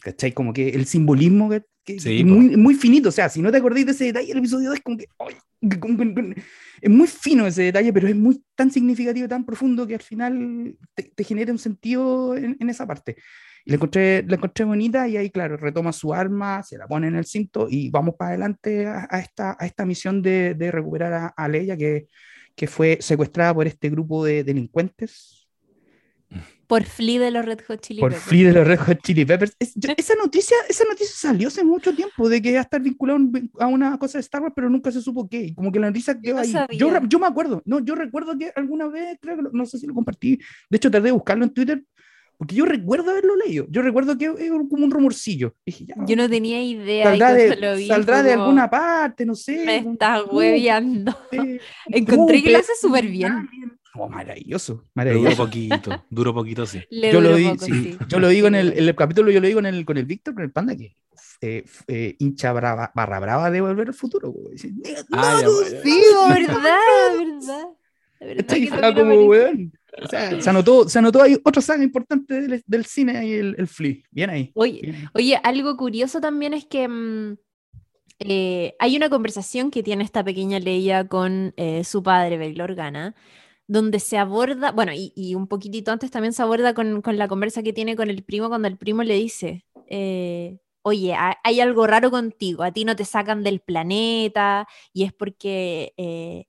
¿cachai? 0.00 0.32
Como 0.32 0.52
que 0.52 0.70
el 0.70 0.86
simbolismo 0.86 1.50
que, 1.50 1.62
que- 1.84 2.00
Sí, 2.00 2.24
muy, 2.24 2.56
muy 2.56 2.74
finito. 2.74 3.10
O 3.10 3.12
sea, 3.12 3.28
si 3.28 3.42
no 3.42 3.50
te 3.50 3.58
acordáis 3.58 3.86
de 3.86 3.92
ese 3.92 4.04
detalle, 4.04 4.32
el 4.32 4.38
episodio 4.38 4.70
2 4.70 4.78
es 4.78 4.84
como 4.84 4.96
que, 4.96 5.06
"Ay", 5.18 5.36
que 5.68 5.78
como 5.80 5.96
que- 5.98 6.14
que- 6.14 6.42
es 6.80 6.90
muy 6.90 7.06
fino 7.06 7.46
ese 7.46 7.62
detalle, 7.62 7.92
pero 7.92 8.08
es 8.08 8.16
muy 8.16 8.42
tan 8.54 8.70
significativo, 8.70 9.28
tan 9.28 9.44
profundo 9.44 9.86
que 9.86 9.94
al 9.94 10.02
final 10.02 10.76
te, 10.94 11.04
te 11.14 11.24
genera 11.24 11.52
un 11.52 11.58
sentido 11.58 12.36
en, 12.36 12.56
en 12.58 12.70
esa 12.70 12.86
parte. 12.86 13.16
Y 13.64 13.70
la 13.70 13.76
encontré, 13.76 14.24
la 14.26 14.36
encontré 14.36 14.64
bonita 14.64 15.06
y 15.08 15.16
ahí, 15.16 15.30
claro, 15.30 15.56
retoma 15.56 15.92
su 15.92 16.14
arma, 16.14 16.62
se 16.62 16.78
la 16.78 16.86
pone 16.86 17.08
en 17.08 17.16
el 17.16 17.24
cinto 17.26 17.66
y 17.68 17.90
vamos 17.90 18.14
para 18.16 18.30
adelante 18.30 18.86
a, 18.86 19.06
a 19.10 19.20
esta, 19.20 19.56
a 19.58 19.66
esta 19.66 19.84
misión 19.84 20.22
de, 20.22 20.54
de 20.54 20.70
recuperar 20.70 21.12
a, 21.12 21.26
a 21.28 21.48
Leia 21.48 21.76
que, 21.76 22.06
que 22.54 22.66
fue 22.66 22.98
secuestrada 23.00 23.54
por 23.54 23.66
este 23.66 23.90
grupo 23.90 24.24
de 24.24 24.42
delincuentes 24.44 25.37
Por 26.66 26.84
Flea 26.84 27.18
de 27.20 27.30
los 27.30 27.46
Red 27.46 27.60
Hot 27.66 27.80
Chili 27.80 28.00
por 28.00 28.10
Peppers. 28.10 28.28
Flea 28.28 28.48
de 28.48 28.52
los 28.52 28.66
Red 28.66 28.78
Hot 28.80 28.98
Chili 29.02 29.24
Peppers. 29.24 29.56
Es- 29.58 29.72
yo- 29.74 29.90
esa, 29.96 30.14
noticia, 30.16 30.56
esa 30.68 30.84
noticia 30.84 31.14
salió 31.16 31.48
hace 31.48 31.64
mucho 31.64 31.94
tiempo 31.94 32.28
de 32.28 32.42
que 32.42 32.50
iba 32.50 32.58
a 32.58 32.62
estar 32.62 32.82
vinculado 32.82 33.16
a 33.18 33.22
un- 33.22 33.50
a 33.60 33.66
una 33.68 33.98
cosa 33.98 34.18
de 34.18 34.22
Star 34.22 34.42
Wars, 34.42 34.52
pero 34.54 34.68
nunca 34.68 34.92
se 34.92 35.00
supo 35.00 35.26
qué. 35.28 35.54
Como 35.54 35.72
que 35.72 35.78
la 35.80 35.86
noticia 35.86 36.18
quedó 36.20 36.34
no 36.36 36.40
ahí. 36.42 36.52
Yo, 36.76 36.90
yo 37.08 37.18
me 37.18 37.26
acuerdo, 37.26 37.62
no, 37.64 37.78
yo 37.82 37.94
recuerdo 37.94 38.36
que 38.36 38.52
alguna 38.54 38.86
vez, 38.88 39.16
creo 39.20 39.36
que 39.36 39.42
no 39.50 39.64
sé 39.64 39.78
si 39.78 39.86
lo 39.86 39.94
compartí, 39.94 40.38
de 40.68 40.76
hecho 40.76 40.90
tardé 40.90 41.06
de 41.06 41.12
buscarlo 41.12 41.44
en 41.44 41.50
Twitter, 41.54 41.82
porque 42.36 42.54
yo 42.54 42.66
recuerdo 42.66 43.10
haberlo 43.12 43.34
leído. 43.34 43.66
Yo 43.70 43.80
recuerdo 43.80 44.18
que 44.18 44.26
es 44.26 44.50
como 44.70 44.84
un 44.84 44.90
rumorcillo. 44.90 45.54
Dije, 45.64 45.86
ya, 45.86 45.94
Yo 46.06 46.16
no 46.16 46.28
tenía 46.28 46.62
idea. 46.62 47.04
saldrá 47.06 47.32
de, 47.32 47.56
lo 47.56 47.76
vi, 47.76 47.86
saldrá 47.88 48.22
de 48.22 48.32
alguna 48.34 48.68
parte, 48.68 49.24
no 49.24 49.34
sé. 49.34 49.64
Me 49.64 49.76
estás 49.78 50.22
hueveando. 50.30 51.16
Encontré 51.86 52.42
que 52.42 52.50
lo 52.52 52.58
hace 52.58 52.72
súper 52.78 53.06
bien. 53.06 53.48
Oh, 53.94 54.08
maravilloso, 54.08 54.74
duró 54.74 54.88
maravilloso. 54.94 55.36
poquito, 55.36 56.04
duró 56.10 56.34
poquito, 56.34 56.66
sí. 56.66 56.80
Le 56.90 57.12
yo 57.12 57.20
lo 57.20 57.34
di, 57.34 57.44
poco, 57.44 57.64
sí. 57.64 57.72
sí. 57.72 57.98
yo 58.08 58.18
lo 58.20 58.28
digo 58.28 58.46
en 58.48 58.54
el, 58.54 58.72
en 58.78 58.88
el 58.88 58.94
capítulo, 58.94 59.30
yo 59.30 59.40
lo 59.40 59.46
digo 59.46 59.58
en 59.60 59.66
el, 59.66 59.84
con 59.84 59.96
el 59.96 60.04
Víctor, 60.06 60.34
con 60.34 60.44
el 60.44 60.52
Panda, 60.52 60.76
que 60.76 60.96
eh, 61.40 61.64
eh, 61.86 62.16
hincha 62.18 62.52
brava, 62.52 62.92
barra 62.94 63.18
brava 63.20 63.50
de 63.50 63.60
volver 63.60 63.88
al 63.88 63.94
futuro. 63.94 64.32
dice, 64.52 64.70
"No, 64.72 64.82
Ah, 65.12 65.40
no, 65.42 65.52
bueno. 65.52 65.76
sí, 65.82 66.02
¿Verdad? 66.28 66.76
¿Verdad? 67.16 67.64
¿Verdad 68.20 68.36
Estoy 68.40 68.68
que 68.68 68.94
como, 68.94 69.14
weón. 69.26 69.72
O 70.02 70.06
sea, 70.08 70.40
se 70.40 70.50
anotó, 70.50 70.88
se 70.88 70.98
anotó 70.98 71.22
ahí 71.22 71.36
otra 71.44 71.62
saga 71.62 71.82
importante 71.82 72.40
del, 72.40 72.62
del 72.66 72.84
cine 72.84 73.26
y 73.26 73.32
el, 73.34 73.54
el 73.58 73.66
Flea. 73.68 73.96
Bien 74.10 74.30
ahí. 74.30 74.50
Oye, 74.54 74.80
bien 74.82 74.94
ahí. 74.96 75.04
Oye, 75.14 75.40
algo 75.42 75.76
curioso 75.76 76.20
también 76.20 76.54
es 76.54 76.66
que 76.66 76.86
mm, 76.88 77.36
eh, 78.20 78.74
hay 78.78 78.96
una 78.96 79.08
conversación 79.10 79.70
que 79.70 79.82
tiene 79.82 80.04
esta 80.04 80.24
pequeña 80.24 80.58
Leia 80.58 81.06
con 81.08 81.52
eh, 81.56 81.84
su 81.84 82.02
padre, 82.02 82.36
Bail 82.38 82.60
Organa, 82.60 83.14
donde 83.68 84.00
se 84.00 84.18
aborda, 84.18 84.72
bueno, 84.72 84.92
y, 84.94 85.12
y 85.16 85.36
un 85.36 85.48
poquitito 85.48 85.92
antes 85.92 86.10
también 86.10 86.34
se 86.34 86.42
aborda 86.42 86.74
con, 86.74 87.02
con 87.02 87.18
la 87.18 87.28
conversa 87.28 87.62
que 87.62 87.74
tiene 87.74 87.96
con 87.96 88.10
el 88.10 88.24
primo 88.24 88.48
cuando 88.50 88.68
el 88.68 88.78
primo 88.78 89.04
le 89.04 89.14
dice, 89.14 89.66
eh, 89.88 90.58
oye, 90.82 91.14
ha- 91.14 91.38
hay 91.44 91.60
algo 91.60 91.86
raro 91.86 92.10
contigo, 92.10 92.64
a 92.64 92.72
ti 92.72 92.84
no 92.86 92.96
te 92.96 93.04
sacan 93.06 93.44
del 93.44 93.60
planeta 93.60 94.66
y 94.94 95.04
es 95.04 95.12
porque 95.14 95.94
eh, 95.98 96.46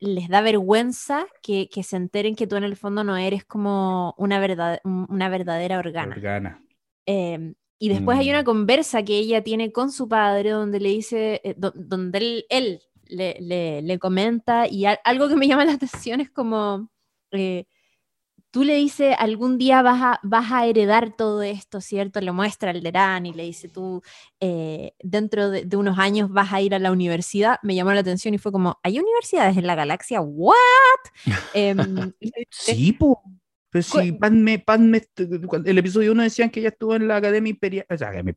les 0.00 0.28
da 0.28 0.40
vergüenza 0.42 1.26
que, 1.42 1.68
que 1.70 1.82
se 1.84 1.96
enteren 1.96 2.36
que 2.36 2.46
tú 2.46 2.56
en 2.56 2.64
el 2.64 2.76
fondo 2.76 3.04
no 3.04 3.16
eres 3.16 3.44
como 3.44 4.14
una, 4.18 4.40
verdad, 4.40 4.80
un- 4.84 5.06
una 5.10 5.28
verdadera 5.30 5.78
organa. 5.78 6.14
Organa. 6.16 6.62
Eh, 7.06 7.54
y 7.78 7.88
después 7.88 8.18
hay 8.18 8.26
Mm. 8.26 8.30
una 8.30 8.44
conversa 8.44 9.04
que 9.04 9.18
ella 9.18 9.42
tiene 9.44 9.72
con 9.72 9.92
su 9.92 10.08
padre 10.08 10.50
donde 10.50 10.80
le 10.80 10.90
dice, 10.90 11.40
eh, 11.44 11.54
do- 11.56 11.72
donde 11.76 12.18
él, 12.18 12.46
él 12.50 12.82
le, 13.08 13.36
le- 13.40 13.82
le 13.82 13.98
comenta 13.98 14.66
y 14.68 14.86
al- 14.86 15.00
algo 15.04 15.28
que 15.28 15.36
me 15.36 15.48
llama 15.48 15.64
la 15.64 15.72
atención 15.74 16.20
es 16.20 16.30
como, 16.30 16.90
eh, 17.32 17.66
tú 18.50 18.64
le 18.64 18.74
dices, 18.76 19.14
algún 19.18 19.58
día 19.58 19.82
vas 19.82 20.00
a, 20.02 20.20
vas 20.22 20.50
a 20.52 20.66
heredar 20.66 21.14
todo 21.16 21.42
esto, 21.42 21.80
¿cierto? 21.80 22.20
Le 22.20 22.32
muestra 22.32 22.70
el 22.72 22.82
Derán 22.82 23.26
y 23.26 23.32
le 23.34 23.44
dice, 23.44 23.68
tú 23.68 24.02
eh, 24.40 24.94
dentro 25.00 25.50
de, 25.50 25.64
de 25.66 25.76
unos 25.76 25.98
años 25.98 26.30
vas 26.30 26.52
a 26.52 26.60
ir 26.62 26.74
a 26.74 26.78
la 26.78 26.92
universidad. 26.92 27.58
Me 27.62 27.74
llamó 27.74 27.92
la 27.92 28.00
atención 28.00 28.34
y 28.34 28.38
fue 28.38 28.52
como, 28.52 28.78
¿hay 28.82 28.98
universidades 28.98 29.56
en 29.58 29.66
la 29.66 29.74
galaxia? 29.74 30.20
¿What? 30.22 30.54
Em, 31.54 32.12
Sí, 32.50 32.92
po. 32.92 33.22
Pero 33.92 34.04
si 34.04 34.12
Padme, 34.12 34.58
Padme, 34.58 35.02
cuando- 35.46 35.70
el 35.70 35.78
episodio 35.78 36.12
1 36.12 36.22
decían 36.22 36.50
que 36.50 36.60
ella 36.60 36.70
estuvo 36.70 36.94
en 36.96 37.08
la 37.08 37.16
Academia 37.16 37.50
Imperial, 37.50 37.86
o 37.88 37.96
sea, 37.96 38.12
en 38.14 38.34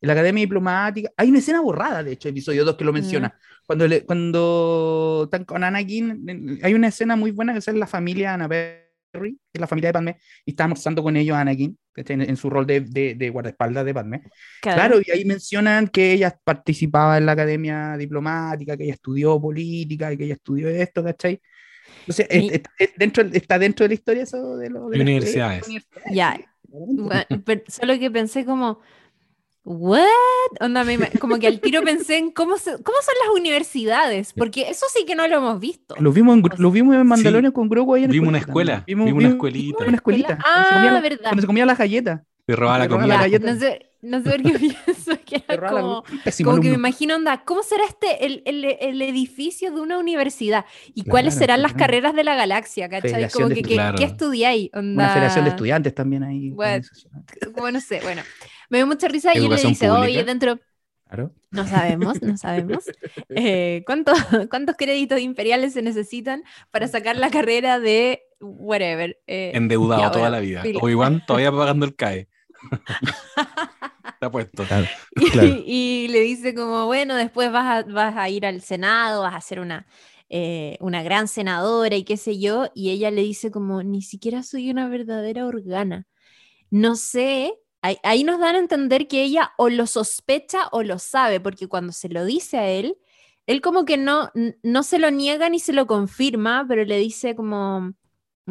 la 0.00 0.12
Academia 0.12 0.42
Diplomática. 0.42 1.10
Hay 1.16 1.28
una 1.30 1.38
escena 1.38 1.60
borrada, 1.60 2.02
de 2.02 2.12
hecho, 2.12 2.28
episodio 2.28 2.64
2 2.64 2.76
que 2.76 2.84
lo 2.84 2.92
menciona. 2.92 3.36
Cuando, 3.66 3.86
le, 3.86 4.04
cuando 4.04 5.22
están 5.24 5.44
con 5.44 5.64
Anakin, 5.64 6.60
hay 6.62 6.74
una 6.74 6.88
escena 6.88 7.16
muy 7.16 7.30
buena 7.30 7.52
que 7.52 7.58
es 7.58 7.66
la 7.68 7.86
familia 7.86 8.34
Anna 8.34 8.48
Perry, 8.48 8.80
que 9.12 9.54
es 9.54 9.60
la 9.60 9.66
familia 9.66 9.88
de 9.90 9.92
Padme, 9.92 10.16
y 10.44 10.50
está 10.50 10.64
almorzando 10.64 11.02
con 11.02 11.16
ellos 11.16 11.36
Anakin, 11.36 11.78
en, 11.94 12.22
en 12.22 12.36
su 12.36 12.48
rol 12.50 12.66
de, 12.66 12.80
de, 12.80 13.14
de 13.14 13.30
guardaespaldas 13.30 13.84
de 13.84 13.94
Padme. 13.94 14.22
Claro, 14.60 14.98
y 15.04 15.10
ahí 15.10 15.24
mencionan 15.24 15.88
que 15.88 16.12
ella 16.12 16.36
participaba 16.42 17.18
en 17.18 17.26
la 17.26 17.32
academia 17.32 17.96
diplomática, 17.96 18.76
que 18.76 18.84
ella 18.84 18.94
estudió 18.94 19.40
política 19.40 20.12
y 20.12 20.16
que 20.16 20.24
ella 20.24 20.34
estudió 20.34 20.68
esto, 20.68 21.04
¿cachai? 21.04 21.40
Entonces, 22.00 22.26
es- 22.30 22.42
Mi- 22.42 22.48
es- 22.50 22.62
es 22.78 22.90
dentro, 22.96 23.24
está 23.32 23.58
dentro 23.58 23.84
de 23.84 23.88
la 23.88 23.94
historia 23.94 24.22
eso 24.24 24.56
de, 24.56 24.70
lo, 24.70 24.88
de 24.88 25.00
universidades. 25.00 25.66
universidades, 25.66 26.14
Ya. 26.14 26.36
sí, 26.36 26.44
Bueno, 26.68 27.24
pero 27.44 27.62
solo 27.68 27.98
que 27.98 28.10
pensé 28.10 28.44
como, 28.44 28.80
¿what? 29.64 30.00
Onda, 30.60 30.84
me 30.84 30.98
como 31.20 31.38
que 31.38 31.46
al 31.46 31.60
tiro 31.60 31.82
pensé 31.82 32.16
en 32.18 32.30
cómo, 32.32 32.56
se- 32.58 32.72
cómo 32.82 32.96
son 33.02 33.14
las 33.26 33.38
universidades, 33.40 34.32
porque 34.32 34.68
eso 34.70 34.86
sí 34.92 35.04
que 35.04 35.14
no 35.14 35.26
lo 35.28 35.36
hemos 35.36 35.60
visto. 35.60 35.94
Lo 36.00 36.12
vimos 36.12 36.36
en, 36.38 36.44
lo 36.58 36.70
vimos 36.70 36.96
en 36.96 37.06
Mandalorian 37.06 37.52
con 37.52 37.68
Grogu 37.68 37.94
ahí 37.94 38.04
en 38.04 38.10
Vimos 38.10 38.28
una 38.28 38.38
escuela, 38.38 38.78
también. 38.78 38.98
vimos 39.04 39.12
una 39.14 39.28
escuelita. 39.28 39.84
una 39.86 39.96
escuelita. 39.96 40.38
Cuando 40.38 40.68
se 40.68 40.74
comía 40.74 40.90
Ah, 40.90 40.94
la- 40.94 41.00
verdad. 41.00 41.22
Cuando 41.24 41.40
se 41.42 41.46
comía 41.46 41.66
las 41.66 41.78
galletas. 41.78 42.20
Te 42.44 42.56
robaba 42.56 42.78
la 42.80 42.88
comida. 42.88 43.16
galleta. 43.18 43.54
No, 44.02 44.22
sé, 44.22 44.30
por 44.30 44.42
qué 44.42 44.58
pienso 44.58 45.12
que 45.24 45.44
era 45.48 45.70
como, 45.70 46.04
como 46.44 46.60
que 46.60 46.68
me 46.68 46.74
imagino, 46.74 47.14
onda, 47.16 47.42
¿cómo 47.44 47.62
será 47.62 47.84
este, 47.84 48.26
el, 48.26 48.42
el- 48.44 48.64
el 48.80 49.00
edificio 49.02 49.72
de 49.72 49.80
una 49.80 49.98
universidad? 49.98 50.64
¿Y 50.94 51.04
cuáles 51.04 51.34
Claro, 51.34 51.40
serán 51.44 51.62
las 51.62 51.72
claro. 51.72 51.86
carreras 51.86 52.14
de 52.14 52.24
la 52.24 52.34
galaxia? 52.34 52.88
¿Cachai? 52.88 53.30
Como 53.30 53.48
que, 53.48 53.54
¿qué, 53.54 53.60
estudiantes. 53.60 53.68
¿qué 53.68 53.74
Claro. 53.74 54.12
estudiáis? 54.12 54.70
Una 54.74 55.08
federación 55.10 55.44
de 55.44 55.50
estudiantes 55.50 55.94
también 55.94 56.22
ahí. 56.24 56.50
What? 56.50 56.66
organizacional. 56.66 57.24
Como 57.54 57.70
no 57.70 57.80
sé, 57.80 58.00
bueno. 58.02 58.22
Me 58.68 58.78
dio 58.78 58.86
mucha 58.86 59.06
risa 59.08 59.34
y 59.34 59.38
él 59.38 59.48
le 59.50 59.56
dice, 59.56 59.86
pública. 59.86 60.00
oye, 60.00 60.24
dentro... 60.24 60.58
Claro. 61.08 61.30
No 61.50 61.66
sabemos, 61.66 62.22
no 62.22 62.36
sabemos. 62.38 62.84
Eh, 63.28 63.82
¿cuántos, 63.86 64.18
¿Cuántos 64.50 64.76
créditos 64.76 65.20
imperiales 65.20 65.74
se 65.74 65.82
necesitan 65.82 66.42
para 66.70 66.88
sacar 66.88 67.16
la 67.16 67.30
carrera 67.30 67.78
de 67.78 68.22
whatever? 68.40 69.18
Eh, 69.26 69.52
Endeudado 69.54 70.00
ya, 70.02 70.10
toda 70.10 70.28
bueno, 70.30 70.36
la 70.36 70.40
vida. 70.40 70.62
Obi-Wan 70.80 71.22
todavía 71.26 71.52
pagando 71.52 71.84
el 71.86 71.94
CAE. 71.94 72.28
Está 74.22 74.30
puesto. 74.30 74.62
Claro. 74.62 74.86
y, 75.16 75.30
claro. 75.30 75.48
y 75.66 76.06
le 76.06 76.20
dice 76.20 76.54
como, 76.54 76.86
bueno, 76.86 77.16
después 77.16 77.50
vas 77.50 77.84
a, 77.84 77.90
vas 77.90 78.16
a 78.16 78.28
ir 78.28 78.46
al 78.46 78.60
Senado, 78.60 79.22
vas 79.22 79.34
a 79.34 79.40
ser 79.40 79.58
una, 79.58 79.84
eh, 80.28 80.76
una 80.78 81.02
gran 81.02 81.26
senadora 81.26 81.96
y 81.96 82.04
qué 82.04 82.16
sé 82.16 82.38
yo. 82.38 82.68
Y 82.72 82.90
ella 82.90 83.10
le 83.10 83.22
dice 83.22 83.50
como, 83.50 83.82
ni 83.82 84.00
siquiera 84.00 84.44
soy 84.44 84.70
una 84.70 84.88
verdadera 84.88 85.44
organa. 85.44 86.06
No 86.70 86.94
sé, 86.94 87.52
ahí, 87.80 88.22
nos 88.22 88.38
dan 88.38 88.54
a 88.54 88.60
entender 88.60 89.08
que 89.08 89.24
ella 89.24 89.54
o 89.58 89.68
lo 89.68 89.88
sospecha 89.88 90.68
o 90.70 90.84
lo 90.84 91.00
sabe, 91.00 91.40
porque 91.40 91.66
cuando 91.66 91.92
se 91.92 92.08
lo 92.08 92.24
dice 92.24 92.58
a 92.58 92.68
él, 92.68 92.96
él 93.48 93.60
como 93.60 93.84
que 93.84 93.96
no, 93.96 94.30
no 94.62 94.84
se 94.84 95.00
lo 95.00 95.10
niega 95.10 95.48
ni 95.48 95.58
se 95.58 95.72
lo 95.72 95.88
confirma, 95.88 96.64
pero 96.68 96.84
le 96.84 96.96
dice 96.98 97.34
como, 97.34 97.92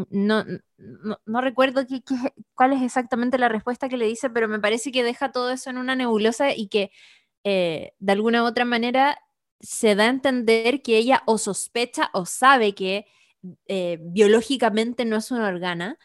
no, 0.10 0.46
no, 0.78 1.18
no 1.26 1.42
recuerdo 1.42 1.86
qué- 1.88 2.02
qué- 2.04 2.34
cuál 2.56 2.74
es 2.74 2.82
exactamente 2.82 3.38
la 3.38 3.50
respuesta 3.50 3.90
que 3.90 3.98
le 3.98 4.08
dice, 4.08 4.30
pero 4.30 4.48
me 4.48 4.60
parece 4.60 4.92
que 4.92 5.04
deja 5.04 5.32
todo 5.32 5.52
eso 5.52 5.70
en 5.70 5.78
una 5.78 5.96
nebulosa 5.96 6.54
y 6.56 6.68
que 6.68 6.92
eh, 7.44 7.94
de 8.00 8.12
alguna 8.14 8.44
u 8.44 8.46
otra 8.48 8.66
manera 8.66 9.18
se 9.60 9.96
da 9.96 10.06
a 10.06 10.10
entender 10.10 10.82
que 10.84 10.98
ella 10.98 11.24
o 11.28 11.38
sospecha 11.38 12.10
o 12.14 12.26
sabe 12.26 12.74
que 12.76 13.06
eh, 13.68 14.00
biológicamente 14.02 15.06
no 15.06 15.18
es 15.18 15.32
una 15.32 15.48
organa. 15.48 15.98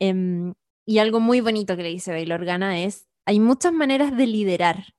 Em, 0.00 0.54
y 0.86 0.98
algo 0.98 1.20
muy 1.20 1.40
bonito 1.40 1.76
que 1.76 1.82
le 1.84 1.90
dice 1.90 2.12
Bail 2.12 2.32
Organa 2.32 2.80
es, 2.82 3.06
hay 3.26 3.40
muchas 3.40 3.72
maneras 3.72 4.16
de 4.16 4.26
liderar. 4.26 4.94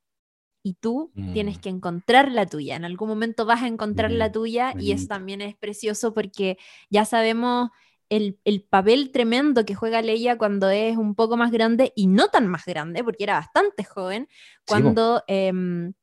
y 0.64 0.76
tú 0.76 1.14
tienes 1.32 1.58
Mm. 1.58 1.62
que 1.62 1.70
encontrar 1.70 2.32
la 2.32 2.46
tuya. 2.46 2.76
En 2.76 2.86
algún 2.86 3.10
momento 3.10 3.46
vas 3.46 3.64
a 3.64 3.68
encontrar 3.68 4.12
la 4.12 4.32
tuya 4.32 4.76
y 4.78 4.92
eso 4.92 5.08
también 5.08 5.42
es 5.42 5.56
precioso 5.56 6.14
porque 6.14 6.58
ya 6.90 7.06
sabemos 7.06 7.70
el, 8.12 8.40
el 8.46 8.62
papel 8.64 9.12
tremendo 9.12 9.66
que 9.66 9.74
juega 9.76 10.04
Leia 10.04 10.38
cuando 10.38 10.70
es 10.70 10.98
un 10.98 11.16
poco 11.16 11.38
más 11.38 11.52
grande 11.52 11.94
y 11.96 12.08
no 12.08 12.28
tan 12.30 12.48
más 12.48 12.66
grande, 12.66 13.04
porque 13.04 13.24
era 13.24 13.36
bastante 13.40 13.84
joven, 13.84 14.28
cuando, 14.68 15.24
em, 15.28 15.94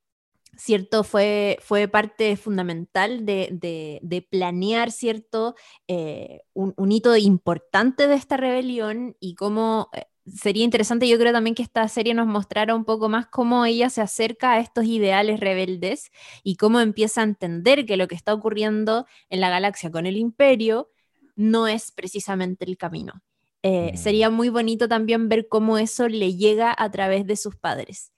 cierto, 0.57 1.05
fue, 1.05 1.59
fue 1.63 1.89
parte 1.89 2.37
fundamental 2.37 3.25
de, 3.27 3.49
de- 3.53 4.01
de 4.03 4.23
planear, 4.23 4.91
cierto, 4.91 5.55
eh, 5.89 6.41
un, 6.55 6.75
un 6.77 6.93
hito 6.93 7.17
importante 7.17 8.09
de 8.09 8.15
esta 8.17 8.37
rebelión 8.37 9.17
y 9.21 9.35
cómo... 9.35 9.89
eh, 9.95 10.05
Sería 10.31 10.63
interesante, 10.65 11.09
yo 11.09 11.19
creo 11.19 11.33
también 11.33 11.55
que 11.55 11.63
esta 11.63 11.89
serie 11.89 12.13
nos 12.13 12.27
mostrara 12.27 12.75
un 12.75 12.85
poco 12.85 13.09
más 13.09 13.29
cómo 13.29 13.65
ella 13.65 13.89
se 13.89 14.03
acerca 14.03 14.53
a 14.53 14.61
estos 14.61 14.85
ideales 14.85 15.41
rebeldes 15.41 16.11
y 16.45 16.57
cómo 16.57 16.81
empieza 16.81 17.23
a 17.23 17.25
entender 17.25 17.87
que 17.87 17.97
lo 17.97 18.09
que 18.09 18.15
está 18.15 18.35
ocurriendo 18.35 19.07
en 19.31 19.41
la 19.41 19.49
galaxia 19.49 19.91
con 19.91 20.05
el 20.05 20.19
imperio 20.19 20.91
no 21.39 21.69
es 21.69 21.93
precisamente 21.93 22.67
el 22.67 22.77
camino. 22.79 23.23
Eh, 23.65 23.93
Mm. 23.95 23.97
Sería 23.97 24.31
muy 24.31 24.51
bonito 24.51 24.89
también 24.89 25.29
ver 25.31 25.49
cómo 25.49 25.79
eso 25.79 26.09
le 26.09 26.37
llega 26.37 26.75
a 26.79 26.91
través 26.91 27.27
de 27.27 27.37
sus 27.37 27.57
padres. 27.57 28.13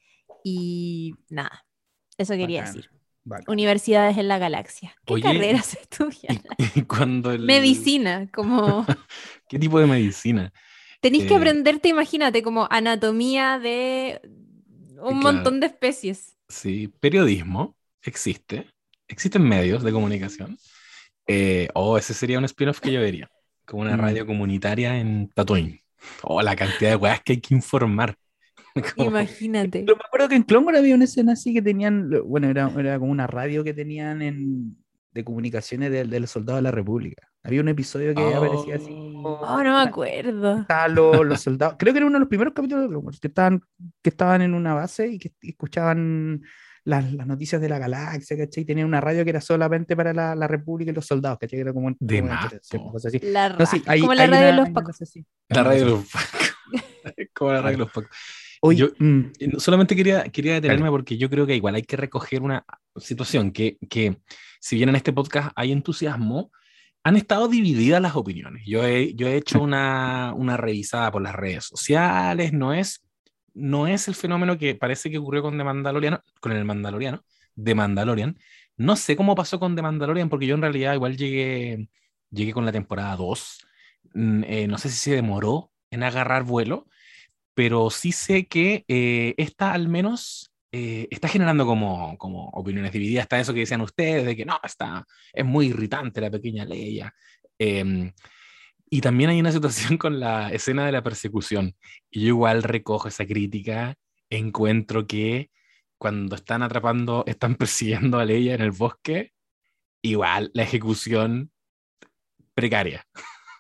Y 0.45 1.15
nada, 1.31 1.67
eso 2.19 2.35
quería 2.35 2.63
Bacán, 2.63 2.75
decir. 2.75 2.91
Universidades 3.47 4.19
en 4.19 4.29
la 4.29 4.39
galaxia. 4.39 4.97
¿Qué 5.05 5.15
Oye, 5.15 5.23
carreras 5.23 5.75
estudian? 5.75 6.43
Y, 6.59 6.65
y 6.81 6.83
cuando 6.85 7.33
el... 7.33 7.43
Medicina, 7.47 8.29
como 8.33 8.87
¿Qué 9.49 9.59
tipo 9.59 9.79
de 9.81 9.87
medicina? 9.87 10.53
tenéis 11.01 11.27
que 11.27 11.35
Eh, 11.35 11.37
aprenderte, 11.37 11.89
imagínate, 11.89 12.43
como 12.43 12.67
anatomía 12.71 13.59
de 13.59 14.21
un 15.03 15.21
Claro. 15.21 15.21
montón 15.21 15.61
de 15.61 15.67
especies. 15.67 16.37
Sí, 16.49 16.89
periodismo 17.01 17.77
existe. 18.03 18.69
Existen 19.09 19.43
medios 19.43 19.83
de 19.83 19.93
comunicación. 19.93 20.59
Eh, 21.33 21.69
oh, 21.75 21.97
ese 21.97 22.13
sería 22.15 22.39
un 22.39 22.45
spin-off 22.45 22.81
que 22.81 22.93
yo 22.93 23.01
vería. 23.01 23.31
Como 23.67 23.83
una 23.83 23.97
Mm. 23.97 24.01
radio 24.01 24.27
comunitaria 24.27 24.99
en 24.99 25.29
Tatooine. 25.33 25.81
Oh, 26.23 26.43
la 26.43 26.57
cantidad 26.57 26.91
de 26.91 26.97
weas 26.97 27.21
que 27.23 27.35
hay 27.35 27.41
que 27.41 27.55
informar. 27.55 28.17
Como- 28.97 29.11
Imagínate. 29.11 29.85
Pero 29.85 29.97
me 29.97 30.03
acuerdo 30.05 30.29
que 30.29 30.35
en 30.37 30.43
Clone 30.43 30.67
Wars 30.67 30.79
había 30.79 30.95
una 30.95 31.05
escena 31.05 31.33
así 31.35 31.53
que 31.55 31.63
tenían, 31.63 32.11
lo- 32.11 32.25
bueno, 32.25 32.49
era, 32.49 32.69
era 32.77 32.99
como 32.99 33.13
una 33.13 33.27
radio 33.29 33.63
que 33.63 33.75
tenían 33.75 34.23
en, 34.23 34.77
de 35.13 35.25
comunicaciones 35.25 35.91
de, 35.93 36.05
de 36.05 36.21
los 36.21 36.31
soldados 36.31 36.59
de 36.59 36.63
la 36.63 36.71
República. 36.73 37.29
Había 37.45 37.61
un 37.61 37.69
episodio 37.69 38.15
que 38.15 38.23
aparecía 38.35 38.77
así. 38.77 38.87
como- 38.89 39.41
Oh, 39.41 39.63
no 39.63 39.75
me 39.77 39.89
acuerdo. 39.89 40.61
estaban 40.63 40.95
los, 40.95 41.25
los 41.27 41.41
soldados, 41.41 41.77
creo 41.79 41.93
que 41.93 41.99
era 41.99 42.07
uno 42.07 42.15
de 42.17 42.21
los 42.21 42.29
primeros 42.29 42.55
capítulos 42.55 42.83
de 42.85 42.89
Clone 42.89 43.05
Wars, 43.07 43.21
que 43.21 43.29
estaban, 43.29 43.61
que 44.03 44.11
estaban 44.11 44.43
en 44.43 44.55
una 44.55 44.75
base 44.75 45.07
y 45.09 45.19
que 45.19 45.33
escuchaban 45.43 46.43
las, 46.85 47.13
las 47.13 47.27
noticias 47.27 47.61
de 47.61 47.69
la 47.69 47.79
galaxia, 47.79 48.37
¿cachai? 48.37 48.63
Y 48.63 48.67
tenían 48.67 48.87
una 48.87 49.01
radio 49.01 49.25
que 49.25 49.31
era 49.31 49.41
solamente 49.41 49.95
para 49.97 50.13
la, 50.15 50.35
la 50.35 50.47
República 50.49 50.91
y 50.91 50.95
los 50.95 51.07
soldados, 51.07 51.39
¿cachai? 51.39 51.59
Que 51.59 51.61
era 51.63 51.73
como, 51.73 51.91
De 51.99 52.21
como 52.21 52.33
una 52.33 52.51
cosa 52.93 53.09
así. 53.09 53.19
La 53.23 53.49
No, 53.51 53.67
sí, 53.67 53.83
hay- 53.87 54.01
como 54.01 54.15
la 54.15 54.23
hay 54.25 54.29
radio 54.31 54.47
de 54.47 54.53
los 54.55 54.71
pacos. 54.71 55.03
así. 55.03 55.25
La 55.49 55.63
radio 55.65 55.85
de 55.85 55.91
los 55.91 56.05
pacos. 56.13 56.57
Como 57.35 57.53
la 57.53 57.63
radio 57.63 57.73
de 57.79 57.85
los 57.85 57.93
pacos. 57.93 58.11
Oye, 58.63 58.79
Yo- 58.79 58.89
mm, 58.99 59.21
Eh, 59.39 59.51
Solamente 59.59 59.97
quería, 59.97 60.25
quería 60.25 60.55
detenerme 60.55 60.91
porque 60.91 61.17
yo 61.17 61.31
creo 61.31 61.47
que 61.47 61.57
igual 61.57 61.75
hay 61.75 61.83
que 61.83 61.97
recoger 61.97 62.43
una 62.43 62.65
situación 62.97 63.53
que, 63.53 63.79
que 63.89 64.19
si 64.61 64.77
bien 64.77 64.91
en 64.91 64.97
este 64.97 65.13
podcast 65.13 65.53
hay 65.57 65.73
entusiasmo, 65.73 66.51
han 67.03 67.17
estado 67.17 67.49
divididas 67.49 68.03
las 68.03 68.15
opiniones. 68.15 68.63
Yo 68.67 68.85
he, 68.85 69.15
yo 69.15 69.27
he 69.27 69.37
hecho 69.37 69.63
una, 69.63 70.35
una 70.37 70.59
revisada 70.59 71.11
por 71.11 71.23
las 71.23 71.35
redes 71.35 71.65
sociales, 71.65 72.53
no 72.53 72.75
es, 72.75 73.01
no 73.55 73.87
es 73.87 74.09
el 74.09 74.15
fenómeno 74.15 74.59
que 74.59 74.75
parece 74.75 75.11
que 75.11 75.19
ocurrió 75.19 75.43
con 75.43 75.57
The 75.59 75.65
Mandalorian, 75.65 76.21
con 76.41 76.53
el 76.53 76.65
Mandaloriano, 76.65 77.25
The 77.63 77.75
Mandalorian. 77.75 78.39
No 78.77 78.97
sé 78.97 79.17
cómo 79.17 79.35
pasó 79.35 79.61
con 79.61 79.77
The 79.77 79.83
Mandalorian 79.83 80.29
porque 80.29 80.47
yo 80.47 80.55
en 80.55 80.63
realidad 80.63 80.95
igual 80.95 81.17
llegué, 81.17 81.89
llegué 82.31 82.53
con 82.53 82.65
la 82.65 82.73
temporada 82.73 83.17
2. 83.17 83.67
Mm, 84.15 84.45
eh, 84.45 84.67
no 84.69 84.79
sé 84.79 84.89
si 84.89 84.97
se 84.97 85.15
demoró 85.15 85.73
en 85.91 86.03
agarrar 86.03 86.45
vuelo, 86.45 86.87
pero 87.55 87.91
sí 87.91 88.13
sé 88.13 88.47
que 88.47 88.85
eh, 88.89 89.35
esta 89.37 89.73
al 89.73 89.89
menos 89.89 90.53
eh, 90.73 91.09
está 91.11 91.29
generando 91.29 91.67
como, 91.67 92.17
como 92.19 92.49
opiniones 92.51 92.93
divididas. 92.93 93.25
Está 93.25 93.41
eso 93.41 93.55
que 93.55 93.61
decían 93.61 93.81
ustedes, 93.83 94.25
de 94.25 94.37
que 94.37 94.45
no, 94.47 94.59
está, 94.63 95.07
es 95.33 95.45
muy 95.45 95.67
irritante 95.69 96.21
la 96.21 96.31
pequeña 96.31 96.65
Leia. 96.65 97.15
Y 98.93 99.01
también 99.01 99.31
hay 99.31 99.41
una 99.41 99.53
situación 99.53 99.97
con 99.99 100.19
la 100.19 100.51
escena 100.51 100.85
de 100.85 100.93
la 100.93 101.03
persecución. 101.03 101.75
Y 102.11 102.23
yo 102.23 102.29
igual 102.29 102.63
recojo 102.65 103.09
esa 103.09 103.25
crítica, 103.25 103.95
encuentro 104.29 105.07
que 105.07 105.51
cuando 105.97 106.35
están 106.35 106.63
atrapando, 106.63 107.25
están 107.27 107.55
persiguiendo 107.55 108.19
a 108.19 108.25
Leia 108.25 108.55
en 108.55 108.63
el 108.63 108.73
bosque, 108.73 109.33
igual 110.03 110.51
la 110.55 110.65
ejecución 110.65 111.51
precaria. 112.55 113.07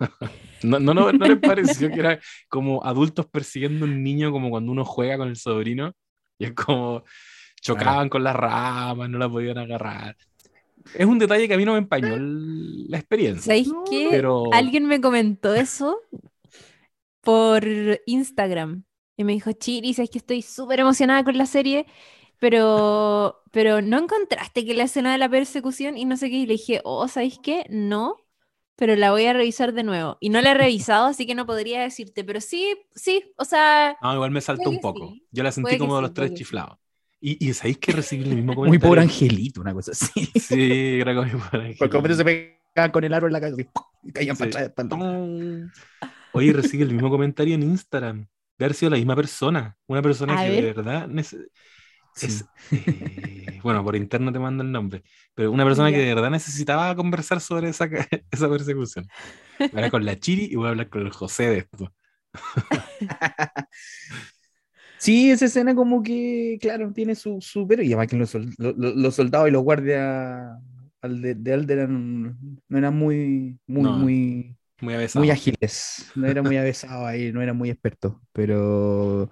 ¿No, 0.62 0.78
no, 0.78 0.92
no, 0.92 1.12
¿No 1.12 1.26
les 1.26 1.38
pareció 1.38 1.90
que 1.90 2.00
era 2.00 2.20
como 2.48 2.84
adultos 2.84 3.26
persiguiendo 3.26 3.86
a 3.86 3.88
un 3.88 4.02
niño 4.02 4.30
como 4.30 4.50
cuando 4.50 4.72
uno 4.72 4.84
juega 4.84 5.16
con 5.16 5.28
el 5.28 5.36
sobrino? 5.36 5.94
Y 6.38 6.46
es 6.46 6.52
como 6.52 7.04
chocaban 7.60 8.08
con 8.08 8.24
las 8.24 8.34
ramas, 8.34 9.08
no 9.08 9.18
la 9.18 9.28
podían 9.28 9.58
agarrar. 9.58 10.16
Es 10.94 11.06
un 11.06 11.18
detalle 11.18 11.46
que 11.48 11.54
a 11.54 11.56
mí 11.56 11.64
no 11.64 11.72
me 11.72 11.78
empañó 11.78 12.14
el- 12.14 12.88
la 12.88 12.98
experiencia. 12.98 13.42
¿Sabéis 13.42 13.70
qué? 13.90 14.08
pero- 14.10 14.52
Alguien 14.52 14.86
me 14.86 15.00
comentó 15.00 15.54
eso 15.54 15.98
por 17.20 17.64
Instagram. 18.06 18.84
Y 19.16 19.24
me 19.24 19.32
dijo, 19.32 19.52
Chiri, 19.52 19.90
es 19.90 20.10
que 20.10 20.18
estoy 20.18 20.42
súper 20.42 20.80
emocionada 20.80 21.22
con 21.24 21.36
la 21.36 21.44
serie, 21.44 21.86
pero, 22.38 23.42
pero 23.50 23.82
no 23.82 23.98
encontraste 23.98 24.64
que 24.64 24.74
la 24.74 24.84
escena 24.84 25.12
de 25.12 25.18
la 25.18 25.28
persecución 25.28 25.98
y 25.98 26.06
no 26.06 26.16
sé 26.16 26.30
qué. 26.30 26.36
Y 26.36 26.46
le 26.46 26.54
dije, 26.54 26.80
oh, 26.84 27.06
¿sabéis 27.06 27.38
qué? 27.42 27.66
No, 27.68 28.16
pero 28.76 28.96
la 28.96 29.10
voy 29.10 29.26
a 29.26 29.34
revisar 29.34 29.74
de 29.74 29.82
nuevo. 29.82 30.16
Y 30.20 30.30
no 30.30 30.40
la 30.40 30.52
he 30.52 30.54
revisado, 30.54 31.06
así 31.06 31.26
que 31.26 31.34
no 31.34 31.44
podría 31.44 31.82
decirte, 31.82 32.24
pero 32.24 32.40
sí, 32.40 32.74
sí, 32.94 33.22
o 33.36 33.44
sea, 33.44 33.94
No, 34.02 34.14
igual 34.14 34.30
me 34.30 34.40
saltó 34.40 34.70
un 34.70 34.80
poco. 34.80 35.08
sí. 35.08 35.26
Yo 35.30 35.42
la 35.42 35.52
sentí 35.52 35.76
como 35.76 35.96
de 35.96 36.00
sí, 36.00 36.02
los 36.04 36.14
tres 36.14 36.32
chiflados. 36.32 36.78
Y, 37.20 37.48
y 37.48 37.52
¿sabéis 37.54 37.78
que 37.78 37.92
recibí 37.92 38.22
el 38.24 38.34
mismo 38.36 38.54
comentario? 38.54 38.68
muy 38.68 38.78
pobre 38.78 39.00
angelito, 39.02 39.60
una 39.60 39.74
cosa 39.74 39.92
así. 39.92 40.26
Sí, 40.40 41.00
era 41.00 41.14
como 41.14 41.26
mi 41.26 41.32
pobre 41.32 41.58
angelito. 41.58 41.78
Porque 41.78 41.96
como 41.98 42.14
se 42.14 42.24
pegaban 42.24 42.90
con 42.92 43.04
el 43.04 43.14
árbol 43.14 43.28
en 43.30 43.32
la 43.34 43.40
cabeza 43.40 43.62
y 44.02 44.12
caían 44.12 44.36
Sí. 44.36 44.44
para 44.44 44.66
atrás. 44.66 44.90
Oye, 46.32 46.52
recibí 46.52 46.82
el 46.82 46.92
mismo 46.92 47.10
comentario 47.10 47.54
en 47.54 47.62
Instagram. 47.62 48.26
De 48.58 48.64
haber 48.66 48.74
sido 48.74 48.90
la 48.90 48.96
misma 48.96 49.16
persona. 49.16 49.76
Una 49.86 50.02
persona 50.02 50.38
A 50.40 50.44
que 50.44 50.50
ver. 50.50 50.64
de 50.64 50.72
verdad. 50.74 51.08
Sí. 52.14 52.26
es- 52.26 52.44
eh, 52.72 53.60
bueno, 53.62 53.82
por 53.84 53.96
interno 53.96 54.32
te 54.32 54.38
mando 54.38 54.62
el 54.62 54.70
nombre. 54.72 55.02
Pero 55.34 55.50
una 55.52 55.64
persona 55.64 55.90
que 55.90 55.98
de 55.98 56.14
verdad 56.14 56.30
necesitaba 56.30 56.94
conversar 56.96 57.40
sobre 57.40 57.68
esa, 57.70 57.88
esa 58.30 58.48
persecución. 58.50 59.06
Voy 59.58 59.68
a 59.68 59.76
hablar 59.76 59.90
con 59.90 60.04
la 60.04 60.16
Chiri 60.18 60.44
y 60.50 60.56
voy 60.56 60.66
a 60.66 60.70
hablar 60.70 60.88
con 60.88 61.02
el 61.02 61.10
José 61.10 61.48
de 61.50 61.58
esto. 61.58 61.92
Sí, 65.00 65.30
esa 65.30 65.46
escena 65.46 65.74
como 65.74 66.02
que, 66.02 66.58
claro, 66.60 66.92
tiene 66.92 67.14
su, 67.14 67.40
su 67.40 67.66
pero 67.66 67.82
y 67.82 67.86
además 67.88 68.08
que 68.08 68.16
los, 68.16 68.30
sol- 68.30 68.50
lo- 68.58 68.72
lo- 68.72 68.94
los 68.94 69.14
soldados 69.14 69.48
y 69.48 69.50
los 69.52 69.62
guardias 69.62 70.58
al 71.00 71.22
de, 71.22 71.34
de 71.34 71.56
no 72.68 72.78
eran 72.78 72.96
muy, 72.96 73.58
muy, 73.66 73.92
No, 73.92 73.94
muy, 73.94 74.56
Muy 74.80 74.94
avesado. 74.94 75.26
muy 75.26 75.30
ágiles, 75.30 76.12
no 76.16 76.28
eran 76.28 76.46
muy 76.46 76.56
avesados 76.58 77.06
ahí, 77.06 77.32
no 77.32 77.42
eran 77.42 77.56
muy 77.56 77.70
expertos, 77.70 78.16
pero 78.32 79.30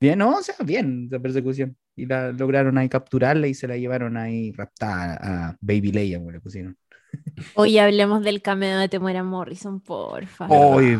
bien, 0.00 0.18
no, 0.20 0.36
o 0.38 0.42
sea, 0.42 0.56
bien 0.64 1.08
la 1.10 1.20
persecución. 1.20 1.76
Y 1.96 2.06
la 2.06 2.32
lograron 2.32 2.78
ahí 2.78 2.88
capturarla 2.88 3.46
y 3.48 3.54
se 3.54 3.68
la 3.68 3.76
llevaron 3.78 4.16
ahí 4.18 4.52
raptada 4.52 5.50
a 5.50 5.56
Baby 5.60 5.92
Leia, 5.92 6.18
como 6.18 6.32
le 6.32 6.40
pusieron. 6.40 6.76
hoy 7.52 7.78
hablemos 7.78 8.22
del 8.24 8.42
cameo 8.42 8.78
de 8.80 8.88
Temuera 8.88 9.22
Morrison, 9.22 9.80
porfa. 9.80 10.48
Oh, 10.48 10.74
Hoy, 10.76 10.96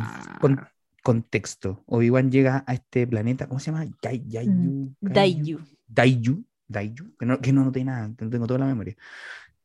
contexto, 1.02 1.82
Obi-Wan 1.86 2.30
llega 2.30 2.64
a 2.66 2.74
este 2.74 3.06
planeta, 3.06 3.46
¿cómo 3.48 3.60
se 3.60 3.70
llama? 3.72 3.84
Yai- 4.02 4.24
Yayu, 4.26 4.94
Daiju. 5.00 5.60
Daiju, 5.86 6.44
Daiju, 6.68 7.16
que 7.18 7.26
no, 7.26 7.40
que 7.40 7.52
no 7.52 7.64
noté 7.64 7.84
nada, 7.84 8.12
que 8.16 8.24
no 8.24 8.30
tengo 8.30 8.46
toda 8.46 8.60
la 8.60 8.66
memoria. 8.66 8.96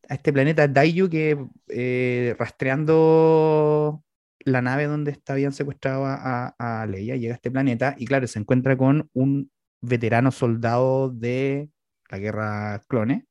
A 0.10 0.14
este 0.16 0.32
planeta 0.34 0.68
Daiju 0.68 1.10
que 1.10 1.38
eh, 1.70 2.36
rastreando 2.38 4.04
la 4.40 4.62
nave 4.62 4.86
donde 4.86 5.12
está- 5.12 5.34
habían 5.34 5.54
secuestrado 5.54 6.06
a, 6.06 6.56
a- 6.58 6.86
Leia, 6.86 7.16
llega 7.16 7.34
a 7.34 7.36
este 7.36 7.52
planeta 7.52 7.96
y 7.98 8.06
claro, 8.06 8.28
se 8.28 8.40
encuentra 8.40 8.78
con 8.78 9.10
un 9.14 9.50
veterano 9.82 10.32
soldado 10.32 11.10
de 11.10 11.70
la 12.10 12.20
guerra 12.20 12.82
clone, 12.88 13.26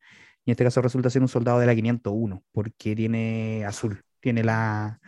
y 0.44 0.50
en 0.50 0.52
este 0.52 0.64
caso 0.64 0.82
resulta 0.82 1.08
ser 1.10 1.22
un 1.22 1.28
soldado 1.28 1.58
de 1.60 1.66
la 1.66 1.74
501, 1.74 2.42
porque 2.52 2.94
tiene 2.96 3.64
azul, 3.64 4.02
tiene 4.20 4.42
la, 4.44 5.00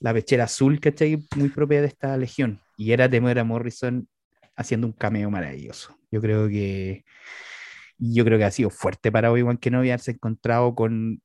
la 0.00 0.12
pechera 0.14 0.44
azul, 0.44 0.80
¿cachai? 0.80 1.18
Muy 1.36 1.48
propia 1.48 1.80
de 1.80 1.88
esta 1.88 2.16
legión. 2.16 2.60
Y 2.76 2.92
era 2.92 3.08
Temuera 3.08 3.44
Morrison 3.44 4.08
haciendo 4.56 4.86
un 4.86 4.92
cameo 4.92 5.30
maravilloso. 5.30 5.96
Yo 6.10 6.20
creo 6.20 6.48
que 6.48 7.04
yo 7.98 8.24
creo 8.24 8.38
que 8.38 8.44
ha 8.44 8.50
sido 8.50 8.70
fuerte 8.70 9.10
para 9.10 9.32
Obi-Wan 9.32 9.56
Kenobi 9.56 9.88
haberse 9.90 10.12
encontrado 10.12 10.74
con 10.76 11.20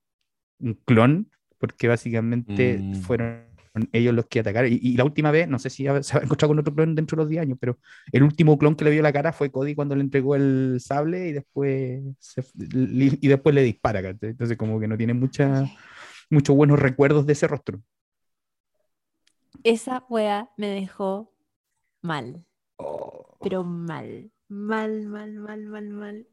un 0.60 0.74
clon, 0.86 1.30
porque 1.60 1.88
básicamente 1.88 2.80
Mm. 2.80 2.96
fueron 3.04 3.44
ellos 3.92 4.14
los 4.14 4.26
que 4.28 4.40
atacaron. 4.40 4.72
Y, 4.72 4.80
y 4.82 4.98
la 4.98 5.04
última 5.04 5.30
vez, 5.32 5.48
no 5.48 5.60
sé 5.60 5.70
si 5.70 5.84
se 6.02 6.18
ha 6.18 6.22
encontrado 6.22 6.50
con 6.50 6.60
otro 6.60 6.74
clon 6.74 6.96
dentro 6.96 7.16
de 7.16 7.24
los 7.24 7.30
10 7.30 7.42
años, 7.44 7.58
pero 7.60 7.78
el 8.12 8.24
último 8.24 8.58
clon 8.58 8.76
que 8.76 8.86
le 8.86 8.92
vio 8.92 9.02
la 9.04 9.14
cara 9.14 9.34
fue 9.34 9.52
Cody 9.52 9.76
cuando 9.76 9.96
le 9.96 10.02
entregó 10.02 10.36
el 10.36 10.78
sable 10.80 11.28
y 11.30 11.34
después, 11.34 12.02
se- 12.20 12.44
y 12.56 13.28
después 13.28 13.54
le 13.56 13.62
dispara. 13.64 14.02
¿cachai? 14.02 14.32
Entonces, 14.32 14.58
como 14.58 14.80
que 14.80 14.88
no 14.88 14.98
tiene 14.98 15.14
mucha, 15.14 15.66
muchos 16.30 16.56
buenos 16.56 16.80
recuerdos 16.80 17.26
de 17.28 17.34
ese 17.34 17.48
rostro. 17.48 17.80
Esa 19.64 20.04
wea 20.10 20.50
me 20.58 20.68
dejó 20.68 21.32
mal. 22.02 22.46
Oh. 22.78 23.38
pero 23.42 23.64
mal, 23.64 24.32
mal, 24.50 25.06
mal, 25.08 25.34
mal, 25.34 25.62
mal, 25.66 25.90
mal. 25.90 26.28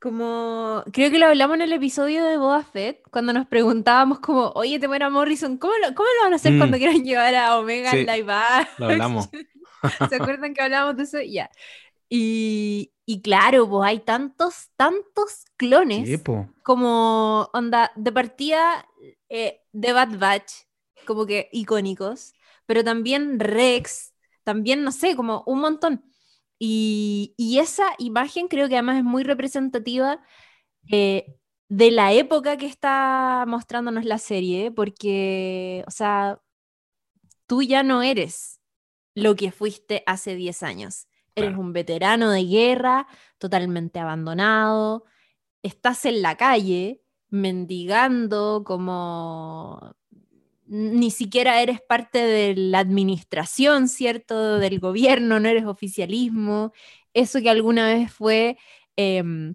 Como, 0.00 0.84
creo 0.92 1.10
que 1.10 1.18
lo 1.18 1.26
hablamos 1.26 1.54
en 1.54 1.62
el 1.62 1.72
episodio 1.72 2.24
de 2.24 2.36
Boba 2.36 2.62
Fett, 2.62 3.00
cuando 3.10 3.32
nos 3.32 3.46
preguntábamos 3.46 4.18
como, 4.20 4.50
oye, 4.54 4.78
Temuera 4.78 5.08
Morrison, 5.08 5.56
¿cómo 5.56 5.72
lo, 5.78 5.94
cómo 5.94 6.08
lo 6.18 6.24
van 6.24 6.32
a 6.34 6.36
hacer 6.36 6.52
Mm. 6.52 6.58
cuando 6.58 6.76
quieran 6.76 7.04
llevar 7.04 7.34
a 7.34 7.58
Omega 7.58 7.90
Sí, 7.90 7.98
en 7.98 8.06
live? 8.06 8.32
Lo 8.78 8.86
hablamos. 8.86 9.30
¿Se 10.10 10.16
acuerdan 10.16 10.52
que 10.52 10.60
hablábamos 10.62 10.96
de 10.96 11.02
eso? 11.04 11.20
Ya. 11.22 11.50
Y, 12.10 12.92
y 13.06 13.22
claro, 13.22 13.66
pues 13.68 13.88
hay 13.88 14.00
tantos, 14.00 14.68
tantos 14.76 15.44
clones 15.56 16.06
Sí, 16.06 16.18
po. 16.18 16.48
como 16.62 17.48
onda 17.54 17.90
de 17.96 18.12
partida 18.12 18.86
eh, 19.30 19.62
de 19.72 19.92
Bad 19.94 20.18
Batch, 20.18 20.52
como 21.04 21.26
que 21.26 21.48
icónicos, 21.52 22.34
pero 22.66 22.84
también 22.84 23.40
Rex, 23.40 24.14
también 24.44 24.84
no 24.84 24.92
sé, 24.92 25.16
como 25.16 25.42
un 25.46 25.60
montón. 25.60 26.04
Y, 26.58 27.34
y 27.36 27.58
esa 27.58 27.84
imagen 27.98 28.48
creo 28.48 28.68
que 28.68 28.76
además 28.76 28.98
es 28.98 29.04
muy 29.04 29.22
representativa 29.24 30.20
eh, 30.90 31.36
de 31.68 31.90
la 31.90 32.12
época 32.12 32.56
que 32.56 32.66
está 32.66 33.44
mostrándonos 33.48 34.04
la 34.04 34.18
serie, 34.18 34.70
porque, 34.70 35.84
o 35.86 35.90
sea, 35.90 36.40
tú 37.46 37.62
ya 37.62 37.82
no 37.82 38.02
eres 38.02 38.60
lo 39.14 39.36
que 39.36 39.52
fuiste 39.52 40.02
hace 40.06 40.34
10 40.36 40.62
años. 40.62 41.08
Eres 41.36 41.56
un 41.56 41.72
veterano 41.72 42.30
de 42.30 42.44
guerra, 42.44 43.08
totalmente 43.38 43.98
abandonado, 43.98 45.04
estás 45.62 46.04
en 46.06 46.22
la 46.22 46.36
calle 46.36 47.02
mendigando 47.30 48.62
como 48.64 49.96
ni 50.66 51.10
siquiera 51.10 51.60
eres 51.62 51.80
parte 51.80 52.18
de 52.18 52.54
la 52.56 52.78
administración, 52.80 53.88
¿cierto? 53.88 54.58
Del 54.58 54.80
gobierno, 54.80 55.40
no 55.40 55.48
eres 55.48 55.66
oficialismo. 55.66 56.72
Eso 57.12 57.40
que 57.40 57.50
alguna 57.50 57.86
vez 57.86 58.12
fue 58.12 58.56
em, 58.96 59.54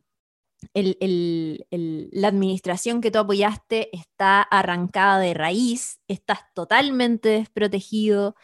la 0.73 2.27
administración 2.27 3.02
que 3.02 3.11
tú 3.11 3.19
apoyaste 3.19 3.95
está 3.95 4.41
arrancada 4.41 5.19
de 5.19 5.34
raíz, 5.34 6.02
estás 6.07 6.40
totalmente 6.53 7.30
desprotegido. 7.30 8.36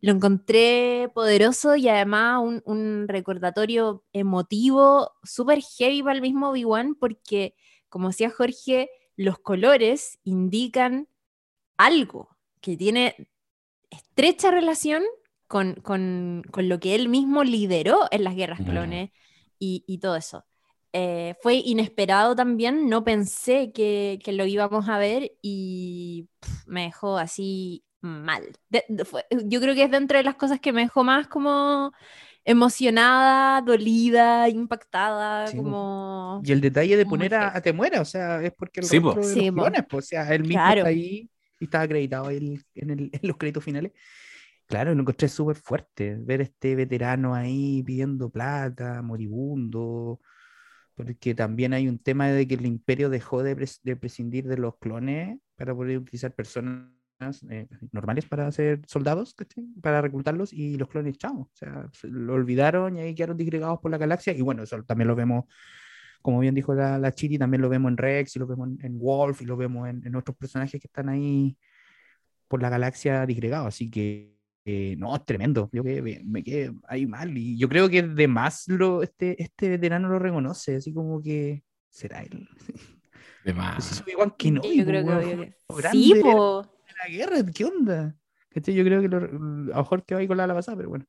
Lo 0.00 0.12
encontré 0.12 1.10
poderoso 1.14 1.76
y 1.76 1.88
además 1.88 2.40
un, 2.42 2.62
un 2.66 3.08
recordatorio 3.08 4.04
emotivo 4.12 5.12
súper 5.24 5.60
heavy 5.62 6.02
para 6.02 6.14
el 6.16 6.22
mismo 6.22 6.50
Obi-Wan 6.50 6.94
porque, 6.94 7.54
como 7.88 8.08
decía 8.08 8.30
Jorge, 8.30 8.88
los 9.16 9.38
colores 9.38 10.18
indican 10.24 11.08
algo 11.76 12.36
que 12.60 12.76
tiene 12.76 13.28
estrecha 13.90 14.50
relación 14.50 15.02
con, 15.48 15.74
con- 15.76 16.42
con 16.50 16.68
lo 16.68 16.80
que 16.80 16.94
él 16.94 17.08
mismo 17.08 17.44
lideró 17.44 18.06
en 18.10 18.24
las 18.24 18.34
guerras 18.36 18.60
Mm. 18.60 18.64
clones 18.64 19.10
y, 19.58 19.84
y 19.86 19.98
todo 19.98 20.16
eso. 20.16 20.44
Eh, 20.92 21.34
fue 21.42 21.56
inesperado 21.56 22.34
también, 22.36 22.88
no 22.88 23.04
pensé 23.04 23.72
que, 23.72 24.18
que 24.24 24.32
lo 24.32 24.46
íbamos 24.46 24.88
a 24.88 24.98
ver 24.98 25.32
y 25.42 26.28
pf, 26.40 26.64
me 26.66 26.84
dejó 26.84 27.18
así 27.18 27.84
mal. 28.00 28.44
De- 28.70 28.84
de- 28.88 29.04
fue- 29.04 29.26
yo 29.44 29.60
creo 29.60 29.74
que 29.74 29.84
es 29.84 29.90
dentro 29.90 30.18
de 30.18 30.24
las 30.24 30.36
cosas 30.36 30.60
que 30.60 30.72
me 30.72 30.82
dejó 30.82 31.04
más 31.04 31.28
como 31.28 31.92
emocionada, 32.44 33.60
dolida, 33.62 34.48
impactada, 34.48 35.46
Sí, 35.48 35.56
po. 35.56 35.62
como... 35.64 36.40
Y 36.44 36.52
el 36.52 36.60
detalle 36.60 36.96
de 36.96 37.06
poner 37.06 37.34
a, 37.34 37.56
a 37.56 37.60
Temuera, 37.60 38.00
o 38.00 38.04
sea, 38.04 38.42
es 38.42 38.52
porque 38.52 38.80
el 38.80 38.86
Sí, 38.86 39.00
po. 39.00 39.08
rostro 39.14 39.26
de 39.28 39.34
Sí, 39.34 39.40
los 39.46 39.54
po. 39.54 39.62
clones, 39.62 39.82
po, 39.86 39.96
o 39.98 40.02
sea, 40.02 40.34
él 40.34 40.42
mismo 40.42 40.54
Claro. 40.54 40.78
está 40.78 40.88
ahí 40.88 41.28
y 41.58 41.64
está 41.66 41.82
acreditado 41.82 42.30
en, 42.30 42.62
el- 42.74 43.10
en 43.12 43.20
los 43.22 43.36
créditos 43.36 43.64
finales. 43.64 43.92
Claro, 44.66 44.94
lo 44.94 45.00
encontré 45.02 45.28
súper 45.28 45.56
fuerte, 45.56 46.16
ver 46.20 46.40
este 46.40 46.74
veterano 46.76 47.34
ahí 47.34 47.82
pidiendo 47.84 48.30
plata, 48.30 49.00
moribundo, 49.02 50.20
porque 50.94 51.34
también 51.34 51.72
hay 51.74 51.88
un 51.88 51.98
tema 51.98 52.28
de 52.28 52.46
que 52.48 52.54
el 52.54 52.66
imperio 52.66 53.10
dejó 53.10 53.42
de, 53.42 53.56
pres- 53.56 53.80
de 53.82 53.96
prescindir 53.96 54.46
de 54.48 54.58
los 54.58 54.76
clones 54.78 55.38
para 55.56 55.74
poder 55.74 55.98
utilizar 55.98 56.34
personas 56.34 56.90
eh, 57.50 57.68
normales 57.92 58.26
para 58.26 58.50
ser 58.52 58.80
soldados, 58.86 59.34
para 59.82 60.00
reclutarlos, 60.02 60.52
y 60.52 60.76
los 60.76 60.88
clones, 60.88 61.18
chao, 61.18 61.40
o 61.42 61.50
sea, 61.54 61.88
se 61.92 62.08
lo 62.08 62.34
olvidaron 62.34 62.96
y 62.96 63.00
ahí 63.00 63.14
quedaron 63.14 63.36
disgregados 63.36 63.80
por 63.80 63.90
la 63.90 63.98
galaxia, 63.98 64.32
y 64.34 64.42
bueno, 64.42 64.62
eso 64.62 64.82
también 64.84 65.08
lo 65.08 65.16
vemos 65.16 65.44
como 66.26 66.40
bien 66.40 66.56
dijo 66.56 66.74
la, 66.74 66.98
la 66.98 67.12
Chiri, 67.12 67.38
también 67.38 67.62
lo 67.62 67.68
vemos 67.68 67.88
en 67.88 67.96
Rex 67.96 68.34
y 68.34 68.40
lo 68.40 68.48
vemos 68.48 68.68
en, 68.68 68.84
en 68.84 68.98
Wolf 68.98 69.42
y 69.42 69.44
lo 69.44 69.56
vemos 69.56 69.88
en, 69.88 70.04
en 70.04 70.16
otros 70.16 70.36
personajes 70.36 70.80
que 70.80 70.88
están 70.88 71.08
ahí 71.08 71.56
por 72.48 72.60
la 72.60 72.68
galaxia 72.68 73.24
disgregados. 73.26 73.68
Así 73.68 73.88
que, 73.88 74.34
eh, 74.64 74.96
no, 74.98 75.14
es 75.14 75.24
tremendo. 75.24 75.70
Yo 75.72 75.84
que 75.84 76.02
me, 76.02 76.20
me 76.24 76.42
quedé 76.42 76.72
ahí 76.88 77.06
mal. 77.06 77.38
Y 77.38 77.56
yo 77.56 77.68
creo 77.68 77.88
que 77.88 78.02
de 78.02 78.26
más 78.26 78.66
lo, 78.66 79.04
este, 79.04 79.40
este 79.40 79.68
veterano 79.68 80.08
lo 80.08 80.18
reconoce, 80.18 80.74
así 80.74 80.92
como 80.92 81.22
que 81.22 81.62
será 81.90 82.22
él. 82.22 82.48
De 83.44 83.54
Pues 83.54 83.56
más. 83.56 83.92
es 83.92 84.02
Obi-Wan 84.02 84.32
Kenobi, 84.36 84.78
yo 84.78 84.84
creo 84.84 85.04
po, 85.06 85.20
que, 85.20 85.36
que- 85.82 85.88
Sí, 85.92 86.12
po. 86.20 86.68
la 87.04 87.08
guerra, 87.08 87.36
¿qué 87.54 87.64
onda? 87.64 88.16
Yo 88.52 88.82
creo 88.84 89.00
que 89.00 89.08
lo, 89.08 89.18
a 89.18 89.20
lo 89.20 89.76
mejor 89.76 90.04
que 90.04 90.14
va 90.16 90.20
ahí 90.20 90.26
con 90.26 90.36
la, 90.36 90.48
la 90.48 90.54
pasada, 90.54 90.76
pero 90.76 90.88
bueno. 90.88 91.04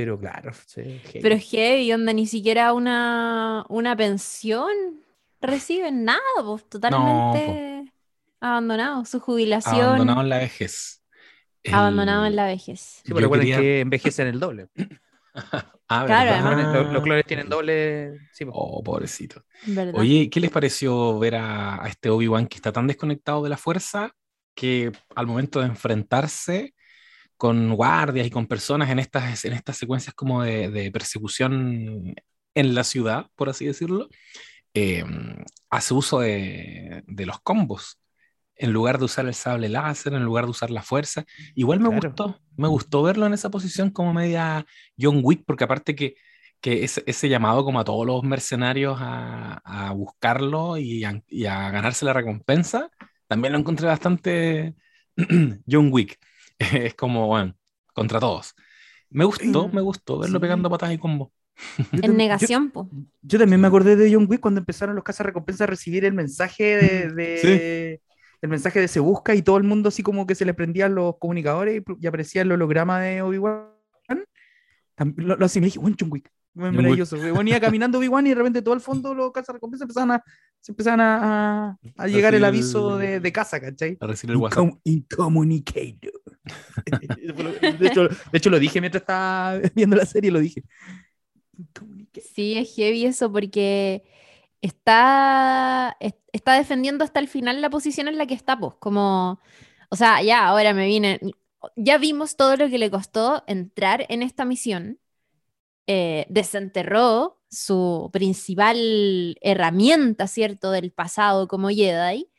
Pero 0.00 0.18
claro, 0.18 0.52
sí, 0.66 0.82
heavy. 1.04 1.20
Pero 1.20 1.34
es 1.34 1.50
heavy, 1.50 1.92
onda, 1.92 2.12
ni 2.12 2.26
siquiera 2.26 2.72
una, 2.72 3.64
una 3.68 3.94
pensión 3.96 4.70
reciben 5.40 6.04
nada, 6.04 6.20
pues 6.42 6.68
totalmente 6.68 7.92
abandonado. 8.40 9.04
Su 9.04 9.20
jubilación 9.20 9.80
Abandonado 9.80 10.22
en 10.22 10.28
la 10.28 10.38
vejez. 10.38 11.02
El- 11.62 11.74
abandonado 11.74 12.24
en 12.26 12.36
la 12.36 12.46
vejez. 12.46 12.80
Sí, 12.80 13.02
pero 13.08 13.20
recuerden 13.20 13.46
quería- 13.46 13.60
que 13.60 13.80
envejecen 13.80 14.26
el 14.28 14.40
doble. 14.40 14.68
Ah, 15.92 16.04
Claro, 16.06 16.74
Los, 16.84 16.92
los 16.92 17.02
clones 17.02 17.24
tienen 17.24 17.48
doble. 17.48 18.16
Sí, 18.32 18.44
po. 18.44 18.52
Oh, 18.54 18.80
pobrecito. 18.82 19.44
¿Verdad? 19.66 19.94
Oye, 20.00 20.30
¿qué 20.30 20.38
les 20.38 20.50
pareció 20.50 21.18
ver 21.18 21.34
a, 21.34 21.82
a 21.84 21.88
este 21.88 22.10
Obi-Wan 22.10 22.46
que 22.46 22.56
está 22.56 22.70
tan 22.72 22.86
desconectado 22.86 23.42
de 23.42 23.48
la 23.50 23.56
fuerza 23.56 24.12
que 24.54 24.92
al 25.16 25.26
momento 25.26 25.58
de 25.60 25.66
enfrentarse 25.66 26.74
con 27.40 27.74
guardias 27.76 28.28
y 28.28 28.30
con 28.30 28.46
personas 28.46 28.90
en 28.90 29.00
estas, 29.00 29.44
en 29.46 29.54
estas 29.54 29.78
secuencias 29.78 30.14
como 30.14 30.44
de, 30.44 30.70
de 30.70 30.92
persecución 30.92 32.14
en 32.54 32.76
la 32.76 32.84
ciudad, 32.84 33.26
por 33.36 33.50
así 33.50 33.66
decirlo, 33.66 34.08
eh, 34.74 35.04
hace 35.70 35.94
uso 35.94 36.20
de, 36.20 37.02
de 37.06 37.26
los 37.26 37.40
combos. 37.40 37.98
En 38.56 38.72
lugar 38.72 38.98
de 38.98 39.06
usar 39.06 39.26
el 39.26 39.34
sable 39.34 39.68
láser, 39.70 40.12
en 40.14 40.24
lugar 40.24 40.44
de 40.44 40.50
usar 40.52 40.70
la 40.70 40.82
fuerza. 40.82 41.24
Igual 41.54 41.80
me 41.80 41.88
Claro. 41.88 41.90
gustó, 41.90 42.40
me 42.56 42.68
gustó 42.68 43.02
verlo 43.02 43.26
en 43.26 43.32
esa 43.34 43.50
posición 43.50 43.90
como 43.90 44.12
media 44.14 44.66
John 44.98 45.20
Wick, 45.24 45.44
porque 45.46 45.64
aparte 45.64 45.94
que 45.94 46.14
que 46.62 46.84
ese, 46.84 47.02
ese 47.06 47.28
llamado 47.30 47.64
como 47.64 47.80
a 47.80 47.84
todos 47.84 48.06
los 48.06 48.22
mercenarios 48.22 48.98
a, 49.00 49.60
a 49.64 49.92
buscarlo 49.92 50.76
y 50.76 51.04
a, 51.04 51.22
y 51.28 51.46
a 51.46 51.70
ganarse 51.70 52.04
la 52.04 52.12
recompensa, 52.12 52.90
también 53.28 53.52
lo 53.54 53.58
encontré 53.60 53.86
bastante 53.86 54.74
John 55.70 55.90
Wick. 55.92 56.18
Es 56.88 56.94
como, 56.94 57.26
bueno, 57.26 57.54
contra 57.94 58.20
todos. 58.20 58.54
Me 59.10 59.24
gustó, 59.24 59.66
Mm, 59.68 59.74
me 59.74 59.80
gustó 59.80 60.18
verlo 60.20 60.38
sí. 60.38 60.42
pegando 60.42 60.70
patas 60.70 60.92
y 60.92 60.98
combo. 60.98 61.32
En 61.92 62.16
negación, 62.16 62.70
pues. 62.70 62.86
Yo, 62.92 62.98
yo 63.22 63.38
también 63.40 63.60
me 63.60 63.66
acordé 63.66 63.96
de 63.96 64.12
John 64.14 64.26
Wick 64.30 64.40
cuando 64.40 64.60
empezaron 64.60 64.94
los 64.94 65.04
cazarrecompensas 65.04 65.62
a 65.62 65.66
recibir 65.66 66.04
el 66.04 66.12
mensaje 66.14 66.64
de, 66.76 67.10
de- 67.10 68.00
el 68.42 68.48
mensaje 68.48 68.80
de 68.80 68.88
se 68.88 69.00
busca 69.00 69.34
y 69.34 69.42
todo 69.42 69.58
el 69.58 69.64
mundo 69.64 69.88
así 69.90 70.02
como 70.02 70.26
que 70.26 70.34
se 70.34 70.46
le 70.46 70.54
prendían 70.54 70.94
los 70.94 71.16
comunicadores 71.18 71.82
y, 71.82 71.84
y 72.02 72.06
aparecía 72.06 72.40
el 72.42 72.52
holograma 72.52 72.98
de 73.00 73.20
Obi-Wan. 73.20 73.66
Lo, 75.16 75.36
lo 75.36 75.44
asimilé 75.46 75.66
y 75.66 75.70
dije, 75.70 75.78
"Bueno, 75.80 75.96
John 75.98 76.08
Wick. 76.12 76.30
Bueno, 76.54 76.70
John 76.72 76.76
maravilloso. 76.76 77.16
Venía 77.18 77.60
caminando 77.60 77.98
Obi-Wan 77.98 78.26
y 78.26 78.30
de 78.30 78.34
repente 78.36 78.62
todo 78.62 78.74
el 78.74 78.80
fondo 78.80 79.14
los 79.14 79.30
cazarrecompensas 79.32 79.84
empezaban 79.84 80.12
a, 80.12 80.24
se 80.60 80.72
empezaban 80.72 81.00
a, 81.00 81.18
a- 81.70 81.78
a 81.98 82.06
llegar 82.06 82.34
el 82.34 82.44
aviso 82.44 82.98
el- 83.00 83.06
de, 83.06 83.20
de 83.20 83.32
casa, 83.32 83.60
¿cachai? 83.60 83.98
A 84.00 84.06
recibir 84.06 84.32
el 84.32 84.36
WhatsApp. 84.38 84.64
Incom- 84.64 84.80
Incommunicator. 84.84 86.12
de, 87.78 87.86
hecho, 87.86 88.08
de 88.08 88.38
hecho, 88.38 88.50
lo 88.50 88.58
dije 88.58 88.80
mientras 88.80 89.02
estaba 89.02 89.58
viendo 89.74 89.96
la 89.96 90.06
serie, 90.06 90.30
lo 90.30 90.40
dije. 90.40 90.62
Sí, 92.34 92.56
es 92.58 92.74
heavy 92.74 93.06
eso 93.06 93.30
porque 93.32 94.02
está, 94.62 95.96
es- 96.00 96.14
está 96.32 96.54
defendiendo 96.54 97.04
hasta 97.04 97.20
el 97.20 97.28
final 97.28 97.60
la 97.60 97.70
posición 97.70 98.08
en 98.08 98.18
la 98.18 98.26
que 98.26 98.34
está, 98.34 98.58
pues, 98.58 98.74
como, 98.80 99.40
o 99.90 99.96
sea, 99.96 100.22
ya 100.22 100.46
ahora 100.48 100.74
me 100.74 100.86
viene, 100.86 101.20
ya 101.76 101.98
vimos 101.98 102.36
todo 102.36 102.56
lo 102.56 102.68
que 102.68 102.78
le 102.78 102.90
costó 102.90 103.44
entrar 103.46 104.06
en 104.08 104.22
esta 104.22 104.44
misión, 104.44 104.98
eh, 105.88 106.26
desenterró 106.30 107.40
su 107.50 108.10
principal 108.12 109.36
herramienta, 109.42 110.26
¿cierto?, 110.28 110.70
del 110.72 110.92
pasado 110.92 111.48
como 111.48 111.70
Jedi, 111.70 112.30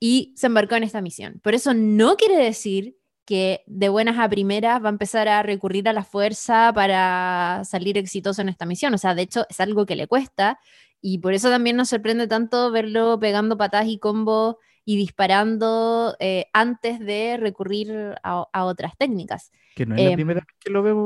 y 0.00 0.34
se 0.36 0.46
embarcó 0.48 0.76
en 0.76 0.84
esta 0.84 1.02
misión. 1.02 1.40
Por 1.42 1.54
eso 1.54 1.74
no 1.74 2.16
quiere 2.16 2.36
decir 2.38 2.96
que 3.30 3.62
de 3.68 3.88
buenas 3.88 4.18
a 4.18 4.28
primeras 4.28 4.82
va 4.82 4.88
a 4.88 4.90
empezar 4.90 5.28
a 5.28 5.44
recurrir 5.44 5.88
a 5.88 5.92
la 5.92 6.02
fuerza 6.02 6.72
para 6.74 7.62
salir 7.64 7.96
exitoso 7.96 8.42
en 8.42 8.48
esta 8.48 8.66
misión. 8.66 8.92
O 8.92 8.98
sea, 8.98 9.14
de 9.14 9.22
hecho 9.22 9.46
es 9.48 9.60
algo 9.60 9.86
que 9.86 9.94
le 9.94 10.08
cuesta 10.08 10.58
y 11.00 11.18
por 11.18 11.32
eso 11.32 11.48
también 11.48 11.76
nos 11.76 11.90
sorprende 11.90 12.26
tanto 12.26 12.72
verlo 12.72 13.20
pegando 13.20 13.56
patadas 13.56 13.86
y 13.86 14.00
combos 14.00 14.56
y 14.84 14.96
disparando 14.96 16.16
eh, 16.18 16.46
antes 16.52 16.98
de 16.98 17.36
recurrir 17.36 18.16
a, 18.24 18.48
a 18.52 18.64
otras 18.64 18.96
técnicas. 18.98 19.52
Que 19.76 19.86
no 19.86 19.94
es 19.94 20.02
la 20.02 20.10
Em, 20.10 20.14
primera 20.16 20.40
vez 20.40 20.56
que 20.58 20.70
lo 20.72 20.82
veo 20.82 20.98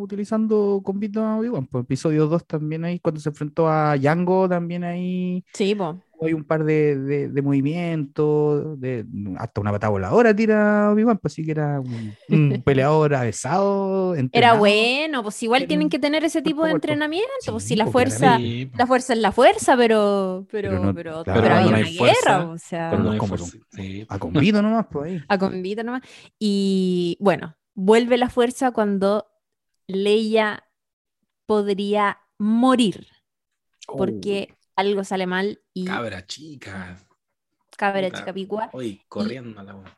utilizando 0.00 0.80
con 0.82 0.98
Vito 0.98 1.22
a 1.22 1.36
Obi-Wan. 1.36 1.66
Pues 1.66 1.84
episodio 1.84 2.26
2 2.26 2.46
también 2.46 2.86
ahí, 2.86 3.00
cuando 3.00 3.20
se 3.20 3.28
enfrentó 3.28 3.68
a 3.68 3.98
Django, 3.98 4.48
también 4.48 4.82
ahí 4.82 5.44
Sí, 5.52 5.74
po. 5.74 6.00
Hay 6.22 6.32
un 6.32 6.44
par 6.44 6.64
de, 6.64 6.96
de, 6.96 7.28
de 7.28 7.42
movimientos, 7.42 8.80
de, 8.80 9.04
hasta 9.38 9.60
una 9.60 9.70
patada 9.72 9.90
voladora 9.90 10.34
tira 10.34 10.90
Obi-Wan, 10.92 11.18
pues 11.18 11.34
sí 11.34 11.44
que 11.44 11.50
era 11.52 11.80
un, 11.80 12.14
un 12.28 12.62
peleador 12.64 13.14
avesado. 13.14 14.14
Era 14.32 14.54
bueno, 14.54 15.22
pues 15.22 15.42
igual 15.42 15.60
Tiene 15.60 15.68
tienen 15.68 15.88
que 15.90 15.98
tener 15.98 16.24
ese 16.24 16.40
tipo 16.42 16.64
de 16.64 16.72
entrenamiento, 16.72 17.26
pues 17.50 17.62
Sí, 17.64 17.68
si 17.70 17.76
la 17.76 17.84
pues, 17.84 17.92
fuerza. 17.92 18.36
Sí, 18.38 18.70
la 18.76 18.86
fuerza 18.86 19.12
es 19.12 19.18
la 19.18 19.32
fuerza, 19.32 19.76
pero, 19.76 20.46
pero, 20.50 20.70
Pero 20.70 20.82
no- 20.84 20.94
pero, 20.94 21.24
claro, 21.24 21.42
pero 21.42 21.54
hay 21.54 21.66
una 21.68 21.78
no 21.80 21.86
hay 21.86 21.96
fuerza, 21.96 22.38
guerra, 22.38 22.48
o 22.50 22.58
sea, 22.58 22.88
cuando 22.90 23.04
no 23.08 23.12
hay 23.12 23.18
¿Cómo 23.18 23.36
fuerza. 23.36 23.58
Sí. 23.72 24.06
A 24.08 24.18
con 24.18 24.32
Vito 24.32 24.62
nomás, 24.62 24.86
pues 24.90 25.10
ahí. 25.12 25.22
a 25.28 25.38
convite 25.38 25.84
nomás. 25.84 26.02
Y 26.38 27.16
bueno, 27.20 27.56
vuelve 27.74 28.16
la 28.16 28.30
fuerza 28.30 28.70
cuando 28.70 29.26
Leia 29.86 30.64
podría 31.46 32.18
morir, 32.38 33.06
porque 33.86 34.54
algo 34.76 35.04
sale 35.04 35.26
mal 35.26 35.60
y 35.76 35.84
cabra 35.84 36.26
chica. 36.26 36.96
cabra 37.76 38.10
chica 38.10 38.32
picua 38.32 38.70
Hoy 38.72 39.02
corriendo 39.08 39.60
a 39.60 39.62
la 39.62 39.96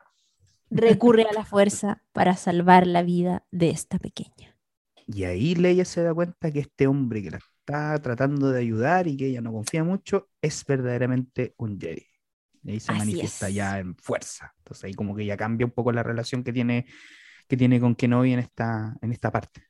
recurre 0.71 1.23
a 1.23 1.33
la 1.33 1.45
fuerza 1.45 2.03
para 2.13 2.37
salvar 2.37 2.87
la 2.89 3.03
vida 3.03 3.47
de 3.53 3.71
esta 3.71 3.99
pequeña. 4.01 4.59
Y 5.07 5.23
ahí 5.23 5.55
Leia 5.55 5.85
se 5.85 6.03
da 6.03 6.13
cuenta 6.13 6.51
que 6.51 6.59
este 6.59 6.89
hombre 6.89 7.23
que 7.23 7.31
la 7.31 7.39
está 7.39 7.97
tratando 8.03 8.51
de 8.51 8.59
ayudar 8.59 9.07
y 9.07 9.17
que 9.17 9.27
ella 9.27 9.41
no 9.41 9.53
confía 9.53 9.85
mucho 9.85 10.29
es 10.43 10.65
verdaderamente 10.67 11.55
un 11.59 11.81
Jedi. 11.81 12.05
Y 12.65 12.71
ahí 12.73 12.81
se 12.81 12.91
Así 12.91 12.99
manifiesta 12.99 13.49
es. 13.49 13.55
ya 13.55 13.79
en 13.79 13.95
fuerza. 13.97 14.53
Entonces 14.59 14.83
ahí 14.83 14.95
como 14.95 15.15
que 15.15 15.25
ya 15.25 15.37
cambia 15.37 15.65
un 15.65 15.73
poco 15.73 15.93
la 15.93 16.03
relación 16.03 16.43
que 16.43 16.53
tiene, 16.53 16.87
que 17.47 17.57
tiene 17.57 17.79
con 17.79 17.95
Kenobi 17.95 18.33
en 18.33 18.41
esta, 18.41 18.97
en 19.01 19.13
esta 19.13 19.31
parte. 19.31 19.63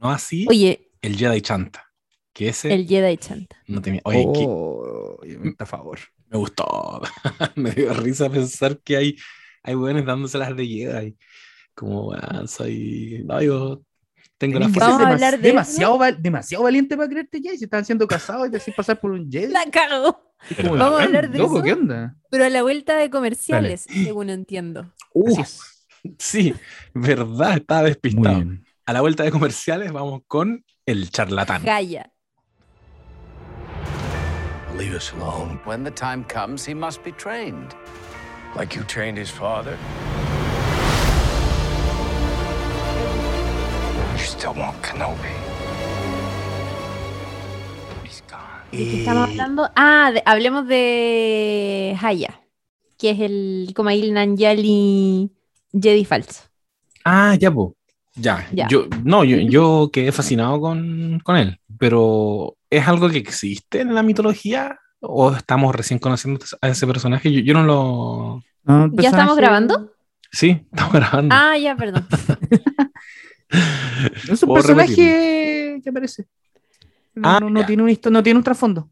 No 0.00 0.10
así 0.10 0.44
Oye, 0.50 0.90
el 1.00 1.16
Jedi 1.16 1.40
Chanta. 1.40 1.91
Que 2.32 2.48
ese 2.48 2.72
el 2.72 2.86
Jedi 2.86 3.16
chanta. 3.18 3.56
no 3.66 3.82
tenía. 3.82 4.00
Oye, 4.04 4.24
Oh, 4.26 5.18
a 5.58 5.66
favor. 5.66 5.98
me 6.30 6.38
gustó. 6.38 7.02
me 7.56 7.70
dio 7.72 7.92
risa 7.94 8.30
pensar 8.30 8.78
que 8.78 8.96
hay, 8.96 9.16
hay 9.62 9.74
buenos 9.74 10.04
dándoselas 10.06 10.56
de 10.56 10.66
Jedi. 10.66 11.16
Como, 11.74 12.08
weón, 12.08 12.48
soy. 12.48 13.22
No, 13.26 13.40
yo 13.42 13.82
tengo 14.38 14.58
la 14.58 14.68
fuerza. 14.68 14.98
Demas- 14.98 15.30
de 15.32 15.38
demasiado, 15.38 15.98
val- 15.98 16.22
demasiado 16.22 16.64
valiente 16.64 16.96
para 16.96 17.08
creerte 17.08 17.40
Jedi. 17.42 17.58
Si 17.58 17.64
están 17.64 17.84
siendo 17.84 18.06
casados 18.06 18.48
y 18.48 18.50
te 18.50 18.56
haces 18.56 18.74
pasar 18.74 18.98
por 18.98 19.10
un 19.10 19.30
Jedi. 19.30 19.52
La 19.52 19.64
cago. 19.70 20.32
Como, 20.56 20.76
Vamos 20.76 21.00
a 21.00 21.04
hablar 21.04 21.30
de 21.30 21.38
loco, 21.38 21.56
eso. 21.56 21.62
¿qué 21.64 21.72
onda? 21.74 22.16
Pero 22.30 22.44
a 22.44 22.48
la 22.48 22.62
vuelta 22.62 22.96
de 22.96 23.10
comerciales, 23.10 23.86
según 23.88 24.28
entiendo. 24.30 24.92
Así 25.28 25.40
es. 25.40 25.86
Sí, 26.18 26.54
verdad, 26.94 27.58
estaba 27.58 27.84
despistado. 27.84 28.42
A 28.84 28.92
la 28.92 29.00
vuelta 29.02 29.22
de 29.22 29.30
comerciales 29.30 29.92
vamos 29.92 30.22
con 30.26 30.64
el 30.84 31.10
charlatán. 31.10 31.62
Gaia. 31.62 32.11
Leave 34.82 34.96
us 34.96 35.12
alone. 35.12 35.60
When 35.64 35.84
the 35.84 35.92
time 35.92 36.24
comes, 36.24 36.64
he 36.66 36.74
must 36.74 37.04
be 37.04 37.12
trained. 37.12 37.72
Like 38.56 38.74
you 38.74 38.82
trained 38.82 39.16
his 39.16 39.30
father. 39.30 39.78
You 44.18 44.24
still 44.24 44.54
want 44.54 44.82
Kenobi. 44.82 45.30
He's 48.02 48.22
gone. 48.28 48.66
¿De 48.72 48.78
qué 48.78 48.98
estamos 49.04 49.28
hablando? 49.30 49.70
Ah, 49.76 50.10
de- 50.12 50.22
hablemos 50.26 50.66
de 50.66 51.96
Haya, 52.02 52.40
que 52.98 53.10
es 53.10 53.20
el 53.20 53.72
Kumail 53.76 54.12
Nanjiani 54.12 55.30
Jedi 55.72 56.04
falso. 56.04 56.42
Ah, 57.04 57.36
ya, 57.38 57.52
po. 57.52 57.76
Ya. 58.16 58.44
Ya. 58.52 58.66
Yo, 58.66 58.86
no, 59.04 59.22
yo, 59.22 59.36
yo 59.38 59.90
quedé 59.92 60.10
fascinado 60.10 60.60
con, 60.60 61.20
con 61.22 61.36
él, 61.36 61.60
pero 61.82 62.56
¿es 62.70 62.86
algo 62.86 63.10
que 63.10 63.18
existe 63.18 63.80
en 63.80 63.92
la 63.92 64.04
mitología? 64.04 64.78
¿O 65.00 65.32
estamos 65.32 65.74
recién 65.74 65.98
conociendo 65.98 66.38
a 66.60 66.68
ese 66.68 66.86
personaje? 66.86 67.32
Yo, 67.32 67.40
yo 67.40 67.54
no 67.54 67.64
lo. 67.64 68.44
No, 68.62 68.88
¿Ya 68.92 69.08
estamos 69.08 69.36
grabando? 69.36 69.92
Sí, 70.30 70.64
estamos 70.70 70.92
grabando. 70.92 71.34
Ah, 71.36 71.58
ya, 71.58 71.74
perdón. 71.74 72.06
Es 74.30 74.42
un 74.44 74.54
personaje 74.54 75.80
que 75.82 75.90
aparece. 75.90 76.28
No, 77.16 77.28
Ah, 77.28 77.40
no, 77.40 77.66
tiene 77.66 77.82
un 77.82 77.98
no 78.12 78.22
tiene 78.22 78.38
un 78.38 78.44
trasfondo. 78.44 78.88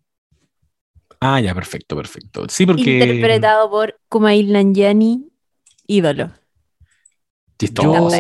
Ah, 1.21 1.41
ya, 1.41 1.55
perfecto, 1.55 1.95
perfecto. 1.95 2.47
Sí, 2.49 2.67
porque. 2.67 2.99
Interpretado 2.99 3.71
por 3.71 4.01
Kumail 4.09 4.53
Nanjiani, 4.53 5.29
ídolo. 5.87 6.33
Chistoso. 7.57 8.11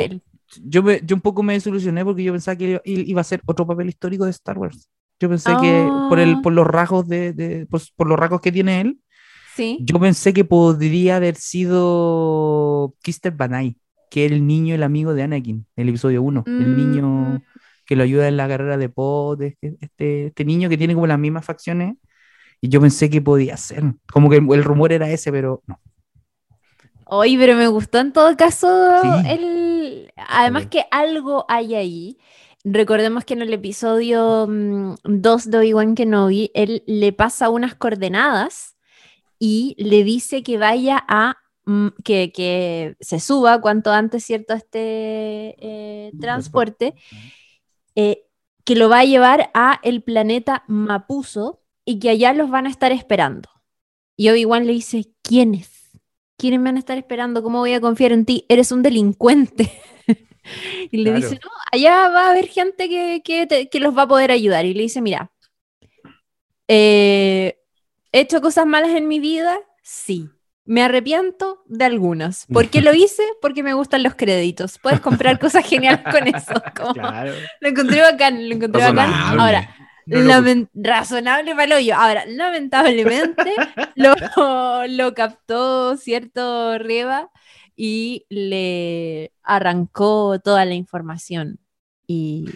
Yo- 0.63 0.83
me- 0.83 1.01
yo 1.05 1.15
un 1.17 1.23
poco 1.23 1.43
me 1.43 1.53
desilusioné 1.55 2.05
porque 2.05 2.25
yo 2.25 2.33
pensaba 2.33 2.57
que 2.57 2.81
iba 2.85 3.21
a 3.21 3.25
ser 3.25 3.41
otro 3.47 3.67
papel 3.67 3.89
histórico 3.89 4.25
de 4.25 4.31
Star 4.33 4.59
Wars. 4.59 4.89
Yo 5.21 5.29
pensé 5.29 5.53
que 5.61 5.87
por, 6.09 6.19
el, 6.19 6.35
Ah. 6.35 6.41
por 6.43 6.53
los 6.53 6.67
rasgos 6.67 7.07
de, 7.09 7.33
de- 7.33 7.67
por, 7.67 7.81
por 7.97 8.09
los 8.09 8.19
rasgos 8.19 8.41
que 8.41 8.51
tiene 8.53 8.81
él, 8.81 8.99
Sí. 9.55 9.79
yo 9.83 9.99
pensé 10.01 10.33
que 10.33 10.45
podría 10.45 11.17
haber 11.17 11.37
sido 11.37 12.95
Kister 13.03 13.33
Banai, 13.33 13.77
que 14.11 14.27
es 14.27 14.33
el 14.33 14.47
niño, 14.47 14.75
el 14.75 14.83
amigo 14.83 15.13
de 15.15 15.23
Anakin, 15.23 15.67
el 15.77 15.89
episodio 15.91 16.23
1. 16.23 16.43
El 16.47 16.67
Mm. 16.69 16.77
niño 16.77 17.43
que 17.87 17.97
lo 17.97 18.03
ayuda 18.05 18.29
en 18.29 18.37
la 18.37 18.49
carrera 18.49 18.77
de 18.77 18.89
pod, 18.89 19.43
este, 19.43 19.77
este, 19.81 20.27
este 20.27 20.45
niño 20.45 20.69
que 20.69 20.79
tiene 20.79 20.95
como 20.95 21.07
las 21.07 21.19
mismas 21.19 21.45
facciones. 21.45 21.97
Y 22.61 22.69
yo 22.69 22.81
pensé 22.81 23.09
que 23.11 23.21
podía 23.21 23.57
ser. 23.57 23.83
Como 24.13 24.31
que 24.31 24.37
el, 24.37 24.47
el 24.53 24.65
rumor 24.65 24.93
era 24.93 25.11
ese, 25.11 25.31
pero 25.33 25.63
no. 25.67 25.81
Oye, 27.07 27.37
pero 27.39 27.57
me 27.57 27.67
gustó 27.67 27.99
en 27.99 28.13
todo 28.13 28.37
caso 28.37 28.69
Sí. 29.03 29.09
el... 29.29 29.61
Además 30.17 30.67
que 30.67 30.85
algo 30.91 31.45
hay 31.49 31.75
ahí. 31.75 32.19
Recordemos 32.65 33.25
que 33.25 33.35
en 33.35 33.43
el 33.43 33.53
episodio 33.55 34.47
2 35.05 35.51
de 35.51 35.59
Obi-Wan 35.59 35.95
Kenobi, 35.95 36.51
él 36.55 36.83
le 36.87 37.13
pasa 37.13 37.49
unas 37.49 37.75
coordenadas 37.75 38.77
y 39.39 39.75
le 39.79 40.05
dice 40.05 40.43
que 40.43 40.59
vaya 40.59 41.03
a... 41.09 41.37
mm, 41.65 41.89
Que, 42.05 42.33
que 42.33 42.97
se 43.01 43.19
suba 43.21 43.61
cuanto 43.63 43.91
antes, 43.93 44.25
¿cierto? 44.25 44.53
a 44.53 44.57
Este 44.57 45.57
eh, 45.59 46.13
transporte, 46.21 46.95
eh, 47.95 48.27
que 48.65 48.75
lo 48.77 48.89
va 48.91 49.01
a 49.01 49.05
llevar 49.05 49.51
a 49.55 49.81
el 49.83 50.03
planeta 50.03 50.65
Mapuso 50.69 51.63
y 51.87 51.99
que 51.99 52.11
allá 52.11 52.35
los 52.35 52.51
van 52.51 52.67
a 52.67 52.71
estar 52.71 52.93
esperando. 52.93 53.49
Y 54.17 54.29
Obi-Wan 54.29 54.67
le 54.67 54.73
dice, 54.75 55.07
¿quiénes? 55.23 55.80
¿Quiénes 56.41 56.59
me 56.61 56.71
van 56.71 56.77
a 56.77 56.81
estar 56.81 56.97
esperando? 56.99 57.43
¿Cómo 57.43 57.59
voy 57.59 57.75
a 57.75 57.81
confiar 57.81 58.13
en 58.13 58.25
ti? 58.25 58.47
Eres 58.49 58.73
un 58.73 58.83
delincuente. 58.83 59.71
y 60.91 60.97
le 60.99 61.11
Claro. 61.11 61.17
dice, 61.21 61.41
no, 61.45 61.51
allá 61.71 62.09
va 62.09 62.27
a 62.27 62.31
haber 62.31 62.49
gente 62.49 62.89
que, 62.89 63.21
que 63.23 63.47
te- 63.47 63.69
que 63.69 63.79
los 63.81 63.97
va 63.97 64.03
a 64.03 64.09
poder 64.09 64.31
ayudar. 64.31 64.65
Y 64.65 64.75
le 64.75 64.83
dice, 64.83 65.01
mira, 65.03 65.31
eh, 66.69 67.59
¿he 68.13 68.21
hecho 68.21 68.41
cosas 68.41 68.67
malas 68.67 68.91
en 68.91 69.09
mi 69.09 69.21
vida? 69.21 69.59
Sí. 69.83 70.29
Me 70.65 70.83
arrepiento 70.83 71.63
de 71.67 71.85
algunas. 71.85 72.47
¿Por 72.47 72.69
qué 72.69 72.81
lo 72.81 72.95
hice? 72.95 73.23
Porque 73.43 73.63
me 73.63 73.75
gustan 73.75 74.03
los 74.03 74.15
créditos. 74.15 74.79
Puedes 74.79 75.01
comprar 75.01 75.39
cosas 75.39 75.67
geniales 75.67 76.03
con 76.11 76.27
eso. 76.29 76.55
Como- 76.77 76.95
Lo 77.61 77.69
encontré 77.69 78.01
bacán, 78.03 78.49
lo 78.49 78.55
encontré 78.55 78.83
bacán. 78.83 79.11
Razonable. 79.11 79.69
Razonable 80.75 81.55
para 81.55 81.81
yo. 81.81 81.95
Ahora, 81.97 82.25
lamentablemente 82.27 83.53
lo, 83.97 84.15
lo 84.89 85.15
captó 85.15 85.97
cierto 85.97 86.79
Rieva 86.79 87.31
y 87.77 88.27
le 88.29 89.33
arrancó 89.43 90.39
toda 90.41 90.65
la 90.65 90.75
información. 90.75 91.59
Y 92.07 92.47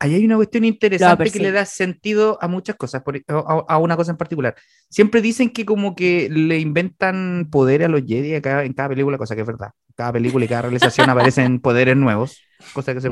Ahí 0.00 0.14
hay 0.14 0.24
una 0.24 0.36
cuestión 0.36 0.64
interesante 0.64 1.24
que 1.24 1.40
le 1.40 1.50
da 1.50 1.64
sentido 1.64 2.38
a 2.40 2.46
muchas 2.46 2.76
cosas, 2.76 3.02
por- 3.02 3.16
a, 3.26 3.64
a 3.68 3.78
una 3.78 3.96
cosa 3.96 4.12
en 4.12 4.16
particular. 4.16 4.54
Siempre 4.88 5.20
dicen 5.20 5.50
que 5.50 5.64
como 5.66 5.96
que 5.96 6.28
le 6.30 6.60
inventan 6.60 7.48
poderes 7.50 7.86
a 7.86 7.90
los 7.90 8.02
Jedi 8.06 8.34
a 8.36 8.40
cada- 8.40 8.64
en 8.64 8.74
cada 8.74 8.90
película, 8.90 9.18
cosa 9.18 9.34
que 9.34 9.40
es 9.40 9.46
verdad. 9.46 9.70
Cada 9.96 10.12
película 10.12 10.44
y 10.44 10.48
cada 10.48 10.62
realización 10.62 11.10
aparecen 11.10 11.58
poderes 11.60 11.96
nuevos, 11.96 12.40
cosa 12.72 12.94
que 12.94 13.00
se 13.00 13.10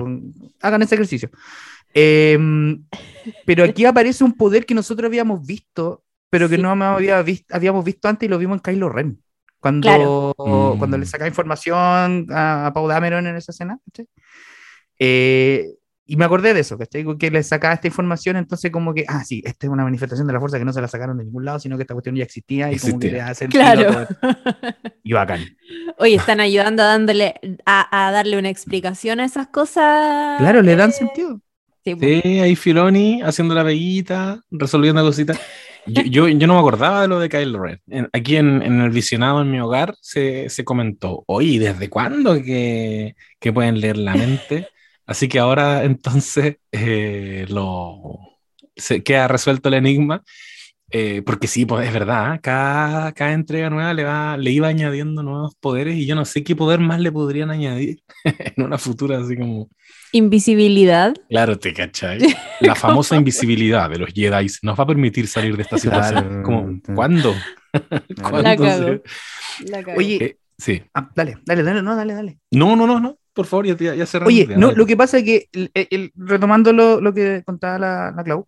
hagan 0.63 0.83
ese 0.83 0.95
ejercicio. 0.95 1.29
Em, 1.99 2.85
pero 3.47 3.65
aquí 3.65 3.85
aparece 3.87 4.23
un 4.23 4.35
poder 4.35 4.67
que 4.67 4.75
nosotros 4.75 5.07
habíamos 5.09 5.47
visto, 5.47 6.05
pero 6.31 6.49
que 6.49 6.57
Sí. 6.57 6.63
no 6.63 6.71
había 6.71 7.23
vis- 7.23 7.47
habíamos 7.51 7.85
visto 7.85 8.07
antes 8.09 8.27
y 8.27 8.31
lo 8.31 8.39
vimos 8.39 8.57
en 8.59 8.61
Kylo 8.63 8.89
Ren. 8.91 9.23
Cuando, 9.61 9.89
Claro. 9.89 10.35
Mm. 10.39 10.79
cuando 10.79 10.99
le 10.99 11.07
saca 11.07 11.27
información 11.27 12.27
a, 12.31 12.67
a 12.67 12.73
Pau 12.75 12.87
Dameron 12.87 13.27
en 13.27 13.37
esa 13.37 13.53
escena. 13.53 13.79
¿cachai? 13.87 14.07
Eh, 14.99 15.65
y 16.09 16.17
me 16.17 16.25
acordé 16.25 16.55
de 16.55 16.61
eso, 16.61 16.79
¿cachai? 16.79 17.05
Que 17.19 17.31
le 17.33 17.43
sacaba 17.43 17.75
esta 17.75 17.89
información, 17.89 18.37
entonces 18.37 18.71
como 18.71 18.95
que, 18.95 19.05
ah, 19.09 19.25
sí, 19.25 19.43
esta 19.45 19.67
es 19.67 19.73
una 19.73 19.83
manifestación 19.83 20.27
de 20.29 20.35
la 20.35 20.39
fuerza 20.39 20.57
que 20.59 20.65
no 20.65 20.73
se 20.73 20.81
la 20.81 20.87
sacaron 20.87 21.19
de 21.19 21.25
ningún 21.25 21.45
lado, 21.45 21.59
sino 21.59 21.77
que 21.77 21.83
esta 21.83 21.95
cuestión 21.95 22.15
ya 22.15 22.23
existía 22.23 22.71
y 22.71 22.79
como 22.79 23.01
que 23.01 23.09
Existía. 23.09 23.13
le 23.13 23.31
hace 23.31 23.39
sentido 23.49 23.63
Claro. 23.63 24.07
Y 25.03 25.13
bacán. 25.15 25.41
Oye, 25.99 26.15
están 26.15 26.39
ayudando 26.41 26.83
a, 26.85 26.87
dándole, 26.87 27.35
a, 27.65 28.07
a 28.09 28.13
darle 28.13 28.39
una 28.39 28.51
explicación 28.51 29.19
a 29.19 29.25
esas 29.25 29.49
cosas. 29.49 30.39
Claro, 30.39 30.63
le 30.63 30.77
dan 30.77 30.91
eh, 30.91 30.93
sentido. 30.93 31.41
Sí, 31.87 31.95
pues. 31.97 32.13
Sí, 32.13 32.41
ahí 32.41 32.57
Filoni 32.57 33.23
haciendo 33.23 33.55
la 33.55 33.65
peguita, 33.65 34.43
resolviendo 34.51 35.03
cositas. 35.03 35.41
Yo, 35.87 36.03
yo, 36.03 36.29
yo 36.29 36.47
no 36.47 36.55
me 36.55 36.61
acordaba 36.61 37.03
de 37.03 37.09
lo 37.09 37.19
de 37.19 37.29
Kylo 37.31 37.59
Ren. 37.63 37.81
En- 37.89 38.09
aquí 38.13 38.37
en, 38.37 38.61
en 38.63 38.81
el 38.81 38.91
visionado 38.91 39.41
en 39.41 39.51
mi 39.51 39.61
hogar 39.61 39.95
se, 40.03 40.49
se 40.51 40.65
comentó, 40.65 41.25
oye, 41.27 41.59
¿desde 41.59 41.89
cuándo 41.89 42.35
que, 42.43 43.15
que 43.41 43.53
pueden 43.53 43.81
leer 43.81 43.97
la 43.97 44.17
mente? 44.17 44.69
Así 45.07 45.29
que 45.29 45.39
ahora 45.39 45.85
entonces 45.85 46.59
eh, 46.73 47.47
lo, 47.49 48.19
se 48.77 49.03
queda 49.03 49.29
resuelto 49.29 49.69
el 49.69 49.75
enigma. 49.77 50.23
Eh, 50.91 51.23
porque 51.27 51.47
sí, 51.49 51.67
pues 51.67 51.87
es 51.87 51.93
verdad, 51.93 52.35
¿eh? 52.37 52.41
cada, 52.43 53.13
cada 53.13 53.33
entrega 53.33 53.69
nueva 53.71 53.93
le, 53.93 54.05
va, 54.05 54.37
le 54.37 54.51
iba 54.53 54.69
añadiendo 54.69 55.23
nuevos 55.23 55.55
poderes 55.57 55.97
y 55.97 56.07
yo 56.07 56.15
no 56.15 56.25
sé 56.25 56.45
qué 56.45 56.55
poder 56.55 56.79
más 56.81 57.01
le 57.01 57.11
podrían 57.11 57.51
añadir 57.51 58.01
en 58.25 58.65
una 58.65 58.79
futura 58.79 59.19
así 59.19 59.37
como... 59.37 59.69
Invisibilidad. 60.13 61.15
Claro, 61.29 61.59
te 61.59 61.73
cachai. 61.75 62.19
La 62.61 62.75
famosa 62.75 63.17
invisibilidad 63.17 63.91
de 63.91 63.99
los 63.99 64.11
Jedi 64.13 64.47
nos 64.63 64.79
va 64.79 64.85
a 64.85 64.87
permitir 64.87 65.27
salir 65.29 65.57
de 65.57 65.63
esta 65.63 65.79
situación. 65.79 66.25
Claro. 66.29 66.43
Como, 66.43 66.81
¿Cuándo? 66.95 67.35
¿Cuándo 68.21 68.43
La 68.43 68.57
se- 68.57 68.57
cagó. 68.63 69.03
La 69.69 69.83
cago. 69.83 69.99
Oye, 69.99 70.17
Eh, 70.25 70.37
sí. 70.57 70.83
ah, 70.95 71.11
dale, 71.15 71.37
dale, 71.45 71.63
dale, 71.63 71.83
no, 71.83 71.97
dale, 71.97 72.15
dale. 72.15 72.39
No, 72.53 72.77
no, 72.77 72.87
no, 72.87 73.01
no. 73.01 73.19
Por 73.35 73.45
favor, 73.47 73.67
ya, 73.67 73.95
ya, 73.95 74.07
cerramos 74.07 74.33
Oye, 74.33 74.47
no, 74.57 74.73
lo 74.73 74.87
que 74.87 74.97
pasa 74.97 75.19
es 75.19 75.25
que, 75.25 75.47
el- 75.53 75.71
el- 75.75 76.13
retomando 76.17 76.73
lo, 76.73 77.01
lo 77.01 77.13
que 77.13 77.43
contaba 77.45 77.79
la, 77.79 78.15
la 78.17 78.25
Clau, 78.25 78.47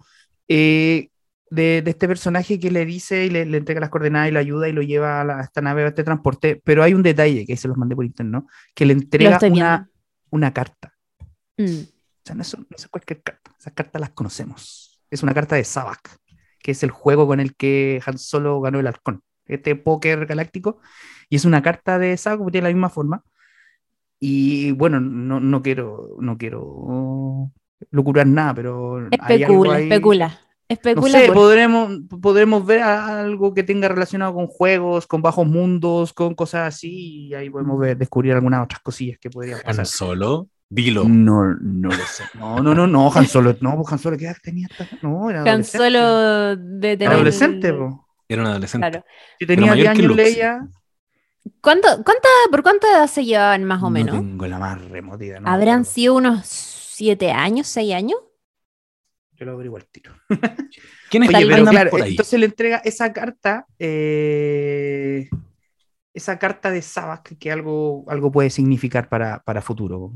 eh, 0.48 1.08
de, 1.50 1.82
de 1.82 1.90
este 1.90 2.06
personaje 2.08 2.58
que 2.60 2.70
le 2.70 2.84
dice 2.84 3.24
y 3.26 3.30
le, 3.30 3.44
le 3.46 3.56
entrega 3.58 3.80
las 3.80 3.90
coordenadas 3.90 4.28
y 4.28 4.32
lo 4.32 4.38
ayuda 4.40 4.68
y 4.68 4.72
lo 4.72 4.82
lleva 4.82 5.20
a, 5.20 5.24
la- 5.24 5.38
a 5.38 5.42
esta 5.42 5.60
nave, 5.62 5.84
a 5.84 5.88
este 5.88 6.04
transporte, 6.04 6.60
pero 6.64 6.82
hay 6.82 6.94
un 6.94 7.02
detalle 7.02 7.46
que 7.46 7.56
se 7.56 7.68
los 7.68 7.76
mandé 7.76 7.94
por 7.96 8.04
internet, 8.04 8.32
¿no? 8.32 8.46
Que 8.74 8.84
le 8.86 8.92
entrega 8.94 9.38
una, 9.50 9.90
una 10.30 10.52
carta. 10.52 10.94
Mm. 11.56 11.64
O 11.64 12.20
sea, 12.24 12.34
no 12.34 12.42
es, 12.42 12.58
no 12.58 12.66
es 12.76 12.86
cualquier 12.88 13.22
carta, 13.22 13.50
esas 13.58 13.72
cartas 13.72 14.00
las 14.00 14.10
conocemos. 14.10 15.00
Es 15.10 15.22
una 15.22 15.32
carta 15.32 15.56
de 15.56 15.64
Sabak, 15.64 16.18
que 16.60 16.72
es 16.72 16.82
el 16.82 16.90
juego 16.90 17.26
con 17.26 17.40
el 17.40 17.56
que 17.56 18.00
Han 18.04 18.18
Solo 18.18 18.60
ganó 18.60 18.78
el 18.80 18.86
halcón, 18.86 19.22
este 19.46 19.74
póker 19.74 20.26
galáctico, 20.26 20.80
y 21.30 21.36
es 21.36 21.44
una 21.46 21.62
carta 21.62 21.98
de 21.98 22.16
Sabak, 22.18 22.40
porque 22.40 22.52
tiene 22.52 22.68
la 22.68 22.74
misma 22.74 22.90
forma. 22.90 23.24
Y 24.20 24.72
bueno, 24.72 25.00
no, 25.00 25.40
no 25.40 25.62
quiero, 25.62 26.16
no 26.20 26.36
quiero 26.36 27.50
lucurar 27.90 28.26
nada, 28.26 28.52
pero 28.54 29.08
hay 29.20 29.44
algo 29.44 29.54
Especula, 29.64 29.74
ahí- 29.76 29.82
especula. 29.84 30.38
No 30.94 31.02
sé, 31.04 31.26
por- 31.26 31.34
podremos, 31.34 31.90
podremos 32.20 32.66
ver 32.66 32.82
algo 32.82 33.54
que 33.54 33.62
tenga 33.62 33.88
relacionado 33.88 34.34
con 34.34 34.46
juegos, 34.48 35.06
con 35.06 35.22
bajos 35.22 35.46
mundos, 35.46 36.12
con 36.12 36.34
cosas 36.34 36.74
así, 36.74 37.28
y 37.28 37.34
ahí 37.34 37.48
podemos 37.48 37.78
ver, 37.78 37.96
descubrir 37.96 38.34
algunas 38.34 38.64
otras 38.64 38.80
cosillas 38.80 39.18
que 39.18 39.30
podrían 39.30 39.58
Han 39.60 39.64
pasar. 39.64 39.86
Solo, 39.86 40.48
dilo. 40.68 41.04
No, 41.08 41.54
no 41.60 41.88
lo 41.88 41.94
sé. 42.04 42.24
No, 42.34 42.60
no, 42.60 42.74
no, 42.74 42.86
no, 42.86 43.10
Han 43.14 43.26
Solo, 43.26 43.56
no, 43.62 43.76
pues 43.76 43.90
Han 43.92 43.98
Solo, 43.98 44.18
¿qué 44.18 44.26
edad 44.26 44.36
tenía? 44.42 44.66
esta- 44.70 44.86
No, 45.00 45.30
era 45.30 45.40
Han 45.40 45.48
adolescente. 45.48 45.78
Solo 45.86 46.56
de 46.56 46.88
Era 46.90 46.98
tener. 46.98 47.14
adolescente, 47.14 47.72
po. 47.72 48.06
Era 48.28 48.42
un 48.42 48.48
adolescente. 48.48 48.90
Claro. 48.90 49.06
Si 49.38 49.46
tenía 49.46 49.70
mayor 49.70 49.94
10 49.94 49.98
que 49.98 50.02
años. 50.04 50.16
Leia, 50.16 50.68
¿Cuánto, 51.62 51.88
cuánta, 52.04 52.28
¿Por 52.50 52.62
cuánta 52.62 52.88
edad 52.92 53.06
se 53.06 53.24
llevaban 53.24 53.64
más 53.64 53.78
o 53.82 53.86
no 53.86 53.90
menos? 53.90 54.16
tengo 54.16 54.46
la 54.46 54.58
más 54.58 54.78
no 54.82 54.90
me 54.90 55.48
¿Habrán 55.50 55.86
sido 55.86 56.14
unos 56.16 56.44
siete 56.44 57.30
años, 57.30 57.66
seis 57.66 57.94
años? 57.94 58.18
Yo 59.38 59.46
lo 59.46 59.52
averiguo 59.52 59.76
al 59.78 59.86
tiro. 59.86 60.12
¿Quién 61.10 61.22
es 61.22 61.28
Oye, 61.28 61.38
que 61.38 61.44
pero 61.46 61.56
andan 61.58 61.72
claro, 61.72 61.90
por 61.90 62.02
ahí? 62.02 62.10
entonces 62.10 62.40
le 62.40 62.46
entrega 62.46 62.78
esa 62.84 63.12
carta, 63.12 63.66
eh, 63.78 65.28
esa 66.12 66.38
carta 66.38 66.70
de 66.70 66.82
Sabak 66.82 67.36
que 67.38 67.52
algo, 67.52 68.04
algo 68.08 68.32
puede 68.32 68.50
significar 68.50 69.08
para, 69.08 69.40
para 69.44 69.62
futuro. 69.62 70.12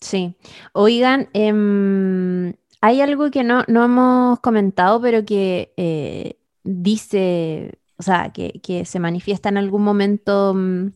Sí. 0.00 0.36
Oigan, 0.72 1.28
em, 1.32 2.54
hay 2.80 3.00
algo 3.00 3.30
que 3.32 3.42
no, 3.42 3.64
no 3.66 3.84
hemos 3.84 4.38
comentado, 4.40 5.00
pero 5.00 5.24
que 5.24 5.72
eh, 5.76 6.38
dice, 6.62 7.72
o 7.96 8.02
sea, 8.04 8.30
que, 8.32 8.60
que 8.62 8.84
se 8.84 9.00
manifiesta 9.00 9.48
en 9.48 9.56
algún 9.56 9.82
momento. 9.82 10.54
mm, 10.54 10.92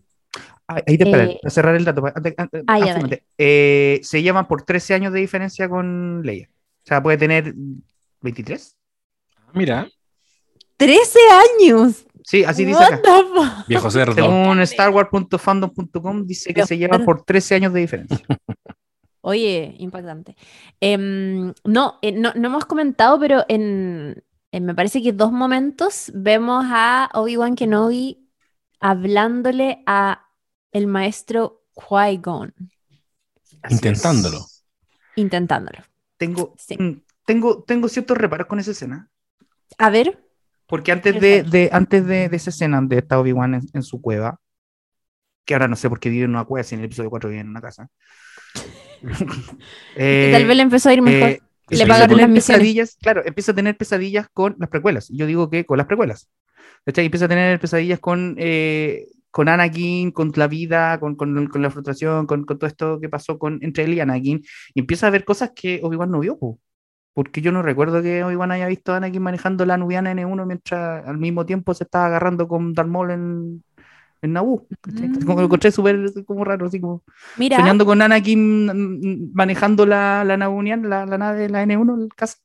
Ah, 0.69 0.81
Ahí 0.87 0.97
te 0.97 1.05
espera, 1.05 1.25
Eh, 1.25 1.39
para 1.43 1.51
cerrar 1.51 1.75
el 1.75 1.85
dato. 1.85 2.03
antes- 2.15 2.35
antes- 2.39 2.63
ah, 2.69 2.79
ya, 2.79 2.97
ah. 2.97 3.09
Eh, 3.37 3.99
se 4.05 4.23
llevan 4.23 4.47
por 4.47 4.63
13 4.63 4.95
años 4.95 5.13
de 5.13 5.19
diferencia 5.19 5.69
con 5.69 6.23
Leia. 6.25 6.49
O 6.85 6.87
sea, 6.87 7.03
puede 7.03 7.17
tener 7.19 7.55
23. 8.21 8.77
Mira, 9.55 9.89
¡13 10.79 11.17
años! 11.61 12.07
Sí, 12.25 12.45
así 12.45 12.65
dice 12.65 12.83
acá. 12.83 13.65
viejo 13.69 13.91
cerdo. 13.91 14.15
Según 14.15 14.65
StarWars.fandom.com 14.67 16.25
dice 16.25 16.55
que 16.55 16.65
se 16.67 16.77
fueron- 16.79 17.05
por 17.05 17.25
13 17.25 17.57
años 17.57 17.73
de 17.73 17.81
diferencia. 17.81 18.19
Oye, 19.21 19.75
impactante. 19.79 20.37
Em, 20.81 21.53
no, 21.65 21.99
eh, 22.03 22.11
no, 22.13 22.33
no 22.35 22.49
hemos 22.49 22.65
comentado, 22.65 23.19
pero 23.21 23.45
en, 23.49 24.23
en- 24.51 24.65
me 24.65 24.75
parece 24.75 25.01
que 25.03 25.13
dos 25.13 25.31
momentos 25.33 26.11
vemos 26.15 26.65
a 26.69 27.09
Obi-Wan 27.15 27.55
Kenobi 27.55 28.29
hablándole 28.81 29.83
a 29.87 30.27
el 30.73 30.87
maestro 30.89 31.63
Qui-Gon, 31.77 32.53
Intentándolo. 33.71 34.39
es. 34.39 34.65
intentándolo. 35.17 35.79
Tengo, 36.27 36.55
Sí. 36.57 36.77
mm, 36.79 37.03
tengo, 37.27 37.65
tengo 37.65 37.89
ciertos 37.89 38.17
reparos 38.17 38.47
con 38.47 38.61
esa 38.61 38.71
escena. 38.71 39.09
A 39.79 39.91
ver, 39.91 40.23
Porque 40.69 40.93
antes 40.93 41.21
de, 41.21 41.43
de- 41.43 41.69
antes 41.73 42.07
de, 42.07 42.29
de 42.29 42.37
esa 42.37 42.51
escena 42.51 42.77
donde 42.77 42.99
está 42.99 43.19
Obi-Wan 43.19 43.55
en, 43.55 43.63
en 43.75 43.83
su 43.83 44.01
cueva, 44.01 44.39
que 45.45 45.55
ahora 45.55 45.67
no 45.67 45.75
sé 45.77 45.89
por 45.89 45.99
qué 45.99 46.09
vive 46.11 46.25
en 46.25 46.31
una 46.31 46.45
cueva, 46.45 46.63
si 46.63 46.75
en 46.77 46.81
el 46.81 46.87
episodio 46.87 47.11
4 47.11 47.29
vive 47.29 47.41
en 47.41 47.49
una 47.49 47.61
casa. 47.61 47.89
Eh, 49.97 50.31
tal 50.33 50.47
vez 50.47 50.57
le 50.57 50.63
empezó 50.63 50.89
a 50.89 50.95
ir 50.95 51.03
mejor. 51.03 51.29
eh, 51.31 51.41
Le 51.71 51.87
pagaron 51.87 52.17
las 52.19 52.29
misiones. 52.29 52.61
pesadillas, 52.61 52.97
claro, 53.01 53.23
empieza 53.25 53.53
a 53.53 53.55
tener 53.55 53.77
pesadillas 53.77 54.29
con 54.33 54.55
las 54.59 54.69
precuelas. 54.69 55.09
Yo 55.11 55.27
digo 55.27 55.51
que 55.51 55.65
con 55.65 55.79
las 55.79 55.87
precuelas. 55.87 56.29
¿Cachai? 56.85 57.07
Empieza 57.07 57.25
a 57.27 57.29
tener 57.29 57.59
pesadillas 57.61 57.99
con, 58.01 58.37
eh, 58.39 59.07
con 59.33 59.49
Anakin, 59.51 60.13
con 60.13 60.33
la 60.37 60.49
vida, 60.49 61.01
con, 61.01 61.17
con- 61.17 61.49
con 61.49 61.63
la 61.63 61.71
frustración, 61.73 62.27
con, 62.29 62.45
con 62.47 62.59
todo 62.59 62.69
esto 62.69 63.01
que 63.01 63.11
pasó 63.11 63.39
con, 63.41 63.61
entre 63.63 63.85
él 63.85 63.95
y 63.95 64.01
Anakin. 64.01 64.43
Y 64.75 64.81
empieza 64.81 65.09
a 65.09 65.11
ver 65.11 65.25
cosas 65.27 65.53
que 65.57 65.81
Obi-Wan 65.85 66.11
no 66.13 66.21
vio, 66.21 66.39
po. 66.39 66.61
porque 67.15 67.43
yo 67.43 67.53
no 67.53 67.63
recuerdo 67.63 68.03
que 68.03 68.25
Obi-Wan 68.25 68.53
haya 68.53 68.67
visto 68.69 68.93
a 68.95 68.99
Anakin 68.99 69.23
manejando 69.23 69.67
la 69.67 69.77
nubiana 69.79 70.13
N1 70.13 70.47
mientras 70.47 71.07
al 71.07 71.19
mismo 71.19 71.47
tiempo 71.47 71.75
se 71.75 71.85
estaba 71.85 72.07
agarrando 72.07 72.49
con 72.49 72.75
Darth 72.75 72.89
Maul 72.89 73.11
en, 73.13 73.65
en 74.23 74.33
Naboo. 74.33 74.69
Entonces, 74.87 75.25
como 75.25 75.41
lo 75.41 75.47
encontré 75.47 75.71
súper 75.73 75.99
como 76.27 76.45
raro, 76.45 76.67
así 76.67 76.81
como 76.81 77.05
Mira, 77.37 77.57
soñando 77.57 77.87
con 77.87 78.03
Anakin 78.03 78.67
mm, 78.67 79.33
manejando 79.35 79.87
la, 79.87 80.25
la 80.25 80.37
Nabunian, 80.37 80.89
la, 80.89 81.07
la 81.07 81.19
nave, 81.19 81.49
la 81.49 81.63
N1, 81.63 81.97
el 82.03 82.09
casa. 82.15 82.39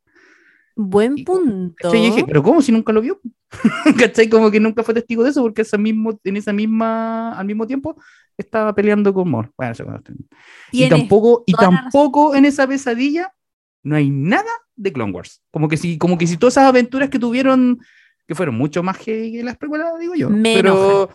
Buen 0.77 1.23
punto. 1.23 1.75
¿Cachai? 1.81 1.99
Y 1.99 2.05
dije, 2.11 2.23
pero 2.25 2.43
¿cómo 2.43 2.61
si 2.61 2.71
nunca 2.71 2.93
lo 2.93 3.01
vio? 3.01 3.19
¿Cachai? 3.99 4.29
Como 4.29 4.51
que 4.51 4.59
nunca 4.59 4.83
fue 4.83 4.93
testigo 4.93 5.23
de 5.23 5.31
eso, 5.31 5.41
porque 5.41 5.63
ese 5.63 5.77
mismo, 5.77 6.19
en 6.23 6.37
esa 6.37 6.53
misma, 6.53 7.33
al 7.33 7.45
mismo 7.45 7.67
tiempo 7.67 7.97
estaba 8.37 8.73
peleando 8.73 9.13
con 9.13 9.29
Maul. 9.29 9.51
Bueno, 9.57 9.71
eso 9.71 9.85
y 10.71 10.87
tampoco, 10.87 11.43
y 11.45 11.53
tampoco 11.53 12.35
en 12.35 12.45
esa 12.45 12.67
pesadilla 12.67 13.33
no 13.83 13.95
hay 13.95 14.09
nada 14.09 14.51
de 14.75 14.93
Clone 14.93 15.11
Wars. 15.11 15.41
Como 15.51 15.67
que 15.67 15.77
si, 15.77 15.97
como 15.97 16.17
que 16.17 16.27
si 16.27 16.37
todas 16.37 16.53
esas 16.53 16.65
aventuras 16.65 17.09
que 17.09 17.19
tuvieron, 17.19 17.79
que 18.27 18.35
fueron 18.35 18.55
mucho 18.55 18.83
más 18.83 18.97
que, 18.97 19.41
las 19.43 19.57
precuelas, 19.57 19.97
digo 19.99 20.13
yo. 20.15 20.29
Me 20.29 20.55
pero 20.55 21.09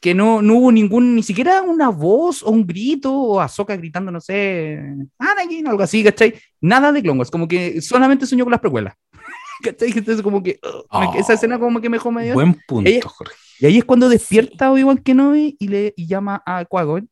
que 0.00 0.14
no, 0.14 0.42
no 0.42 0.54
hubo 0.54 0.72
ningún, 0.72 1.14
ni 1.16 1.22
siquiera 1.22 1.62
una 1.62 1.88
voz 1.88 2.42
o 2.42 2.50
un 2.50 2.66
grito 2.66 3.12
o 3.12 3.40
Ahsoka 3.40 3.76
gritando, 3.76 4.12
no 4.12 4.20
sé, 4.20 4.78
Anakin 5.18 5.66
o 5.66 5.70
algo 5.70 5.82
así, 5.82 6.04
¿cachai? 6.04 6.34
Nada 6.60 6.92
de 6.92 7.02
Clone 7.02 7.18
Wars, 7.18 7.30
como 7.30 7.48
que 7.48 7.80
solamente 7.80 8.24
soñó 8.26 8.44
con 8.44 8.52
las 8.52 8.60
precuelas. 8.60 8.94
¿Cachai? 9.62 9.90
Entonces 9.96 10.22
como 10.22 10.42
que 10.42 10.60
me- 10.92 11.18
esa 11.18 11.32
Oh. 11.32 11.34
escena 11.34 11.58
como 11.58 11.80
que 11.80 11.88
me 11.88 11.96
dejó 11.96 12.12
medio... 12.12 12.34
Buen 12.34 12.56
punto, 12.66 12.88
Ella- 12.88 13.02
Jorge. 13.04 13.34
Y 13.60 13.66
ahí 13.66 13.78
es 13.78 13.84
cuando 13.84 14.08
despierta 14.08 14.70
Obi-Wan 14.70 14.98
Kenobi 14.98 15.56
y, 15.58 15.66
le, 15.66 15.92
y 15.96 16.06
llama 16.06 16.40
a 16.46 16.64
Qui-Gon, 16.64 17.08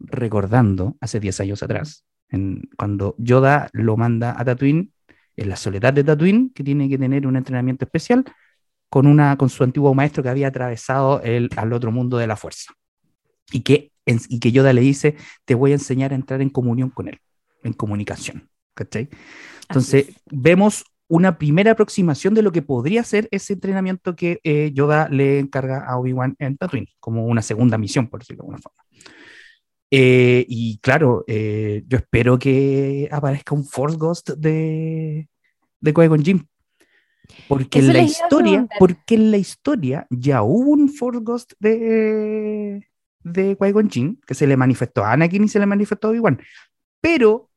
recordando 0.00 0.96
hace 1.00 1.20
10 1.20 1.40
años 1.40 1.62
atrás, 1.62 2.04
en, 2.28 2.62
cuando 2.76 3.14
Yoda 3.18 3.68
lo 3.72 3.96
manda 3.96 4.34
a 4.38 4.44
Tatooine, 4.44 4.90
en 5.36 5.48
la 5.48 5.56
soledad 5.56 5.92
de 5.92 6.02
Tatooine, 6.02 6.50
que 6.54 6.64
tiene 6.64 6.88
que 6.88 6.98
tener 6.98 7.26
un 7.26 7.36
entrenamiento 7.36 7.84
especial, 7.84 8.24
con, 8.88 9.06
una, 9.06 9.36
con 9.36 9.48
su 9.48 9.64
antiguo 9.64 9.94
maestro 9.94 10.22
que 10.22 10.28
había 10.28 10.48
atravesado 10.48 11.20
el, 11.22 11.50
al 11.56 11.72
otro 11.72 11.92
mundo 11.92 12.18
de 12.18 12.26
la 12.26 12.36
fuerza. 12.36 12.72
Y 13.52 13.60
que, 13.60 13.92
en- 14.06 14.20
y 14.28 14.40
que 14.40 14.52
Yoda 14.52 14.72
le 14.72 14.80
dice, 14.80 15.16
te 15.44 15.54
voy 15.54 15.70
a 15.72 15.74
enseñar 15.74 16.12
a 16.12 16.16
entrar 16.16 16.40
en 16.42 16.50
comunión 16.50 16.90
con 16.90 17.08
él, 17.08 17.18
en 17.62 17.72
comunicación. 17.72 18.48
¿cachai? 18.74 19.08
Entonces, 19.68 20.08
vemos 20.30 20.84
una 21.08 21.38
primera 21.38 21.70
aproximación 21.72 22.34
de 22.34 22.42
lo 22.42 22.52
que 22.52 22.62
podría 22.62 23.02
ser 23.04 23.28
ese 23.30 23.54
entrenamiento 23.54 24.14
que 24.16 24.40
eh, 24.44 24.70
Yoda 24.74 25.08
le 25.08 25.38
encarga 25.38 25.84
a 25.86 25.98
Obi-Wan 25.98 26.36
en 26.38 26.56
Tatooine, 26.56 26.88
como 27.00 27.24
una 27.26 27.42
segunda 27.42 27.78
misión, 27.78 28.08
por 28.08 28.20
decirlo 28.20 28.42
de 28.42 28.42
alguna 28.42 28.58
forma. 28.58 28.82
Eh, 29.90 30.44
y 30.48 30.78
claro, 30.78 31.24
eh, 31.28 31.84
yo 31.86 31.98
espero 31.98 32.38
que 32.38 33.08
aparezca 33.10 33.54
un 33.54 33.64
Force 33.64 33.96
Ghost 33.96 34.30
de, 34.30 35.28
de 35.80 35.94
Qui-Gon 35.94 36.24
Jinn. 36.24 36.48
Porque 37.48 37.78
Eso 37.78 37.88
en 37.88 37.96
la 37.96 38.02
historia, 38.02 38.66
porque 38.78 39.14
en 39.14 39.30
la 39.30 39.36
historia 39.36 40.06
ya 40.10 40.42
hubo 40.42 40.70
un 40.70 40.88
Force 40.88 41.20
Ghost 41.22 41.52
de, 41.58 42.88
de 43.22 43.56
Qui-Gon 43.58 43.90
Jinn 43.90 44.20
que 44.26 44.34
se 44.34 44.46
le 44.46 44.56
manifestó 44.56 45.04
a 45.04 45.12
Anakin 45.12 45.44
y 45.44 45.48
se 45.48 45.58
le 45.58 45.66
manifestó 45.66 46.08
a 46.08 46.10
Obi-Wan. 46.10 46.40
Pero 47.00 47.50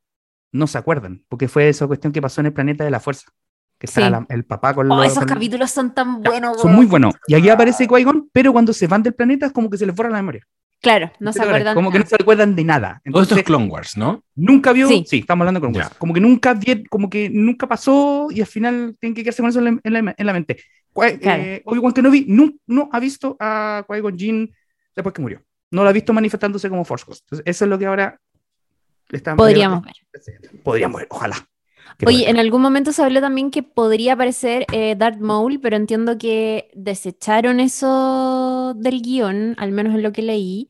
no 0.52 0.68
se 0.68 0.78
acuerdan, 0.78 1.24
porque 1.30 1.48
fue 1.48 1.70
esa 1.70 1.88
cuestión 1.88 2.12
que 2.14 2.22
pasó 2.22 2.42
en 2.42 2.48
el 2.48 2.54
planeta 2.54 2.84
de 2.84 2.92
la 2.92 3.00
fuerza. 3.00 3.28
Que 3.78 3.88
la- 4.02 4.26
el 4.30 4.44
papá 4.44 4.74
con 4.74 4.92
Oh, 4.92 4.96
los- 4.98 5.06
esos 5.06 5.20
con- 5.20 5.28
capítulos 5.28 5.72
son 5.72 5.94
tan 5.94 6.22
buenos. 6.22 6.60
Son 6.62 6.74
muy 6.76 6.86
buenos. 6.86 7.14
Y 7.28 7.36
aquí 7.36 7.50
aparece 7.50 7.88
Qui-Gon, 7.88 8.30
pero 8.34 8.52
cuando 8.52 8.74
se 8.74 8.88
van 8.88 9.04
del 9.04 9.14
planeta 9.14 9.46
es 9.46 9.52
como 9.54 9.70
que 9.70 9.78
se 9.78 9.86
les 9.86 9.96
borra 9.96 10.10
la 10.10 10.18
memoria. 10.18 10.46
Claro, 10.82 11.12
no 11.20 11.34
se 11.34 11.42
acuerdan. 11.42 11.76
Como 11.76 11.92
que 11.92 12.00
no 12.00 12.06
se 12.06 12.16
recuerdan 12.18 12.56
de 12.56 12.64
nada. 12.64 13.02
Todo 13.04 13.22
esto 13.22 13.36
Entonces, 13.36 13.38
es 13.40 13.44
Clone 13.44 13.66
Wars, 13.68 13.98
¿no? 13.98 14.24
nunca 14.36 14.72
vio. 14.72 14.88
Sí. 14.88 15.04
Sí. 15.08 15.18
estamos 15.20 15.42
hablando 15.44 15.60
con 15.60 15.74
Ya. 15.74 15.90
Como 15.98 16.14
que 16.14 16.22
nunca 16.22 16.54
vi- 16.54 16.86
como 16.86 17.10
que 17.10 17.30
nunca 17.30 17.68
pasó 17.68 18.28
y 18.32 18.40
al 18.40 18.48
final 18.48 18.96
tienen 19.00 19.14
que 19.14 19.24
quedarse 19.24 19.42
con 19.42 19.50
eso 19.50 19.60
en 19.60 19.66
la, 19.66 19.80
en 19.84 20.06
la- 20.06 20.16
en 20.18 20.26
la 20.26 20.34
mente. 20.34 20.58
Qui- 20.94 21.20
Claro. 21.20 21.44
eh, 21.44 21.62
Obi-Wan 21.66 21.94
Kenobi 21.94 22.26
no, 22.30 22.52
no 22.68 22.90
ha 22.94 23.00
visto 23.00 23.36
a 23.40 23.84
Qui-Gon 23.88 24.18
Jinn 24.18 24.54
después 24.96 25.14
que 25.14 25.22
murió. 25.22 25.42
No 25.72 25.84
lo 25.84 25.90
ha 25.90 25.94
visto 25.94 26.14
manifestándose 26.14 26.70
como 26.70 26.86
Force 26.86 27.06
Ghost. 27.06 27.24
Entonces, 27.26 27.44
eso 27.46 27.66
es 27.66 27.70
lo 27.70 27.78
que 27.78 27.86
ahora 27.86 28.18
le 29.10 29.18
están 29.18 29.36
Podríamos 29.38 29.84
ver. 29.84 29.94
Podríamos 30.64 31.00
ver, 31.02 31.08
ojalá. 31.12 31.46
Oye, 32.06 32.30
en 32.30 32.38
algún 32.40 32.62
momento 32.62 32.92
se 32.92 33.04
habló 33.04 33.22
también 33.22 33.52
que 33.52 33.64
podría 33.64 34.14
aparecer 34.14 34.66
eh, 34.72 34.96
Darth 34.98 35.20
Maul, 35.20 35.60
pero 35.62 35.76
entiendo 35.76 36.18
que 36.18 36.70
desecharon 36.74 37.60
eso 37.60 38.74
del 38.78 39.02
guion, 39.02 39.56
al 39.58 39.72
menos 39.72 39.94
en 39.96 40.04
lo 40.04 40.12
que 40.12 40.22
leí. 40.22 40.70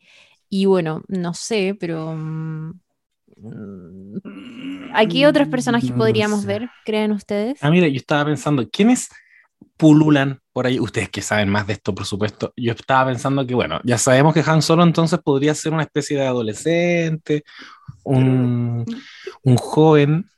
Y 0.49 0.65
bueno, 0.65 1.03
no 1.07 1.33
sé, 1.33 1.75
pero 1.79 2.13
mm, 2.15 2.71
mm, 3.37 4.91
¿aquí 4.93 5.25
otros 5.25 5.47
personajes 5.47 5.91
No 5.91 5.95
podríamos 5.95 6.45
sé. 6.45 6.45
ver? 6.45 6.69
¿Creen 6.85 7.11
ustedes? 7.11 7.59
Ah, 7.61 7.69
mira, 7.71 7.87
yo 7.87 7.97
estaba 7.97 8.25
pensando, 8.25 8.67
¿quiénes 8.69 9.09
pululan 9.77 10.41
por 10.53 10.67
ahí? 10.67 10.79
Ustedes 10.79 11.09
que 11.09 11.21
saben 11.21 11.49
más 11.49 11.67
de 11.67 11.73
esto, 11.73 11.95
por 11.95 12.05
supuesto. 12.05 12.53
Yo 12.57 12.73
estaba 12.73 13.11
pensando 13.11 13.45
que, 13.47 13.55
bueno, 13.55 13.81
ya 13.83 13.97
sabemos 13.97 14.33
que 14.33 14.43
Han 14.45 14.61
Solo 14.61 14.83
entonces 14.83 15.19
podría 15.23 15.55
ser 15.55 15.73
una 15.73 15.83
especie 15.83 16.17
de 16.17 16.27
adolescente, 16.27 17.43
un, 18.03 18.85
un 19.43 19.57
joven, 19.57 20.29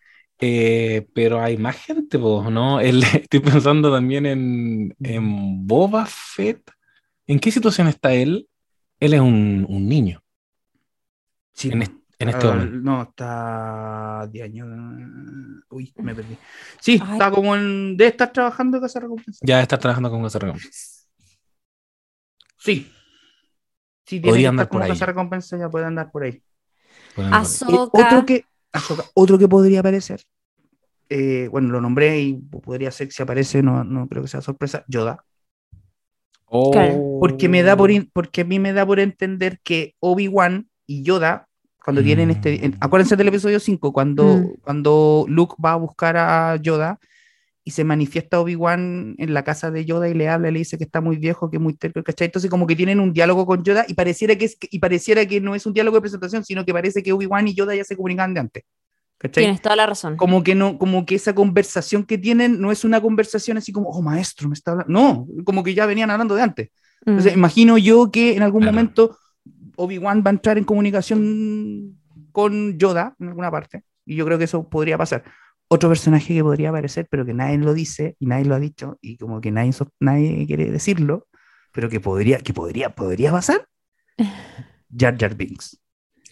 eh, 0.42 1.08
pero 1.14 1.40
hay 1.42 1.56
más 1.58 1.78
gente, 1.78 2.18
pues, 2.20 2.50
¿no? 2.50 2.80
El- 2.80 3.04
estoy 3.30 3.40
pensando 3.40 3.92
también 3.92 4.26
en, 4.26 4.96
en 5.00 5.66
Boba 5.68 6.06
Fett. 6.06 6.70
¿En 7.28 7.40
qué 7.40 7.52
situación 7.52 7.88
está 7.88 8.14
él? 8.14 8.50
Él 9.00 9.14
es 9.14 9.22
un, 9.22 9.66
un 9.70 9.88
niño 9.88 10.22
Sí, 11.54 11.70
en, 11.72 11.84
est- 11.84 11.94
en 12.20 12.30
este 12.30 12.48
Ah, 12.48 12.54
momento. 12.54 12.76
No, 12.78 13.02
está 13.04 14.28
10 14.32 14.46
años. 14.46 14.68
Uy, 15.70 15.94
me 15.98 16.14
perdí. 16.16 16.36
Sí, 16.80 17.00
Ay. 17.04 17.14
está 17.14 17.32
como 17.32 17.56
en. 17.56 17.96
Debe 17.98 18.10
estar 18.10 18.32
trabajando 18.32 18.78
en 18.78 18.84
Casa 18.84 19.00
Recompensa. 19.00 19.40
Ya 19.44 19.62
está 19.62 19.78
trabajando 19.78 20.10
con 20.10 20.24
Casa 20.24 20.40
Sí. 22.58 22.92
Sí, 24.06 24.20
tiene 24.20 24.28
Podría 24.28 24.44
que 24.44 24.48
andar 24.50 24.64
estar 24.66 24.72
por 24.74 24.82
ahí. 24.84 24.90
Casa 24.90 25.06
Recompensa, 25.06 25.58
ya 25.58 25.70
puede 25.70 25.86
andar 25.86 26.12
por 26.12 26.24
ahí. 26.24 26.44
Eh, 27.18 27.30
Ahsoka. 27.32 28.06
otro, 28.08 28.26
que, 28.26 28.46
Ahsoka, 28.74 29.04
otro 29.14 29.38
que 29.38 29.48
podría 29.48 29.80
aparecer. 29.82 30.22
eh, 31.14 31.50
bueno, 31.52 31.70
lo 31.74 31.82
nombré 31.82 32.22
y 32.22 32.34
podría 32.36 32.90
ser 32.90 33.12
si 33.12 33.22
aparece, 33.22 33.62
no, 33.62 33.84
no 33.84 34.08
creo 34.08 34.22
que 34.22 34.30
sea 34.30 34.40
sorpresa. 34.42 34.86
Yoda. 34.88 35.26
Porque 36.50 37.48
me 37.50 37.64
da 37.64 37.76
por 37.78 37.92
in- 37.92 38.10
porque 38.14 38.42
a 38.42 38.46
mí 38.46 38.60
me 38.60 38.74
da 38.74 38.86
por 38.86 39.00
entender 39.00 39.60
que 39.64 39.96
Obi-Wan 40.00 40.70
y 40.86 41.04
Yoda, 41.04 41.48
cuando 41.84 42.04
tienen 42.04 42.28
Mm. 42.30 42.32
este. 42.32 42.66
en- 42.66 42.78
acuérdense 42.80 43.16
del 43.16 43.28
episodio 43.30 43.60
5, 43.60 43.92
cuando, 43.94 44.38
Mm. 44.38 44.54
cuando 44.62 45.26
Luke 45.28 45.56
va 45.64 45.74
a 45.74 45.78
buscar 45.78 46.16
a 46.18 46.56
Yoda 46.58 47.00
y 47.64 47.72
se 47.72 47.84
manifiesta 47.84 48.40
Obi-Wan 48.40 49.16
en 49.18 49.34
la 49.34 49.44
casa 49.44 49.70
de 49.70 49.86
Yoda 49.86 50.10
y 50.10 50.14
le 50.14 50.28
habla 50.28 50.50
le 50.50 50.60
dice 50.60 50.78
que 50.78 50.84
está 50.84 51.00
muy 51.00 51.18
viejo, 51.18 51.50
que 51.52 51.58
es 51.58 51.62
muy 51.62 51.76
terco, 51.76 52.02
¿cachai? 52.04 52.26
Entonces, 52.26 52.50
como 52.50 52.66
que 52.66 52.76
tienen 52.76 53.00
un 53.00 53.14
diálogo 53.14 53.46
con 53.46 53.64
Yoda 53.64 53.86
y 53.88 53.94
pareciera 53.94 54.36
que, 54.36 54.46
es, 54.46 54.58
y 54.60 54.80
pareciera 54.80 55.26
que 55.26 55.40
no 55.40 55.54
es 55.54 55.66
un 55.66 55.74
diálogo 55.74 55.98
de 55.98 56.02
presentación, 56.02 56.44
sino 56.44 56.66
que 56.66 56.74
parece 56.74 57.04
que 57.04 57.14
Obi-Wan 57.14 57.48
y 57.48 57.54
Yoda 57.54 57.76
ya 57.76 57.84
se 57.84 57.96
comunicaban 57.96 58.34
de 58.34 58.40
antes. 58.40 58.64
¿Cachai? 59.20 59.44
Tienes 59.44 59.62
toda 59.62 59.76
la 59.76 59.86
razón. 59.86 60.18
como 60.18 60.42
que 60.42 60.56
no, 60.56 60.80
como 60.80 61.06
que 61.06 61.14
esa 61.14 61.36
conversación 61.36 62.04
que 62.04 62.18
tienen 62.18 62.60
no 62.60 62.72
es 62.72 62.84
una 62.84 63.00
conversación 63.00 63.58
así 63.58 63.72
como, 63.72 63.90
oh 63.90 64.02
maestro, 64.02 64.48
me 64.50 64.56
está 64.56 64.72
hablando. 64.72 64.92
No, 64.92 65.28
como 65.44 65.64
que 65.64 65.76
ya 65.76 65.86
venían 65.86 66.10
hablando 66.10 66.34
de 66.34 66.42
antes. 66.42 66.70
Mm. 67.06 67.10
Entonces, 67.12 67.34
imagino 67.36 67.78
yo 67.78 68.10
que 68.10 68.36
en 68.36 68.42
algún 68.42 68.62
Claro. 68.62 68.74
momento 68.74 69.18
Obi-Wan 69.76 70.24
va 70.26 70.32
a 70.32 70.34
entrar 70.34 70.58
en 70.58 70.64
comunicación 70.64 71.98
con 72.32 72.78
Yoda 72.80 73.16
en 73.20 73.28
alguna 73.28 73.52
parte. 73.52 73.84
Y 74.06 74.16
yo 74.16 74.26
creo 74.26 74.40
que 74.40 74.46
eso 74.46 74.68
podría 74.68 74.98
pasar. 74.98 75.24
Otro 75.74 75.88
personaje 75.88 76.34
que 76.34 76.44
podría 76.44 76.68
aparecer, 76.70 77.08
pero 77.10 77.26
que 77.26 77.34
nadie 77.34 77.58
lo 77.58 77.74
dice 77.74 78.18
y 78.20 78.26
nadie 78.26 78.44
lo 78.46 78.56
ha 78.56 78.60
dicho, 78.60 78.98
y 79.02 79.16
como 79.18 79.40
que 79.40 79.52
nadie, 79.52 79.72
so- 79.72 79.88
nadie 80.02 80.46
quiere 80.46 80.70
decirlo, 80.70 81.28
pero 81.72 81.88
que 81.88 82.02
podría, 82.02 82.40
que 82.40 82.54
podría, 82.54 82.90
podría 82.94 83.32
pasar. 83.32 83.66
Jar 84.96 85.18
Jar 85.18 85.34
Binks. 85.36 85.78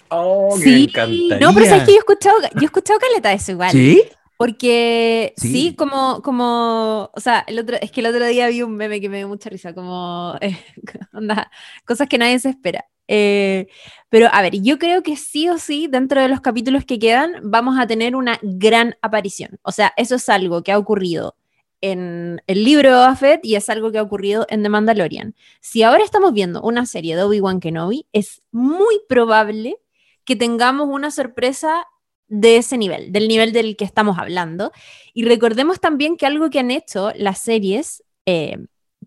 Oh, 0.10 0.58
Sí, 0.58 0.70
me 0.70 0.84
encantaría. 0.84 1.40
no, 1.40 1.54
pero 1.54 1.66
sabes 1.68 1.84
que 1.86 1.92
yo 1.92 1.98
he 1.98 2.00
escuchado, 2.00 2.36
yo 2.56 2.62
he 2.62 2.66
escuchado 2.66 3.00
caleta 3.00 3.30
de 3.30 3.36
eso 3.36 3.52
igual. 3.54 3.72
¿Sí? 3.72 4.04
Porque 4.40 5.34
sí. 5.36 5.52
Sí. 5.52 5.76
como, 5.76 6.22
como, 6.22 7.12
o 7.14 7.20
sea, 7.20 7.44
el 7.46 7.60
otro, 7.60 7.76
es 7.82 7.92
que 7.92 8.00
el 8.00 8.06
otro 8.06 8.26
día 8.26 8.48
vi 8.48 8.62
un 8.62 8.74
meme 8.78 9.02
que 9.02 9.10
me 9.10 9.18
dio 9.18 9.28
mucha 9.28 9.50
risa, 9.50 9.74
como, 9.76 10.34
eh, 10.40 10.58
onda, 11.14 11.52
cosas 11.86 12.08
que 12.08 12.18
nadie 12.18 12.40
se 12.40 12.48
espera. 12.48 12.86
Eh, 13.10 13.68
pero 14.08 14.30
a 14.32 14.42
ver, 14.42 14.62
yo 14.62 14.80
creo 14.80 15.04
que 15.04 15.18
sí 15.18 15.50
o 15.50 15.58
sí, 15.58 15.88
dentro 15.88 16.22
de 16.22 16.30
los 16.30 16.40
capítulos 16.40 16.86
que 16.86 16.98
quedan, 16.98 17.34
vamos 17.44 17.78
a 17.78 17.86
tener 17.86 18.16
una 18.16 18.40
gran 18.42 18.96
aparición. 19.02 19.60
O 19.62 19.74
sea, 19.74 19.92
eso 19.98 20.16
es 20.16 20.30
algo 20.30 20.64
que 20.64 20.72
ha 20.72 20.78
ocurrido 20.78 21.36
en 21.82 22.42
el 22.48 22.64
libro 22.64 22.92
de 22.92 22.96
Boba 22.96 23.18
Fett 23.18 23.44
y 23.44 23.56
es 23.56 23.70
algo 23.70 23.92
que 23.92 23.98
ha 23.98 24.04
ocurrido 24.04 24.48
en 24.50 24.64
The 24.64 24.70
Mandalorian. 24.70 25.36
Si 25.60 25.84
ahora 25.84 26.06
estamos 26.06 26.32
viendo 26.32 26.62
una 26.62 26.86
serie 26.86 27.18
de 27.18 27.24
Obi-Wan 27.24 27.60
Kenobi, 27.60 28.08
es 28.14 28.42
muy 28.54 29.02
probable 29.10 29.76
que 30.24 30.38
tengamos 30.38 30.88
una 30.88 31.12
sorpresa 31.12 31.88
de 32.30 32.58
ese 32.58 32.78
nivel, 32.78 33.12
del 33.12 33.28
nivel 33.28 33.52
del 33.52 33.76
que 33.76 33.86
estamos 33.86 34.18
hablando. 34.18 34.72
Y 35.14 35.26
recordemos 35.26 35.80
también 35.80 36.16
que 36.16 36.26
algo 36.26 36.50
que 36.50 36.60
han 36.60 36.72
hecho 36.72 37.12
las 37.16 37.40
series 37.40 38.04
eh, 38.26 38.58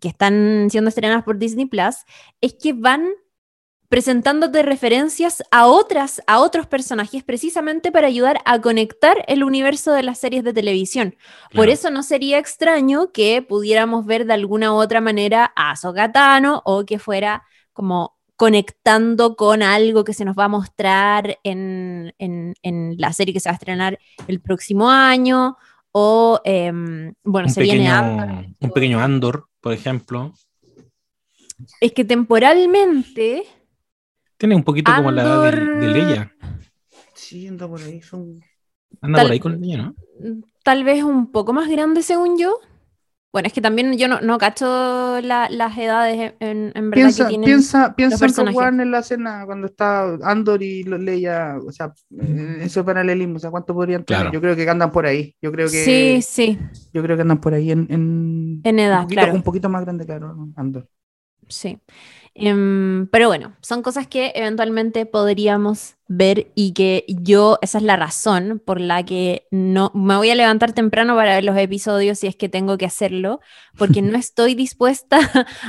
que 0.00 0.08
están 0.08 0.68
siendo 0.70 0.88
estrenadas 0.88 1.22
por 1.22 1.38
Disney 1.38 1.66
Plus 1.66 1.96
es 2.40 2.54
que 2.54 2.72
van 2.72 3.08
presentándote 3.88 4.62
referencias 4.62 5.42
a 5.50 5.66
otras, 5.66 6.22
a 6.26 6.40
otros 6.40 6.66
personajes, 6.66 7.22
precisamente 7.22 7.92
para 7.92 8.06
ayudar 8.06 8.40
a 8.46 8.58
conectar 8.58 9.22
el 9.28 9.44
universo 9.44 9.92
de 9.92 10.02
las 10.02 10.18
series 10.18 10.44
de 10.44 10.54
televisión. 10.54 11.14
Por 11.54 11.68
eso 11.68 11.90
no 11.90 12.02
sería 12.02 12.38
extraño 12.38 13.12
que 13.12 13.42
pudiéramos 13.42 14.06
ver 14.06 14.24
de 14.24 14.32
alguna 14.32 14.72
u 14.72 14.76
otra 14.76 15.02
manera 15.02 15.52
a 15.56 15.72
Ahsoka 15.72 16.10
Tano 16.10 16.62
o 16.64 16.86
que 16.86 16.98
fuera 16.98 17.42
como 17.74 18.16
conectando 18.42 19.36
con 19.36 19.62
algo 19.62 20.02
que 20.02 20.12
se 20.14 20.24
nos 20.24 20.36
va 20.36 20.46
a 20.46 20.48
mostrar 20.48 21.38
en, 21.44 22.12
en- 22.18 22.54
en 22.62 22.96
la 22.98 23.12
serie 23.12 23.32
que 23.32 23.38
se 23.38 23.48
va 23.48 23.52
a 23.52 23.54
estrenar 23.54 24.00
el 24.26 24.40
próximo 24.40 24.90
año. 24.90 25.56
O, 25.92 26.40
em, 26.44 27.14
bueno, 27.22 27.46
un 27.46 27.54
se 27.54 27.62
viene 27.62 27.88
Andor. 27.88 28.46
un 28.58 28.70
pequeño 28.72 28.98
Andor, 28.98 29.46
por 29.60 29.72
ejemplo. 29.72 30.32
Es 31.80 31.92
que 31.92 32.04
temporalmente, 32.04 33.44
Tiene 34.38 34.56
un 34.56 34.64
poquito 34.64 34.92
como 34.92 35.12
la 35.12 35.22
edad 35.22 35.52
de, 35.52 35.60
de 35.76 35.86
Leia. 35.86 36.32
Sí, 37.14 37.46
anda 37.46 37.68
por 37.68 37.80
ahí. 37.80 38.02
Son... 38.02 38.40
Anda 39.00 39.18
Tal- 39.18 39.26
por 39.26 39.32
ahí 39.34 39.38
con 39.38 39.60
Leia, 39.60 39.76
¿no? 39.76 39.94
tal 40.64 40.82
vez 40.82 41.04
un 41.04 41.30
poco 41.30 41.52
más 41.52 41.68
grande 41.68 42.02
según 42.02 42.36
yo. 42.38 42.58
Bueno, 43.32 43.46
es 43.46 43.52
que 43.54 43.62
también 43.62 43.96
yo 43.96 44.08
no, 44.08 44.20
no 44.20 44.36
cacho 44.36 44.66
la- 45.22 45.48
las 45.50 45.76
edades 45.78 46.34
en, 46.40 46.70
en 46.74 46.90
verdad 46.90 46.92
Piensa, 46.92 47.24
que 47.24 47.28
tienen. 47.30 47.46
piensa, 47.46 47.94
piensa 47.96 48.16
en 48.16 48.20
personajes. 48.20 48.58
One 48.60 48.82
en 48.82 48.90
la 48.90 48.98
escena 48.98 49.44
cuando 49.46 49.66
está 49.68 50.02
Andor 50.22 50.62
y 50.62 50.82
lo- 50.84 50.98
Leia, 50.98 51.56
o 51.66 51.72
sea, 51.72 51.92
eso 52.60 52.84
paralelismo, 52.84 53.36
o 53.36 53.38
sea, 53.38 53.50
¿cuánto 53.50 53.72
podrían 53.74 54.04
tener? 54.04 54.20
Claro. 54.24 54.32
Yo 54.34 54.40
creo 54.40 54.54
que 54.54 54.68
andan 54.68 54.90
por 54.92 55.06
ahí, 55.06 55.34
yo 55.40 55.50
creo 55.50 55.66
que, 55.70 55.84
Sí, 55.84 56.22
sí, 56.22 56.58
yo 56.92 57.02
creo 57.02 57.16
que 57.16 57.22
andan 57.22 57.40
por 57.40 57.54
ahí 57.54 57.70
en, 57.70 57.86
en, 57.90 58.60
en 58.64 58.78
edad, 58.78 58.98
un, 59.00 59.04
poquito, 59.04 59.20
claro. 59.22 59.34
un 59.34 59.42
poquito 59.42 59.68
más 59.70 59.82
grande, 59.82 60.04
claro, 60.04 60.36
Andor. 60.56 60.86
Sí. 61.48 61.78
Em, 62.34 63.06
pero 63.08 63.28
bueno, 63.28 63.54
son 63.60 63.82
cosas 63.82 64.06
que 64.06 64.32
eventualmente 64.34 65.04
podríamos 65.04 65.96
ver 66.08 66.50
y 66.54 66.72
que 66.72 67.04
yo, 67.08 67.58
esa 67.60 67.76
es 67.78 67.84
la 67.84 67.96
razón 67.96 68.62
por 68.64 68.80
la 68.80 69.04
que 69.04 69.46
no 69.50 69.90
me 69.94 70.16
voy 70.16 70.30
a 70.30 70.34
levantar 70.34 70.72
temprano 70.72 71.14
para 71.14 71.34
ver 71.34 71.44
los 71.44 71.56
episodios 71.58 72.18
si 72.18 72.26
es 72.28 72.34
que 72.36 72.48
tengo 72.48 72.78
que 72.78 72.86
hacerlo, 72.86 73.40
porque 73.76 74.00
no 74.00 74.16
estoy 74.18 74.54
dispuesta 74.54 75.18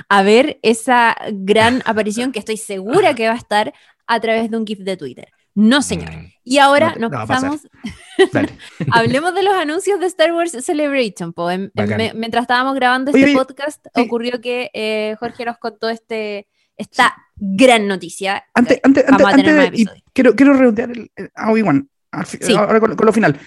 a 0.07 0.23
ver 0.23 0.59
esa 0.63 1.15
gran 1.33 1.81
aparición 1.85 2.31
que 2.31 2.39
estoy 2.39 2.57
segura 2.57 3.13
que 3.13 3.27
va 3.27 3.33
a 3.33 3.37
estar 3.37 3.73
a 4.07 4.19
través 4.21 4.49
de 4.49 4.57
un 4.57 4.65
GIF 4.65 4.79
de 4.79 4.95
Twitter. 4.97 5.27
No, 5.55 5.81
señor. 5.81 6.11
Mm. 6.11 6.31
Y 6.45 6.57
ahora 6.57 6.95
No 6.97 7.09
nos 7.09 7.27
pasamos, 7.27 7.61
hablemos 8.91 9.33
de 9.35 9.43
los 9.43 9.53
anuncios 9.53 9.99
de 9.99 10.07
Star 10.07 10.33
Wars 10.33 10.51
Celebration. 10.65 11.33
po. 11.33 11.51
En- 11.51 11.63
en- 11.63 11.71
Bacán. 11.73 11.97
me- 11.97 12.13
mientras 12.13 12.43
estábamos 12.43 12.73
grabando 12.75 13.11
este 13.11 13.23
oye, 13.25 13.33
podcast, 13.35 13.85
ocurrió 13.95 14.41
que 14.41 14.71
eh, 14.73 15.15
Jorge 15.19 15.45
nos 15.45 15.57
contó 15.57 15.89
este, 15.89 16.47
esta 16.77 17.15
gran 17.35 17.87
noticia. 17.87 18.43
Antes, 18.53 18.79
antes, 18.83 19.05
Vamos 19.05 19.21
antes, 19.21 19.33
a 19.33 19.37
tener 19.45 19.59
antes 19.67 19.85
más 19.85 20.03
quiero, 20.13 20.35
quiero 20.35 20.53
redondear 20.53 20.91
el, 20.91 21.11
el- 21.15 21.31
a 21.35 21.51
Obi-Wan. 21.51 21.89
Sí. 22.25 22.53
Ahora 22.55 22.79
con, 22.79 22.95
con 22.95 23.05
lo 23.05 23.13
final. 23.13 23.39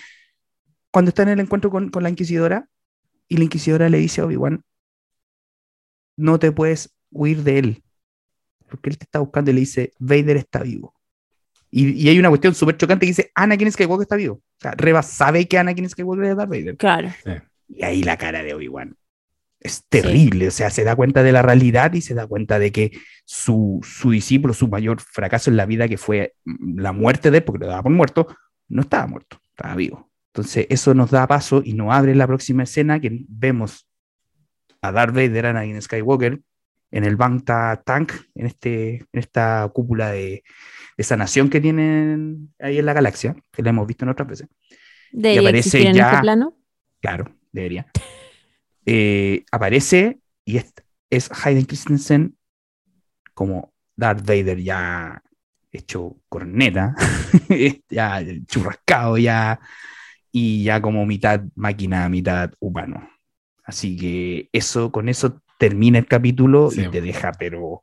Cuando 0.90 1.10
está 1.10 1.22
en 1.22 1.28
el 1.30 1.40
encuentro 1.40 1.70
con, 1.70 1.90
con 1.90 2.02
la 2.02 2.10
Inquisidora 2.10 2.68
y 3.28 3.36
la 3.36 3.44
Inquisidora 3.44 3.88
le 3.88 3.98
dice 3.98 4.20
a 4.20 4.24
Obi-Wan, 4.24 4.62
no 6.16 6.38
te 6.38 6.52
puedes 6.52 6.94
huir 7.10 7.42
de 7.42 7.58
él. 7.58 7.82
Porque 8.68 8.90
él 8.90 8.98
te 8.98 9.04
está 9.04 9.20
buscando 9.20 9.50
y 9.50 9.54
le 9.54 9.60
dice, 9.60 9.92
Vader 9.98 10.36
está 10.38 10.62
vivo. 10.62 10.94
Y, 11.70 11.90
y 11.92 12.08
hay 12.08 12.18
una 12.18 12.28
cuestión 12.30 12.54
súper 12.54 12.76
chocante 12.76 13.06
que 13.06 13.10
dice, 13.10 13.30
Anakin 13.34 13.70
Skywalker 13.70 14.02
está 14.02 14.16
vivo. 14.16 14.34
O 14.36 14.60
sea, 14.60 14.72
Reba 14.72 15.02
sabe 15.02 15.46
que 15.46 15.58
Anakin 15.58 15.88
Skywalker 15.88 16.24
es 16.24 16.36
Darth 16.36 16.50
Vader. 16.50 16.76
Claro. 16.76 17.12
Y 17.68 17.84
ahí 17.84 18.02
la 18.02 18.16
cara 18.16 18.42
de 18.42 18.54
Obi-Wan 18.54 18.96
es 19.60 19.84
terrible. 19.88 20.48
O 20.48 20.50
sea, 20.50 20.70
se 20.70 20.84
da 20.84 20.94
cuenta 20.96 21.22
de 21.22 21.32
la 21.32 21.42
realidad 21.42 21.92
y 21.94 22.00
se 22.00 22.14
da 22.14 22.26
cuenta 22.26 22.58
de 22.58 22.72
que 22.72 22.92
su, 23.24 23.80
su 23.82 24.10
discípulo, 24.10 24.54
su 24.54 24.68
mayor 24.68 25.00
fracaso 25.00 25.50
en 25.50 25.56
la 25.56 25.66
vida, 25.66 25.88
que 25.88 25.96
fue 25.98 26.34
mm, 26.44 26.78
la 26.80 26.92
muerte 26.92 27.30
de 27.30 27.38
él, 27.38 27.44
porque 27.44 27.64
lo 27.64 27.66
daba 27.70 27.82
por 27.82 27.92
muerto, 27.92 28.26
no 28.68 28.82
estaba 28.82 29.06
muerto, 29.06 29.38
estaba 29.50 29.74
vivo. 29.74 30.10
Entonces, 30.34 30.66
eso 30.68 30.92
nos 30.94 31.10
da 31.10 31.26
paso 31.26 31.62
y 31.64 31.72
nos 31.72 31.92
abre 31.94 32.14
la 32.14 32.26
próxima 32.26 32.62
escena 32.64 33.00
que 33.00 33.24
vemos 33.28 33.88
a 34.82 34.92
Darth 34.92 35.14
Vader, 35.14 35.46
Anakin 35.46 35.80
Skywalker, 35.80 36.40
en 36.92 37.04
el 37.04 37.16
Banta 37.16 37.82
Tank, 37.84 38.12
en, 38.34 38.46
este, 38.46 38.96
en 38.96 39.06
esta 39.18 39.68
cúpula 39.72 40.10
de, 40.10 40.44
de 40.96 41.04
sanación 41.04 41.48
que 41.50 41.60
tienen 41.60 42.54
ahí 42.60 42.78
en 42.78 42.86
la 42.86 42.92
galaxia, 42.92 43.34
que 43.50 43.62
la 43.62 43.70
hemos 43.70 43.86
visto 43.86 44.04
en 44.04 44.10
otras 44.10 44.28
veces. 44.28 44.48
Debería 45.10 45.40
aparece 45.40 45.68
existir 45.68 45.88
en 45.88 45.96
ya- 45.96 46.10
este 46.10 46.20
plano. 46.20 46.56
Claro, 47.00 47.34
debería. 47.50 47.86
Eh, 48.86 49.44
aparece 49.50 50.20
y 50.44 50.58
es, 50.58 50.72
es 51.10 51.30
Hayden 51.44 51.64
Christensen 51.64 52.36
como 53.34 53.72
Darth 53.96 54.24
Vader 54.24 54.58
ya 54.58 55.22
hecho 55.72 56.16
corneta, 56.28 56.94
ya 57.90 58.22
churrascado 58.46 59.18
ya, 59.18 59.60
y 60.32 60.64
ya 60.64 60.80
como 60.80 61.04
mitad 61.04 61.42
máquina, 61.54 62.08
mitad 62.08 62.52
humano. 62.60 63.08
Así 63.64 63.96
que 63.96 64.48
eso, 64.52 64.90
con 64.92 65.08
eso 65.08 65.42
termina 65.58 65.98
el 65.98 66.06
capítulo 66.06 66.70
Sí. 66.70 66.82
y 66.82 66.88
te 66.88 67.00
deja, 67.00 67.32
pero 67.32 67.82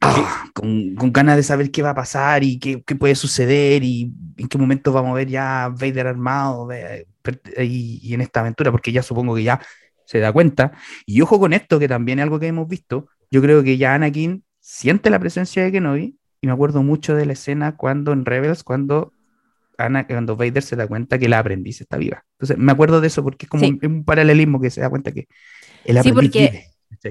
ah, 0.00 0.46
con, 0.54 0.94
con 0.94 1.12
ganas 1.12 1.36
de 1.36 1.42
saber 1.42 1.70
qué 1.70 1.82
va 1.82 1.90
a 1.90 1.94
pasar 1.94 2.42
y 2.44 2.58
qué, 2.58 2.82
qué 2.84 2.94
puede 2.96 3.14
suceder 3.14 3.82
y 3.84 4.12
en 4.36 4.48
qué 4.48 4.58
momento 4.58 4.92
vamos 4.92 5.12
a 5.12 5.14
ver 5.14 5.28
ya 5.28 5.68
Vader 5.68 6.06
armado 6.06 6.68
y, 7.58 8.00
y 8.02 8.14
en 8.14 8.20
esta 8.20 8.40
aventura, 8.40 8.70
porque 8.70 8.92
ya 8.92 9.02
supongo 9.02 9.34
que 9.34 9.42
ya 9.42 9.60
se 10.06 10.18
da 10.18 10.32
cuenta. 10.32 10.72
Y 11.06 11.20
ojo 11.20 11.38
con 11.38 11.52
esto, 11.52 11.78
que 11.78 11.88
también 11.88 12.18
es 12.18 12.24
algo 12.24 12.40
que 12.40 12.46
hemos 12.48 12.66
visto. 12.68 13.06
Yo 13.30 13.40
creo 13.42 13.62
que 13.62 13.76
ya 13.76 13.94
Anakin 13.94 14.42
siente 14.58 15.10
la 15.10 15.18
presencia 15.18 15.62
de 15.62 15.70
Kenobi 15.72 16.16
y 16.40 16.46
me 16.46 16.52
acuerdo 16.52 16.82
mucho 16.82 17.14
de 17.14 17.26
la 17.26 17.32
escena 17.34 17.76
cuando 17.76 18.12
en 18.12 18.24
Rebels, 18.24 18.64
cuando, 18.64 19.12
Ana, 19.78 20.06
cuando 20.06 20.36
Vader 20.36 20.62
se 20.62 20.74
da 20.76 20.86
cuenta 20.88 21.18
que 21.18 21.28
la 21.28 21.38
aprendiz 21.38 21.80
está 21.80 21.96
viva. 21.96 22.24
Entonces 22.38 22.58
me 22.58 22.72
acuerdo 22.72 23.00
de 23.00 23.06
eso 23.06 23.22
porque 23.22 23.46
es 23.46 23.50
como 23.50 23.64
Sí. 23.64 23.78
un, 23.82 23.92
un 23.92 24.04
paralelismo 24.04 24.60
que 24.60 24.70
se 24.70 24.80
da 24.80 24.90
cuenta 24.90 25.12
que 25.12 25.28
el 25.84 25.94
Sí, 26.02 26.08
aprendiz 26.08 26.14
porque- 26.14 26.38
vive, 26.50 26.64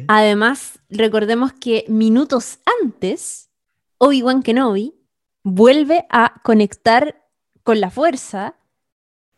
Además, 0.08 0.80
recordemos 0.90 1.54
que 1.54 1.86
minutos 1.88 2.60
antes, 2.82 3.50
Obi-Wan 3.98 4.44
Kenobi 4.44 4.94
vuelve 5.44 6.06
a 6.10 6.42
conectar 6.44 7.26
con 7.64 7.80
la 7.80 7.90
fuerza 7.90 8.56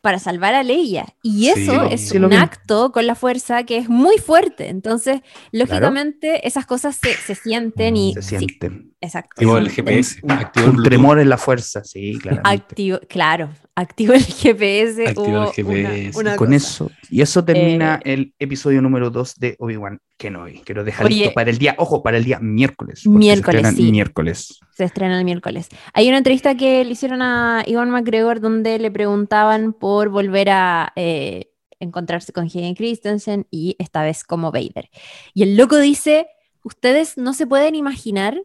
para 0.02 0.20
salvar 0.20 0.56
a 0.56 0.64
Leia. 0.64 1.16
Y 1.22 1.46
Sí, 1.46 1.50
eso 1.50 1.84
es 1.84 2.10
sí 2.10 2.18
un 2.18 2.34
acto 2.34 2.92
con 2.92 3.06
la 3.08 3.16
fuerza 3.16 3.64
que 3.64 3.78
es 3.78 3.88
muy 3.88 4.18
fuerte. 4.18 4.70
Entonces, 4.70 5.22
lógicamente, 5.52 6.48
esas 6.48 6.66
cosas 6.66 6.98
se, 7.02 7.14
se 7.14 7.36
sienten 7.36 7.96
y... 7.96 8.14
se 8.16 8.22
sí, 8.22 8.38
siente. 8.40 8.91
Exacto. 9.02 9.32
Activó 9.34 9.58
el 9.58 9.70
Se 9.70 9.76
GPS, 9.76 10.20
Un, 10.24 10.32
activó 10.32 10.66
el 10.66 10.70
un 10.72 10.76
Bluetooth. 10.78 10.90
tremor 10.90 11.20
en 11.20 11.30
la 11.30 11.38
fuerza, 11.38 11.84
sí, 11.84 12.18
claramente. 12.20 12.50
Activo, 12.50 13.00
claro, 13.10 13.50
activo 13.76 14.14
el 14.14 14.24
GPS. 14.24 15.08
Activó 15.08 15.26
el 15.26 15.34
una- 15.34 15.48
GPS. 15.52 16.18
una 16.20 16.36
con 16.38 16.48
cosa. 16.48 16.58
eso. 16.58 16.92
Y 17.10 17.22
eso 17.22 17.44
termina 17.44 18.00
Eh, 18.06 18.14
el 18.14 18.34
episodio 18.40 18.82
número 18.82 19.10
2 19.10 19.36
de 19.36 19.56
Obi-Wan 19.60 20.00
Kenobi. 20.18 20.62
Quiero 20.62 20.84
dejar 20.84 21.08
Oye. 21.08 21.24
esto 21.24 21.34
para 21.34 21.50
el 21.50 21.58
día, 21.58 21.76
ojo, 21.78 22.02
para 22.04 22.18
el 22.18 22.24
día 22.24 22.40
miércoles. 22.40 23.02
se 23.02 23.10
Miércoles, 23.10 23.56
estrenan 23.62 23.76
sí. 23.76 23.92
Miércoles. 23.92 24.60
Se 24.76 24.84
estrena 24.84 25.18
el 25.18 25.26
miércoles. 25.26 25.68
Hay 25.94 26.08
una 26.08 26.18
entrevista 26.20 26.56
que 26.56 26.86
le 26.86 26.92
hicieron 26.92 27.22
a 27.22 27.64
Iwan 27.68 27.90
McGregor 27.90 28.40
donde 28.40 28.78
le 28.80 28.92
preguntaban 28.92 29.74
por 29.74 30.10
volver 30.10 30.50
a 30.52 30.94
eh, 30.96 31.48
encontrarse 31.80 32.32
con 32.32 32.46
Hayden 32.46 32.76
Christensen 32.76 33.48
y 33.50 33.76
esta 33.80 34.04
vez 34.04 34.24
como 34.24 34.52
Vader. 34.52 34.90
Y 35.34 35.42
el 35.42 35.58
loco 35.58 35.78
dice, 35.80 36.28
ustedes 36.64 37.18
no 37.18 37.34
se 37.34 37.48
pueden 37.48 37.74
imaginar 37.74 38.40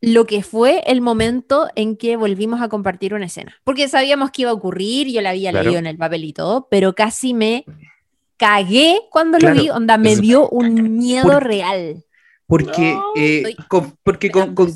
lo 0.00 0.26
que 0.26 0.42
fue 0.42 0.82
el 0.86 1.00
momento 1.00 1.68
en 1.74 1.96
que 1.96 2.16
volvimos 2.16 2.60
a 2.60 2.68
compartir 2.68 3.14
una 3.14 3.26
escena. 3.26 3.54
Porque 3.64 3.88
sabíamos 3.88 4.30
que 4.30 4.42
iba 4.42 4.50
a 4.50 4.54
ocurrir, 4.54 5.08
yo 5.08 5.20
la 5.22 5.30
había 5.30 5.50
Claro. 5.50 5.64
leído 5.64 5.78
en 5.78 5.86
el 5.86 5.96
papel 5.96 6.24
y 6.24 6.32
todo, 6.32 6.68
pero 6.70 6.94
casi 6.94 7.32
me 7.34 7.64
cagué 8.36 9.00
cuando 9.10 9.38
Claro. 9.38 9.54
lo 9.54 9.62
vi, 9.62 9.70
onda, 9.70 9.96
me 9.98 10.12
Es- 10.12 10.20
dio 10.20 10.48
un 10.48 10.98
miedo 10.98 11.28
Por- 11.28 11.44
real. 11.44 12.04
Porque, 12.46 12.92
No, 12.94 13.02
eh, 13.16 13.56
con- 13.68 13.94
porque 14.04 14.30
con- 14.30 14.54
con- 14.54 14.72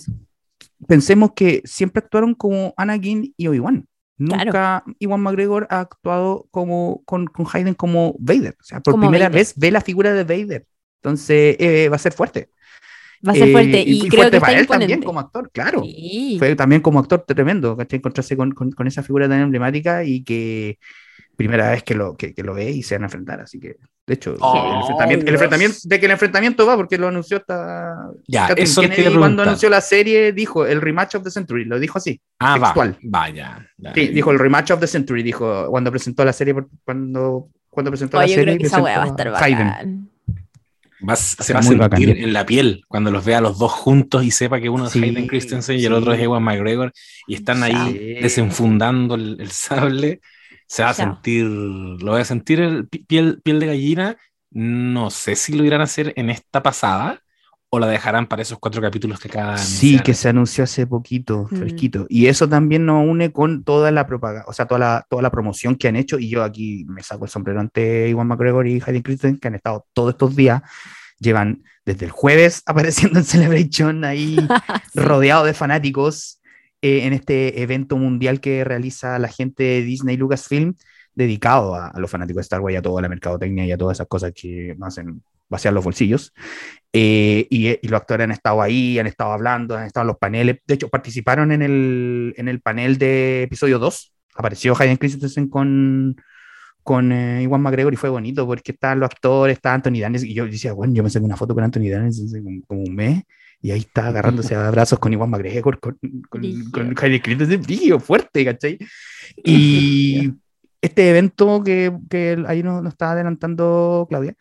pensemos 0.89 1.33
que 1.37 1.63
siempre 1.65 2.03
actuaron 2.03 2.35
como 2.35 2.75
Anakin 2.77 3.33
y 3.37 3.47
Obi-Wan. 3.47 3.87
Claro. 4.19 4.45
Nunca 4.47 4.85
Iwan 4.99 5.21
McGregor 5.21 5.67
ha 5.71 5.81
actuado 5.81 6.47
como, 6.51 7.03
con, 7.07 7.27
con 7.27 7.47
Hayden 7.51 7.75
como 7.75 8.15
Vader. 8.19 8.55
O 8.61 8.65
sea, 8.65 8.81
por 8.81 8.93
Como 8.93 9.05
primera 9.05 9.27
Vader. 9.29 9.39
vez 9.41 9.55
ve 9.57 9.71
la 9.71 9.81
figura 9.81 10.13
de 10.13 10.25
Vader. 10.25 10.67
Entonces 11.03 11.57
eh, 11.59 11.89
va 11.89 11.97
a 11.97 11.99
ser 12.01 12.13
fuerte. 12.13 12.51
Va 13.27 13.33
a 13.33 13.35
ser 13.35 13.49
Eh, 13.49 13.53
fuerte 13.53 13.81
y, 13.87 14.01
creo 14.09 14.11
fuerte 14.23 14.37
que 14.37 14.41
para 14.41 14.53
está 14.53 14.61
él 14.61 14.67
también 14.67 14.91
imponente. 14.91 15.07
como 15.07 15.21
actor, 15.21 15.51
claro. 15.53 15.83
Sí. 15.85 16.37
fue 16.39 16.57
también 16.57 16.81
como 16.81 16.99
actor 17.01 17.25
tremendo, 17.27 17.77
¿cachai? 17.77 17.99
Encontrarse 17.99 18.37
con, 18.37 18.53
con- 18.53 18.73
con 18.73 18.87
esa 18.87 19.03
figura 19.03 19.29
tan 19.29 19.41
emblemática 19.41 20.05
y 20.05 20.23
que 20.25 20.79
primera 21.37 21.71
vez 21.71 21.83
que 21.83 21.95
lo, 21.95 22.17
que, 22.17 22.35
que 22.35 22.43
lo 22.43 22.53
ve 22.55 22.71
y 22.71 22.83
se 22.83 22.95
van 22.97 23.05
a 23.05 23.07
enfrentar, 23.07 23.41
así 23.41 23.59
que, 23.59 23.77
de 24.07 24.15
hecho, 24.15 24.35
Oh, 24.41 24.73
el, 24.73 24.81
enfrentamiento, 24.81 25.27
el 25.27 25.33
enfrentamiento, 25.35 25.77
de 25.85 25.99
que 26.01 26.05
el 26.07 26.13
enfrentamiento 26.13 26.67
va, 26.67 26.77
porque 26.77 26.99
lo 26.99 27.09
anunció 27.09 27.39
hasta 27.39 27.95
Ya, 28.29 28.49
eso 28.57 28.83
Kennedy 28.83 29.15
cuando 29.17 29.43
anunció 29.43 29.71
la 29.71 29.81
serie, 29.81 30.33
dijo 30.33 30.67
el 30.67 30.83
rematch 30.83 31.15
of 31.15 31.23
the 31.25 31.31
century, 31.31 31.65
lo 31.65 31.79
dijo 31.79 31.97
así, 31.97 32.21
Ah, 32.39 32.59
va. 32.59 32.67
textual. 32.69 32.99
Vaya. 33.05 33.67
ya. 33.79 33.95
sí, 33.95 34.09
dijo 34.09 34.31
el 34.33 34.39
rematch 34.39 34.71
of 34.73 34.81
the 34.81 34.87
century, 34.87 35.23
dijo 35.23 35.67
cuando 35.71 35.91
presentó 35.91 36.25
la 36.27 36.33
serie, 36.35 36.55
cuando, 36.85 37.49
cuando 37.71 37.91
presentó 37.91 38.19
Oh, 38.19 38.21
la 38.21 38.27
yo 38.27 38.35
serie, 38.35 38.57
creo 38.57 38.59
que 38.59 38.67
esa 38.67 38.81
va 38.83 39.03
a 39.03 39.07
estar 39.07 39.33
Hayden. 39.43 40.11
Bacán. 41.01 41.07
Va- 41.13 41.17
se 41.17 41.53
va 41.55 41.61
a 41.61 41.63
sentir 41.63 41.79
bacán. 41.79 42.03
en 42.25 42.33
la 42.33 42.47
piel 42.47 42.85
cuando 42.89 43.11
los 43.11 43.25
vea 43.25 43.39
a 43.39 43.41
los 43.41 43.59
dos 43.59 43.73
juntos 43.73 44.25
y 44.25 44.31
sepa 44.31 44.61
que 44.61 44.69
uno 44.69 44.87
es 44.87 44.93
Sí, 44.93 45.03
Hayden 45.03 45.27
Christensen 45.27 45.77
y 45.79 45.85
el 45.85 45.93
sí. 45.93 45.99
otro 45.99 46.13
es 46.13 46.21
Ewan 46.21 46.43
McGregor 46.43 46.93
y 47.27 47.35
están 47.35 47.63
ahí 47.63 47.93
Sí. 47.93 48.23
desenfundando 48.23 49.15
el, 49.15 49.37
el 49.41 49.51
sable. 49.51 50.21
Se 50.67 50.83
va 50.85 50.91
a 50.91 50.95
sentir, 50.95 51.45
lo 51.47 52.13
voy 52.13 52.21
a 52.21 52.25
sentir 52.25 52.61
el 52.61 52.87
pi- 52.89 53.05
piel, 53.05 53.41
piel 53.43 53.59
de 53.61 53.67
gallina. 53.67 54.17
No 54.51 55.11
sé 55.11 55.37
si 55.37 55.53
lo 55.55 55.65
irán 55.65 55.81
a 55.81 55.85
hacer 55.85 56.13
en 56.17 56.31
esta 56.31 56.63
pasada 56.63 57.23
o 57.73 57.79
la 57.79 57.87
dejarán 57.87 58.27
para 58.27 58.43
esos 58.43 58.59
cuatro 58.59 58.83
capítulos 58.83 59.21
que 59.21 59.29
cada 59.29 59.57
Sí, 59.57 60.01
que 60.01 60.13
se 60.13 60.29
anunció 60.29 60.65
hace 60.65 60.87
poquito, 60.89 61.47
Mm. 61.51 61.57
fresquito. 61.57 62.07
Y 62.09 62.27
eso 62.27 62.49
también 62.49 62.85
nos 62.85 63.07
une 63.07 63.31
con 63.33 63.63
toda 63.63 63.93
la 63.93 64.07
propaganda, 64.09 64.45
o 64.49 64.53
sea, 64.53 64.67
toda 64.67 64.81
la, 64.81 65.07
toda 65.09 65.23
la 65.23 65.31
promoción 65.31 65.77
que 65.77 65.87
han 65.87 65.95
hecho. 65.95 66.19
Y 66.19 66.29
yo 66.29 66.43
aquí 66.43 66.85
me 66.89 67.03
saco 67.05 67.25
el 67.27 67.31
sombrero 67.31 67.61
ante 67.61 68.09
Iwan 68.09 68.27
McGregor 68.27 68.67
y 68.67 68.83
Hayden 68.85 69.03
Christensen, 69.03 69.39
que 69.39 69.49
han 69.49 69.55
estado 69.55 69.87
todos 69.93 70.11
estos 70.15 70.35
días. 70.35 70.63
Llevan 71.21 71.63
desde 71.87 72.07
el 72.07 72.11
jueves 72.11 72.63
apareciendo 72.67 73.21
en 73.21 73.25
Celebration 73.25 74.05
ahí 74.05 74.37
rodeado 74.95 75.45
de 75.45 75.55
fanáticos 75.55 76.41
eh, 76.83 77.05
en 77.05 77.13
este 77.13 77.63
evento 77.63 77.97
mundial 77.97 78.41
que 78.41 78.65
realiza 78.65 79.17
la 79.21 79.29
gente 79.29 79.63
de 79.63 79.83
Disney 79.83 80.17
Lucasfilm 80.17 80.75
dedicado 81.15 81.75
a, 81.77 81.89
a 81.89 82.01
los 82.01 82.11
fanáticos 82.11 82.39
de 82.39 82.43
Star 82.43 82.61
Wars 82.61 82.75
y 82.75 82.77
a 82.79 82.83
toda 82.83 83.01
la 83.03 83.09
mercadotecnia 83.09 83.65
y 83.65 83.71
a 83.73 83.79
todas 83.79 83.97
esas 83.99 84.09
cosas 84.09 84.33
que 84.35 84.75
nos 84.79 84.89
hacen 84.89 85.23
vaciar 85.49 85.75
los 85.75 85.85
bolsillos. 85.85 86.33
Eh, 86.93 87.47
y, 87.51 87.69
y 87.69 87.89
los 87.89 88.01
actores 88.01 88.25
han 88.25 88.33
estado 88.33 88.61
ahí, 88.62 88.99
han 88.99 89.07
estado 89.07 89.33
hablando, 89.33 89.77
han 89.77 89.87
estado 89.87 90.03
en 90.05 90.09
los 90.09 90.19
paneles. 90.19 90.59
De 90.67 90.75
hecho, 90.75 90.89
participaron 90.89 91.53
en 91.53 91.62
el, 91.62 92.35
en 92.37 92.49
el 92.49 92.61
panel 92.61 92.99
de 92.99 93.45
episodio 93.45 93.79
2. 93.79 94.12
Apareció 94.35 94.75
Hayden 94.77 94.97
Christensen 94.97 95.49
con, 95.49 96.17
con 96.83 97.12
eh, 97.12 97.43
Iwan 97.43 97.62
McGregor 97.62 97.93
y 97.93 97.97
fue 97.97 98.11
bonito 98.11 98.47
porque 98.47 98.73
estaban 98.73 99.01
los 99.01 99.11
actores, 99.11 99.57
estaba 99.57 99.75
Anthony 99.77 100.01
Daniels. 100.01 100.25
Y 100.25 100.35
yo 100.35 100.47
decía, 100.47 100.73
bueno, 100.73 100.95
yo 100.95 101.03
me 101.03 101.11
saqué 101.11 101.25
una 101.25 101.37
foto 101.37 101.55
con 101.55 101.62
Anthony 101.62 101.91
Daniels 101.91 102.21
hace 102.21 102.43
como, 102.43 102.61
como 102.67 102.83
un 102.83 102.95
mes. 102.95 103.23
Y 103.62 103.71
ahí 103.73 103.81
está 103.81 104.09
agarrándose 104.09 104.55
a 104.55 104.69
abrazos 104.69 104.99
con 104.99 105.12
Iwan 105.12 105.31
McGregor, 105.31 105.79
con, 105.81 105.99
con 106.31 106.43
Hayden 106.43 107.21
Christensen, 107.21 107.62
brillo, 107.62 108.01
fuerte, 108.01 108.45
¿cachai? 108.45 108.79
Y 109.45 110.33
este 110.81 111.11
evento 111.11 111.62
que, 111.62 111.93
que 112.09 112.43
ahí 112.47 112.62
nos, 112.62 112.83
nos 112.83 112.95
está 112.95 113.12
adelantando 113.12 114.07
Claudia, 114.09 114.35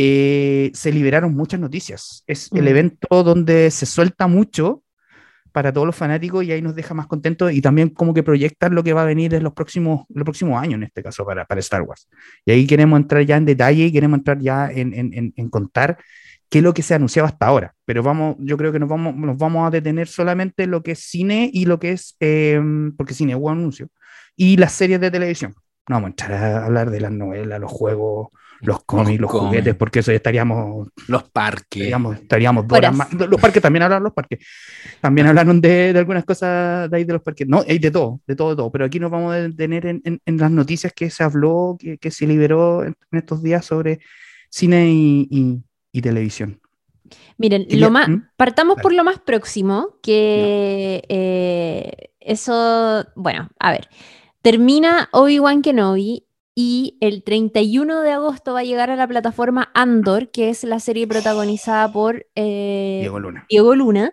eh, 0.00 0.70
se 0.74 0.92
liberaron 0.92 1.34
muchas 1.34 1.58
noticias. 1.60 2.22
Es 2.28 2.50
el 2.52 2.62
Mm. 2.64 2.68
evento 2.68 3.22
donde 3.24 3.70
se 3.72 3.84
suelta 3.86 4.28
mucho 4.28 4.84
para 5.52 5.72
todos 5.72 5.86
los 5.86 5.96
fanáticos 5.96 6.44
y 6.44 6.52
ahí 6.52 6.62
nos 6.62 6.76
deja 6.76 6.94
más 6.94 7.06
contentos 7.08 7.50
y 7.52 7.60
también 7.60 7.88
como 7.88 8.14
que 8.14 8.22
proyectar 8.22 8.72
lo 8.72 8.84
que 8.84 8.92
va 8.92 9.02
a 9.02 9.06
venir 9.06 9.34
en 9.34 9.42
los 9.42 9.54
próximos, 9.54 10.04
los 10.10 10.24
próximos 10.24 10.62
años, 10.62 10.74
en 10.76 10.84
este 10.84 11.02
caso, 11.02 11.24
para, 11.26 11.44
para 11.46 11.58
Star 11.60 11.82
Wars. 11.82 12.08
Y 12.46 12.52
ahí 12.52 12.66
queremos 12.66 13.00
entrar 13.00 13.24
ya 13.24 13.36
en 13.36 13.44
detalle 13.46 13.86
y 13.86 13.92
queremos 13.92 14.18
entrar 14.18 14.38
ya 14.38 14.70
en, 14.70 14.94
en- 14.94 15.12
en- 15.14 15.32
en 15.36 15.48
contar 15.50 15.98
que 16.50 16.58
es 16.58 16.64
lo 16.64 16.72
que 16.74 16.82
se 16.82 16.94
ha 16.94 16.96
anunciado 16.96 17.26
hasta 17.26 17.46
ahora. 17.46 17.74
Pero 17.84 18.02
vamos, 18.02 18.36
yo 18.38 18.56
creo 18.56 18.72
que 18.72 18.78
nos 18.78 18.88
vamos, 18.88 19.16
nos 19.16 19.36
vamos 19.36 19.66
a 19.66 19.70
detener 19.70 20.06
solamente 20.06 20.62
en 20.64 20.70
lo 20.70 20.82
que 20.82 20.92
es 20.92 21.00
cine 21.00 21.50
y 21.52 21.64
lo 21.66 21.78
que 21.78 21.92
es, 21.92 22.16
eh, 22.20 22.60
porque 22.96 23.14
cine 23.14 23.34
un 23.34 23.50
anuncio, 23.52 23.88
y 24.36 24.56
las 24.58 24.72
series 24.72 25.00
de 25.00 25.10
televisión. 25.10 25.52
No 25.88 25.96
vamos 25.96 26.08
a 26.08 26.10
entrar 26.10 26.32
a 26.34 26.64
hablar 26.66 26.90
de 26.90 27.00
las 27.00 27.12
novelas, 27.12 27.58
los 27.60 27.70
juegos, 27.72 28.28
los 28.60 28.82
cómics, 28.84 29.20
los, 29.20 29.30
cómics. 29.30 29.48
juguetes, 29.48 29.74
porque 29.76 29.98
eso 30.00 30.10
ya 30.10 30.16
estaríamos, 30.16 30.88
Los 31.06 31.24
parques. 31.30 31.82
estaríamos, 31.82 32.16
estaríamos 32.16 32.66
más. 32.96 33.12
Los 33.14 33.40
parques 33.40 33.62
también 33.62 33.82
hablaron 33.84 34.02
los 34.04 34.12
parques. 34.12 34.40
También 35.00 35.26
hablaron 35.28 35.60
de, 35.60 35.92
de 35.92 35.98
algunas 35.98 36.24
cosas 36.24 36.90
de 36.90 36.96
ahí 36.96 37.04
de 37.04 37.12
los 37.12 37.22
parques. 37.22 37.46
No, 37.46 37.62
hay 37.68 37.78
de 37.78 37.90
todo, 37.90 38.20
de 38.26 38.34
todo, 38.34 38.50
de 38.50 38.56
todo. 38.56 38.70
Pero 38.72 38.84
aquí 38.84 38.98
nos 38.98 39.10
vamos 39.10 39.32
a 39.32 39.36
detener 39.36 39.86
en, 39.86 40.00
en- 40.04 40.20
en 40.24 40.36
las 40.38 40.50
noticias 40.50 40.92
que 40.92 41.08
se 41.10 41.22
habló, 41.22 41.76
que, 41.78 41.98
que 41.98 42.10
se 42.10 42.26
liberó 42.26 42.82
en, 42.84 42.96
en 43.12 43.18
estos 43.18 43.42
días 43.42 43.64
sobre 43.64 44.00
cine 44.50 44.90
y, 44.90 45.28
y- 45.30 45.62
y 45.92 46.00
televisión. 46.02 46.60
Miren, 47.38 47.66
lo 47.70 47.90
más, 47.90 48.08
¿Mm? 48.08 48.22
partamos 48.36 48.78
por 48.82 48.92
lo 48.92 49.04
más 49.04 49.18
próximo, 49.20 49.96
que 50.02 51.02
eh, 51.08 52.10
eso, 52.20 53.06
bueno, 53.14 53.48
a 53.58 53.70
ver, 53.72 53.88
termina 54.42 55.08
Obi-Wan 55.12 55.62
Kenobi 55.62 56.24
y 56.60 56.96
el 57.00 57.22
31 57.22 58.00
de 58.00 58.10
agosto 58.10 58.52
va 58.52 58.58
a 58.58 58.64
llegar 58.64 58.90
a 58.90 58.96
la 58.96 59.06
plataforma 59.06 59.70
Andor, 59.74 60.32
que 60.32 60.50
es 60.50 60.64
la 60.64 60.80
serie 60.80 61.06
protagonizada 61.06 61.92
por 61.92 62.26
eh, 62.34 62.98
Diego 63.02 63.20
Luna. 63.20 63.46
Diego 63.48 63.76
Luna. 63.76 64.12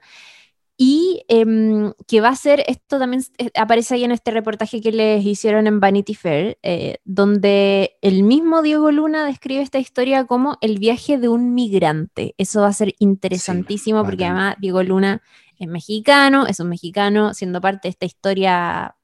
Y 0.77 1.23
em, 1.27 1.93
que 2.07 2.21
va 2.21 2.29
a 2.29 2.35
ser, 2.35 2.63
esto 2.67 2.99
también 2.99 3.23
eh, 3.39 3.49
aparece 3.55 3.95
ahí 3.95 4.03
en 4.03 4.11
este 4.11 4.29
reportaje 4.29 4.79
que 4.79 4.91
les 4.91 5.25
hicieron 5.25 5.65
en 5.65 5.79
Vanity 5.79 6.13
Fair, 6.13 6.59
eh, 6.61 6.97
donde 7.03 7.97
el 8.03 8.21
mismo 8.21 8.61
Diego 8.61 8.91
Luna 8.91 9.25
describe 9.25 9.63
esta 9.63 9.79
historia 9.79 10.25
como 10.25 10.59
el 10.61 10.77
viaje 10.77 11.17
de 11.17 11.29
un 11.29 11.55
migrante. 11.55 12.35
Eso 12.37 12.61
va 12.61 12.67
a 12.67 12.73
ser 12.73 12.93
interesantísimo 12.99 14.03
porque 14.03 14.25
además 14.25 14.57
Diego 14.59 14.83
Luna 14.83 15.23
es 15.57 15.67
mexicano, 15.67 16.45
es 16.45 16.59
un 16.59 16.69
mexicano 16.69 17.33
siendo 17.33 17.59
parte 17.59 17.87
de 17.87 17.89
esta 17.89 18.05
historia 18.05 18.95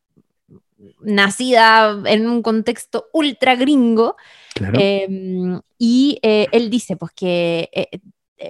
nacida 1.01 2.01
en 2.05 2.27
un 2.29 2.41
contexto 2.41 3.07
ultra 3.13 3.55
gringo. 3.55 4.15
Claro. 4.53 4.77
Em, 4.79 5.59
y 5.77 6.19
eh, 6.21 6.47
él 6.51 6.69
dice 6.69 6.95
pues 6.97 7.11
que 7.15 7.69
eh, 7.73 7.99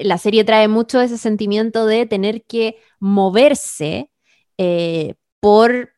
la 0.03 0.17
serie 0.17 0.43
trae 0.43 0.67
mucho 0.67 1.01
ese 1.01 1.17
sentimiento 1.17 1.85
de 1.85 2.05
tener 2.05 2.43
que 2.43 2.77
moverse 2.99 4.09
eh, 4.57 5.15
por 5.39 5.91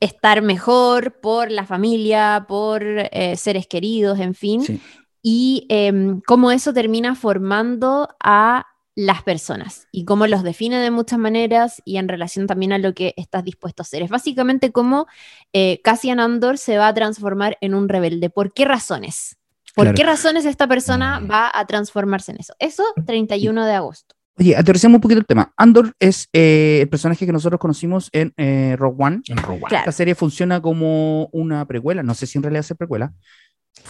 estar 0.00 0.40
mejor, 0.42 1.20
por 1.20 1.50
la 1.50 1.66
familia, 1.66 2.46
por 2.48 2.82
eh, 2.84 3.36
seres 3.36 3.66
queridos, 3.66 4.18
en 4.18 4.34
fin, 4.34 4.62
Sí. 4.64 4.80
y 5.22 5.66
em, 5.68 6.20
cómo 6.26 6.50
eso 6.50 6.72
termina 6.72 7.14
formando 7.14 8.08
a 8.18 8.64
las 9.06 9.22
personas 9.22 9.88
y 9.92 10.04
cómo 10.04 10.26
los 10.26 10.42
define 10.42 10.78
de 10.78 10.90
muchas 10.90 11.18
maneras 11.18 11.80
y 11.84 11.96
en 11.96 12.08
relación 12.08 12.46
también 12.46 12.72
a 12.72 12.78
lo 12.78 12.92
que 12.94 13.14
estás 13.16 13.44
dispuesto 13.44 13.82
a 13.82 13.84
hacer. 13.84 14.02
Es 14.02 14.10
básicamente 14.10 14.72
cómo 14.72 15.06
eh, 15.52 15.80
Cassian 15.82 16.20
Andor 16.20 16.58
se 16.58 16.76
va 16.76 16.88
a 16.88 16.94
transformar 16.94 17.56
en 17.60 17.74
un 17.74 17.88
rebelde. 17.88 18.28
¿Por 18.30 18.52
qué 18.52 18.64
razones? 18.64 19.36
¿Por 19.74 19.84
Claro. 19.84 19.96
qué 19.96 20.04
razones 20.04 20.44
esta 20.44 20.66
persona 20.66 21.20
Mm. 21.20 21.30
va 21.30 21.50
a 21.54 21.64
transformarse 21.66 22.32
en 22.32 22.38
eso? 22.40 22.54
Eso, 22.58 22.82
31 23.06 23.64
de 23.64 23.72
agosto. 23.74 24.14
Oye, 24.38 24.56
aterricemos 24.56 24.96
un 24.96 25.00
poquito 25.02 25.20
el 25.20 25.26
tema. 25.26 25.52
Andor 25.56 25.94
es 26.00 26.28
eh, 26.32 26.78
el 26.82 26.88
personaje 26.88 27.24
que 27.26 27.32
nosotros 27.32 27.60
conocimos 27.60 28.08
en 28.12 28.32
eh, 28.36 28.74
Rogue 28.78 28.96
One. 29.04 29.20
En 29.28 29.36
Rogue 29.36 29.58
One. 29.60 29.68
Claro. 29.68 29.82
Esta 29.82 29.92
serie 29.92 30.14
funciona 30.14 30.60
como 30.60 31.26
una 31.32 31.64
precuela, 31.66 32.02
no 32.02 32.14
sé 32.14 32.26
si 32.26 32.38
en 32.38 32.42
realidad 32.42 32.66
es 32.68 32.76
precuela. 32.76 33.12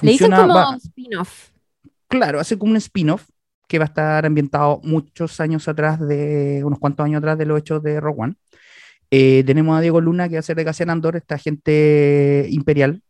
Le 0.03 0.11
dicen 0.13 0.29
Funciona- 0.31 0.43
como 0.43 0.55
va- 0.55 0.77
spin-off. 0.77 1.51
claro, 2.09 2.41
hace 2.41 2.59
como 2.59 2.73
un 2.73 2.77
spin-off 2.77 3.30
que 3.71 3.79
va 3.79 3.85
a 3.85 3.89
estar 3.89 4.27
ambientado 4.27 4.81
muchos 4.83 5.39
años 5.41 5.69
atrás 5.69 6.01
de, 6.01 6.63
unos 6.65 6.81
cuantos 6.81 7.05
años 7.07 7.21
atrás 7.21 7.39
de 7.39 7.47
los 7.47 7.61
hechos 7.61 7.81
de 7.85 8.01
Rogue 8.01 8.23
One. 8.23 8.35
Eh, 9.11 9.45
tenemos 9.47 9.79
a 9.79 9.81
Diego 9.81 10.01
Luna 10.01 10.29
que 10.29 10.37
va 10.37 10.41
a 10.41 10.43
ser 10.43 10.57
de 10.57 10.65
Cassian 10.65 10.91
Andor, 10.91 11.17
esta 11.17 11.37
agente 11.37 12.47
imperial. 12.51 13.03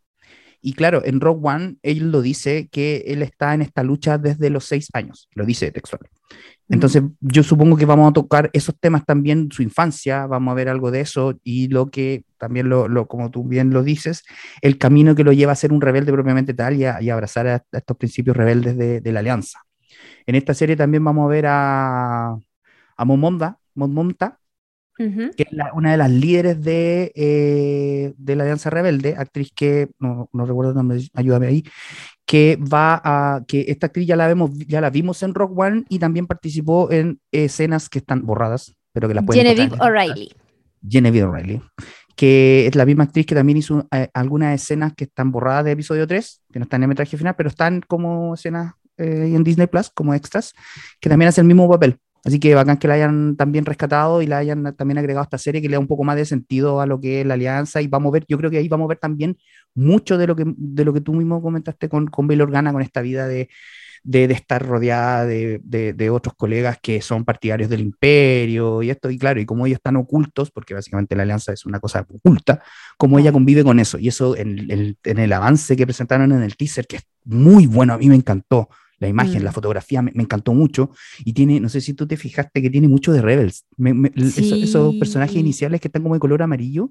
Y 0.63 0.75
claro, 0.75 1.03
en 1.05 1.21
Rogue 1.21 1.41
One 1.43 1.77
él 1.83 2.11
lo 2.13 2.23
dice 2.23 2.69
que 2.71 3.05
él 3.07 3.23
está 3.23 3.55
en 3.55 3.63
esta 3.63 3.83
lucha 3.83 4.19
desde 4.19 4.51
los 4.51 4.67
seis 4.67 4.89
años, 4.93 5.29
lo 5.35 5.47
dice 5.47 5.71
textual. 5.73 6.03
Entonces, 6.69 7.03
yo 7.21 7.43
supongo 7.43 7.77
que 7.77 7.87
vamos 7.87 8.11
a 8.11 8.13
tocar 8.13 8.51
esos 8.53 8.75
temas 8.79 9.05
también, 9.07 9.51
su 9.51 9.63
infancia, 9.63 10.27
vamos 10.27 10.53
a 10.53 10.55
ver 10.55 10.69
algo 10.69 10.91
de 10.91 11.01
eso 11.01 11.35
y 11.43 11.69
lo 11.69 11.91
que 11.91 12.25
también, 12.39 12.69
lo, 12.69 12.89
lo- 12.89 13.09
como 13.09 13.31
tú 13.31 13.45
bien 13.45 13.71
lo 13.71 13.83
dices, 13.83 14.23
el 14.63 14.79
camino 14.79 15.15
que 15.17 15.25
lo 15.25 15.33
lleva 15.33 15.53
a 15.53 15.57
ser 15.57 15.73
un 15.73 15.81
rebelde 15.81 16.13
propiamente 16.13 16.55
tal 16.55 16.77
y 16.77 16.85
a, 16.85 17.03
y 17.03 17.11
abrazar 17.11 17.49
a, 17.49 17.55
a 17.57 17.79
estos 17.79 17.97
principios 17.97 18.37
rebeldes 18.37 18.77
de, 18.77 19.01
de 19.01 19.13
la 19.13 19.21
alianza. 19.21 19.61
En 20.27 20.35
esta 20.35 20.55
serie 20.55 20.77
también 20.77 21.05
vamos 21.05 21.25
a 21.27 21.29
ver 21.29 21.47
a, 21.49 22.31
a 22.97 23.05
Momonda, 23.05 23.59
Monmonta, 23.75 24.39
Ujú. 24.99 25.31
que 25.37 25.45
es 25.45 25.53
la- 25.53 25.73
una 25.73 25.93
de 25.93 25.97
las 25.97 26.11
líderes 26.11 26.63
de, 26.63 27.13
eh, 27.15 28.13
de 28.19 28.37
la 28.37 28.43
Alianza 28.45 28.69
Rebelde, 28.71 29.15
actriz 29.17 29.51
que, 29.55 29.89
no, 29.99 30.29
no 30.33 30.45
recuerdo 30.45 30.73
el 30.73 30.77
nombre, 30.77 30.99
ayúdame 31.15 31.47
ahí, 31.47 31.65
que 32.27 32.57
va 32.61 33.01
a, 33.03 33.45
que 33.47 33.65
esta 33.69 33.87
actriz 33.87 34.07
ya 34.07 34.17
la 34.17 34.27
vemos, 34.29 34.51
ya 34.69 34.81
la 34.81 34.91
vimos 34.91 35.23
en 35.23 35.35
Rock 35.35 35.59
One 35.59 35.85
y 35.89 35.99
también 35.99 36.27
participó 36.27 36.91
en 36.93 37.19
escenas 37.33 37.89
que 37.89 37.99
están 38.01 38.27
borradas, 38.27 38.75
pero 38.93 39.09
que 39.09 39.15
las 39.15 39.25
pueden 39.25 39.43
Genevieve 39.47 39.77
O'Reilly. 39.81 40.33
Genevieve 40.87 41.27
O'Reilly, 41.29 41.63
que 42.15 42.67
es 42.67 42.75
la 42.75 42.85
misma 42.85 43.05
actriz 43.05 43.25
que 43.27 43.35
también 43.35 43.57
hizo 43.59 43.87
eh, 43.93 44.09
algunas 44.15 44.55
escenas 44.55 44.93
que 44.95 45.05
están 45.05 45.33
borradas 45.33 45.65
de 45.65 45.73
episodio 45.73 46.07
3, 46.07 46.43
que 46.53 46.59
no 46.59 46.65
están 46.65 46.81
en 46.81 46.85
el 46.85 46.89
metraje 46.91 47.17
final, 47.17 47.35
pero 47.37 47.49
están 47.49 47.81
como 47.87 48.35
escenas 48.35 48.75
eh, 49.01 49.33
en 49.35 49.43
Disney 49.43 49.67
Plus, 49.67 49.91
como 49.91 50.15
extras, 50.15 50.53
que 51.01 51.09
también 51.09 51.29
hace 51.29 51.41
el 51.41 51.47
mismo 51.47 51.69
papel. 51.69 51.99
Así 52.23 52.39
que 52.39 52.55
bacán 52.55 52.77
que 52.77 52.87
la 52.87 52.95
hayan 52.95 53.35
también 53.37 53.65
rescatado 53.65 54.21
y 54.21 54.27
la 54.27 54.39
hayan 54.39 54.77
también 54.77 54.99
agregado 54.99 55.21
a 55.21 55.25
esta 55.25 55.39
serie 55.39 55.63
que 55.63 55.69
le 55.69 55.77
da 55.77 55.81
un 55.81 55.87
poco 55.87 56.05
más 56.05 56.17
de 56.17 56.27
sentido 56.27 56.83
a 56.83 56.87
lo 56.87 57.01
que 57.01 57.23
es 57.23 57.27
la 57.27 57.35
alianza. 57.35 57.81
Y 57.81 57.89
vamos 57.89 58.11
a 58.11 58.13
ver, 58.13 58.27
yo 58.29 58.37
creo 58.37 58.51
que 58.51 58.59
ahí 58.59 58.69
vamos 58.69 58.85
a 58.85 58.89
ver 58.89 58.99
también 58.99 59.39
mucho 59.75 60.19
de 60.19 60.27
lo 60.27 60.37
que, 60.37 60.45
de 60.47 60.85
lo 60.85 60.93
que 60.93 61.01
tú 61.01 61.15
mismo 61.15 61.41
comentaste 61.41 61.89
con, 61.89 62.09
con 62.09 62.27
Bail 62.27 62.43
Organa, 62.43 62.73
con 62.73 62.83
esta 62.83 63.01
vida 63.01 63.27
de, 63.27 63.49
de, 64.03 64.29
de 64.29 64.35
estar 64.35 64.67
rodeada 64.67 65.25
de, 65.27 65.61
de, 65.63 65.93
de 65.93 66.11
otros 66.11 66.35
colegas 66.37 66.79
que 66.83 67.01
son 67.01 67.25
partidarios 67.25 67.69
del 67.71 67.81
imperio 67.81 68.83
y 68.83 68.91
esto, 68.91 69.11
y 69.11 69.19
claro, 69.19 69.41
y 69.41 69.47
como 69.47 69.67
ellos 69.67 69.77
están 69.77 69.97
ocultos, 69.97 70.51
porque 70.51 70.75
básicamente 70.75 71.17
la 71.17 71.23
alianza 71.23 71.53
es 71.53 71.67
una 71.67 71.81
cosa 71.81 72.07
oculta, 72.09 72.63
como 72.97 73.19
ella 73.19 73.33
convive 73.33 73.65
con 73.65 73.79
eso, 73.79 73.99
y 73.99 74.09
eso 74.09 74.37
en 74.37 74.59
el, 74.71 74.97
en 75.05 75.19
el 75.19 75.33
avance 75.33 75.77
que 75.77 75.87
presentaron 75.87 76.33
en 76.33 76.43
el 76.43 76.57
teaser, 76.57 76.87
que 76.87 76.97
es 76.97 77.03
muy 77.25 77.67
bueno, 77.67 77.95
a 77.95 77.99
mí 77.99 78.09
me 78.09 78.17
encantó, 78.17 78.69
la 79.01 79.09
imagen, 79.09 79.41
Mm. 79.43 79.45
la 79.45 79.53
fotografía 79.53 80.03
me, 80.03 80.13
me 80.15 80.23
encantó 80.23 80.55
mucho, 80.55 80.91
y 81.25 81.33
tiene, 81.33 81.59
no 81.59 81.69
sé 81.69 81.81
si 81.81 81.95
tú 81.95 82.07
te 82.07 82.17
fijaste 82.17 82.63
que 82.63 82.71
tiene 82.71 82.87
mucho 82.87 83.13
de 83.13 83.23
Rebels, 83.23 83.65
Me- 83.77 83.95
me- 83.95 84.13
eso- 84.15 84.55
esos 84.55 84.95
personajes 84.97 85.35
Sí. 85.35 85.41
iniciales 85.41 85.81
que 85.81 85.89
están 85.89 86.03
como 86.03 86.15
de 86.15 86.21
color 86.21 86.43
amarillo, 86.43 86.91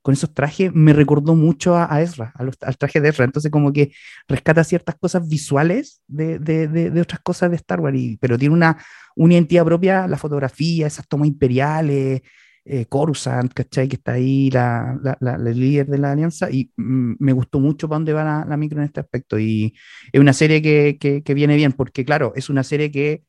con 0.00 0.14
esos 0.14 0.32
trajes, 0.32 0.72
me 0.72 0.92
recordó 0.92 1.34
mucho 1.34 1.74
a, 1.76 1.92
a 1.92 2.00
Ezra, 2.00 2.32
a 2.36 2.44
los- 2.44 2.56
al 2.62 2.78
traje 2.78 3.00
de 3.00 3.08
Ezra, 3.08 3.24
entonces 3.24 3.50
como 3.50 3.72
que 3.72 3.90
rescata 4.28 4.62
ciertas 4.62 4.94
cosas 4.94 5.28
visuales 5.28 6.00
de, 6.06 6.38
de, 6.38 6.68
de- 6.68 6.90
de 6.90 7.00
otras 7.00 7.20
cosas 7.20 7.50
de 7.50 7.56
Star 7.56 7.80
Wars, 7.80 7.98
y- 7.98 8.16
pero 8.18 8.38
tiene 8.38 8.54
una, 8.54 8.78
una 9.16 9.34
identidad 9.34 9.64
propia, 9.64 10.06
la 10.06 10.16
fotografía, 10.16 10.86
esas 10.86 11.06
tomas 11.08 11.26
imperiales, 11.28 12.22
eh, 12.68 12.86
Coruscant, 12.86 13.52
¿cachai? 13.54 13.88
Que 13.88 13.96
está 13.96 14.12
ahí 14.12 14.50
la, 14.50 14.98
la, 15.02 15.16
la- 15.20 15.38
la 15.38 15.50
líder 15.50 15.86
de 15.86 15.98
la 15.98 16.12
alianza, 16.12 16.50
y 16.50 16.70
mm, 16.76 17.14
me 17.18 17.32
gustó 17.32 17.60
mucho 17.60 17.88
para 17.88 17.96
dónde 17.98 18.12
va 18.12 18.24
la, 18.24 18.44
la 18.48 18.56
micro 18.56 18.78
en 18.80 18.84
este 18.86 19.00
aspecto, 19.00 19.38
y 19.38 19.74
es 20.12 20.20
una 20.20 20.32
serie 20.32 20.62
que, 20.62 20.98
que, 21.00 21.22
que 21.22 21.34
viene 21.34 21.56
bien, 21.56 21.72
porque 21.72 22.04
claro, 22.04 22.32
es 22.36 22.50
una 22.50 22.62
serie 22.64 22.90
que 22.90 23.22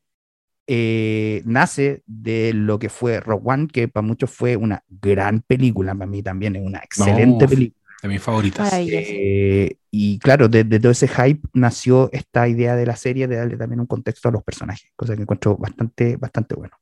eh, 0.66 1.42
nace 1.46 2.02
de 2.06 2.52
lo 2.54 2.78
que 2.78 2.88
fue 2.88 3.20
Rogue 3.20 3.42
One, 3.44 3.66
que 3.68 3.88
para 3.88 4.06
muchos 4.06 4.30
fue 4.30 4.56
una 4.56 4.82
gran 4.88 5.40
película, 5.42 5.94
para 5.94 6.06
mí 6.10 6.22
también 6.22 6.56
es 6.56 6.62
una 6.64 6.78
excelente 6.78 7.44
Uf. 7.44 7.50
película. 7.50 7.80
De 8.02 8.08
mis 8.08 8.22
favoritas. 8.22 8.72
Maravilloso. 8.72 9.12
Eh, 9.12 9.76
y 9.90 10.18
claro, 10.20 10.48
de, 10.48 10.64
de 10.64 10.80
todo 10.80 10.92
ese 10.92 11.08
hype 11.08 11.40
nació 11.54 12.08
esta 12.12 12.48
idea 12.48 12.74
de 12.76 12.86
la 12.86 12.96
serie 12.96 13.28
de 13.28 13.36
darle 13.36 13.56
también 13.58 13.80
un 13.80 13.86
contexto 13.86 14.28
a 14.28 14.32
los 14.32 14.42
personajes, 14.42 14.90
cosa 14.96 15.16
que 15.16 15.22
encuentro 15.22 15.56
bastante, 15.56 16.16
bastante 16.16 16.54
bueno. 16.54 16.76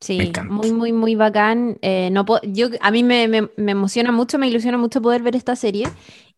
Sí, 0.00 0.32
muy, 0.50 0.70
muy, 0.72 0.92
muy 0.92 1.14
bacán. 1.14 1.78
Eh, 1.80 2.10
no 2.12 2.26
yo, 2.42 2.68
a 2.80 2.90
mí 2.90 3.02
me, 3.02 3.26
me- 3.28 3.48
me 3.56 3.72
emociona 3.72 4.12
mucho, 4.12 4.38
me 4.38 4.48
ilusiona 4.48 4.76
mucho 4.76 5.00
poder 5.00 5.22
ver 5.22 5.34
esta 5.34 5.56
serie 5.56 5.88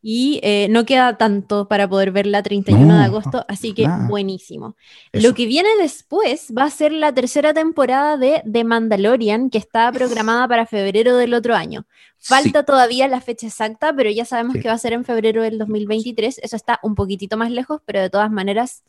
y 0.01 0.39
eh, 0.45 0.69
no 0.71 0.85
queda 0.85 1.19
tanto 1.19 1.67
para 1.67 1.89
poder 1.89 2.13
verla 2.13 2.43
31 2.45 2.87
No, 2.87 2.99
de 2.99 3.05
agosto, 3.07 3.45
así 3.49 3.73
que 3.73 3.89
nada. 3.89 4.07
buenísimo. 4.07 4.77
Eso. 5.11 5.27
Lo 5.27 5.35
que 5.35 5.47
viene 5.47 5.69
después 5.81 6.53
va 6.57 6.63
a 6.65 6.71
ser 6.71 6.93
la 6.93 7.13
tercera 7.13 7.53
temporada 7.55 8.17
de 8.17 8.41
The 8.51 8.63
Mandalorian, 8.63 9.51
que 9.51 9.59
está 9.59 9.91
programada 9.91 10.47
para 10.47 10.67
febrero 10.67 11.17
del 11.17 11.35
otro 11.35 11.57
año. 11.57 11.87
Falta 12.19 12.63
todavía 12.65 13.09
la 13.09 13.21
fecha 13.21 13.49
exacta, 13.49 13.93
pero 13.97 14.11
ya 14.11 14.25
sabemos 14.25 14.55
Sí. 14.55 14.61
que 14.61 14.69
va 14.69 14.75
a 14.75 14.79
ser 14.79 14.93
en 14.93 15.05
febrero 15.05 15.43
del 15.43 15.59
2023. 15.59 16.39
Eso 16.41 16.55
está 16.55 16.79
un 16.85 16.95
poquitito 16.95 17.37
más 17.37 17.51
lejos, 17.51 17.81
pero 17.85 18.01
de 18.01 18.11
todas 18.11 18.31
maneras 18.31 18.85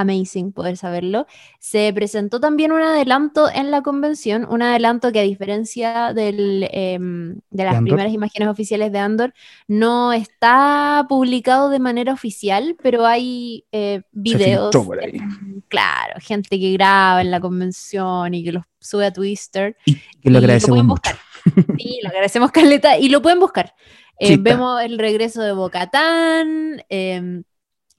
amazing 0.00 0.52
poder 0.52 0.76
saberlo. 0.76 1.26
Se 1.58 1.92
presentó 1.92 2.40
también 2.40 2.72
un 2.72 2.82
adelanto 2.82 3.50
en 3.52 3.70
la 3.70 3.82
convención, 3.82 4.46
un 4.48 4.62
adelanto 4.62 5.12
que 5.12 5.20
a 5.20 5.22
diferencia 5.22 6.12
del, 6.12 6.68
em, 6.70 7.40
de 7.50 7.64
las 7.64 7.80
primeras 7.82 8.12
imágenes 8.12 8.48
oficiales 8.48 8.92
de 8.92 8.98
Andor, 8.98 9.34
no 9.68 10.12
está 10.12 11.06
publicado 11.08 11.70
de 11.70 11.78
manera 11.78 12.12
oficial, 12.12 12.76
pero 12.82 13.06
hay 13.06 13.64
eh, 13.72 14.02
videos. 14.12 14.74
Claro, 15.68 16.14
gente 16.20 16.58
que 16.58 16.72
graba 16.72 17.20
en 17.20 17.30
la 17.30 17.40
convención 17.40 18.34
y 18.34 18.44
que 18.44 18.52
los 18.52 18.64
sube 18.78 19.06
a 19.06 19.12
Twitter. 19.12 19.76
Y 19.84 19.94
que 19.94 20.02
Y 20.24 20.30
lo 20.30 20.38
agradecemos 20.38 20.84
mucho. 20.84 21.10
Sí, 21.78 22.00
lo 22.02 22.08
agradecemos, 22.08 22.50
Caleta, 22.52 22.98
y 22.98 23.08
lo 23.08 23.22
pueden 23.22 23.40
buscar. 23.40 23.74
Eh, 24.18 24.36
vemos 24.38 24.82
el 24.82 24.98
regreso 24.98 25.40
de 25.40 25.52
Bocatán, 25.52 26.84
em, 26.90 27.42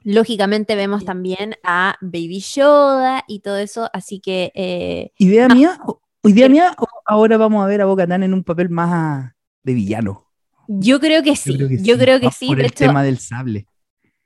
lógicamente 0.03 0.76
vemos 0.76 1.06
también 1.06 1.56
a 1.64 1.95
Baby 2.02 2.40
Yoda 2.40 3.23
y 3.28 3.40
todo 3.40 3.57
eso, 3.57 3.90
así 3.94 4.19
que 4.19 4.52
eh, 4.56 5.11
Idea 5.18 5.48
Ah. 5.49 5.53
mía, 5.56 5.80
o- 5.86 6.02
idea 6.23 6.49
mía, 6.49 6.76
o 6.78 6.86
ahora 7.06 7.38
vamos 7.38 7.64
a 7.64 7.68
ver 7.68 7.82
a 7.82 7.86
Bocatán 7.86 8.23
en 8.23 8.34
un 8.34 8.44
papel 8.44 8.69
más 8.69 9.32
de 9.64 9.73
villano. 9.73 10.28
yo 10.68 10.99
creo 10.99 11.22
que 11.23 11.36
sí, 11.36 11.52
Yo 11.52 11.57
creo 11.57 11.69
que 11.69 11.78
yo 11.84 11.95
sí, 11.95 11.99
creo 12.02 12.19
que 12.19 12.26
va 12.28 12.32
sí, 12.32 12.48
Por 12.48 12.57
de 12.57 12.64
el 12.64 12.68
hecho, 12.68 12.86
tema 12.86 13.03
del 13.03 13.18
sable. 13.19 13.68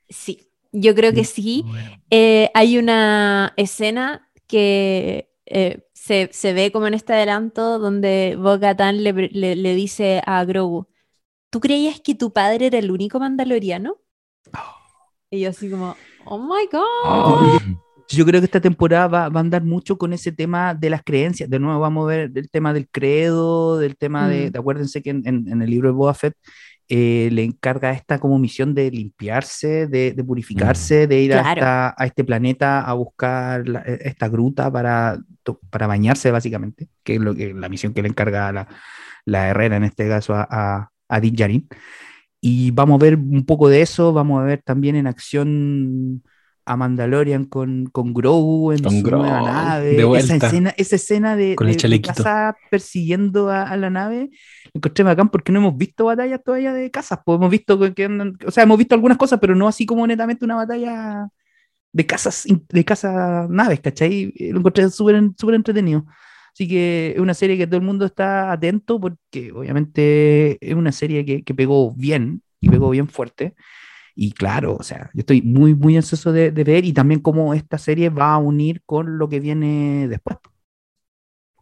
sí, 0.08 0.48
yo 0.72 0.94
creo 0.94 1.12
que 1.12 1.24
sí. 1.24 1.64
Eh, 2.10 2.50
hay 2.54 2.78
una 2.78 3.52
escena 3.56 4.30
que 4.46 5.30
eh, 5.46 5.82
se, 5.92 6.28
se 6.32 6.52
ve 6.52 6.70
como 6.72 6.86
en 6.86 6.94
este 6.94 7.12
adelanto 7.14 7.78
donde 7.78 8.36
Bo-Katan 8.38 9.02
le, 9.02 9.12
le- 9.12 9.56
le 9.56 9.74
dice 9.74 10.22
a 10.26 10.44
Grogu, 10.44 10.86
¿tú 11.50 11.60
creías 11.60 12.00
que 12.00 12.14
tu 12.14 12.32
padre 12.32 12.66
era 12.66 12.78
el 12.78 12.90
único 12.90 13.18
mandaloriano? 13.18 13.98
Y 15.36 15.40
yo 15.42 15.50
así 15.50 15.70
como, 15.70 15.94
oh 16.24 16.38
my 16.38 16.66
god. 16.72 17.60
Yo 18.08 18.24
creo 18.24 18.40
que 18.40 18.44
esta 18.44 18.60
temporada 18.60 19.08
va, 19.08 19.28
va 19.28 19.40
a 19.40 19.42
andar 19.42 19.64
mucho 19.64 19.98
con 19.98 20.12
ese 20.12 20.30
tema 20.30 20.74
de 20.74 20.90
las 20.90 21.02
creencias. 21.02 21.50
De 21.50 21.58
nuevo 21.58 21.80
vamos 21.80 22.04
a 22.04 22.08
ver 22.08 22.30
el 22.34 22.48
tema 22.50 22.72
del 22.72 22.88
credo, 22.88 23.78
del 23.78 23.96
tema 23.96 24.28
de, 24.28 24.48
Mm. 24.48 24.52
de- 24.52 24.58
acuérdense 24.58 25.02
que 25.02 25.10
en, 25.10 25.22
en- 25.26 25.48
en 25.48 25.60
el 25.62 25.68
libro 25.70 25.88
de 25.88 25.94
Boba 25.94 26.14
Fett 26.14 26.34
eh, 26.88 27.28
le 27.32 27.42
encarga 27.42 27.90
esta 27.90 28.20
como 28.20 28.38
misión 28.38 28.72
de 28.72 28.92
limpiarse, 28.92 29.88
de, 29.88 30.12
de 30.12 30.22
purificarse, 30.24 31.08
de 31.08 31.20
ir 31.20 31.34
a, 31.34 31.40
Claro. 31.42 31.58
esta- 31.60 31.94
a 31.98 32.06
este 32.06 32.22
planeta 32.22 32.80
a 32.82 32.92
buscar 32.94 33.66
la- 33.68 33.80
e, 33.84 33.98
esta 34.04 34.28
gruta 34.28 34.70
para, 34.70 35.18
to- 35.42 35.58
para 35.68 35.88
bañarse 35.88 36.30
básicamente, 36.30 36.86
que 37.02 37.16
es 37.16 37.20
lo 37.20 37.34
que, 37.34 37.52
la 37.54 37.68
misión 37.68 37.92
que 37.92 38.02
le 38.02 38.08
encarga 38.08 38.46
a 38.46 38.52
la, 38.52 38.68
la 39.24 39.48
Herrera 39.48 39.76
en 39.78 39.82
este 39.82 40.08
caso 40.08 40.32
a, 40.36 40.46
a, 40.48 40.90
a 41.08 41.20
Din 41.20 41.34
Djarin. 41.34 41.68
Y 42.48 42.70
vamos 42.70 43.00
a 43.00 43.04
ver 43.04 43.16
un 43.16 43.44
poco 43.44 43.68
de 43.68 43.82
eso, 43.82 44.12
vamos 44.12 44.40
a 44.40 44.44
ver 44.44 44.62
también 44.62 44.94
en 44.96 45.06
acción 45.06 46.22
a 46.64 46.76
Mandalorian 46.76 47.44
con, 47.44 47.86
con 47.86 48.12
Grogu 48.12 48.72
en 48.72 48.82
Con 48.82 48.92
su 48.92 49.02
nueva 49.10 49.40
Grogu, 49.40 49.46
nave. 49.46 49.90
de 49.96 50.18
esa 50.18 50.36
escena, 50.36 50.74
esa 50.76 50.96
escena 50.96 51.36
de, 51.36 51.54
Con 51.56 51.68
el 51.68 51.76
de- 51.76 52.00
caza 52.00 52.56
persiguiendo 52.70 53.50
a, 53.50 53.62
a 53.62 53.76
la 53.76 53.90
nave, 53.90 54.30
encontré 54.74 55.04
bacán 55.04 55.28
porque 55.28 55.52
no 55.52 55.58
hemos 55.60 55.76
visto 55.76 56.04
batallas 56.04 56.40
todavía 56.44 56.72
de 56.72 56.90
cazas. 56.90 57.20
Pues 57.24 57.36
hemos 57.36 57.50
visto 57.50 57.78
que, 57.94 58.04
andan- 58.06 58.36
o 58.46 58.50
sea, 58.50 58.62
hemos 58.64 58.78
visto 58.78 58.94
algunas 58.94 59.18
cosas, 59.18 59.38
pero 59.40 59.54
no 59.54 59.68
así 59.68 59.86
como 59.86 60.06
netamente 60.06 60.44
una 60.44 60.56
batalla 60.56 61.28
de 61.92 62.06
cazas, 62.06 62.44
de 62.68 62.84
caza 62.84 63.46
naves, 63.50 63.80
¿cachai? 63.80 64.32
Lo 64.52 64.58
encontré 64.60 64.90
súper 64.90 65.22
súper 65.38 65.54
entretenido. 65.56 66.04
Así 66.56 66.68
que 66.68 67.12
es 67.16 67.20
una 67.20 67.34
serie 67.34 67.58
que 67.58 67.66
todo 67.68 67.76
el 67.78 67.84
mundo 67.86 68.06
está 68.06 68.50
atento 68.52 68.98
porque 69.00 69.52
obviamente 69.52 70.58
es 70.66 70.74
una 70.74 70.90
serie 70.92 71.24
que, 71.26 71.44
que 71.44 71.54
pegó 71.54 71.92
bien 71.94 72.42
y 72.60 72.70
pegó 72.70 72.90
bien 72.90 73.08
fuerte. 73.08 73.54
Y 74.16 74.32
claro, 74.32 74.76
o 74.76 74.82
sea, 74.84 75.10
yo 75.14 75.20
estoy 75.20 75.42
muy, 75.42 75.74
muy 75.74 75.96
ansioso 75.96 76.32
de, 76.32 76.52
de 76.52 76.64
ver 76.64 76.84
y 76.86 76.92
también 76.94 77.20
cómo 77.20 77.54
esta 77.54 77.78
serie 77.78 78.10
va 78.10 78.34
a 78.34 78.38
unir 78.38 78.82
con 78.86 79.18
lo 79.18 79.28
que 79.28 79.40
viene 79.40 80.08
después. 80.08 80.38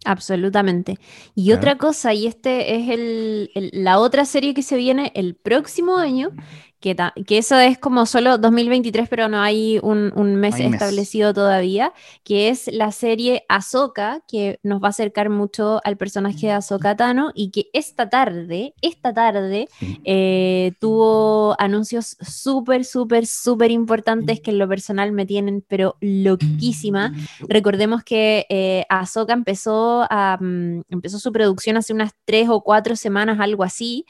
Absolutamente. 0.07 0.99
Y 1.35 1.53
Claro. 1.53 1.57
otra 1.57 1.79
cosa, 1.79 2.12
y 2.12 2.27
este 2.27 2.75
es 2.77 2.91
el, 2.91 3.51
el- 3.55 3.71
la 3.73 3.99
otra 3.99 4.27
serie 4.27 4.53
que 4.53 4.62
se 4.62 4.77
viene 4.77 5.11
el 5.15 5.35
próximo 5.35 5.97
año, 5.97 6.35
que, 6.85 7.39
eso 7.39 7.59
es 7.59 7.78
como 7.78 8.05
solo 8.05 8.36
2023, 8.36 9.09
pero 9.09 9.28
no 9.28 9.40
hay 9.40 9.78
un, 9.82 10.12
un 10.15 10.36
mes 10.36 10.56
hay 10.56 10.65
mes. 10.65 10.74
establecido 10.74 11.32
todavía, 11.32 11.94
que 12.24 12.51
es 12.51 12.70
la 12.70 12.93
serie 12.93 13.44
Ahsoka, 13.48 14.20
que 14.28 14.59
nos 14.62 14.82
va 14.82 14.89
a 14.89 14.90
acercar 14.90 15.31
mucho 15.31 15.81
al 15.85 15.97
personaje 15.97 16.48
de 16.48 16.52
Ahsoka 16.52 16.94
Tano, 16.94 17.31
y 17.35 17.51
que 17.51 17.66
esta 17.73 18.11
tarde, 18.11 18.74
esta 18.82 19.15
tarde, 19.15 19.69
eh, 20.05 20.73
tuvo 20.78 21.56
anuncios 21.59 22.19
súper, 22.20 22.85
súper, 22.85 23.27
súper 23.27 23.70
importantes 23.70 24.40
que 24.40 24.51
en 24.51 24.59
lo 24.59 24.69
personal 24.69 25.12
me 25.12 25.24
tienen, 25.24 25.65
pero 25.66 25.97
loquísima. 26.01 27.15
Recordemos 27.48 28.05
que 28.05 28.47
eh, 28.51 28.85
Ahsoka 28.90 29.32
empezó, 29.32 30.06
a, 30.11 30.36
mm, 30.39 30.82
empezó 30.90 31.19
su 31.19 31.32
producción 31.32 31.78
hace 31.78 31.94
unas 31.94 32.12
tres 32.27 32.48
o 32.51 32.61
cuatro 32.62 32.94
semanas, 32.97 33.40
algo 33.40 33.65
así, 33.65 34.05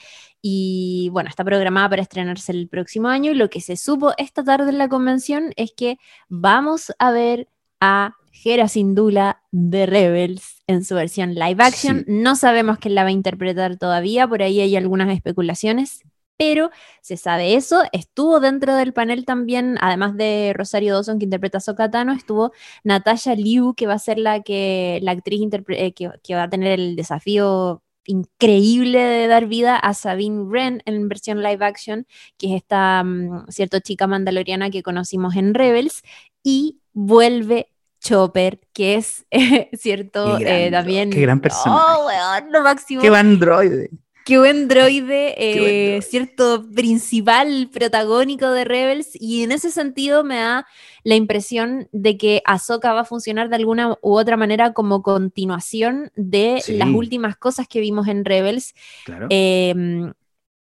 y 0.46 1.08
bueno, 1.10 1.30
está 1.30 1.42
programada 1.42 1.88
para 1.88 2.02
estrenarse 2.02 2.52
el 2.52 2.68
próximo 2.68 3.08
año. 3.08 3.30
Y 3.30 3.34
lo 3.34 3.48
que 3.48 3.62
se 3.62 3.78
supo 3.78 4.12
esta 4.18 4.44
tarde 4.44 4.68
en 4.68 4.76
la 4.76 4.90
convención 4.90 5.54
es 5.56 5.72
que 5.74 5.96
vamos 6.28 6.92
a 6.98 7.12
ver 7.12 7.48
a 7.80 8.12
Hera 8.44 8.68
Syndulla 8.68 9.40
de 9.52 9.86
Rebels 9.86 10.62
en 10.66 10.84
su 10.84 10.96
versión 10.96 11.34
live 11.34 11.64
action. 11.64 12.00
Sí. 12.00 12.04
No 12.08 12.36
sabemos 12.36 12.76
quién 12.76 12.94
la 12.94 13.04
va 13.04 13.08
a 13.08 13.12
interpretar 13.12 13.78
todavía, 13.78 14.28
por 14.28 14.42
ahí 14.42 14.60
hay 14.60 14.76
algunas 14.76 15.08
especulaciones. 15.16 16.02
Pero 16.36 16.70
se 17.00 17.16
sabe 17.16 17.54
eso, 17.54 17.82
estuvo 17.92 18.38
dentro 18.38 18.74
del 18.74 18.92
panel 18.92 19.24
también, 19.24 19.78
además 19.80 20.14
de 20.14 20.52
Rosario 20.54 20.92
Dawson 20.92 21.18
que 21.18 21.24
interpreta 21.24 21.56
a 21.56 21.60
Ahsoka 21.60 21.90
Tano, 21.90 22.12
estuvo 22.12 22.52
Natasha 22.82 23.34
Liu, 23.34 23.72
que 23.74 23.86
va 23.86 23.94
a 23.94 23.98
ser 23.98 24.18
la 24.18 24.42
que 24.42 24.98
la 25.00 25.12
actriz 25.12 25.40
eh, 25.68 25.92
que, 25.94 26.10
que 26.22 26.34
va 26.34 26.42
a 26.42 26.50
tener 26.50 26.78
el 26.78 26.96
desafío 26.96 27.83
increíble 28.06 28.98
de 28.98 29.26
dar 29.26 29.46
vida 29.46 29.76
a 29.76 29.94
Sabine 29.94 30.42
Wren 30.42 30.82
en 30.84 31.08
versión 31.08 31.42
live 31.42 31.64
action, 31.64 32.06
que 32.38 32.48
es 32.48 32.62
esta 32.62 33.02
mm, 33.02 33.46
cierta 33.48 33.80
chica 33.80 34.06
mandaloriana 34.06 34.70
que 34.70 34.82
conocimos 34.82 35.36
en 35.36 35.54
Rebels, 35.54 36.02
y 36.42 36.80
vuelve 36.92 37.68
Chopper, 38.00 38.60
que 38.72 38.96
es 38.96 39.24
eh, 39.30 39.70
cierto 39.72 40.36
Qué 40.38 40.44
gran 40.44 40.56
eh, 40.60 40.70
también. 40.70 41.10
qué 41.10 41.20
gran 41.20 41.40
personaje. 41.40 41.84
Oh, 41.86 42.06
weón, 42.06 42.52
lo 42.52 42.62
máximo. 42.62 43.00
¡Qué 43.00 43.08
androide! 43.08 43.90
Qué 44.24 44.38
buen 44.38 44.68
droide, 44.68 45.34
Qué 45.38 45.60
buen 45.60 45.70
eh, 45.72 45.84
droide. 45.88 46.02
cierto, 46.02 46.64
principal, 46.74 47.68
protagónico 47.72 48.50
de 48.50 48.64
Rebels, 48.64 49.10
y 49.14 49.42
en 49.42 49.52
ese 49.52 49.70
sentido 49.70 50.24
me 50.24 50.36
da 50.36 50.66
la 51.02 51.14
impresión 51.14 51.88
de 51.92 52.16
que 52.16 52.42
Ahsoka 52.46 52.92
va 52.94 53.00
a 53.00 53.04
funcionar 53.04 53.48
de 53.50 53.56
alguna 53.56 53.98
u 54.00 54.16
otra 54.16 54.36
manera 54.36 54.72
como 54.72 55.02
continuación 55.02 56.10
de 56.16 56.60
Sí. 56.62 56.76
las 56.76 56.88
últimas 56.88 57.36
cosas 57.36 57.68
que 57.68 57.80
vimos 57.80 58.08
en 58.08 58.24
Rebels. 58.24 58.74
Claro. 59.04 59.26
Eh, 59.30 59.74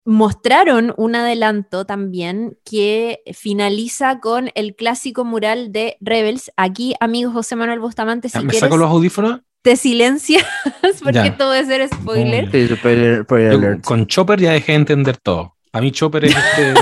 mostraron 0.06 0.94
un 0.96 1.14
adelanto 1.14 1.84
también 1.84 2.58
que 2.64 3.20
finaliza 3.34 4.18
con 4.18 4.50
el 4.54 4.74
clásico 4.74 5.24
mural 5.24 5.72
de 5.72 5.98
Rebels. 6.00 6.50
Aquí, 6.56 6.94
amigo 7.00 7.30
José 7.30 7.54
Manuel 7.54 7.80
Bustamante, 7.80 8.28
si 8.30 8.38
¿Me 8.38 8.44
quieres, 8.44 8.60
saco 8.60 8.78
los 8.78 8.90
audífonos? 8.90 9.40
Te 9.62 9.76
silencias 9.76 10.44
porque 11.02 11.14
Ya. 11.14 11.26
esto 11.26 11.46
puede 11.46 11.64
ser 11.66 11.88
spoiler. 11.88 12.50
Sí, 12.50 12.68
spoiler- 12.74 13.22
spoiler 13.24 13.52
Yo 13.52 13.58
alert. 13.58 13.84
con 13.84 14.06
Chopper 14.06 14.40
ya 14.40 14.52
dejé 14.52 14.72
de 14.72 14.76
entender 14.78 15.16
todo. 15.16 15.56
A 15.72 15.80
mí 15.80 15.92
Chopper 15.92 16.24
es 16.24 16.34
este. 16.36 16.70
el, 16.70 16.76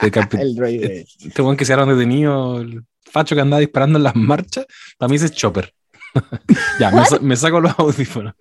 el 0.00 0.60
El 0.60 1.06
este 1.24 1.42
weón 1.42 1.56
que 1.56 1.64
se 1.64 1.72
dieron 1.74 1.88
detenido, 1.96 2.60
el 2.60 2.82
facho 3.10 3.34
que 3.34 3.40
andaba 3.40 3.60
disparando 3.60 3.98
en 3.98 4.02
las 4.04 4.16
marchas. 4.16 4.66
Para 4.98 5.08
mí 5.08 5.16
ese 5.16 5.26
es 5.26 5.32
Chopper. 5.32 5.72
ya, 6.80 6.90
me, 6.90 7.02
me 7.20 7.36
saco 7.36 7.60
los 7.60 7.78
audífonos. 7.78 8.34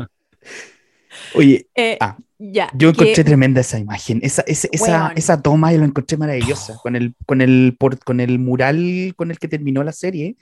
Oye, 1.35 1.67
Eh, 1.75 1.97
Ah, 1.99 2.17
ya, 2.39 2.69
yo 2.73 2.89
encontré 2.89 3.13
que- 3.13 3.23
tremenda 3.23 3.61
esa 3.61 3.77
imagen. 3.79 4.19
Esa, 4.23 4.43
esa, 4.47 4.67
esa, 4.71 5.11
esa 5.15 5.41
toma 5.41 5.71
yo 5.73 5.79
la 5.79 5.85
encontré 5.85 6.17
maravillosa. 6.17 6.75
Con 6.81 6.95
el, 6.95 7.13
con, 7.25 7.41
el, 7.41 7.75
por- 7.77 7.99
con 7.99 8.19
el 8.19 8.39
mural 8.39 9.13
con 9.15 9.29
el 9.31 9.37
que 9.39 9.47
terminó 9.47 9.83
la 9.83 9.91
serie. 9.91 10.37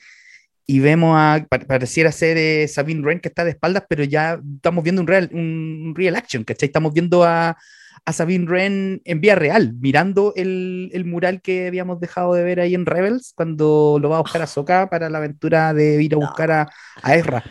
Y 0.68 0.80
vemos 0.80 1.16
a. 1.16 1.46
pa- 1.50 1.60
pareciera 1.60 2.12
ser 2.12 2.38
eh, 2.38 2.68
Sabine 2.68 3.02
Wren 3.02 3.20
que 3.20 3.28
está 3.30 3.44
de 3.44 3.52
espaldas, 3.52 3.84
pero 3.88 4.04
ya 4.04 4.40
estamos 4.56 4.84
viendo 4.84 5.02
un 5.02 5.08
real, 5.08 5.30
un 5.32 5.94
real 5.96 6.16
action, 6.16 6.44
¿cachai? 6.44 6.68
Estamos 6.68 6.92
viendo 6.94 7.24
a, 7.24 7.56
a 8.06 8.14
Sabine 8.14 8.46
Wren 8.46 9.02
en 9.06 9.22
vía 9.22 9.36
real, 9.36 9.74
mirando 9.80 10.34
el, 10.36 10.90
el 10.94 11.06
mural 11.06 11.42
que 11.42 11.68
habíamos 11.68 12.00
dejado 12.00 12.34
de 12.34 12.44
ver 12.44 12.60
ahí 12.60 12.74
en 12.74 12.86
Rebels, 12.88 13.34
cuando 13.36 14.00
lo 14.02 14.10
va 14.10 14.18
a 14.18 14.22
buscar 14.22 14.42
a 14.42 14.48
Soka 14.48 14.90
para 14.90 15.10
la 15.10 15.20
aventura 15.20 15.74
de 15.74 16.02
ir 16.02 16.14
a 16.16 16.18
buscar 16.18 16.50
a, 16.52 16.68
a 17.02 17.16
Ezra. 17.16 17.44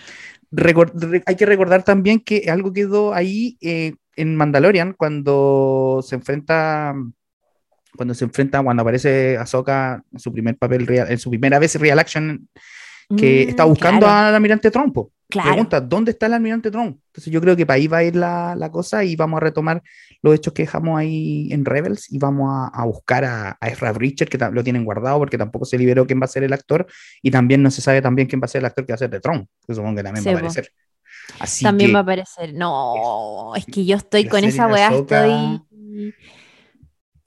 Recor- 0.51 0.93
re- 0.95 1.23
hay 1.27 1.37
que 1.37 1.47
recordar 1.47 1.83
también 1.85 2.21
que 2.21 2.51
algo 2.51 2.73
quedó 2.73 3.15
ahí 3.15 3.57
eh, 3.61 3.95
en 4.17 4.37
Mandalorian 4.37 4.93
cuando 4.93 6.01
se 6.05 6.15
enfrenta 6.17 6.95
cuando 7.97 8.13
se 8.15 8.25
enfrenta 8.25 8.61
cuando 8.63 8.83
aparece 8.83 9.37
Ahsoka 9.39 10.03
en 10.13 10.19
su 10.19 10.33
primer 10.33 10.57
papel 10.57 10.85
real, 10.87 11.11
en 11.11 11.19
su 11.19 11.31
primera 11.31 11.61
vez 11.61 11.77
real 11.77 11.99
action 12.01 12.49
que 13.17 13.45
Mm, 13.47 13.49
está 13.51 13.65
buscando 13.65 14.07
claro. 14.07 14.29
al 14.29 14.35
almirante 14.35 14.71
Claro. 15.31 15.51
pregunta, 15.51 15.81
¿dónde 15.81 16.13
está 16.13 16.27
el 16.27 16.35
almirante 16.35 16.71
Tron? 16.71 17.01
Entonces 17.07 17.33
yo 17.33 17.41
creo 17.41 17.57
que 17.57 17.67
para 17.67 17.77
ahí 17.77 17.89
va 17.89 17.99
a 17.99 18.05
ir 18.05 18.15
la, 18.15 18.55
la 18.57 18.71
cosa 18.71 19.03
y 19.05 19.17
vamos 19.17 19.39
a 19.39 19.41
retomar 19.41 19.83
los 20.23 20.35
hechos 20.35 20.53
que 20.53 20.63
dejamos 20.63 20.99
ahí 20.99 21.49
en 21.51 21.65
Rebels 21.65 22.13
y 22.13 22.19
vamos 22.19 22.51
a, 22.53 22.69
a 22.69 22.85
buscar 22.85 23.25
a, 23.25 23.57
a 23.61 23.69
Ezra 23.69 23.93
Bridger, 23.93 24.29
que 24.29 24.39
lo 24.39 24.63
tienen 24.63 24.85
guardado 24.85 25.19
porque 25.19 25.39
tampoco 25.39 25.65
se 25.65 25.79
liberó 25.79 26.07
quién 26.07 26.21
va 26.21 26.27
a 26.27 26.29
ser 26.29 26.45
el 26.45 26.53
actor 26.53 26.87
y 27.23 27.31
también 27.31 27.63
no 27.63 27.71
se 27.71 27.81
sabe 27.83 28.01
también 28.01 28.29
quién 28.29 28.41
va 28.41 28.45
a 28.45 28.49
ser 28.49 28.61
el 28.61 28.67
actor 28.67 28.87
que 28.87 28.93
va 28.93 28.95
a 28.95 28.99
ser 28.99 29.11
de 29.11 29.21
Tron, 29.21 29.49
que 29.67 29.75
supongo 29.75 29.97
que 29.97 30.03
también 30.05 30.23
Sí, 30.23 30.29
va 30.29 30.35
a 30.35 30.39
aparecer. 30.39 30.71
Así 31.41 31.65
También 31.65 31.89
que 31.91 31.95
va 31.95 31.99
a 32.01 32.03
aparecer. 32.03 32.55
No, 32.55 33.55
es 33.57 33.67
que 33.67 33.85
yo 33.85 33.97
estoy 33.97 34.29
con 34.29 34.45
esa 34.45 34.69
weá, 34.69 34.91
Ahsoka- 34.91 35.61
estoy. 35.61 36.15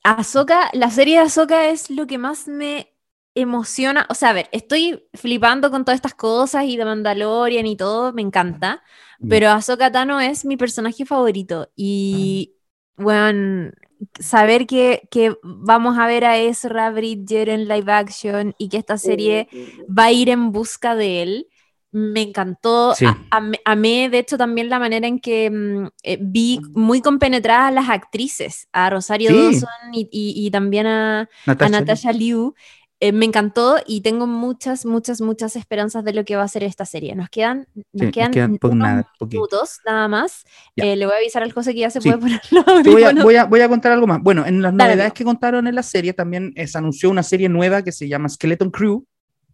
Ahsoka, 0.04 0.70
la 0.74 0.90
serie 0.90 1.16
de 1.18 1.24
Ahsoka 1.26 1.70
es 1.70 1.90
lo 1.90 2.08
que 2.08 2.18
más 2.18 2.48
me 2.48 2.94
emociona. 3.42 4.06
O 4.10 4.14
sea, 4.16 4.30
a 4.30 4.34
ver, 4.34 4.50
estoy 4.52 5.04
flipando 5.14 5.72
con 5.72 5.86
todas 5.86 5.98
estas 5.98 6.14
cosas 6.16 6.66
y 6.66 6.78
de 6.78 6.86
Mandalorian 6.86 7.66
y 7.66 7.76
todo, 7.78 8.14
me 8.14 8.22
encanta. 8.22 8.84
Mm. 9.20 9.30
Pero 9.30 9.50
Ahsoka 9.50 9.92
Tano 9.92 10.20
es 10.20 10.46
mi 10.46 10.58
personaje 10.58 11.06
favorito. 11.06 11.70
Y, 11.76 12.56
bueno, 12.98 13.72
saber 14.20 14.68
que, 14.68 15.08
que 15.12 15.36
vamos 15.44 15.98
a 15.98 16.08
ver 16.08 16.26
a 16.26 16.38
Ezra 16.38 16.92
Bridger 16.92 17.50
en 17.50 17.68
live 17.68 17.92
action 17.92 18.54
y 18.58 18.70
que 18.70 18.78
esta 18.78 18.98
serie 18.98 19.48
va 19.88 20.06
a 20.06 20.12
ir 20.12 20.30
en 20.30 20.52
busca 20.52 20.96
de 20.96 21.22
él. 21.24 21.48
Me 21.92 22.22
encantó. 22.22 22.94
Sí. 22.96 23.06
A- 23.06 23.18
amé, 23.32 23.60
amé, 23.66 24.10
de 24.10 24.20
hecho, 24.20 24.38
también 24.38 24.70
la 24.70 24.78
manera 24.78 25.08
en 25.08 25.20
que 25.20 25.50
mm, 25.50 25.88
eh, 26.04 26.18
vi 26.22 26.60
muy 26.74 27.02
compenetradas 27.02 27.74
las 27.74 27.90
actrices, 27.90 28.68
a 28.74 28.90
Rosario 28.90 29.30
Sí. 29.32 29.36
Dawson 29.38 29.94
y, 29.94 30.02
y- 30.12 30.46
y 30.46 30.52
también 30.52 30.86
a, 30.86 31.22
a 31.22 31.28
Natasha, 31.46 31.70
Natasha 31.70 32.12
Liu. 32.12 32.54
Eh, 33.00 33.12
me 33.12 33.26
encantó 33.26 33.78
y 33.86 34.02
tengo 34.02 34.26
muchas, 34.26 34.84
muchas, 34.84 35.22
muchas 35.22 35.56
esperanzas 35.56 36.04
de 36.04 36.14
lo 36.14 36.26
que 36.26 36.36
va 36.36 36.42
a 36.44 36.48
ser 36.48 36.64
esta 36.64 36.84
serie. 36.84 37.16
Nos 37.16 37.30
quedan, 37.30 37.68
nos 37.94 38.08
Sí, 38.08 38.12
quedan, 38.12 38.32
quedan 38.32 38.58
unos 38.60 38.76
nada, 38.76 39.12
minutos 39.20 39.80
nada 39.86 40.08
más. 40.08 40.44
Eh, 40.76 40.96
le 40.96 41.06
voy 41.06 41.14
a 41.14 41.18
avisar 41.18 41.44
al 41.44 41.52
José 41.52 41.74
que 41.76 41.82
ya 41.82 41.92
se 41.92 42.02
Sí. 42.02 42.10
puede 42.10 42.18
poner 42.22 42.42
los 42.50 42.66
voy, 42.86 43.04
a, 43.04 43.14
voy, 43.14 43.36
a, 43.36 43.46
voy 43.46 43.62
a 43.62 43.70
contar 43.70 43.92
algo 43.92 44.08
más. 44.08 44.20
Bueno, 44.24 44.48
en 44.48 44.64
las 44.64 44.72
Dale, 44.72 44.94
novedades 44.96 45.12
amigo. 45.12 45.14
que 45.14 45.24
contaron 45.26 45.68
en 45.68 45.76
la 45.76 45.84
serie 45.84 46.14
también 46.14 46.54
eh, 46.56 46.66
se 46.66 46.78
anunció 46.80 47.12
una 47.12 47.22
serie 47.22 47.50
nueva 47.50 47.84
que 47.84 47.92
se 47.92 48.08
llama 48.08 48.30
Skeleton 48.30 48.72
Crew 48.72 49.06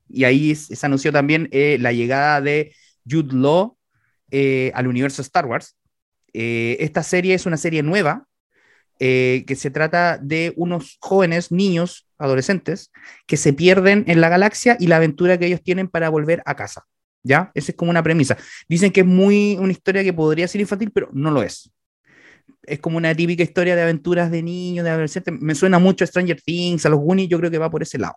y 0.08 0.24
ahí 0.24 0.56
se 0.56 0.86
anunció 0.86 1.12
también 1.12 1.50
eh, 1.52 1.78
la 1.82 1.92
llegada 1.92 2.40
de 2.40 2.74
Jude 3.10 3.36
Law 3.36 3.78
eh, 4.32 4.72
al 4.74 4.88
universo 4.88 5.22
Star 5.22 5.46
Wars. 5.48 5.76
Esta 6.36 7.04
serie 7.04 7.34
es 7.36 7.46
una 7.46 7.58
serie 7.58 7.84
nueva 7.84 8.26
eh, 9.00 9.44
que 9.48 9.56
se 9.56 9.72
trata 9.72 10.18
de 10.18 10.54
unos 10.56 10.98
jóvenes, 11.00 11.52
niños, 11.52 12.08
adolescentes, 12.18 12.92
que 13.28 13.38
se 13.38 13.54
pierden 13.54 14.04
en 14.08 14.22
la 14.22 14.30
galaxia 14.30 14.78
y 14.80 14.88
la 14.88 14.98
aventura 14.98 15.38
que 15.38 15.48
ellos 15.48 15.62
tienen 15.62 15.88
para 15.88 16.10
volver 16.10 16.42
a 16.46 16.56
casa. 16.56 16.86
¿Ya? 17.24 17.52
Esa 17.54 17.72
es 17.72 17.78
como 17.78 17.92
una 17.92 18.04
premisa. 18.04 18.38
Dicen 18.68 18.92
que 18.92 19.02
es 19.02 19.06
muy 19.06 19.58
una 19.60 19.72
historia 19.72 20.04
que 20.04 20.12
podría 20.12 20.48
ser 20.48 20.62
infantil, 20.62 20.92
pero 20.92 21.10
no 21.14 21.32
lo 21.32 21.42
es. 21.42 21.72
Es 22.64 22.80
como 22.80 22.98
una 22.98 23.16
típica 23.16 23.44
historia 23.44 23.76
de 23.76 23.82
aventuras 23.82 24.30
de 24.30 24.44
niños, 24.44 24.84
de 24.84 24.90
adolescentes. 24.90 25.34
Me 25.40 25.56
suena 25.56 25.80
mucho 25.80 26.04
a 26.04 26.08
Stranger 26.08 26.42
Things, 26.42 26.86
a 26.86 26.90
los 26.90 27.00
Goonies, 27.00 27.30
yo 27.30 27.40
creo 27.40 27.52
que 27.52 27.58
va 27.58 27.70
por 27.70 27.82
ese 27.82 27.98
lado. 27.98 28.16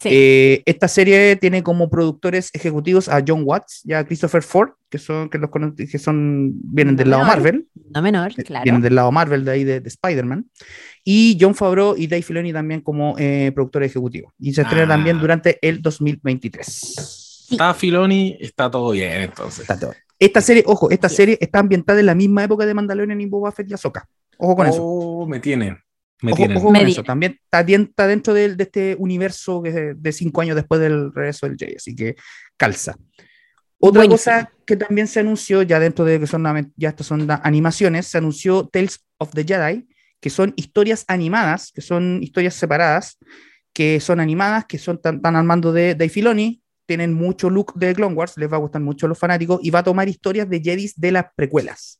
Sí. 0.00 0.08
Eh, 0.12 0.62
esta 0.66 0.86
serie 0.88 1.36
tiene 1.36 1.62
como 1.62 1.90
productores 1.90 2.50
ejecutivos 2.52 3.08
a 3.08 3.22
John 3.26 3.42
Watts 3.44 3.82
y 3.84 3.92
a 3.94 4.04
Christopher 4.04 4.42
Ford, 4.42 4.70
que 4.88 4.98
son, 4.98 5.28
que 5.28 5.38
los, 5.38 5.50
que 5.76 5.98
son 5.98 6.52
vienen 6.54 6.94
del 6.96 7.10
lado. 7.10 7.24
Marvel. 7.24 7.66
No 7.94 8.00
menor, 8.02 8.32
Eh, 8.36 8.44
claro. 8.44 8.64
Vienen 8.64 8.82
del 8.82 8.94
lado 8.94 9.10
Marvel, 9.12 9.44
de 9.44 9.50
ahí 9.50 9.64
de, 9.64 9.80
de 9.80 9.88
Spider-Man. 9.88 10.48
Y 11.04 11.36
John 11.40 11.54
Favreau 11.54 11.94
y 11.96 12.06
Dave 12.06 12.22
Filoni 12.22 12.52
también 12.52 12.80
como 12.80 13.14
eh, 13.18 13.50
productores 13.54 13.90
ejecutivos. 13.90 14.32
Y 14.38 14.52
se 14.52 14.62
estrena 14.62 14.84
Ah. 14.84 14.88
también 14.96 15.18
durante 15.18 15.58
el 15.62 15.80
2023. 15.82 17.48
Está 17.50 17.72
Filoni, 17.74 18.36
está 18.40 18.70
todo 18.70 18.90
bien 18.90 19.22
entonces. 19.22 19.60
Está 19.60 19.78
todo. 19.78 19.94
Esta 20.18 20.40
serie, 20.40 20.64
ojo, 20.66 20.90
esta 20.90 21.08
Sí. 21.08 21.16
serie 21.16 21.38
está 21.40 21.60
ambientada 21.60 22.00
en 22.00 22.06
la 22.06 22.14
misma 22.14 22.44
época 22.44 22.66
de 22.66 22.74
Mandalorian 22.74 23.20
y 23.20 23.26
Boba 23.26 23.52
Fett 23.52 23.70
y 23.70 23.74
Ahsoka. 23.74 24.06
Ojo 24.36 24.56
con 24.56 24.66
eso. 24.66 24.80
Oh, 24.84 25.26
me 25.26 25.40
tienen. 25.40 25.78
Me 26.22 26.32
Ojo, 26.32 26.36
tienen. 26.38 26.56
ojo 26.56 26.66
con 26.66 26.72
Me 26.72 26.82
eso. 26.82 27.02
También 27.04 27.38
está, 27.42 28.06
dentro 28.06 28.34
del- 28.34 28.56
de, 28.56 28.64
este 28.64 28.96
universo 28.98 29.62
que 29.62 29.68
es 29.70 30.02
de 30.02 30.12
cinco 30.12 30.40
años 30.40 30.56
después 30.56 30.80
del 30.80 31.12
regreso 31.12 31.46
del 31.46 31.56
Jay, 31.58 31.74
así 31.76 31.94
que 31.94 32.16
calza. 32.56 32.96
Otra 33.80 34.00
Buenísimo. 34.00 34.16
cosa 34.16 34.52
que 34.66 34.76
también 34.76 35.06
se 35.06 35.20
anunció, 35.20 35.62
ya 35.62 35.78
dentro 35.78 36.04
de 36.04 36.18
que 36.18 36.26
son 36.26 36.72
ya 36.76 36.88
estas 36.88 37.06
son 37.06 37.28
animaciones, 37.30 38.06
se 38.08 38.18
anunció 38.18 38.66
Tales 38.66 39.04
of 39.18 39.30
the 39.32 39.44
Jedi, 39.44 39.86
que 40.20 40.30
son 40.30 40.52
historias 40.56 41.04
animadas, 41.06 41.70
que 41.72 41.80
son 41.80 42.18
historias 42.20 42.54
separadas, 42.54 43.18
que 43.72 44.00
son 44.00 44.18
animadas, 44.18 44.64
que 44.66 44.78
son 44.78 45.00
tan, 45.00 45.22
tan 45.22 45.36
al 45.36 45.44
mando 45.44 45.72
de 45.72 45.94
Dave 45.94 46.08
Filoni, 46.08 46.60
tienen 46.88 47.12
mucho 47.12 47.50
look 47.50 47.74
de 47.74 47.94
Clone 47.94 48.14
Wars, 48.16 48.32
les 48.38 48.50
va 48.50 48.56
a 48.56 48.60
gustar 48.60 48.80
mucho 48.80 49.04
a 49.06 49.08
los 49.10 49.18
fanáticos, 49.18 49.60
y 49.62 49.70
va 49.70 49.80
a 49.80 49.82
tomar 49.84 50.08
historias 50.08 50.48
de 50.48 50.60
Jedis 50.60 50.98
de 50.98 51.12
las 51.12 51.26
precuelas. 51.36 51.98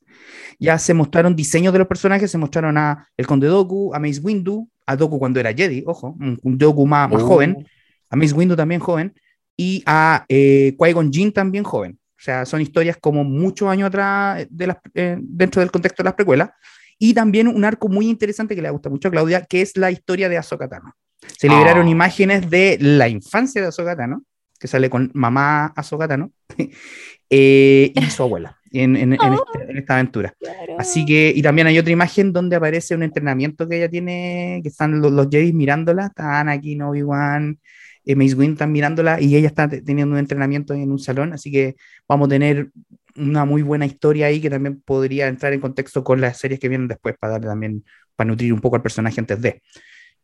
Ya 0.59 0.77
se 0.79 0.93
mostraron 0.95 1.35
diseños 1.35 1.71
de 1.71 1.79
los 1.79 1.87
personajes, 1.87 2.29
se 2.31 2.37
mostraron 2.39 2.75
a 2.77 3.07
el 3.15 3.27
Conde 3.27 3.47
Doku, 3.47 3.93
a 3.93 3.99
Mace 3.99 4.19
Windu, 4.19 4.67
a 4.87 4.95
Doku 4.95 5.19
cuando 5.19 5.39
era 5.39 5.53
Jedi, 5.53 5.83
ojo, 5.85 6.17
un, 6.19 6.57
Doku 6.57 6.87
más, 6.87 7.09
más 7.09 7.21
Oh. 7.21 7.27
joven, 7.27 7.67
a 8.09 8.15
Mace 8.15 8.33
Windu 8.33 8.55
también 8.55 8.81
joven, 8.81 9.13
y 9.55 9.83
a 9.85 10.25
eh, 10.27 10.75
Qui-Gon 10.77 11.11
Jinn 11.13 11.31
también 11.31 11.63
joven. 11.63 11.99
O 12.17 12.21
sea, 12.21 12.45
son 12.45 12.59
historias 12.59 12.97
como 12.99 13.23
muchos 13.23 13.69
años 13.69 13.87
atrás 13.87 14.45
de 14.49 14.67
las, 14.67 14.77
eh, 14.95 15.17
dentro 15.21 15.61
del 15.61 15.71
contexto 15.71 16.01
de 16.03 16.05
las 16.07 16.15
precuelas. 16.15 16.49
Y 16.97 17.13
también 17.13 17.47
un 17.47 17.63
arco 17.63 17.87
muy 17.87 18.09
interesante 18.09 18.55
que 18.55 18.61
le 18.61 18.69
gusta 18.71 18.89
mucho 18.89 19.07
a 19.07 19.11
Claudia, 19.11 19.45
que 19.45 19.61
es 19.61 19.77
la 19.77 19.89
historia 19.91 20.27
de 20.27 20.37
Ahsoka 20.37 20.67
Tano. 20.67 20.93
Se 21.37 21.47
liberaron 21.47 21.87
Oh. 21.87 21.89
imágenes 21.91 22.49
de 22.49 22.77
la 22.81 23.07
infancia 23.07 23.61
de 23.61 23.67
Ahsoka 23.69 23.95
Tano, 23.95 24.23
que 24.59 24.67
sale 24.67 24.89
con 24.89 25.09
mamá 25.13 25.67
Ahsoka 25.75 26.07
Tano, 26.07 26.31
eh, 27.29 27.91
y 27.95 28.01
su 28.09 28.23
abuela 28.23 28.57
en, 28.71 28.95
en- 28.95 29.13
en 29.13 29.33
este- 29.33 29.71
en 29.71 29.77
esta 29.77 29.93
aventura. 29.95 30.33
Así 30.77 31.05
que, 31.05 31.31
y 31.35 31.41
también 31.41 31.67
hay 31.67 31.79
otra 31.79 31.91
imagen 31.91 32.31
donde 32.33 32.55
aparece 32.55 32.95
un 32.95 33.03
entrenamiento 33.03 33.67
que 33.67 33.77
ella 33.77 33.89
tiene, 33.89 34.59
que 34.61 34.69
están 34.69 35.01
los, 35.01 35.11
los 35.11 35.27
Jedi 35.29 35.53
mirándola, 35.53 36.07
están 36.07 36.49
aquí 36.49 36.79
Obi-Wan, 36.79 37.59
eh, 38.05 38.15
Mace 38.15 38.35
Windu 38.35 38.53
están 38.53 38.71
mirándola 38.71 39.19
y 39.21 39.35
ella 39.35 39.47
está 39.47 39.67
te- 39.67 39.81
teniendo 39.81 40.13
un 40.13 40.19
entrenamiento 40.19 40.73
en 40.73 40.91
un 40.91 40.99
salón, 40.99 41.33
así 41.33 41.51
que 41.51 41.75
vamos 42.07 42.27
a 42.27 42.29
tener 42.29 42.69
una 43.15 43.43
muy 43.45 43.61
buena 43.63 43.85
historia 43.85 44.27
ahí 44.27 44.39
que 44.39 44.49
también 44.49 44.81
podría 44.81 45.27
entrar 45.27 45.51
en 45.53 45.59
contexto 45.59 46.03
con 46.03 46.21
las 46.21 46.37
series 46.37 46.59
que 46.59 46.69
vienen 46.69 46.87
después 46.87 47.15
para 47.19 47.33
darle 47.33 47.47
también, 47.47 47.83
para 48.15 48.29
nutrir 48.29 48.53
un 48.53 48.61
poco 48.61 48.75
al 48.77 48.81
personaje 48.81 49.19
antes 49.19 49.41
de. 49.41 49.61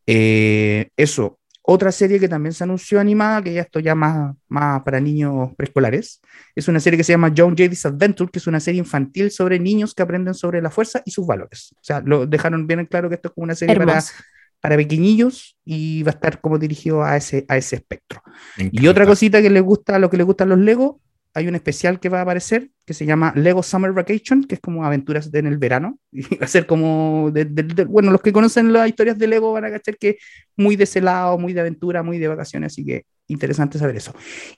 Eh, 0.07 0.89
eso, 0.95 1.39
otra 1.67 1.91
serie 1.91 2.19
que 2.19 2.27
también 2.27 2.53
se 2.53 2.63
anunció 2.63 2.99
animada, 2.99 3.41
que 3.41 3.53
ya 3.53 3.61
esto 3.61 3.79
ya 3.79 3.95
más, 3.95 4.35
más 4.47 4.81
para 4.83 4.99
niños 4.99 5.51
preescolares, 5.57 6.21
es 6.53 6.67
una 6.67 6.79
serie 6.79 6.97
que 6.97 7.03
se 7.03 7.13
llama 7.13 7.33
John 7.35 7.55
Jay's 7.57 7.85
Adventure, 7.85 8.29
que 8.31 8.39
es 8.39 8.47
una 8.47 8.59
serie 8.59 8.79
infantil 8.79 9.31
sobre 9.31 9.59
niños 9.59 9.93
que 9.93 10.03
aprenden 10.03 10.33
sobre 10.33 10.61
la 10.61 10.69
fuerza 10.69 11.01
y 11.05 11.11
sus 11.11 11.25
valores. 11.25 11.73
O 11.73 11.83
sea, 11.83 12.01
lo 12.01 12.27
dejaron 12.27 12.67
bien 12.67 12.81
en 12.81 12.85
claro 12.85 13.09
que 13.09 13.15
esto 13.15 13.29
es 13.29 13.33
como 13.33 13.45
una 13.45 13.55
serie 13.55 13.75
para, 13.75 13.91
Hermoso. 13.91 14.13
para 14.59 14.75
pequeñillos 14.75 15.57
y 15.65 16.03
va 16.03 16.11
a 16.11 16.15
estar 16.15 16.39
como 16.39 16.59
dirigido 16.59 17.03
a 17.03 17.17
ese, 17.17 17.45
a 17.47 17.57
ese 17.57 17.77
espectro. 17.77 18.21
Y 18.57 18.87
otra 18.87 19.05
cosita 19.05 19.41
que 19.41 19.49
les 19.49 19.63
gusta, 19.63 19.97
lo 19.97 20.09
que 20.09 20.17
les 20.17 20.25
gustan 20.25 20.49
los 20.49 20.59
Lego, 20.59 21.01
hay 21.35 21.47
un 21.47 21.55
especial 21.55 21.99
que 21.99 22.09
va 22.09 22.19
a 22.19 22.21
aparecer 22.21 22.71
que 22.85 22.93
se 22.93 23.05
llama 23.05 23.33
Lego 23.35 23.61
Summer 23.61 23.91
Vacation, 23.91 24.43
que 24.45 24.55
es 24.55 24.61
como 24.61 24.85
aventuras 24.85 25.29
en 25.33 25.45
el 25.47 25.57
verano. 25.57 25.99
Y 26.11 26.21
va 26.37 26.45
a 26.45 26.47
ser 26.47 26.65
como, 26.65 27.29
de- 27.31 27.45
de- 27.45 27.63
de- 27.63 27.85
bueno, 27.85 28.11
los 28.11 28.21
que 28.21 28.31
conocen 28.31 28.71
las 28.73 28.87
historias 28.87 29.17
de 29.17 29.27
Lego 29.27 29.51
van 29.53 29.65
a 29.65 29.69
cachar 29.71 29.97
que 29.97 30.17
muy 30.55 30.75
de 30.75 30.85
ese 30.85 31.01
lado, 31.01 31.37
muy 31.37 31.53
de 31.53 31.59
aventura, 31.61 32.01
muy 32.03 32.17
de 32.19 32.27
vacaciones, 32.29 32.73
así 32.73 32.85
que 32.85 33.05
interesante 33.27 33.77
saber 33.77 33.95
eso. 33.97 34.13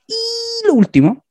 Y 0.06 0.66
lo 0.66 0.74
último, 0.74 1.24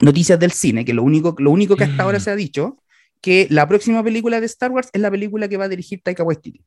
noticias 0.00 0.38
del 0.38 0.52
cine, 0.52 0.84
que 0.84 0.92
lo 0.92 1.02
único, 1.02 1.34
lo 1.38 1.50
único 1.50 1.76
que 1.76 1.84
hasta 1.84 2.02
ahora 2.02 2.18
Mm. 2.18 2.22
se 2.22 2.30
ha 2.30 2.36
dicho, 2.36 2.76
que 3.22 3.46
la 3.50 3.66
próxima 3.66 4.02
película 4.04 4.38
de 4.40 4.46
Star 4.46 4.70
Wars 4.70 4.90
es 4.92 5.00
la 5.00 5.10
película 5.10 5.48
que 5.48 5.56
va 5.56 5.64
a 5.64 5.68
dirigir 5.68 6.02
Taika 6.02 6.22
Waititi 6.24 6.62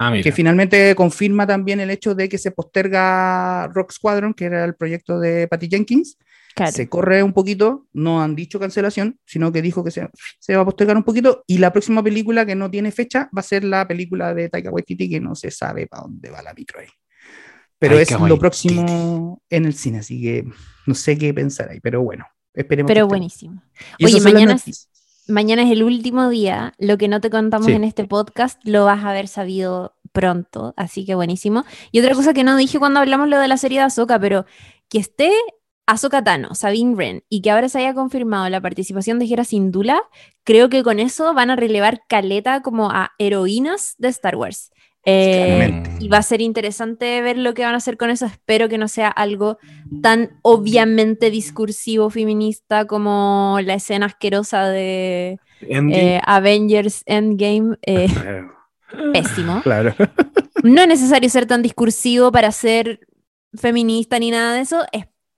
Ah, 0.00 0.14
que 0.22 0.30
finalmente 0.30 0.94
confirma 0.94 1.44
también 1.44 1.80
el 1.80 1.90
hecho 1.90 2.14
de 2.14 2.28
que 2.28 2.38
se 2.38 2.52
posterga 2.52 3.66
Rock 3.74 3.90
Squadron, 3.92 4.32
que 4.32 4.44
era 4.44 4.64
el 4.64 4.76
proyecto 4.76 5.18
de 5.18 5.48
Patty 5.48 5.68
Jenkins. 5.68 6.16
Claro. 6.58 6.72
Se 6.72 6.88
corre 6.88 7.22
un 7.22 7.32
poquito, 7.32 7.86
no 7.92 8.22
han 8.22 8.34
dicho 8.36 8.60
cancelación, 8.60 9.18
sino 9.24 9.50
que 9.52 9.62
dijo 9.62 9.82
que 9.82 9.90
se, 9.90 10.08
se 10.38 10.54
va 10.56 10.62
a 10.62 10.64
postergar 10.64 10.96
un 10.96 11.02
poquito. 11.04 11.44
Y 11.46 11.58
la 11.58 11.72
próxima 11.72 12.02
película 12.02 12.44
que 12.44 12.54
no 12.54 12.70
tiene 12.70 12.92
fecha 12.92 13.30
va 13.36 13.40
a 13.40 13.42
ser 13.42 13.64
la 13.64 13.88
película 13.88 14.34
de 14.34 14.48
Taika 14.48 14.70
Waititi, 14.70 15.08
que 15.08 15.20
no 15.20 15.34
se 15.34 15.50
sabe 15.50 15.86
para 15.86 16.02
dónde 16.02 16.30
va 16.30 16.42
la 16.42 16.52
micro 16.54 16.80
ahí. 16.80 16.88
Pero 17.78 17.96
Taika 17.96 18.14
es 18.14 18.20
lo 18.20 18.24
Waititi. 18.26 18.40
próximo 18.40 19.42
en 19.50 19.64
el 19.64 19.74
cine, 19.74 19.98
así 19.98 20.20
que 20.20 20.44
no 20.86 20.94
sé 20.94 21.16
qué 21.16 21.32
pensar 21.32 21.68
ahí, 21.70 21.80
pero 21.80 22.02
bueno, 22.02 22.26
esperemos. 22.54 22.88
que 22.88 22.94
Pero 22.94 23.06
esté. 23.06 23.08
buenísimo. 23.10 23.62
Oye, 24.02 24.20
mañana 24.20 24.54
es-. 24.54 24.88
Mañana 25.30 25.62
es 25.62 25.70
el 25.70 25.82
último 25.82 26.30
día. 26.30 26.72
Lo 26.78 26.96
que 26.96 27.06
no 27.06 27.20
te 27.20 27.28
contamos 27.28 27.66
Sí. 27.66 27.72
en 27.72 27.84
este 27.84 28.04
podcast 28.06 28.58
lo 28.64 28.86
vas 28.86 29.04
a 29.04 29.10
haber 29.10 29.28
sabido 29.28 29.94
pronto. 30.12 30.72
Así 30.78 31.04
que 31.04 31.14
buenísimo. 31.14 31.66
Y 31.92 32.00
otra 32.00 32.14
cosa 32.14 32.32
que 32.32 32.44
no 32.44 32.56
dije 32.56 32.78
cuando 32.78 32.98
hablamos 33.00 33.28
lo 33.28 33.38
de 33.38 33.46
la 33.46 33.58
serie 33.58 33.78
de 33.80 33.84
Ahsoka, 33.84 34.18
pero 34.18 34.46
que 34.88 34.98
esté 34.98 35.30
Ahsoka 35.88 36.22
Tano, 36.22 36.54
Sabine 36.54 36.94
Wren, 36.94 37.24
y 37.30 37.40
que 37.40 37.50
ahora 37.50 37.70
se 37.70 37.78
haya 37.78 37.94
confirmado 37.94 38.46
la 38.50 38.60
participación 38.60 39.18
de 39.18 39.24
Hera 39.24 39.44
Syndulla, 39.44 40.02
creo 40.44 40.68
que 40.68 40.82
con 40.82 41.00
eso 41.00 41.32
van 41.32 41.50
a 41.50 41.56
relevar 41.56 42.02
caleta 42.06 42.60
como 42.60 42.90
a 42.90 43.12
heroínas 43.18 43.94
de 43.96 44.08
Star 44.08 44.36
Wars. 44.36 44.70
Eh, 45.06 45.82
y 46.00 46.08
va 46.08 46.18
a 46.18 46.22
ser 46.22 46.42
interesante 46.42 47.22
ver 47.22 47.38
lo 47.38 47.54
que 47.54 47.62
van 47.62 47.72
a 47.72 47.78
hacer 47.78 47.96
con 47.96 48.10
eso. 48.10 48.26
Espero 48.26 48.68
que 48.68 48.76
no 48.76 48.88
sea 48.88 49.08
algo 49.08 49.56
tan 50.02 50.38
obviamente 50.42 51.30
discursivo 51.30 52.10
feminista 52.10 52.86
como 52.86 53.58
la 53.62 53.72
escena 53.74 54.04
asquerosa 54.06 54.68
de 54.68 55.38
Endgame. 55.62 56.16
eh, 56.16 56.20
Avengers 56.26 57.02
Endgame. 57.06 57.78
eh, 57.86 58.08
pésimo. 59.14 59.62
Claro. 59.62 59.94
No 60.62 60.82
es 60.82 60.88
necesario 60.88 61.30
ser 61.30 61.46
tan 61.46 61.62
discursivo 61.62 62.30
para 62.30 62.52
ser 62.52 63.00
feminista 63.54 64.18
ni 64.18 64.30
nada 64.30 64.52
de 64.52 64.60
eso. 64.60 64.84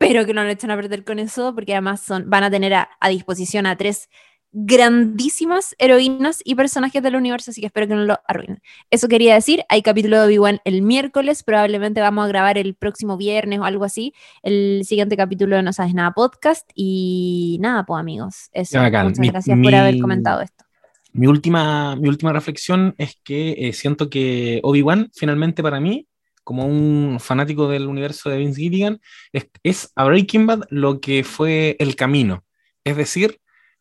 Espero 0.01 0.25
que 0.25 0.33
no 0.33 0.43
lo 0.43 0.49
echen 0.51 0.71
a 0.71 0.77
perder 0.77 1.05
con 1.05 1.19
eso, 1.19 1.55
porque 1.55 1.73
además 1.75 2.01
son, 2.01 2.31
van 2.31 2.43
a 2.43 2.51
tener 2.51 2.73
a, 2.73 2.89
a 3.01 3.09
disposición 3.11 3.67
a 3.67 3.77
tres 3.77 4.09
grandísimas 4.51 5.77
heroínas 5.79 6.41
y 6.43 6.55
personajes 6.55 7.03
del 7.03 7.17
universo, 7.17 7.51
así 7.51 7.61
que 7.61 7.67
espero 7.67 7.87
que 7.87 7.95
no 7.95 8.05
lo 8.07 8.19
arruinen. 8.27 8.63
Eso 8.91 9.09
quería 9.09 9.35
decir, 9.35 9.63
hay 9.69 9.83
capítulo 9.83 10.19
de 10.19 10.27
Obi-Wan 10.27 10.61
el 10.65 10.81
miércoles, 10.81 11.43
probablemente 11.43 12.01
vamos 12.01 12.25
a 12.25 12.29
grabar 12.29 12.57
el 12.57 12.75
próximo 12.75 13.19
viernes 13.19 13.61
o 13.61 13.65
algo 13.65 13.85
así, 13.85 14.15
el 14.43 14.83
siguiente 14.87 15.19
capítulo 15.19 15.57
de 15.57 15.63
No 15.63 15.73
Sabes 15.75 15.93
Nada 15.93 16.13
podcast, 16.13 16.69
y 16.75 17.59
nada, 17.61 17.85
pues 17.85 18.01
amigos, 18.01 18.49
eso. 18.53 18.81
Muchas 18.81 19.19
Mi- 19.19 19.29
gracias 19.29 19.59
por 19.63 19.75
haber 19.75 20.01
comentado 20.01 20.41
esto. 20.41 20.65
Mi 21.13 21.27
última, 21.27 21.95
mi 21.97 22.09
última 22.09 22.33
reflexión 22.33 22.95
es 22.97 23.21
que 23.23 23.51
eh, 23.59 23.73
siento 23.75 24.09
que 24.09 24.61
Obi-Wan, 24.63 25.11
finalmente 25.15 25.63
para 25.63 25.79
mí, 25.79 26.07
como 26.45 26.67
un 26.67 27.19
fanático 27.21 27.69
del 27.69 27.87
universo 27.87 28.31
de 28.31 28.39
Vince 28.39 28.61
Gilligan, 28.61 29.01
es, 29.33 29.49
es 29.63 29.93
a 29.95 30.05
Breaking 30.05 30.47
Bad 30.47 30.63
lo 30.71 31.01
que 31.01 31.25
fue 31.25 31.77
el 31.79 31.97
camino. 31.97 32.45
Es 32.85 32.97
decir, 32.97 33.39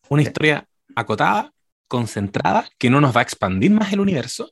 una 0.09 0.21
historia 0.21 0.67
acotada, 0.95 1.53
concentrada, 1.87 2.69
que 2.77 2.89
no 2.89 3.01
nos 3.01 3.15
va 3.15 3.21
a 3.21 3.23
expandir 3.23 3.71
más 3.71 3.93
el 3.93 3.99
universo, 3.99 4.51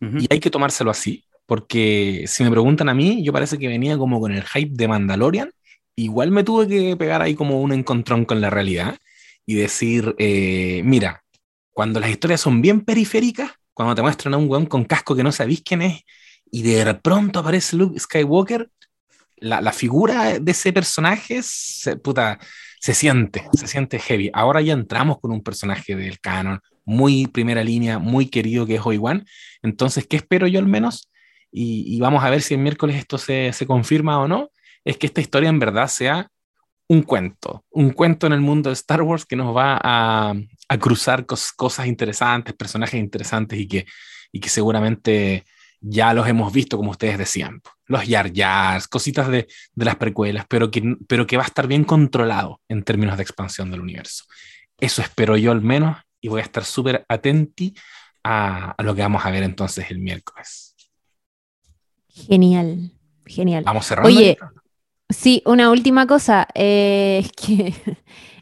y 0.00 0.26
hay 0.30 0.38
que 0.38 0.50
tomárselo 0.50 0.92
así, 0.92 1.24
porque 1.44 2.24
si 2.28 2.44
me 2.44 2.50
preguntan 2.50 2.88
a 2.88 2.94
mí, 2.94 3.24
yo 3.24 3.32
parece 3.32 3.58
que 3.58 3.66
venía 3.66 3.98
como 3.98 4.20
con 4.20 4.32
el 4.32 4.44
hype 4.44 4.70
de 4.74 4.86
Mandalorian, 4.86 5.50
igual 5.96 6.30
me 6.30 6.44
tuve 6.44 6.68
que 6.68 6.96
pegar 6.96 7.20
ahí 7.20 7.34
como 7.34 7.60
un 7.60 7.72
encontrón 7.72 8.24
con 8.24 8.40
la 8.40 8.48
realidad 8.48 8.96
y 9.44 9.54
decir, 9.54 10.14
eh, 10.18 10.82
mira, 10.84 11.24
cuando 11.72 11.98
las 11.98 12.10
historias 12.10 12.40
son 12.40 12.62
bien 12.62 12.82
periféricas, 12.82 13.50
cuando 13.74 13.94
te 13.94 14.02
muestran 14.02 14.34
a 14.34 14.36
un 14.36 14.48
weón 14.48 14.66
con 14.66 14.84
casco 14.84 15.16
que 15.16 15.24
no 15.24 15.32
sabéis 15.32 15.62
quién 15.64 15.82
es, 15.82 16.02
y 16.50 16.62
de 16.62 16.94
pronto 16.94 17.40
aparece 17.40 17.76
Luke 17.76 17.98
Skywalker, 17.98 18.70
la, 19.36 19.60
la 19.60 19.72
figura 19.72 20.38
de 20.38 20.50
ese 20.50 20.72
personaje 20.72 21.40
se, 21.42 21.96
puta, 21.96 22.38
se 22.80 22.94
siente, 22.94 23.46
se 23.52 23.66
siente 23.66 23.98
heavy. 23.98 24.30
Ahora 24.32 24.60
ya 24.60 24.72
entramos 24.72 25.20
con 25.20 25.30
un 25.30 25.42
personaje 25.42 25.94
del 25.94 26.18
canon, 26.20 26.60
muy 26.84 27.26
primera 27.26 27.62
línea, 27.62 27.98
muy 27.98 28.26
querido 28.26 28.66
que 28.66 28.76
es 28.76 28.80
Obi-Wan. 28.84 29.24
Entonces, 29.62 30.06
¿qué 30.06 30.16
espero 30.16 30.46
yo 30.46 30.58
al 30.58 30.66
menos? 30.66 31.10
Y, 31.52 31.84
y 31.86 32.00
vamos 32.00 32.24
a 32.24 32.30
ver 32.30 32.42
si 32.42 32.54
el 32.54 32.60
miércoles 32.60 32.96
esto 32.96 33.16
se, 33.18 33.52
se 33.52 33.66
confirma 33.66 34.18
o 34.18 34.26
no. 34.26 34.50
Es 34.84 34.96
que 34.96 35.06
esta 35.06 35.20
historia 35.20 35.50
en 35.50 35.58
verdad 35.58 35.88
sea 35.88 36.28
un 36.88 37.02
cuento, 37.02 37.64
un 37.70 37.90
cuento 37.90 38.26
en 38.26 38.32
el 38.32 38.40
mundo 38.40 38.70
de 38.70 38.74
Star 38.74 39.02
Wars 39.02 39.26
que 39.26 39.36
nos 39.36 39.54
va 39.54 39.78
a, 39.82 40.34
a 40.68 40.78
cruzar 40.78 41.26
cos- 41.26 41.52
cosas 41.54 41.86
interesantes, 41.86 42.54
personajes 42.54 42.98
interesantes 42.98 43.58
y 43.58 43.68
que, 43.68 43.86
y 44.32 44.40
que 44.40 44.48
seguramente 44.48 45.44
ya 45.80 46.12
los 46.14 46.26
hemos 46.28 46.52
visto, 46.52 46.76
como 46.76 46.90
ustedes 46.90 47.18
decían. 47.18 47.60
Los 47.86 48.06
Yar 48.06 48.32
Yars, 48.32 48.88
cositas 48.88 49.28
de, 49.28 49.48
de 49.74 49.84
las 49.84 49.96
precuelas, 49.96 50.46
pero 50.48 50.70
que, 50.70 50.96
pero 51.06 51.26
que 51.26 51.36
va 51.36 51.44
a 51.44 51.46
estar 51.46 51.66
bien 51.66 51.84
controlado 51.84 52.60
en 52.68 52.82
términos 52.82 53.16
de 53.16 53.22
expansión 53.22 53.70
del 53.70 53.80
universo. 53.80 54.24
Eso 54.78 55.02
espero 55.02 55.36
yo 55.36 55.52
al 55.52 55.62
menos 55.62 55.96
y 56.20 56.28
voy 56.28 56.40
a 56.40 56.44
estar 56.44 56.64
súper 56.64 57.04
atenti 57.08 57.74
a, 58.24 58.72
a 58.72 58.82
lo 58.82 58.94
que 58.94 59.02
vamos 59.02 59.24
a 59.24 59.30
ver 59.30 59.42
entonces 59.42 59.90
el 59.90 59.98
miércoles. 59.98 60.76
Genial, 62.08 62.92
genial. 63.24 63.64
Vamos 63.64 63.86
cerrando. 63.86 64.08
Oye, 64.08 64.36
Sí, 65.10 65.42
una 65.46 65.70
última 65.70 66.06
cosa, 66.06 66.46
eh, 66.54 67.22
es 67.24 67.32
que 67.32 67.74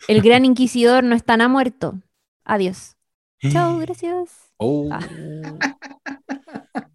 el 0.08 0.20
gran 0.20 0.44
inquisidor 0.44 1.04
no 1.04 1.14
está 1.14 1.36
nada 1.36 1.48
muerto. 1.48 2.00
Adiós. 2.44 2.96
Chao, 3.52 3.78
gracias. 3.78 4.52
Oh. 4.56 4.88
Ah. 4.90 5.00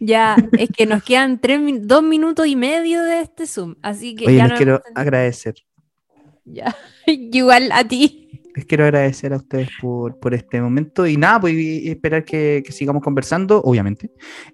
Ya, 0.00 0.36
es 0.56 0.70
que 0.70 0.86
nos 0.86 1.02
quedan 1.02 1.40
tres, 1.40 1.60
dos 1.82 2.02
minutos 2.02 2.46
y 2.46 2.54
medio 2.54 3.02
de 3.02 3.20
este 3.20 3.46
Zoom, 3.46 3.74
así 3.82 4.14
que 4.14 4.26
Oye, 4.26 4.36
ya 4.36 4.44
les 4.44 4.52
no 4.52 4.56
quiero 4.56 4.82
agradecer. 4.94 5.54
Ya. 6.44 6.74
Igual 7.06 7.70
a 7.72 7.86
ti. 7.86 8.24
Les 8.54 8.64
quiero 8.64 8.84
agradecer 8.84 9.32
a 9.32 9.36
ustedes 9.36 9.68
por, 9.80 10.18
por 10.18 10.34
este 10.34 10.60
momento 10.60 11.06
y 11.06 11.16
nada, 11.16 11.40
pues 11.40 11.54
esperar 11.56 12.24
que, 12.24 12.62
que 12.64 12.72
sigamos 12.72 13.02
conversando, 13.02 13.60
obviamente. 13.62 14.10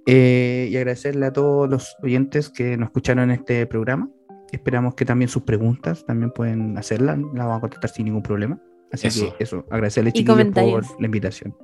Eh, 0.07 0.69
y 0.71 0.77
agradecerle 0.77 1.27
a 1.27 1.33
todos 1.33 1.69
los 1.69 1.97
oyentes 2.03 2.51
que 2.51 2.77
nos 2.77 2.89
escucharon 2.89 3.31
en 3.31 3.39
este 3.39 3.67
programa. 3.67 4.11
Esperamos 4.53 4.95
que 4.95 5.05
también 5.05 5.29
sus 5.29 5.43
preguntas 5.43 6.05
también 6.07 6.31
pueden 6.31 6.77
hacerlas, 6.79 7.19
las 7.19 7.47
vamos 7.47 7.59
a 7.59 7.61
contestar 7.61 7.91
sin 7.91 8.07
ningún 8.07 8.23
problema. 8.23 8.61
Así 8.93 9.09
Eso. 9.09 9.37
que 9.37 9.43
eso, 9.43 9.65
agradecerle 9.71 10.11
Y 10.11 10.13
chiquillos 10.13 10.47
por 10.53 11.01
la 11.01 11.07
invitación. 11.07 11.57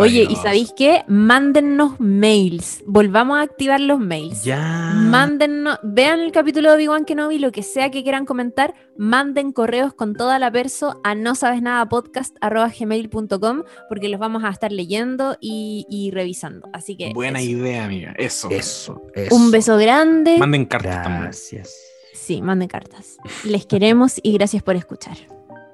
Oye, 0.00 0.26
¿y 0.28 0.36
sabéis 0.36 0.72
qué? 0.76 1.04
Mándennos 1.08 1.98
mails. 2.00 2.82
Volvamos 2.86 3.38
a 3.38 3.42
activar 3.42 3.80
los 3.80 3.98
mails. 3.98 4.44
Ya. 4.44 4.92
Mándennos, 4.94 5.78
vean 5.82 6.20
el 6.20 6.32
capítulo 6.32 6.70
de 6.70 6.76
Obi-Wan 6.76 7.04
Kenobi, 7.04 7.38
lo 7.38 7.52
que 7.52 7.62
sea 7.62 7.90
que 7.90 8.02
quieran 8.02 8.26
comentar, 8.26 8.74
manden 8.96 9.52
correos 9.52 9.94
con 9.94 10.14
toda 10.14 10.38
la 10.38 10.50
perso 10.50 11.00
a 11.04 11.14
no 11.14 11.34
sabes 11.34 11.62
nada 11.62 11.88
podcast@gmail.com 11.88 13.62
porque 13.88 14.08
los 14.08 14.20
vamos 14.20 14.44
a 14.44 14.50
estar 14.50 14.72
leyendo 14.72 15.36
y, 15.40 15.86
y 15.88 16.10
revisando. 16.10 16.68
Así 16.72 16.96
que 16.96 17.12
Buena 17.14 17.40
eso. 17.40 17.50
idea, 17.50 17.84
amiga. 17.84 18.14
Eso. 18.18 18.48
Eso, 18.50 19.02
eso. 19.14 19.34
un 19.34 19.50
beso 19.50 19.76
grande. 19.76 20.38
Manden 20.38 20.66
cartas 20.66 21.02
también. 21.02 21.22
Gracias. 21.24 21.74
Sí, 22.14 22.42
manden 22.42 22.68
cartas. 22.68 23.16
Les 23.44 23.64
queremos 23.66 24.20
y 24.22 24.32
gracias 24.32 24.62
por 24.62 24.76
escuchar. 24.76 25.16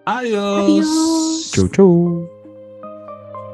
Adiós. 0.07 0.65
Adiós. 0.65 1.51
Chau, 1.53 1.69
chau. 1.69 2.34